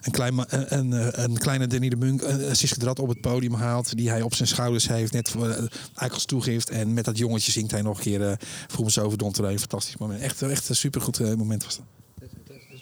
een, 0.01 0.11
klein, 0.11 0.35
een, 0.37 0.93
een, 0.93 1.23
een 1.23 1.39
kleine 1.39 1.67
Danny 1.67 1.89
de 1.89 1.97
Munk, 1.97 2.23
een 2.23 2.57
Siske 2.57 2.79
Drat 2.79 2.99
op 2.99 3.09
het 3.09 3.21
podium 3.21 3.55
haalt. 3.55 3.97
Die 3.97 4.11
hij 4.11 4.23
op 4.23 4.35
zijn 4.35 4.49
schouders 4.49 4.89
heeft. 4.89 5.13
Net 5.13 5.29
voor, 5.29 5.49
eh, 5.49 5.59
eigenlijk 5.59 6.13
als 6.13 6.25
toegift. 6.25 6.71
En 6.71 6.95
met 6.95 7.05
dat 7.05 7.19
jongetje 7.19 7.53
zingt 7.53 7.71
hij 7.71 7.83
nog 7.83 7.97
een 7.97 8.03
keer 8.03 8.23
eh 8.23 8.37
Voel 8.67 8.85
me 8.85 8.91
zo 8.91 9.11
Een 9.11 9.59
fantastisch 9.59 9.97
moment. 9.97 10.21
Echt, 10.21 10.43
echt 10.43 10.69
een 10.69 10.77
supergoed 10.77 11.21
eh, 11.21 11.35
moment 11.35 11.65
was 11.65 11.77
dat. 11.77 11.85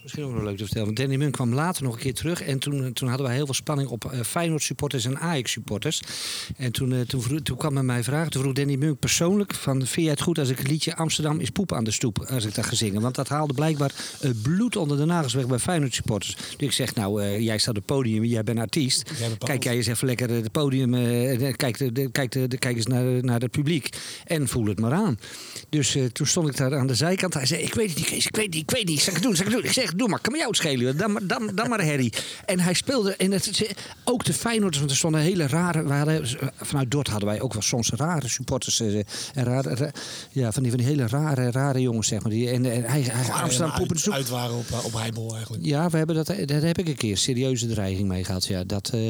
Misschien 0.04 0.24
ook 0.24 0.32
nog 0.34 0.42
leuk 0.42 0.56
te 0.56 0.62
vertellen. 0.64 0.84
Want 0.86 0.98
Danny 0.98 1.16
Munk 1.16 1.32
kwam 1.32 1.54
later 1.54 1.82
nog 1.82 1.94
een 1.94 2.00
keer 2.00 2.14
terug. 2.14 2.42
En 2.42 2.58
toen, 2.58 2.92
toen 2.92 3.08
hadden 3.08 3.26
wij 3.26 3.34
heel 3.36 3.44
veel 3.44 3.54
spanning 3.54 3.88
op 3.88 4.04
eh, 4.04 4.20
Feyenoord 4.20 4.62
supporters 4.62 5.04
en 5.04 5.18
Ajax 5.18 5.50
supporters. 5.52 6.00
En 6.56 6.72
toen, 6.72 6.92
eh, 6.92 7.00
toen, 7.00 7.22
vroeg- 7.22 7.40
toen 7.40 7.56
kwam 7.56 7.74
hij 7.74 7.82
mij 7.84 8.02
vragen. 8.04 8.30
Toen 8.30 8.42
vroeg 8.42 8.54
Danny 8.54 8.74
Munk 8.76 8.98
persoonlijk 8.98 9.54
van... 9.54 9.76
Vind 9.86 9.94
jij 10.06 10.10
het 10.10 10.20
goed 10.22 10.38
als 10.38 10.48
ik 10.48 10.58
het 10.58 10.68
liedje 10.68 10.96
Amsterdam 10.96 11.40
is 11.40 11.50
poep 11.50 11.72
aan 11.72 11.84
de 11.84 11.90
stoep... 11.90 12.18
als 12.18 12.44
ik 12.44 12.54
dat 12.54 12.66
ga 12.66 12.74
zingen? 12.74 13.00
Want 13.00 13.14
dat 13.14 13.28
haalde 13.28 13.54
blijkbaar 13.54 13.92
eh, 14.20 14.30
bloed 14.42 14.76
onder 14.76 14.96
de 14.96 15.04
nagels 15.04 15.34
weg 15.34 15.46
bij 15.46 15.58
Feyenoord 15.58 15.94
supporters. 15.94 16.36
Dus 16.36 16.56
ik 16.58 16.72
zeg, 16.72 16.94
nou, 16.94 17.22
eh, 17.22 17.40
jij 17.40 17.58
staat 17.58 17.68
op 17.68 17.76
het 17.76 17.86
podium. 17.86 18.24
Jij 18.24 18.42
bent 18.44 18.58
artiest. 18.58 19.10
Kijk 19.38 19.64
jij 19.64 19.76
eens 19.76 19.86
even 19.86 20.06
lekker 20.06 20.30
het 20.30 20.52
podium... 20.52 20.94
eh, 20.94 21.54
kijk, 21.56 21.94
de, 21.94 22.08
kijk, 22.12 22.30
de, 22.32 22.48
de- 22.48 22.58
kijk 22.58 22.76
eens 22.76 22.86
naar, 22.86 23.24
naar 23.24 23.40
het 23.40 23.50
publiek. 23.50 23.88
En 24.24 24.48
voel 24.48 24.66
het 24.66 24.80
maar 24.80 24.92
aan. 24.92 25.18
Dus 25.68 25.94
eh, 25.94 26.04
toen 26.04 26.26
stond 26.26 26.48
ik 26.48 26.56
daar 26.56 26.76
aan 26.76 26.86
de 26.86 26.94
zijkant. 26.94 27.34
Hij 27.34 27.46
zei, 27.46 27.62
ik 27.62 27.74
weet 27.74 27.88
het 27.88 27.98
niet, 27.98 28.06
Kees. 28.06 28.26
Ik 28.26 28.36
weet 28.36 28.44
het 28.44 28.54
niet, 28.54 28.62
ik 28.62 28.70
weet 28.70 28.80
het 28.80 28.88
niet. 28.90 29.00
Zal 29.00 29.08
ik 29.08 29.14
het 29.14 29.22
doen? 29.22 29.36
Zal 29.36 29.46
ik 29.46 29.50
het 29.52 29.60
doen? 29.60 29.68
Ik 29.70 29.74
zeg, 29.74 29.92
doe 29.96 30.08
maar. 30.08 30.20
Kan 30.20 30.32
me 30.32 30.38
jou 30.38 30.50
het 30.50 30.58
schelen. 30.58 30.96
Dan, 30.96 31.12
maar- 31.12 31.26
dan, 31.26 31.50
dan 31.54 31.68
maar 31.68 31.84
Harry. 31.86 32.12
En 32.46 32.60
hij 32.60 32.74
speelde... 32.74 33.16
En 33.16 33.32
het, 33.32 33.74
ook 34.04 34.24
de 34.24 34.32
Feyenoorders, 34.32 34.78
want 34.78 34.90
er 34.90 34.96
stonden 34.96 35.20
hele 35.20 35.46
rare... 35.46 35.82
We 35.84 35.92
hadden, 35.92 36.26
vanuit 36.60 36.90
Dort 36.90 37.08
hadden 37.08 37.28
wij 37.28 37.40
ook 37.40 37.52
wel 37.52 37.62
soms 37.62 37.90
rare 37.90 38.28
supporters. 38.28 38.80
eh, 38.80 38.96
En 39.34 39.44
rare, 39.44 39.74
ra- 39.74 39.90
ja, 40.30 40.52
van 40.52 40.62
die, 40.62 40.72
van 40.72 40.80
die 40.80 40.88
hele 40.90 41.06
rare, 41.06 41.50
rare 41.50 41.80
jongens, 41.80 42.08
zeg 42.08 42.22
maar. 42.22 42.30
Die, 42.30 42.50
en, 42.50 42.64
en 42.72 42.82
hij, 42.84 43.00
hij 43.02 43.32
Amsterdam 43.32 43.88
de 43.88 44.12
uit, 44.12 44.28
waren 44.28 44.56
op, 44.56 44.64
eh, 44.70 44.84
op 44.84 44.92
Heibel 44.94 45.34
eigenlijk. 45.34 45.64
Ja, 45.64 45.90
we 45.90 45.96
hebben 45.96 46.16
dat, 46.16 46.26
daar 46.26 46.62
heb 46.62 46.78
ik 46.78 46.88
een 46.88 46.96
keer 46.96 47.16
serieuze 47.16 47.66
dreiging 47.66 48.08
mee 48.08 48.24
gehad. 48.24 48.44
Ja, 48.46 48.64
dat, 48.64 48.90
eh, 48.94 49.00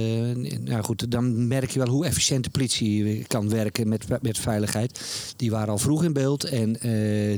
nou 0.61 0.83
goed, 0.83 1.11
dan 1.11 1.47
merk 1.49 1.71
je 1.71 1.79
wel 1.79 1.89
hoe 1.89 2.07
efficiënt 2.07 2.45
de 2.45 2.51
politie 2.51 3.25
kan 3.27 3.49
werken 3.49 3.89
met, 3.89 4.05
met 4.23 4.39
veiligheid. 4.39 5.01
Die 5.37 5.51
waren 5.51 5.69
al 5.69 5.79
vroeg 5.79 6.05
in 6.05 6.13
beeld 6.13 6.45
en 6.45 6.77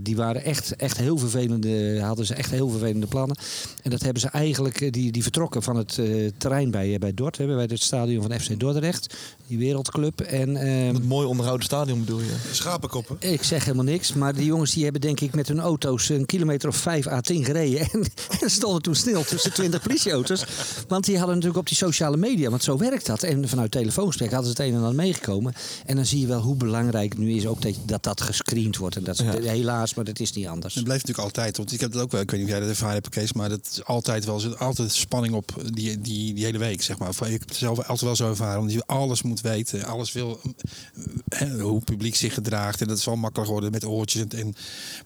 die 0.03 0.17
waren 0.17 0.45
echt, 0.45 0.77
echt 0.77 0.97
heel 0.97 1.19
vervelende, 1.19 2.01
hadden 2.01 2.27
ze 2.27 2.35
echt 2.35 2.51
heel 2.51 2.69
vervelende 2.69 3.07
plannen. 3.07 3.36
En 3.83 3.91
dat 3.91 4.03
hebben 4.03 4.21
ze 4.23 4.29
eigenlijk, 4.29 4.81
eh, 4.81 4.91
die, 4.93 5.13
die 5.13 5.23
vertrokken 5.23 5.63
van 5.63 5.77
het 5.77 5.99
eh, 5.99 6.31
terrein 6.39 6.71
bij, 6.71 6.99
bij 6.99 7.15
Dort, 7.15 7.39
hè, 7.39 7.47
bij 7.47 7.63
het 7.69 7.83
stadion 7.83 8.23
van 8.23 8.41
FC 8.41 8.61
Dordrecht, 8.61 9.15
die 9.47 9.59
wereldclub. 9.59 10.21
En, 10.21 10.57
ehm, 10.57 10.95
Het 10.95 11.09
mooi 11.09 11.27
onderhouden 11.27 11.67
stadion 11.67 11.99
bedoel 12.01 12.21
je? 12.21 12.35
Schapenkoppen. 12.53 13.17
ik 13.21 13.43
zeg 13.43 13.65
helemaal 13.65 13.85
niks, 13.85 14.13
maar 14.13 14.35
die 14.35 14.45
jongens 14.45 14.73
die 14.75 14.83
hebben 14.85 15.01
denk 15.01 15.21
ik 15.21 15.35
met 15.35 15.49
hun 15.49 15.61
auto's 15.61 16.09
een 16.09 16.27
kilometer 16.27 16.69
of 16.69 16.77
5 16.77 17.07
à 17.07 17.21
10 17.21 17.45
gereden. 17.45 17.81
En, 17.93 18.05
en 18.41 18.51
stonden 18.51 18.83
toen 18.83 18.95
stil 18.95 19.25
tussen 19.25 19.53
20 19.53 19.83
politieauto's. 19.83 20.45
Want 20.89 21.05
die 21.05 21.17
hadden 21.17 21.35
natuurlijk 21.35 21.61
op 21.61 21.67
die 21.69 21.77
sociale 21.77 22.17
media, 22.17 22.51
want 22.51 22.63
zo 22.63 22.77
werkt 22.79 23.07
dat. 23.07 23.23
En 23.23 23.49
vanuit 23.49 23.71
telefoonsprek 23.71 24.31
hadden 24.33 24.51
ze 24.57 24.63
het 24.63 24.69
een 24.71 24.75
en 24.77 24.81
ander 24.81 24.95
meegekomen. 25.05 25.55
En 25.87 25.97
dan 25.97 26.07
zie 26.07 26.21
je 26.21 26.27
wel 26.27 26.41
hoe 26.41 26.57
belangrijk 26.57 27.13
het 27.13 27.19
nu 27.23 27.33
is 27.33 27.47
ook 27.47 27.63
dat 27.63 27.75
dat, 27.87 28.03
dat 28.03 28.21
gescreend 28.21 28.77
wordt. 28.77 28.97
En 28.97 29.05
dat, 29.05 29.21
is- 29.21 29.45
helaas, 29.49 29.95
maar 29.95 30.05
dat 30.05 30.21
is 30.21 30.33
niet 30.33 30.47
anders. 30.47 30.75
Het 30.75 30.85
blijft 30.85 31.07
natuurlijk 31.07 31.37
altijd, 31.37 31.57
want 31.57 31.73
ik 31.73 31.81
heb 31.81 31.93
het 31.93 32.03
ook 32.03 32.11
wel, 32.13 32.21
ik 32.21 32.31
weet 32.31 32.41
niet 32.41 32.49
of 32.49 32.55
jij 32.57 32.63
dat 32.67 32.71
ervaren 32.75 32.95
hebt, 32.95 33.26
Maar 33.33 33.49
dat 33.49 33.69
is 33.71 33.85
altijd 33.85 34.25
wel, 34.25 34.41
zit 34.41 34.59
altijd 34.59 34.93
spanning 34.93 35.35
op 35.35 35.63
die, 35.73 36.01
die, 36.01 36.35
die 36.35 36.45
hele 36.45 36.59
week, 36.59 36.83
zeg 36.83 36.99
maar. 36.99 37.09
Ik 37.09 37.31
heb 37.31 37.49
het 37.49 37.57
zelf 37.57 37.79
altijd 37.79 38.01
wel 38.01 38.17
zo 38.17 38.29
ervaren, 38.29 38.59
omdat 38.61 38.75
je 38.75 38.83
alles 38.87 39.23
moet 39.23 39.41
weten, 39.41 39.85
alles 39.85 40.13
wil, 40.13 40.41
hè, 41.29 41.61
hoe 41.61 41.75
het 41.77 41.85
publiek 41.85 42.15
zich 42.15 42.35
gedraagt. 42.35 42.81
En 42.81 42.89
dat 42.89 42.99
is 42.99 43.05
wel 43.05 43.17
makkelijk 43.17 43.47
geworden 43.47 43.71
met 43.73 43.85
oortjes 43.85 44.23
en, 44.23 44.39
en 44.39 44.55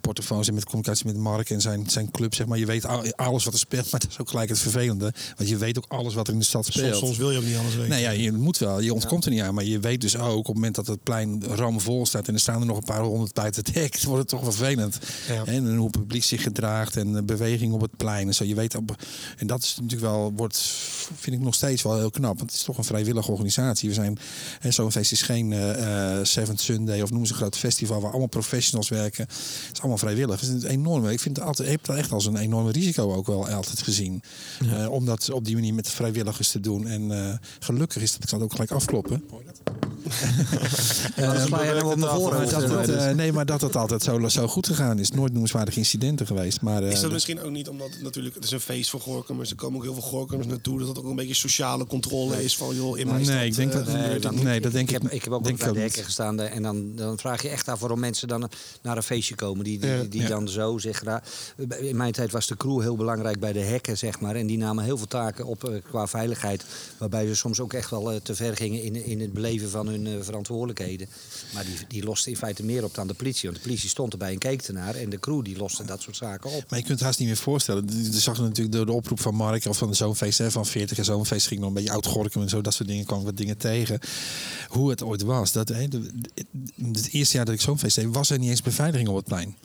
portofoons 0.01 0.49
en 0.49 0.55
met 0.55 0.64
communicatie 0.64 1.07
met 1.07 1.16
Mark 1.16 1.51
en 1.51 1.61
zijn, 1.61 1.91
zijn 1.91 2.11
club, 2.11 2.35
zeg 2.35 2.47
maar. 2.47 2.59
Je 2.59 2.66
weet 2.66 2.87
al- 2.87 3.12
alles 3.16 3.45
wat 3.45 3.53
er 3.53 3.59
speelt, 3.59 3.91
maar 3.91 4.01
dat 4.01 4.11
is 4.11 4.18
ook 4.18 4.29
gelijk 4.31 4.49
het 4.49 4.59
vervelende, 4.59 5.12
want 5.37 5.49
je 5.49 5.57
weet 5.57 5.79
ook 5.79 5.85
alles 5.89 6.14
wat 6.14 6.27
er 6.27 6.33
in 6.33 6.39
de 6.39 6.45
stad 6.45 6.66
speelt. 6.66 6.87
Soms, 6.95 6.99
soms 6.99 7.16
wil 7.16 7.31
je 7.31 7.39
ook 7.39 7.45
niet 7.45 7.57
alles 7.57 7.75
weten. 7.75 7.91
Nee, 7.91 8.03
ja, 8.03 8.11
je 8.11 8.33
moet 8.33 8.59
wel. 8.59 8.81
Je 8.81 8.95
ontkomt 8.95 9.25
er 9.25 9.31
niet 9.31 9.41
aan. 9.41 9.55
Maar 9.55 9.64
je 9.64 9.79
weet 9.79 10.01
dus 10.01 10.16
ook 10.16 10.39
op 10.39 10.45
het 10.47 10.55
moment 10.55 10.75
dat 10.75 10.87
het 10.87 11.03
plein 11.03 11.45
ramvol 11.45 12.07
staat 12.07 12.29
en 12.29 12.35
er 12.35 12.41
staan 12.41 12.61
er 12.61 12.66
nog 12.66 12.77
een 12.77 12.85
paar 12.85 13.03
honderd 13.03 13.35
buiten 13.35 13.64
het 13.64 13.75
hek, 13.75 14.01
wordt 14.05 14.21
het 14.21 14.29
toch 14.29 14.55
vervelend. 14.55 14.99
Ja. 15.29 15.45
En 15.45 15.77
hoe 15.77 15.87
het 15.87 15.99
publiek 15.99 16.25
zich 16.25 16.43
gedraagt 16.43 16.97
en 16.97 17.12
de 17.12 17.23
beweging 17.23 17.73
op 17.73 17.81
het 17.81 17.97
plein 17.97 18.09
en 18.19 18.35
zo. 18.35 18.45
Je 18.45 18.55
weet 18.55 18.75
op, 18.75 19.03
en 19.37 19.47
dat 19.47 19.63
is 19.63 19.77
natuurlijk 19.77 20.13
wel, 20.13 20.33
wordt, 20.37 20.59
vind 21.19 21.37
ik 21.37 21.43
nog 21.43 21.55
steeds 21.55 21.83
wel 21.83 21.97
heel 21.97 22.11
knap. 22.11 22.39
Want 22.39 22.51
het 22.51 22.59
is 22.59 22.63
toch 22.63 22.79
een 22.79 22.85
vrijwillige 22.85 23.31
organisatie. 23.31 23.89
We 23.89 23.95
zijn, 23.95 24.19
hè, 24.59 24.71
zo'n 24.71 24.93
feest 24.93 25.13
is 25.13 25.23
geen 25.23 25.53
eh, 25.53 26.19
Seventh 26.23 26.61
Sunday 26.61 27.01
of 27.01 27.11
noem 27.11 27.27
ze 27.27 27.33
een 27.33 27.39
groot 27.39 27.57
festival 27.57 28.01
waar 28.01 28.11
allemaal 28.11 28.29
professionals 28.29 28.89
werken. 28.89 29.25
Het 29.25 29.71
is 29.73 29.79
allemaal 29.79 29.99
vrijwillig. 29.99 30.41
Het 30.41 30.51
is 30.51 30.63
enorm. 30.63 31.09
Ik 31.09 31.21
vind 31.21 31.37
het 31.37 31.47
altijd, 31.47 31.69
ik 31.69 31.75
heb 31.75 31.85
dat 31.85 31.97
echt 31.97 32.13
als 32.13 32.27
een 32.27 32.37
enorm 32.37 32.69
risico 32.69 33.15
ook 33.15 33.27
wel 33.27 33.49
altijd 33.49 33.83
gezien. 33.83 34.23
Eh, 34.61 34.91
om 34.91 35.05
dat 35.05 35.31
op 35.31 35.45
die 35.45 35.55
manier 35.55 35.75
met 35.75 35.89
vrijwilligers 35.89 36.51
te 36.51 36.61
doen. 36.61 36.87
En 36.87 37.41
gelukkig 37.59 38.03
is 38.03 38.13
dat, 38.13 38.23
ik 38.23 38.29
zal 38.29 38.39
het 38.39 38.47
ook 38.47 38.53
gelijk 38.53 38.71
afkloppen. 38.71 39.25
Ja, 39.31 39.89
dan 41.16 41.40
sla 41.46 41.62
je 41.62 41.72
nou 41.74 41.84
op 41.84 41.96
mijn 41.96 42.11
voorhoofd. 42.12 42.51
Dat 42.51 42.62
het, 42.70 42.86
Dus- 42.86 43.05
eh, 43.05 43.11
nee, 43.14 43.32
maar 43.32 43.46
dat 43.46 43.61
het 43.61 43.76
altijd 43.76 44.03
zo, 44.03 44.28
zo 44.28 44.46
goed 44.46 44.66
gegaan 44.66 44.98
is. 44.98 45.11
Nooit 45.11 45.30
noemenswaardige 45.32 45.78
incidenten 45.78 46.26
geweest. 46.26 46.61
Maar, 46.61 46.82
eh, 46.82 46.90
Is 46.92 47.01
dat 47.01 47.12
misschien 47.12 47.40
ook 47.42 47.51
niet 47.51 47.68
omdat 47.68 47.90
het 47.90 48.03
natuurlijk 48.03 48.34
het 48.34 48.44
is 48.44 48.51
een 48.51 48.61
feest 48.61 48.90
voor 48.90 49.01
Gorkumers. 49.01 49.51
Er 49.51 49.57
komen 49.57 49.76
ook 49.76 49.82
heel 49.84 49.92
veel 49.92 50.03
Gorkumers 50.03 50.46
naartoe. 50.46 50.78
Dat 50.78 50.86
dat 50.86 50.98
ook 50.98 51.11
een 51.11 51.16
beetje 51.16 51.34
sociale 51.34 51.86
controle 51.86 52.44
is 52.44 52.57
van 52.57 52.74
joh 52.74 52.98
in 52.98 53.07
mijn 53.07 53.16
Nee, 53.18 53.24
stad, 53.26 53.42
ik 53.42 53.55
denk 53.55 53.70
eh, 53.72 53.76
dat- 54.22 54.34
nee, 54.42 54.61
dat 54.61 54.72
denk 54.72 54.90
ik 54.90 54.96
ik- 54.96 55.03
heb, 55.03 55.12
ik 55.12 55.24
heb 55.24 55.32
ook 55.32 55.44
denk 55.44 55.59
wel 55.59 55.66
bij 55.66 55.76
de 55.76 55.80
hekken 55.86 56.05
gestaan 56.05 56.40
eh, 56.40 56.57
en 56.57 56.62
dan, 56.62 56.94
dan 56.94 57.18
vraag 57.18 57.42
je 57.42 57.48
echt 57.48 57.68
af 57.68 57.80
waarom 57.80 58.01
mensen 58.01 58.28
dan 58.28 58.51
naar 58.82 58.96
een 58.96 59.03
feestje 59.03 59.34
komen. 59.34 59.64
Die, 59.64 59.78
die, 59.78 60.09
die 60.09 60.22
Ja. 60.22 60.28
dan 60.28 60.48
zo 60.48 60.78
zich 60.78 61.03
ra- 61.03 61.22
In 61.78 61.96
mijn 61.96 62.12
tijd 62.12 62.32
was 62.32 62.46
de 62.46 62.57
crew 62.57 62.80
heel 62.80 62.96
belangrijk 62.96 63.40
bij 63.40 63.53
de 63.53 63.59
hekken, 63.61 63.98
zeg 63.98 64.20
maar. 64.20 64.34
En 64.34 64.46
die 64.46 64.59
namen 64.59 64.84
heel 64.84 64.96
veel 64.96 65.07
taken 65.07 65.44
op 65.46 65.64
eh, 65.64 65.74
qua 65.90 66.07
veiligheid. 66.07 66.64
Waarbij 66.98 67.26
ze 67.26 67.34
soms 67.34 67.61
ook 67.61 67.72
echt 67.72 67.90
wel 67.90 68.12
eh, 68.12 68.20
te 68.22 68.34
ver 68.34 68.57
gingen 68.57 68.82
in, 68.82 69.05
in 69.05 69.20
het 69.20 69.32
beleven 69.32 69.70
van 69.70 69.88
hun 69.91 70.07
eh, 70.07 70.12
verantwoordelijkheden. 70.20 71.09
Maar 71.55 71.64
die, 71.64 71.74
die 71.88 72.05
losten 72.05 72.30
in 72.32 72.36
feite 72.38 72.62
meer 72.64 72.84
op 72.84 72.95
dan 72.95 73.07
de 73.07 73.14
politie. 73.14 73.49
Want 73.49 73.57
de 73.62 73.68
politie 73.68 73.88
stond 73.88 74.12
erbij 74.12 74.32
en 74.32 74.38
keek 74.38 74.62
ernaar. 74.62 74.95
En 74.95 75.11
de 75.11 75.18
crew 75.20 75.45
die 75.45 75.57
loste 75.57 75.84
dat 75.84 76.03
soort 76.03 76.16
zaken 76.16 76.51
op. 76.51 76.64
Maar 76.70 76.78
je 76.78 76.84
kunt 76.84 76.99
het 76.99 77.01
haast 77.09 77.18
niet 77.18 77.28
meer 77.28 77.36
voorstellen. 77.36 77.84
Je 78.12 78.20
zag 78.20 78.38
natuurlijk 78.38 78.76
door 78.76 78.86
de 78.86 78.93
oproep 78.93 79.20
van 79.20 79.34
Mark 79.34 79.64
of 79.66 79.78
van 79.78 79.88
de 79.88 79.95
zoonfeest 79.97 80.38
hè, 80.38 80.51
van 80.51 80.66
40 80.66 80.99
en 80.99 81.05
zoonfeest 81.05 81.47
ging 81.47 81.61
nog 81.61 81.68
een 81.68 81.74
beetje 81.74 81.91
oud 81.93 82.07
Gorkum 82.07 82.43
en 82.43 82.49
zo, 82.49 82.61
dat 82.61 82.74
soort 82.74 82.88
dingen 82.88 83.05
kwam 83.05 83.24
wat 83.24 83.36
dingen 83.36 83.57
tegen. 83.57 83.99
Hoe 84.68 84.91
het 84.91 85.03
ooit 85.03 85.22
was. 85.22 85.53
Dat, 85.53 85.68
hè, 85.68 85.88
de- 85.88 86.11
de- 86.20 86.45
het 86.93 87.09
eerste 87.12 87.36
jaar 87.36 87.45
dat 87.45 87.55
ik 87.55 87.61
zoonfeest 87.61 87.95
deed, 87.97 88.07
was 88.11 88.30
er 88.30 88.38
niet 88.38 88.51
eens 88.51 88.62
beveiliging 88.62 89.09
op 89.09 89.16
het 89.16 89.24
plein. 89.24 89.57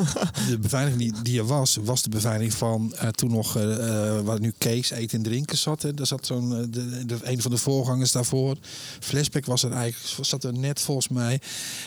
de 0.48 0.58
beveiliging 0.58 1.00
die, 1.02 1.22
die 1.22 1.38
er 1.38 1.46
was, 1.46 1.78
was 1.84 2.02
de 2.02 2.08
beveiliging 2.10 2.54
van 2.54 2.94
eh, 2.94 3.08
toen 3.08 3.30
nog 3.30 3.56
eh, 3.56 4.20
waar 4.20 4.40
nu 4.40 4.52
Kees 4.58 4.90
eten 4.90 5.18
en 5.18 5.24
drinken 5.24 5.58
zat. 5.58 5.82
Hè. 5.82 5.94
Daar 5.94 6.06
zat 6.06 6.26
zo'n 6.26 6.70
de, 6.70 7.04
de, 7.06 7.16
een 7.22 7.42
van 7.42 7.50
de 7.50 7.56
voorgangers 7.56 8.12
daarvoor. 8.12 8.56
Flashback 9.00 9.46
was 9.46 9.62
er 9.62 9.72
eigenlijk, 9.74 10.26
zat 10.26 10.44
er 10.44 10.52
net 10.52 10.80
volgens 10.80 11.08
mij. 11.08 11.40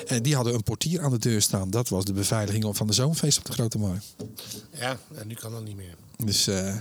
Eh, 0.08 0.18
die 0.22 0.36
hadden 0.36 0.54
een 0.54 0.64
portier 0.64 1.02
aan 1.02 1.12
de 1.12 1.20
deur 1.20 1.42
staan. 1.42 1.70
Dat 1.70 1.90
was 1.90 2.06
de 2.06 2.14
beveiliging 2.14 2.78
van 2.78 2.88
de 2.88 2.94
zoonfeest 2.94 3.38
op 3.38 3.46
de 3.46 3.54
Grote 3.54 3.78
Markt. 3.78 4.16
Ja, 4.74 4.98
en 5.16 5.28
nu 5.28 5.34
kan 5.34 5.52
dat 5.52 5.64
niet 5.64 5.76
meer. 5.76 5.96
Dus, 6.26 6.48
eh, 6.48 6.76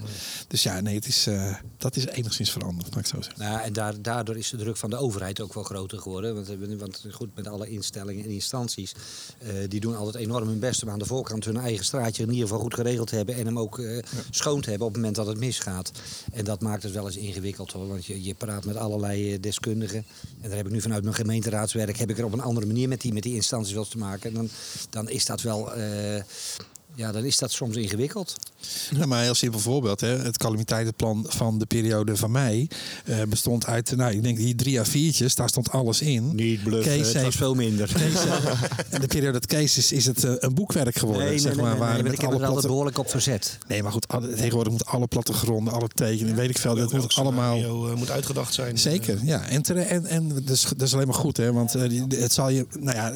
dus 0.49 0.63
ja, 0.63 0.81
nee, 0.81 0.95
het 0.95 1.07
is, 1.07 1.27
eh, 1.27 1.55
dat 1.79 1.97
is 1.97 2.07
enigszins 2.07 2.51
veranderd, 2.51 2.91
mag 2.91 3.01
ik 3.01 3.07
zo 3.07 3.21
zeggen. 3.21 3.43
Nou, 3.43 3.61
en 3.61 3.73
daar, 3.73 4.03
daardoor 4.03 4.37
is 4.37 4.51
de 4.51 4.57
druk 4.57 4.77
van 4.77 4.91
de 4.91 4.97
overheid 4.97 5.41
ook 5.41 5.55
wel 5.55 5.65
groter 5.65 5.99
geworden. 5.99 6.35
Want, 6.35 6.49
eh, 6.51 6.79
want 6.79 7.05
goed, 7.13 7.35
met 7.35 7.47
alle 7.47 7.69
instellingen 7.69 8.25
en 8.25 8.31
instanties, 8.31 8.95
die 9.69 9.81
doen 9.81 9.97
altijd 9.97 10.25
enorm 10.25 10.49
hun 10.49 10.59
best 10.59 10.83
om 10.83 10.91
aan 10.91 10.99
de 10.99 11.05
voorkant 11.05 11.45
hun 11.45 11.57
eigen 11.57 11.85
straatje 11.85 12.23
in 12.23 12.31
ieder 12.31 12.47
geval 12.49 12.63
goed 12.63 12.75
geregeld 12.75 13.09
te 13.09 13.17
hebben. 13.17 13.35
En 13.35 13.47
hem 13.47 13.59
ook 13.59 13.79
eh, 13.79 13.99
schoon 14.31 14.61
te 14.61 14.71
hebben 14.71 14.87
op 14.87 14.93
het 14.93 15.03
moment 15.03 15.17
dat 15.17 15.27
het 15.27 15.39
misgaat. 15.39 15.93
En 16.33 16.45
dat 16.45 16.61
maakt 16.61 16.83
het 16.83 16.93
wel 16.93 17.07
eens 17.07 17.17
ingewikkeld 17.17 17.73
hoor. 17.73 17.89
Want 17.89 18.05
je, 18.07 18.23
je 18.23 18.35
praat 18.35 18.65
met 18.65 18.77
allerlei 18.77 19.41
deskundigen. 19.41 20.05
En 20.41 20.49
daar 20.49 20.57
heb 20.57 20.67
ik 20.67 20.73
nu 20.73 20.81
vanuit 20.81 21.03
mijn 21.03 21.15
gemeenteraadswerk, 21.15 21.99
heb 21.99 22.11
ik 22.11 22.19
er 22.19 22.25
op 22.25 22.33
een 22.33 22.41
andere 22.41 22.67
manier 22.67 22.89
met 22.89 23.01
die, 23.01 23.13
met 23.13 23.23
die 23.23 23.35
instanties 23.35 23.75
wel 23.75 23.89
te 23.89 23.99
maken. 23.99 24.31
En 24.31 24.35
dan, 24.35 24.49
dan 24.91 25.09
is 25.09 25.25
dat 25.25 25.43
wel. 25.43 25.73
Eh, 26.97 27.05
Ja, 27.05 27.13
dan 27.13 27.25
is 27.25 27.39
dat 27.39 27.53
soms 27.53 27.77
ingewikkeld. 27.77 28.37
Ja, 28.99 29.07
maar 29.07 29.19
een 29.19 29.25
heel 29.25 29.35
simpel 29.35 29.61
voorbeeld. 29.61 30.01
Hè. 30.01 30.09
Het 30.09 30.37
calamiteitenplan 30.39 31.25
van 31.29 31.59
de 31.59 31.67
periode 31.67 32.17
van 32.17 32.31
mij 32.31 32.69
eh, 33.05 33.23
bestond 33.29 33.67
uit, 33.67 33.97
nou, 33.97 34.13
ik 34.13 34.23
denk 34.23 34.37
die 34.37 34.55
drie 34.55 34.79
A4'tjes, 34.79 35.35
daar 35.35 35.49
stond 35.49 35.71
alles 35.71 36.01
in. 36.01 36.35
Niet 36.35 36.63
bluffen, 36.63 36.93
Kees 36.93 37.13
het 37.13 37.23
was 37.23 37.37
veel 37.37 37.55
minder. 37.55 37.91
En 38.91 39.01
de 39.01 39.07
periode 39.07 39.33
dat 39.33 39.47
Kees 39.47 39.77
is, 39.79 39.93
is 39.93 40.07
het 40.07 40.25
eh, 40.25 40.33
een 40.39 40.55
boekwerk 40.55 40.97
geworden. 40.97 41.23
Nee, 41.23 41.31
nee, 41.33 41.41
zeg 41.41 41.53
nee, 41.55 41.63
maar, 41.63 41.71
nee, 41.71 41.79
waar 41.81 41.89
nee, 41.93 42.03
maar 42.03 42.11
met 42.11 42.13
ik 42.13 42.21
heb 42.21 42.31
alle 42.31 42.41
er 42.41 42.47
altijd 42.47 42.67
behoorlijk 42.67 42.99
op 42.99 43.11
verzet. 43.11 43.59
Nee, 43.69 43.83
maar 43.83 43.93
goed, 43.93 44.09
alle- 44.09 44.35
tegenwoordig 44.35 44.73
moet 44.73 44.87
alle 44.87 45.07
plattegronden, 45.07 45.73
alle 45.73 45.89
tekenen, 45.89 46.35
weet 46.35 46.51
ik 46.51 46.59
veel, 46.59 46.75
dat 46.75 46.93
moet 46.93 47.15
allemaal... 47.15 47.57
Eh, 47.57 47.95
moet 47.95 48.11
uitgedacht 48.11 48.55
zijn. 48.55 48.79
Zeker, 48.79 49.19
ja. 49.25 49.49
En, 49.49 49.63
en, 49.65 50.07
en 50.07 50.29
dat, 50.29 50.49
is, 50.51 50.63
dat 50.63 50.83
is 50.83 50.95
alleen 50.95 51.07
maar 51.07 51.17
goed, 51.17 51.37
hè. 51.37 51.53
Want 51.53 51.75
eh, 51.75 52.03
het 52.09 52.33
zal 52.33 52.49
je, 52.49 52.67
nou 52.81 52.97
ja, 52.97 53.13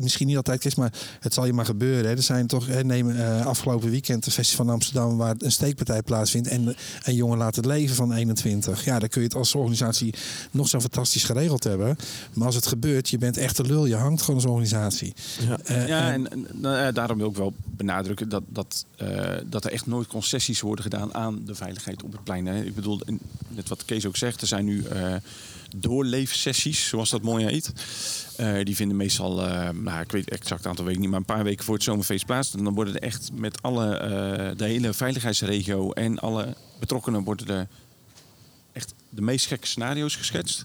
misschien 0.00 0.26
niet 0.26 0.36
altijd 0.36 0.64
is, 0.64 0.74
maar 0.74 0.92
het 1.20 1.34
zal 1.34 1.46
je 1.46 1.52
maar 1.52 1.64
gebeuren. 1.64 2.10
Hè. 2.10 2.16
Er 2.16 2.22
zijn 2.22 2.46
toch, 2.46 2.66
hè, 2.66 2.84
eh, 3.16 3.46
afgelopen 3.46 3.90
weekend 3.90 4.24
de 4.24 4.30
Festival 4.30 4.64
van 4.64 4.74
Amsterdam, 4.74 5.16
waar 5.16 5.34
een 5.38 5.52
steekpartij 5.52 6.02
plaatsvindt. 6.02 6.48
En 6.48 6.76
een 7.02 7.14
jongen 7.14 7.38
laat 7.38 7.56
het 7.56 7.64
leven 7.64 7.96
van 7.96 8.12
21. 8.12 8.84
Ja, 8.84 8.98
dan 8.98 9.08
kun 9.08 9.20
je 9.20 9.26
het 9.26 9.36
als 9.36 9.54
organisatie 9.54 10.14
nog 10.50 10.68
zo 10.68 10.80
fantastisch 10.80 11.24
geregeld 11.24 11.64
hebben. 11.64 11.96
Maar 12.32 12.46
als 12.46 12.54
het 12.54 12.66
gebeurt, 12.66 13.08
je 13.08 13.18
bent 13.18 13.36
echt 13.36 13.56
de 13.56 13.62
lul. 13.64 13.86
Je 13.86 13.96
hangt 13.96 14.20
gewoon 14.22 14.40
als 14.40 14.50
organisatie. 14.50 15.12
Ja. 15.48 15.58
Eh, 15.64 15.88
Ja, 15.88 16.12
en- 16.12 16.46
nou 16.52 16.92
daarom 16.92 17.18
wil 17.18 17.28
ik 17.30 17.36
wel 17.36 17.52
benadrukken 17.64 18.28
dat, 18.28 18.42
dat, 18.48 18.84
eh, 18.96 19.30
dat 19.46 19.64
er 19.64 19.72
echt 19.72 19.86
nooit 19.86 20.06
concessies 20.06 20.60
worden 20.60 20.84
gedaan 20.84 21.14
aan 21.14 21.42
de 21.46 21.54
veiligheid 21.54 22.02
op 22.02 22.12
het 22.12 22.24
plein. 22.24 22.46
Hè. 22.46 22.62
Ik 22.62 22.74
bedoel, 22.74 23.00
net 23.48 23.68
wat 23.68 23.84
Kees 23.84 24.06
ook 24.06 24.16
zegt, 24.16 24.40
er 24.40 24.46
zijn 24.46 24.64
nu 24.64 24.84
doorleefsessies, 25.76 26.88
zoals 26.88 27.10
dat 27.10 27.22
mooi 27.22 27.44
heet. 27.46 27.72
Eh, 28.40 28.64
die 28.64 28.76
vinden 28.76 28.96
meestal, 28.96 29.46
eh, 29.46 29.68
nou, 29.68 30.00
ik 30.00 30.12
weet 30.12 30.30
exact 30.30 30.66
aantal 30.66 30.84
weken 30.84 31.00
niet, 31.00 31.10
maar 31.10 31.18
een 31.18 31.24
paar 31.24 31.44
weken 31.44 31.64
voor 31.64 31.74
het 31.74 31.82
zomerfeest 31.82 32.26
plaats. 32.26 32.54
En 32.54 32.64
dan 32.64 32.74
worden 32.74 32.94
er 32.94 33.02
echt 33.02 33.30
met 33.32 33.62
alle, 33.62 33.96
eh, 33.96 34.56
de 34.56 34.64
hele 34.64 34.92
veiligheidsregio 34.92 35.92
en 35.92 36.18
alle 36.18 36.56
betrokkenen 36.78 37.24
worden 37.24 37.48
er 37.48 37.68
echt 38.72 38.94
de 39.10 39.22
meest 39.22 39.46
gekke 39.46 39.66
scenario's 39.66 40.16
geschetst. 40.16 40.64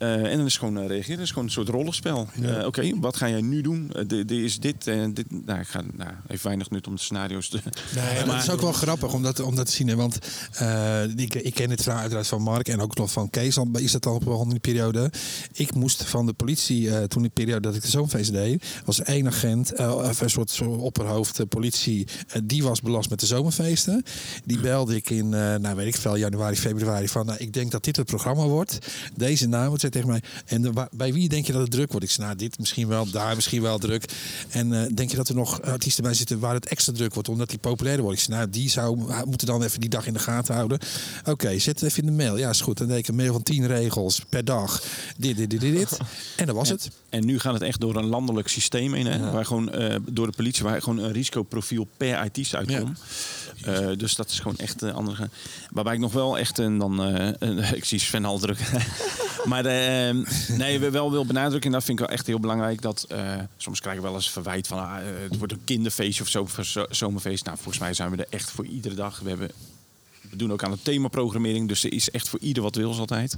Eh, 0.00 0.30
en 0.30 0.36
dan 0.36 0.46
is 0.46 0.56
gewoon 0.56 0.78
eh, 0.78 0.86
reageren. 0.86 1.16
Dat 1.16 1.24
is 1.24 1.30
gewoon 1.30 1.44
een 1.44 1.50
soort 1.50 1.68
rollenspel. 1.68 2.28
Eh, 2.42 2.66
Oké, 2.66 3.00
wat 3.00 3.16
ga 3.16 3.28
jij 3.28 3.40
nu 3.40 3.60
doen? 3.60 3.92
Dit 4.06 4.30
is 4.30 4.58
dit 4.58 4.86
en 4.86 5.14
dit. 5.14 5.44
Nou, 5.46 5.60
ik 5.60 5.66
ga 5.66 5.82
nou, 5.92 6.10
even 6.28 6.46
weinig 6.46 6.70
nut 6.70 6.86
om 6.86 6.94
de 6.94 7.00
scenario's 7.00 7.48
te. 7.48 7.60
Nee, 7.94 8.24
maar 8.26 8.34
het 8.34 8.44
is 8.44 8.50
ook 8.50 8.60
wel 8.60 8.72
grappig 8.72 9.12
om 9.12 9.22
dat, 9.22 9.40
om 9.40 9.54
dat 9.54 9.66
te 9.66 9.72
zien. 9.72 9.88
Hè? 9.88 9.96
Want 9.96 10.18
ik, 11.16 11.34
ik 11.34 11.54
ken 11.54 11.68
dit 11.68 11.82
verhaal 11.82 12.00
uiteraard 12.00 12.26
van 12.26 12.42
Mark 12.42 12.68
en 12.68 12.80
ook 12.80 12.96
nog 12.96 13.12
van 13.12 13.30
Kees. 13.30 13.58
Al 13.58 13.68
is 13.72 13.92
dat 13.92 14.06
al 14.06 14.14
op 14.14 14.26
een 14.26 14.48
die 14.48 14.58
periode. 14.58 15.10
Ik 15.52 15.74
moest 15.74 16.04
van 16.04 16.26
de 16.26 16.32
politie, 16.32 17.08
toen 17.08 17.22
die 17.22 17.30
periode 17.30 17.60
dat 17.60 17.74
ik 17.74 17.82
de 17.82 17.88
zomerfeest 17.88 18.32
deed, 18.32 18.64
was 18.84 19.02
één 19.02 19.26
agent, 19.26 19.78
of 19.78 20.20
een 20.20 20.30
soort, 20.30 20.50
soort 20.50 20.80
opperhoofd 20.80 21.48
politie, 21.48 22.06
die 22.44 22.62
was 22.62 22.80
belast 22.80 23.10
met 23.10 23.20
de 23.20 23.26
zomerfeesten. 23.26 24.04
Die 24.44 24.60
belde 24.60 24.96
ik 24.96 25.10
in, 25.10 25.28
nou 25.28 25.74
weet 25.74 25.86
ik 25.86 25.96
veel, 25.96 26.16
januari, 26.16 26.56
februari 26.56 27.08
van, 27.08 27.26
nou, 27.26 27.38
ik 27.38 27.52
denk 27.52 27.70
dat 27.70 27.84
dit 27.84 27.96
het 27.96 28.06
programma 28.06 28.44
wordt. 28.44 28.78
Deze 29.16 29.48
naam, 29.48 29.72
het 29.72 29.89
zei 29.92 30.04
tegen 30.04 30.08
mij. 30.08 30.22
En 30.46 30.62
de- 30.62 30.88
bij 30.92 31.12
wie 31.12 31.28
denk 31.28 31.46
je 31.46 31.52
dat 31.52 31.62
het 31.62 31.70
druk 31.70 31.90
wordt? 31.90 32.04
Ik 32.06 32.10
zei, 32.12 32.26
nou, 32.26 32.38
dit 32.38 32.58
misschien 32.58 32.88
wel, 32.88 33.10
daar 33.10 33.34
misschien 33.34 33.62
wel 33.62 33.78
druk. 33.78 34.04
En 34.50 34.72
eh, 34.72 34.90
denk 34.94 35.10
je 35.10 35.16
dat 35.16 35.28
er 35.28 35.34
nog 35.34 35.62
artiesten 35.62 36.02
bij 36.02 36.14
zitten 36.14 36.38
waar 36.38 36.54
het 36.54 36.66
extra 36.66 36.92
druk 36.92 37.14
wordt, 37.14 37.28
omdat 37.28 37.48
die 37.48 37.58
populairder 37.58 38.04
wordt? 38.04 38.18
Ik 38.20 38.24
zei, 38.24 38.38
nou, 38.38 38.50
die 38.50 38.70
zou 38.70 38.96
moeten 39.26 39.46
dan 39.46 39.62
even 39.62 39.80
die 39.80 39.90
dag 39.90 40.06
in 40.06 40.12
de 40.12 40.18
gaten 40.18 40.54
houden. 40.54 40.78
Oké, 41.24 41.58
zet 41.58 41.80
het 41.80 41.90
even 41.90 42.02
in 42.02 42.08
de 42.16 42.22
mail. 42.22 42.36
Ja, 42.36 42.48
is 42.48 42.60
goed. 42.60 42.78
Dan 42.78 42.86
deed 42.88 42.98
ik 42.98 43.08
een 43.08 43.14
mail 43.14 43.32
van 43.32 43.42
tien 43.42 43.66
regels 43.66 44.20
per 44.28 44.44
dag. 44.44 44.82
Dit, 45.16 45.36
dit, 45.36 45.50
dit, 45.50 45.60
dit, 45.60 45.72
dit. 45.76 45.98
En 46.36 46.46
dat 46.46 46.54
was 46.54 46.68
het. 46.68 46.90
En 47.08 47.24
nu 47.26 47.38
gaat 47.38 47.52
het 47.54 47.62
echt 47.62 47.80
door 47.80 47.96
een 47.96 48.06
landelijk 48.06 48.48
systeem 48.48 48.94
heen. 48.94 49.06
Hè, 49.06 49.30
Waar 49.30 49.44
gewoon 49.46 49.70
eh, 49.72 49.96
door 50.10 50.26
de 50.26 50.36
politie 50.36 50.64
waar 50.64 50.82
gewoon 50.82 50.98
een 50.98 51.12
risicoprofiel 51.12 51.86
per 51.96 52.16
artiest 52.16 52.54
uitkomt. 52.54 52.98
Eh, 53.64 53.88
dus 53.96 54.14
dat 54.14 54.30
is 54.30 54.38
gewoon 54.38 54.56
echt 54.56 54.82
een 54.82 54.92
andere. 54.92 55.28
Waarbij 55.70 55.94
ik 55.94 56.00
nog 56.00 56.12
wel 56.12 56.38
echt 56.38 56.58
een 56.58 56.78
dan. 56.78 56.98
een- 56.98 57.58
ik 57.76 57.84
zie 57.84 57.98
Sven 57.98 58.24
al 58.24 58.38
druk. 58.38 58.58
Maar 59.44 59.64
eh, 59.66 60.14
nee, 60.48 60.78
we 60.78 60.90
wel 60.90 61.10
wil 61.10 61.26
benadrukken. 61.26 61.70
En 61.70 61.72
dat 61.76 61.84
vind 61.84 61.98
ik 62.00 62.06
wel 62.06 62.14
echt 62.16 62.26
heel 62.26 62.40
belangrijk. 62.40 62.82
Dat 62.82 63.04
eh, 63.08 63.38
soms 63.56 63.80
krijgen 63.80 64.02
we 64.02 64.08
wel 64.08 64.16
eens 64.16 64.30
verwijt 64.30 64.66
van. 64.66 64.78
ah, 64.78 64.96
eh, 64.98 65.04
het 65.28 65.38
wordt 65.38 65.52
een 65.52 65.64
kinderfeestje 65.64 66.22
of 66.22 66.28
zo 66.28 66.46
zo- 66.62 66.86
zomerfeest. 66.90 67.44
Nou, 67.44 67.56
volgens 67.56 67.78
mij 67.78 67.94
zijn 67.94 68.10
we 68.10 68.16
er 68.16 68.26
echt 68.30 68.50
voor 68.50 68.66
iedere 68.66 68.94
dag. 68.94 69.18
We 69.20 69.28
hebben. 69.28 69.50
We 70.30 70.36
doen 70.36 70.52
ook 70.52 70.64
aan 70.64 70.70
de 70.70 70.82
themaprogrammering. 70.82 71.68
Dus 71.68 71.84
er 71.84 71.92
is 71.92 72.10
echt 72.10 72.28
voor 72.28 72.38
ieder 72.40 72.62
wat 72.62 72.74
wil 72.74 72.94
altijd. 72.98 73.36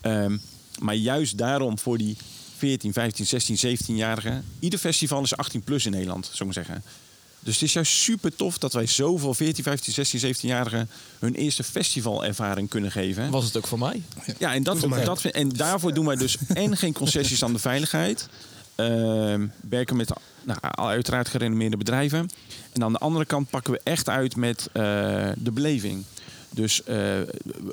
Ehm, 0.00 0.36
maar 0.78 0.94
juist 0.94 1.38
daarom 1.38 1.78
voor 1.78 1.98
die 1.98 2.16
14, 2.56 2.92
15, 2.92 3.26
16, 3.26 3.56
17-jarigen. 3.78 4.44
Ieder 4.58 4.78
festival 4.78 5.22
is 5.22 5.36
18 5.36 5.62
plus 5.62 5.84
in 5.86 5.90
Nederland, 5.92 6.30
ik 6.32 6.44
maar 6.44 6.52
zeggen. 6.54 6.82
Dus 7.40 7.54
het 7.54 7.62
is 7.62 7.72
juist 7.72 7.92
super 7.92 8.36
tof 8.36 8.58
dat 8.58 8.72
wij 8.72 8.86
zoveel 8.86 9.34
14, 9.34 9.64
15, 9.64 9.92
16, 9.92 10.34
17-jarigen 10.34 10.90
hun 11.18 11.34
eerste 11.34 11.62
festivalervaring 11.62 12.68
kunnen 12.68 12.90
geven. 12.90 13.30
Was 13.30 13.44
het 13.44 13.56
ook 13.56 13.66
voor 13.66 13.78
mij? 13.78 14.02
Ja, 14.38 14.54
en, 14.54 14.62
dat, 14.62 14.86
mij 14.86 15.04
dat, 15.04 15.24
en 15.24 15.48
daarvoor 15.48 15.94
doen 15.94 16.06
wij 16.06 16.16
dus 16.16 16.36
en 16.48 16.76
geen 16.76 16.92
concessies 16.92 17.44
aan 17.44 17.52
de 17.52 17.58
veiligheid. 17.58 18.28
Ehm, 18.74 19.46
werken 19.68 19.96
met 19.96 20.10
nou, 20.42 20.58
uiteraard 20.72 21.28
gerenommeerde 21.28 21.76
bedrijven. 21.76 22.30
En 22.72 22.82
aan 22.82 22.92
de 22.92 22.98
andere 22.98 23.24
kant 23.24 23.50
pakken 23.50 23.72
we 23.72 23.80
echt 23.82 24.08
uit 24.08 24.36
met 24.36 24.68
eh, 24.72 24.82
de 25.36 25.50
beleving. 25.52 26.04
Dus 26.50 26.82
eh, 26.82 26.94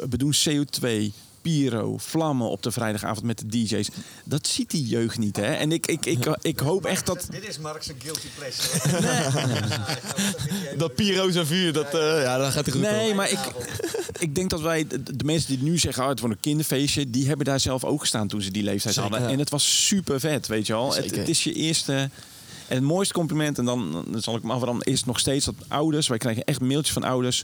we 0.09 0.17
doen 0.17 0.33
CO2, 0.49 1.13
pyro, 1.47 1.97
vlammen 1.97 2.49
op 2.49 2.63
de 2.63 2.71
vrijdagavond 2.71 3.25
met 3.25 3.37
de 3.37 3.47
DJ's. 3.47 3.89
Dat 4.23 4.47
ziet 4.47 4.69
die 4.71 4.85
jeugd 4.85 5.17
niet, 5.17 5.35
hè? 5.35 5.53
En 5.53 5.71
ik, 5.71 5.87
ik, 5.87 6.05
ik, 6.05 6.37
ik 6.41 6.59
hoop 6.59 6.85
echt 6.85 7.05
dat... 7.05 7.27
Dit 7.29 7.47
is 7.47 7.59
Mark's 7.59 7.89
guilty 7.99 8.27
pleasure. 8.37 9.75
Dat 10.77 10.95
pyro's 10.95 11.35
en 11.35 11.47
vuur, 11.47 11.73
dat, 11.73 11.93
eh, 11.93 12.21
ja, 12.21 12.37
dat 12.37 12.51
gaat 12.51 12.65
hij 12.65 12.73
goed 12.73 12.81
Nee, 12.81 13.09
op. 13.09 13.15
maar 13.15 13.31
ik, 13.31 13.39
ik 14.19 14.35
denk 14.35 14.49
dat 14.49 14.61
wij, 14.61 14.87
de, 14.87 15.23
mensen 15.25 15.49
die 15.49 15.63
nu 15.63 15.77
zeggen, 15.77 16.03
oh, 16.03 16.09
het 16.09 16.19
wordt 16.19 16.35
een 16.35 16.41
kinderfeestje, 16.41 17.09
die 17.09 17.27
hebben 17.27 17.45
daar 17.45 17.59
zelf 17.59 17.83
ook 17.83 17.99
gestaan 17.99 18.27
toen 18.27 18.41
ze 18.41 18.51
die 18.51 18.63
leeftijd 18.63 18.93
Zeker, 18.93 19.09
hadden. 19.09 19.27
ja. 19.27 19.33
En 19.33 19.39
het 19.39 19.49
was 19.49 19.85
super 19.85 20.19
vet, 20.19 20.47
weet 20.47 20.67
je 20.67 20.73
wel. 20.73 20.93
Het, 20.95 21.15
het 21.15 21.29
is 21.29 21.43
je 21.43 21.53
eerste. 21.53 22.09
En 22.67 22.75
het 22.75 22.83
mooiste 22.83 23.13
compliment, 23.13 23.57
en 23.57 23.65
dan, 23.65 24.05
dan 24.11 24.21
zal 24.21 24.35
ik 24.35 24.41
hem 24.41 24.51
afronden, 24.51 24.87
is 24.87 25.03
nog 25.03 25.19
steeds 25.19 25.45
dat 25.45 25.55
ouders, 25.67 26.07
wij 26.07 26.17
krijgen 26.17 26.43
echt 26.43 26.61
mailtjes 26.61 26.93
van 26.93 27.03
ouders. 27.03 27.43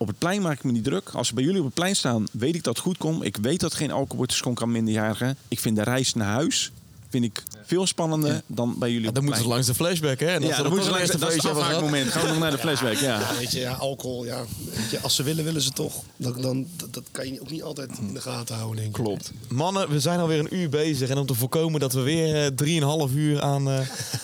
Op 0.00 0.06
het 0.06 0.18
plein 0.18 0.42
maak 0.42 0.56
ik 0.58 0.64
me 0.64 0.72
niet 0.72 0.84
druk. 0.84 1.08
Als 1.12 1.28
ze 1.28 1.34
bij 1.34 1.44
jullie 1.44 1.58
op 1.58 1.64
het 1.64 1.74
plein 1.74 1.96
staan, 1.96 2.26
weet 2.32 2.54
ik 2.54 2.64
dat 2.64 2.74
het 2.74 2.84
goed 2.84 2.96
komt. 2.98 3.24
Ik 3.24 3.36
weet 3.36 3.60
dat 3.60 3.74
geen 3.74 3.90
alcohol 3.90 4.16
wordt 4.16 4.32
geschonken 4.32 4.64
aan 4.64 4.72
minderjarigen. 4.72 5.36
Ik 5.48 5.60
vind 5.60 5.76
de 5.76 5.82
reis 5.82 6.14
naar 6.14 6.28
huis 6.28 6.70
vind 7.10 7.24
ik 7.24 7.42
veel 7.64 7.86
spannender 7.86 8.42
dan 8.46 8.74
bij 8.78 8.88
jullie 8.88 9.02
Ja, 9.02 9.08
op 9.08 9.14
dan 9.14 9.24
moeten 9.24 9.42
ze 9.42 9.48
langs 9.48 9.66
de 9.66 9.74
flashback, 9.74 10.20
hè? 10.20 10.26
En 10.26 10.42
Ja, 10.42 10.56
dan 10.56 10.66
moeten 10.66 10.84
ze 10.84 10.90
langs 10.90 11.06
dat 11.06 11.14
is 11.16 11.20
het 11.22 11.30
feestje 11.32 11.46
hebben 11.48 11.64
gehad- 11.64 11.76
afhaakmoment. 11.82 12.12
Gaan 12.12 12.22
we 12.22 12.28
nog 12.28 12.38
naar 12.38 12.50
de 12.50 12.58
flashback, 12.66 12.94
ja. 12.96 13.20
Ja, 13.20 13.36
weet 13.38 13.52
je, 13.52 13.58
ja, 13.60 13.72
alcohol, 13.72 14.24
ja. 14.24 14.44
Weet 14.74 14.90
je, 14.90 15.00
als 15.00 15.14
ze 15.14 15.22
willen, 15.22 15.44
willen 15.44 15.62
ze 15.62 15.70
toch. 15.70 15.94
Dan, 16.16 16.40
dan, 16.42 16.66
dat, 16.76 16.94
dat 16.94 17.04
kan 17.10 17.32
je 17.32 17.40
ook 17.40 17.50
niet 17.50 17.62
altijd 17.62 17.90
in 17.98 18.14
de 18.14 18.20
gaten 18.20 18.54
houden, 18.54 18.76
denk 18.82 18.96
ik. 18.96 19.02
Klopt. 19.04 19.32
Mannen, 19.48 19.90
we 19.90 20.00
zijn 20.00 20.20
alweer 20.20 20.38
een 20.38 20.54
uur 20.56 20.68
bezig. 20.68 21.08
En 21.08 21.18
om 21.18 21.26
te 21.26 21.34
voorkomen 21.34 21.80
dat 21.80 21.92
we 21.92 22.00
weer 22.00 22.44
eh, 22.44 22.46
drieënhalf 22.54 23.12
uur 23.12 23.40
aan, 23.42 23.68
eh 23.70 23.80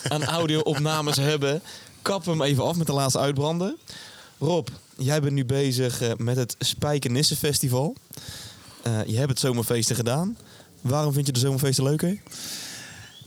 aan 0.09 0.23
audio-opnames 0.23 1.15
hebben, 1.31 1.61
kappen 2.01 2.31
we 2.31 2.37
hem 2.43 2.51
even 2.51 2.63
af 2.63 2.75
met 2.75 2.87
de 2.87 2.93
laatste 2.93 3.19
uitbranden. 3.19 3.77
Rob, 4.39 4.67
jij 4.97 5.21
bent 5.21 5.33
nu 5.33 5.45
bezig 5.45 6.01
eh, 6.01 6.11
met 6.17 6.35
het 6.35 6.55
Spijkenisse 6.59 7.35
Festival. 7.35 7.95
Eh, 8.83 9.05
je 9.05 9.17
hebt 9.17 9.29
het 9.29 9.39
zomerfeesten 9.39 9.95
gedaan. 9.95 10.37
Waarom 10.81 11.13
vind 11.13 11.25
je 11.25 11.31
de 11.31 11.39
zomerfeesten 11.39 11.83
leuker? 11.83 12.17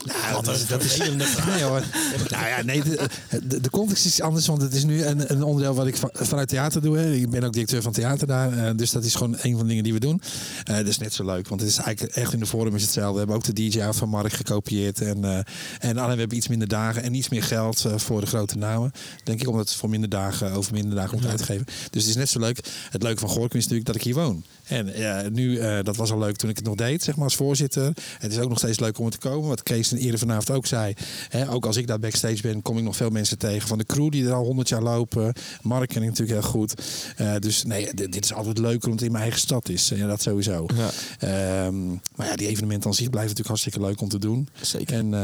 Nou, 0.05 0.45
dat, 0.45 0.57
is, 0.57 0.67
dat 0.67 0.83
is 0.83 0.97
Nee 0.99 1.63
hoor. 1.69 1.83
Nou 2.29 2.47
ja, 2.47 2.63
nee, 2.63 2.83
de, 2.83 3.09
de, 3.43 3.61
de 3.61 3.71
context 3.71 4.05
is 4.05 4.21
anders, 4.21 4.47
want 4.47 4.63
het 4.63 4.75
is 4.75 4.85
nu 4.85 5.05
een, 5.05 5.33
een 5.33 5.43
onderdeel 5.43 5.75
wat 5.75 5.87
ik 5.87 5.97
van, 5.97 6.11
vanuit 6.13 6.49
theater 6.49 6.83
doe. 6.83 6.99
Hè. 6.99 7.13
Ik 7.13 7.31
ben 7.31 7.45
ook 7.45 7.53
directeur 7.53 7.83
van 7.83 7.93
theater 7.93 8.27
daar, 8.27 8.53
eh, 8.53 8.77
dus 8.77 8.91
dat 8.91 9.05
is 9.05 9.15
gewoon 9.15 9.37
een 9.41 9.53
van 9.53 9.61
de 9.61 9.67
dingen 9.67 9.83
die 9.83 9.93
we 9.93 10.01
doen. 10.01 10.23
Eh 10.65 10.77
dat 10.77 10.87
is 10.87 10.99
net 10.99 11.13
zo 11.13 11.25
leuk, 11.25 11.49
want 11.49 11.61
het 11.61 11.71
is 11.71 11.77
eigenlijk 11.77 12.17
echt 12.17 12.33
in 12.33 12.39
de 12.39 12.47
vorm 12.47 12.75
is 12.75 12.83
hetzelfde. 12.83 13.13
We 13.13 13.19
hebben 13.19 13.37
ook 13.37 13.45
de 13.45 13.53
DJ-out 13.53 13.97
van 13.97 14.09
Mark 14.09 14.33
gekopieerd 14.33 15.01
en, 15.01 15.25
eh, 15.25 15.39
en 15.79 15.99
alleen 15.99 16.15
we 16.15 16.21
hebben 16.21 16.37
iets 16.37 16.49
minder 16.49 16.69
dagen 16.69 17.03
en 17.03 17.15
iets 17.15 17.29
meer 17.29 17.43
geld 17.43 17.85
voor 17.97 18.21
de 18.21 18.27
grote 18.27 18.59
namen. 18.59 18.93
Denk 19.25 19.41
ik, 19.41 19.49
omdat 19.49 19.69
het 19.69 19.79
voor 19.79 19.89
minder 19.89 20.09
dagen 20.09 20.53
over 20.53 20.73
minder 20.73 20.95
dagen 20.95 21.19
moet 21.19 21.31
uitgeven. 21.31 21.67
Dus 21.67 22.03
het 22.03 22.11
is 22.11 22.17
net 22.17 22.29
zo 22.29 22.39
leuk. 22.39 22.61
Het 22.91 23.03
leuke 23.03 23.21
van 23.21 23.29
Gorkum 23.29 23.59
is 23.59 23.63
natuurlijk 23.65 23.87
dat 23.87 23.97
ik 23.97 24.03
hier 24.03 24.15
woon. 24.15 24.45
En 24.71 24.93
ja, 24.95 25.29
nu, 25.33 25.59
eh, 25.59 25.79
dat 25.83 25.97
was 25.97 26.13
al 26.13 26.19
leuk 26.19 26.37
toen 26.37 26.51
ik 26.51 26.57
het 26.57 26.65
nog 26.65 26.75
deed, 26.75 27.03
zeg 27.03 27.15
maar, 27.15 27.25
als 27.25 27.35
voorzitter. 27.35 27.93
Het 28.19 28.33
is 28.33 28.39
ook 28.39 28.49
nog 28.49 28.59
steeds 28.59 28.79
leuk 28.81 28.99
om 28.99 29.07
er 29.07 29.13
te 29.13 29.19
komen. 29.19 29.49
Wat 29.49 29.63
Kees 29.63 29.93
eerder 29.93 30.19
vanavond 30.19 30.51
ook 30.51 30.67
zei. 30.67 30.95
Hè, 31.29 31.51
ook 31.51 31.67
als 31.67 31.77
ik 31.77 31.87
daar 31.87 31.99
backstage 31.99 32.43
ben, 32.43 32.63
kom 32.63 32.79
ik 32.79 32.85
nog 32.85 32.97
veel 32.97 33.11
mensen 33.11 33.39
tegen 33.39 33.69
van 33.69 33.79
de 33.79 33.85
crew 33.85 34.11
die 34.11 34.27
er 34.27 34.33
al 34.33 34.45
100 34.45 34.69
jaar 34.69 34.83
lopen. 34.83 35.33
Mark 35.63 35.89
ken 35.89 36.03
ik 36.03 36.09
natuurlijk 36.09 36.41
heel 36.41 36.51
goed. 36.51 36.75
Eh, 37.17 37.35
dus 37.39 37.65
nee, 37.65 37.95
dit, 37.95 38.13
dit 38.13 38.25
is 38.25 38.33
altijd 38.33 38.59
leuker 38.59 38.85
omdat 38.85 38.91
het 38.91 39.03
in 39.03 39.11
mijn 39.11 39.23
eigen 39.23 39.41
stad 39.41 39.69
is. 39.69 39.89
Ja, 39.95 40.07
dat 40.07 40.23
sowieso. 40.23 40.67
Ja. 40.77 40.91
Ehm, 41.19 41.89
maar 41.89 42.27
ja, 42.27 42.37
die 42.37 42.49
evenementen 42.49 42.91
aan 42.91 42.97
zich 42.97 43.11
blijven 43.11 43.31
natuurlijk 43.31 43.49
hartstikke 43.49 43.81
leuk 43.81 44.01
om 44.01 44.09
te 44.09 44.19
doen. 44.19 44.49
Zeker. 44.61 44.97
En 44.97 45.05
eh, 45.05 45.21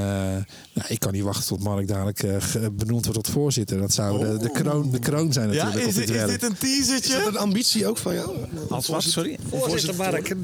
nou, 0.72 0.88
ik 0.88 0.98
kan 0.98 1.12
niet 1.12 1.22
wachten 1.22 1.46
tot 1.46 1.62
Mark 1.62 1.88
dadelijk 1.88 2.24
benoemd 2.72 3.04
wordt 3.06 3.24
tot 3.24 3.34
voorzitter. 3.34 3.78
Dat 3.78 3.92
zou 3.92 4.18
de, 4.18 4.38
de, 4.38 4.50
kroon, 4.50 4.90
de 4.90 4.98
kroon 4.98 5.32
zijn 5.32 5.52
Ja, 5.52 5.64
natuurlijk. 5.64 5.86
is 5.86 5.94
op 5.94 6.00
dit, 6.00 6.10
is 6.10 6.16
werk. 6.16 6.40
dit 6.40 6.42
een 6.42 6.68
Is 6.68 7.08
dat 7.08 7.26
een 7.26 7.36
ambitie 7.36 7.86
ook 7.86 7.98
van 7.98 8.14
jou? 8.14 8.36
Als 8.68 8.86
wat, 8.86 9.02
sorry? 9.02 9.35
Voorzitter 9.50 9.94
Mark. 9.94 10.34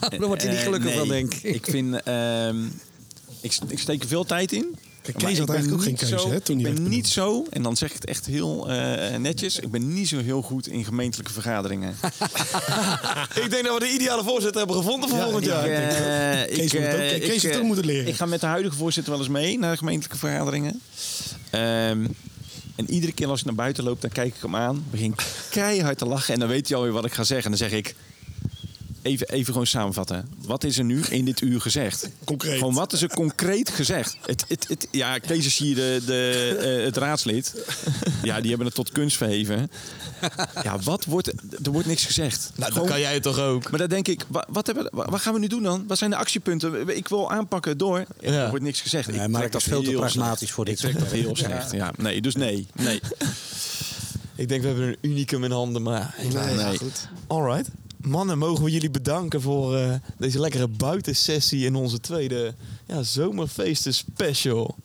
Daar 0.00 0.20
wordt 0.28 0.42
hij 0.42 0.50
niet 0.50 0.60
Eh, 0.60 0.64
gelukkig 0.66 0.92
van, 0.94 1.08
denk 1.08 1.34
ik. 1.34 1.42
Ik 1.54 1.64
vind, 1.70 2.02
ehm, 2.02 2.64
ik, 3.40 3.58
ik 3.68 3.78
steek 3.78 4.02
er 4.02 4.08
veel 4.08 4.24
tijd 4.24 4.52
in. 4.52 4.76
Kees 5.02 5.14
had 5.22 5.22
ik 5.22 5.36
ben 5.46 5.54
eigenlijk 5.54 5.72
ook 5.72 5.82
geen 5.82 5.96
keuze 5.96 6.18
zo- 6.18 6.30
hè, 6.30 6.40
toen 6.40 6.58
hij 6.60 6.70
Ik 6.70 6.74
ben 6.76 6.88
niet 6.88 7.08
zo, 7.08 7.46
en 7.50 7.62
dan 7.62 7.76
zeg 7.76 7.88
ik 7.88 7.94
het 7.94 8.04
echt 8.04 8.26
heel 8.26 8.70
eh, 8.70 9.16
netjes, 9.18 9.58
ik 9.58 9.70
ben 9.70 9.92
niet 9.94 10.08
zo 10.08 10.18
heel 10.18 10.42
goed 10.42 10.66
in 10.66 10.84
gemeentelijke 10.84 11.32
vergaderingen. 11.32 11.94
Ik 13.44 13.50
denk 13.50 13.64
dat 13.64 13.74
we 13.74 13.78
de 13.78 13.92
ideale 13.92 14.22
voorzitter 14.24 14.58
hebben 14.58 14.76
gevonden 14.76 15.08
voor 15.08 15.18
Ja, 15.18 15.24
volgend 15.24 15.44
ja, 15.44 15.66
jaar. 15.66 15.82
ik 15.82 15.88
denk 15.88 15.90
Eh, 16.50 16.56
Kees 16.56 16.72
moet 16.72 16.82
het 16.82 16.94
ook- 16.94 17.00
eh, 17.00 17.08
Kees 17.20 17.28
heeft 17.28 17.42
het 17.42 17.52
eh, 17.52 17.58
ook 17.58 17.64
moeten 17.64 17.84
leren. 17.84 18.06
Ik 18.06 18.14
ga 18.14 18.26
met 18.26 18.40
de 18.40 18.46
huidige 18.46 18.76
voorzitter 18.76 19.12
wel 19.12 19.20
eens 19.22 19.30
mee 19.30 19.58
naar 19.58 19.70
de 19.72 19.78
gemeentelijke 19.78 20.18
vergaderingen. 20.18 20.80
Ehm, 21.50 22.06
en 22.76 22.90
iedere 22.90 23.12
keer 23.12 23.26
als 23.28 23.40
ik 23.40 23.46
naar 23.46 23.54
buiten 23.54 23.84
loop, 23.84 24.00
dan 24.00 24.10
kijk 24.10 24.34
ik 24.34 24.42
hem 24.42 24.56
aan, 24.56 24.84
begin 24.90 25.14
keihard 25.50 25.98
te 25.98 26.06
lachen 26.06 26.34
en 26.34 26.40
dan 26.40 26.48
weet 26.48 26.68
hij 26.68 26.76
alweer 26.76 26.92
wat 26.92 27.04
ik 27.04 27.12
ga 27.12 27.24
zeggen. 27.24 27.52
En 27.52 27.58
dan 27.58 27.68
zeg 27.68 27.78
ik, 27.78 27.94
even, 29.02 29.28
even 29.28 29.52
gewoon 29.52 29.66
samenvatten. 29.66 30.28
Wat 30.46 30.64
is 30.64 30.78
er 30.78 30.84
nu 30.84 31.02
in 31.02 31.24
dit 31.24 31.40
uur 31.40 31.60
gezegd? 31.60 32.08
Concreet. 32.24 32.58
Gewoon 32.58 32.74
wat 32.74 32.92
is 32.92 33.02
er 33.02 33.08
concreet 33.08 33.70
gezegd? 33.70 34.16
Het, 34.26 34.44
het, 34.48 34.68
het, 34.68 34.88
ja, 34.90 35.18
Kees 35.18 35.46
is 35.46 35.58
hier 35.58 35.74
de, 35.74 36.02
de, 36.06 36.56
eh, 36.78 36.84
het 36.84 36.96
raadslid. 36.96 37.54
Ja, 38.22 38.40
die 38.40 38.48
hebben 38.48 38.66
het 38.66 38.74
tot 38.76 38.92
kunst 38.92 39.16
verheven. 39.16 39.70
Ja, 40.62 40.78
wat 40.78 41.04
wordt... 41.04 41.26
Er 41.64 41.70
wordt 41.72 41.86
niks 41.86 42.04
gezegd. 42.04 42.50
Nou, 42.56 42.72
dan 42.74 42.86
kan 42.86 43.00
jij 43.00 43.14
het 43.14 43.22
toch 43.22 43.38
ook? 43.38 43.70
maar 43.70 43.78
dan 43.78 43.88
denk 43.88 44.08
ik, 44.08 44.24
wa- 44.28 44.46
wat, 44.48 44.66
hebben, 44.66 44.88
wa- 44.92 45.10
wat 45.10 45.20
gaan 45.20 45.32
we 45.34 45.38
nu 45.40 45.46
doen 45.46 45.62
dan? 45.62 45.84
Wat 45.86 45.98
zijn 45.98 46.10
de 46.10 46.16
actiepunten? 46.16 46.96
Ik 46.96 47.08
wil 47.08 47.30
aanpakken 47.30 47.78
door. 47.78 48.04
Ja. 48.20 48.32
Er 48.32 48.48
wordt 48.48 48.64
niks 48.64 48.80
gezegd. 48.80 49.06
Nee, 49.08 49.20
ik 49.20 49.28
maar 49.28 49.40
trek 49.40 49.52
dat 49.52 49.60
is 49.60 49.66
veel 49.66 49.82
te 49.82 49.90
pragmatisch 49.90 50.38
slecht. 50.38 50.52
voor 50.52 50.64
dit 50.64 50.74
Ik 50.74 50.80
trek 50.80 50.98
dat 50.98 51.10
heel 51.12 51.36
slecht. 51.36 51.72
Ja, 51.72 51.92
nee, 51.96 52.20
dus 52.20 52.34
nee. 52.34 52.66
nee. 52.72 53.00
Ik 54.36 54.48
denk 54.48 54.60
we 54.62 54.66
hebben 54.68 54.86
een 54.88 54.96
unicum 55.00 55.44
in 55.44 55.50
handen, 55.50 55.82
maar 55.82 56.14
Nee, 56.32 56.54
Nee. 56.54 56.78
goed. 56.78 57.08
alright. 57.26 57.68
Mannen, 58.02 58.38
mogen 58.38 58.64
we 58.64 58.70
jullie 58.70 58.90
bedanken 58.90 59.40
voor 59.40 59.76
eh, 59.76 59.94
deze 60.18 60.40
lekkere 60.40 60.68
buitensessie 60.68 61.64
in 61.64 61.74
onze 61.74 62.00
tweede 62.00 62.54
ja, 62.86 63.02
zomerfeesten 63.02 63.94
special. 63.94 64.76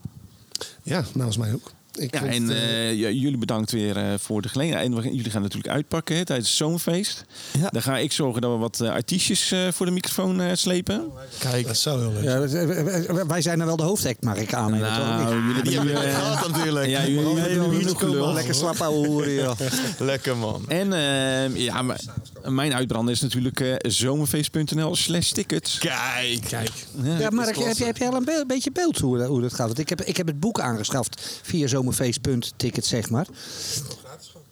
Ja, 0.83 1.05
namens 1.13 1.37
mij 1.37 1.53
ook. 1.53 1.74
Ik 1.97 2.13
Ja, 2.13 2.25
en 2.25 2.49
eh, 2.49 2.89
eh, 2.89 2.97
jullie 2.97 3.37
bedankt 3.37 3.71
weer 3.71 3.97
eh, 3.97 4.03
voor 4.19 4.41
de 4.41 4.49
gelegenheid. 4.49 4.85
En 4.87 4.95
we- 4.95 5.15
jullie 5.15 5.31
gaan 5.31 5.41
natuurlijk 5.41 5.73
uitpakken 5.73 6.15
hè, 6.15 6.25
tijdens 6.25 6.47
het 6.47 6.57
zomerfeest. 6.57 7.25
Ja. 7.59 7.69
Dan 7.69 7.81
ga 7.81 7.97
ik 7.97 8.11
zorgen 8.11 8.41
dat 8.41 8.51
we 8.51 8.57
wat 8.57 8.81
artiestjes 8.81 9.51
eh, 9.51 9.67
voor 9.71 9.85
de 9.85 9.91
microfoon 9.91 10.41
eh, 10.41 10.49
slepen. 10.53 11.11
Kijk, 11.39 11.67
dat 11.67 11.77
zou 11.77 11.99
heel 11.99 12.11
leuk 12.21 12.49
zijn. 12.49 12.67
Ja, 13.15 13.25
wij- 13.25 13.41
zijn 13.41 13.59
er 13.59 13.65
wel 13.65 13.75
de 13.75 13.83
hoofdact, 13.83 14.23
mag 14.23 14.37
ik 14.37 14.53
aannemen. 14.53 14.87
toch? 14.95 14.97
Nou, 15.07 15.53
jullie 15.53 15.77
hebben 15.77 16.01
het 16.01 16.13
gehad 16.15 16.51
natuurlijk. 16.51 16.87
Ja, 16.89 17.05
jullie 17.07 17.33
Maar 17.33 17.49
hebben 17.49 17.69
we 17.69 17.95
genoeg. 17.97 18.33
Lekker 18.33 18.55
slap 18.55 18.75
joh. 18.75 19.59
Lekker 19.99 20.37
man. 20.37 20.63
En 20.67 20.93
eh, 20.93 21.55
ja, 21.55 21.81
maar, 21.81 21.99
mijn 22.43 22.73
uitbrander 22.73 23.13
is 23.13 23.21
natuurlijk 23.21 23.77
zomerfeest.nl 23.87 24.95
slash 24.95 25.31
tickets. 25.31 25.77
Kijk, 25.77 26.41
kijk. 26.49 26.71
Ja, 27.19 27.29
Mark, 27.29 27.55
heb, 27.57 27.77
je, 27.77 27.85
heb 27.85 27.97
je 27.97 28.07
al 28.07 28.15
een 28.15 28.25
be- 28.25 28.43
beetje 28.47 28.71
beeld 28.71 28.99
hoe, 28.99 29.23
hoe 29.25 29.41
dat 29.41 29.53
gaat? 29.53 29.65
Want 29.67 29.79
ik 29.79 29.89
heb, 29.89 30.01
ik 30.01 30.17
heb 30.17 30.27
het 30.27 30.39
boek 30.39 30.59
aangeschaft 30.59 31.39
via 31.43 31.67
zomerfeest.ticket, 31.93 32.85
zeg 32.85 33.09
maar. 33.09 33.27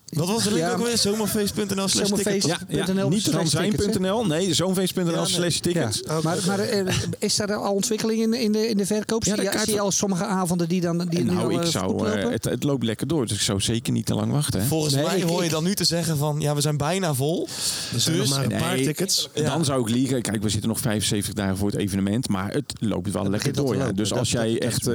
Wat 0.10 0.28
was 0.28 0.44
de 0.44 0.52
link 0.52 0.62
Ja, 0.66 0.72
ook 0.72 0.86
weer? 0.86 0.98
Zomerfeest.nl 0.98 1.88
slash 1.88 2.08
Zomerfeest. 2.08 2.42
ticket. 2.48 2.88
Ja, 2.88 2.94
.nl 2.94 3.10
niet 3.10 3.22
slash 3.22 3.50
tickets, 3.50 3.84
hè? 3.86 3.92
zijn.nl, 3.92 4.26
nee, 4.26 4.54
zomerfeest.nl 4.54 5.26
slash 5.26 5.58
tickets. 5.58 6.02
Ja. 6.06 6.20
Maar, 6.24 6.38
maar 6.48 6.60
eh, 6.60 6.96
is 7.20 7.40
er 7.40 7.54
al 7.56 7.74
ontwikkeling 7.74 8.22
in, 8.22 8.32
de- 8.32 8.42
in, 8.42 8.52
de, 8.52 8.68
in 8.70 8.78
de 8.78 8.86
verkoop? 8.86 9.24
Ja, 9.24 9.36
zie, 9.36 9.44
de 9.44 9.50
kaart- 9.50 9.64
zie 9.64 9.74
je 9.74 9.80
al 9.80 9.92
sommige 9.92 10.26
avonden 10.26 10.68
die 10.70 10.82
dan 10.82 10.98
die 10.98 11.24
nu 11.24 11.32
nou, 11.32 11.46
ik 11.54 11.58
eh, 11.58 11.64
goed 11.64 11.72
zou, 11.72 11.86
eh, 11.86 12.14
lopen? 12.14 12.32
het, 12.32 12.44
het 12.44 12.64
loopt 12.64 12.84
lekker 12.84 13.08
door, 13.08 13.28
dus 13.28 13.36
ik 13.36 13.42
zou 13.44 13.62
zeker 13.62 13.94
niet 13.94 14.06
te 14.06 14.14
lang 14.16 14.32
wachten. 14.32 14.60
Hè. 14.62 14.66
Volgens 14.68 14.94
Nee, 14.94 15.04
mij 15.04 15.18
ik- 15.18 15.24
hoor 15.24 15.44
je 15.44 15.50
dan 15.50 15.64
nu 15.64 15.76
te 15.76 15.84
zeggen 15.84 16.18
van, 16.18 16.40
ja, 16.40 16.56
we 16.56 16.62
zijn 16.62 16.78
bijna 16.78 17.14
vol. 17.14 17.48
Er 17.94 18.00
zijn 18.00 18.18
nog 18.18 18.26
Dus- 18.28 18.36
maar 18.36 18.46
een 18.46 18.58
paar 18.60 18.76
Nee, 18.76 18.86
tickets. 18.86 19.30
Ja. 19.34 19.44
Dan 19.50 19.66
zou 19.66 19.82
ik 19.82 19.90
liegen. 19.90 20.22
Kijk, 20.22 20.42
we 20.44 20.50
zitten 20.50 20.70
nog 20.70 20.80
75 20.80 21.34
dagen 21.34 21.58
voor 21.58 21.70
het 21.70 21.80
evenement, 21.80 22.30
maar 22.30 22.52
het 22.54 22.74
loopt 22.80 23.12
wel 23.12 23.30
lekker 23.30 23.54
door. 23.54 23.76
Ja. 23.76 23.92
Dus 23.92 24.10
Dat- 24.10 24.18
als 24.18 24.32
dat- 24.32 24.42
jij 24.42 24.60
echt... 24.62 24.88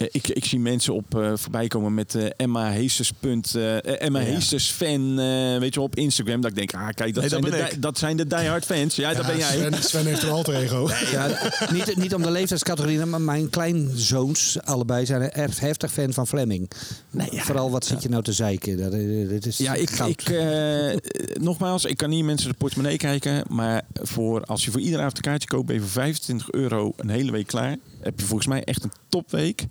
eh, 0.00 0.06
ik, 0.10 0.28
ik 0.28 0.44
zie 0.44 0.58
mensen 0.58 0.94
op 0.94 1.18
eh, 1.18 1.32
voorbij 1.34 1.66
komen 1.68 1.94
met 1.94 2.14
eh, 2.14 2.26
Emma 2.36 2.70
Heesters. 2.70 3.12
punt, 3.20 3.54
eh, 3.54 4.00
Emma 4.02 4.18
Heesters 4.20 4.70
fan, 4.70 5.18
eh, 5.18 5.58
weet 5.58 5.74
je 5.74 5.80
op 5.80 5.96
Instagram. 5.96 6.40
Dat 6.40 6.50
ik 6.50 6.56
denk, 6.56 6.74
ah 6.74 6.88
kijk, 6.94 7.14
dat, 7.14 7.20
Nee, 7.22 7.28
zijn, 7.28 7.42
dat 7.42 7.50
de, 7.52 7.58
ik. 7.58 7.82
dat 7.82 7.98
zijn 7.98 8.16
de 8.16 8.26
diehard 8.26 8.64
fans. 8.64 8.96
Ja, 8.96 9.14
dat 9.14 9.26
ben 9.26 9.38
jij. 9.38 9.48
Sven, 9.50 9.82
Sven 9.82 10.06
heeft 10.06 10.22
een 10.22 10.28
alter 10.30 10.54
ego. 10.54 10.88
Ja, 11.12 11.50
niet, 11.72 11.96
niet 11.96 12.14
om 12.14 12.22
de 12.22 12.30
leeftijdscategorie, 12.30 13.04
maar 13.04 13.20
mijn 13.20 13.50
kleinzoons 13.50 14.58
allebei 14.64 15.06
zijn 15.06 15.22
er 15.22 15.32
erg 15.32 15.60
heftig 15.60 15.92
fan 15.92 16.12
van 16.12 16.26
Fleming. 16.26 16.70
Vooral 17.30 17.70
wat 17.70 17.84
zit 17.84 18.02
je 18.02 18.08
nou 18.08 18.22
te 18.22 18.32
zeiken? 18.32 18.76
Dat, 18.76 18.92
dit 19.28 19.46
is 19.46 19.56
Ja, 19.58 19.74
ik, 19.74 19.90
goud. 19.90 20.10
ik 20.10 20.28
eh, 20.28 20.96
nogmaals, 21.42 21.84
ik 21.84 21.96
kan 21.96 22.10
niet 22.10 22.24
mensen 22.24 22.48
de 22.48 22.54
portemonnee 22.58 22.96
kijken. 22.96 23.44
Maar 23.48 23.82
voor, 24.02 24.44
als 24.44 24.64
je 24.64 24.70
voor 24.70 24.80
iedere 24.80 24.98
avond 25.02 25.16
een 25.16 25.22
kaartje 25.22 25.48
koopt, 25.48 25.66
ben 25.66 25.74
je 25.74 25.80
voor 25.80 25.90
25 25.90 26.50
euro 26.50 26.92
een 26.96 27.08
hele 27.10 27.32
week 27.32 27.46
klaar. 27.46 27.76
Heb 28.00 28.20
je 28.20 28.26
volgens 28.26 28.48
mij 28.48 28.64
echt 28.64 28.84
een 28.84 28.92
topweek. 29.08 29.66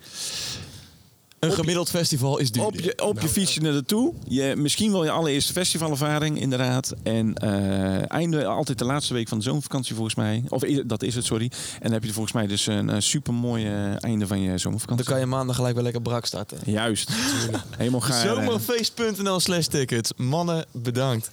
Een 1.39 1.51
gemiddeld 1.51 1.89
festival 1.89 2.37
is 2.37 2.51
duur. 2.51 2.65
Op 2.65 2.79
je, 2.79 3.03
op 3.03 3.21
je 3.21 3.27
fietsje 3.27 3.61
naar 3.61 3.73
naartoe. 3.73 4.13
Je, 4.27 4.53
misschien 4.57 4.91
wel 4.91 5.03
je 5.03 5.11
allereerste 5.11 5.53
festivalervaring, 5.53 6.39
inderdaad. 6.39 6.93
En 7.03 7.33
eh 7.33 8.11
einde 8.11 8.45
altijd 8.45 8.77
de 8.77 8.85
laatste 8.85 9.13
week 9.13 9.27
van 9.27 9.37
de 9.37 9.43
zomervakantie, 9.43 9.93
volgens 9.95 10.15
mij. 10.15 10.43
Of 10.49 10.61
dat 10.85 11.03
is 11.03 11.15
het, 11.15 11.25
sorry. 11.25 11.51
En 11.73 11.81
dan 11.81 11.91
heb 11.91 12.03
je 12.03 12.13
volgens 12.13 12.33
mij 12.33 12.47
dus 12.47 12.67
een, 12.67 13.01
super 13.01 13.33
mooi 13.33 13.65
einde 13.99 14.27
van 14.27 14.41
je 14.41 14.49
Dan 14.49 14.59
zomervakantie. 14.59 15.05
kan 15.05 15.19
je 15.19 15.25
maandag 15.25 15.55
gelijk 15.55 15.73
weer 15.73 15.83
lekker 15.83 16.01
brak 16.01 16.25
starten. 16.25 16.57
Juist. 16.65 17.09
Helemaal 17.77 17.99
gaar. 17.99 18.27
Zomerfeest.nl 18.27 19.39
slash 19.39 19.65
tickets. 19.65 20.11
Mannen, 20.17 20.65
bedankt. 20.71 21.31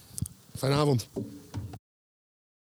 Fijne 0.57 0.75
avond. 0.75 1.07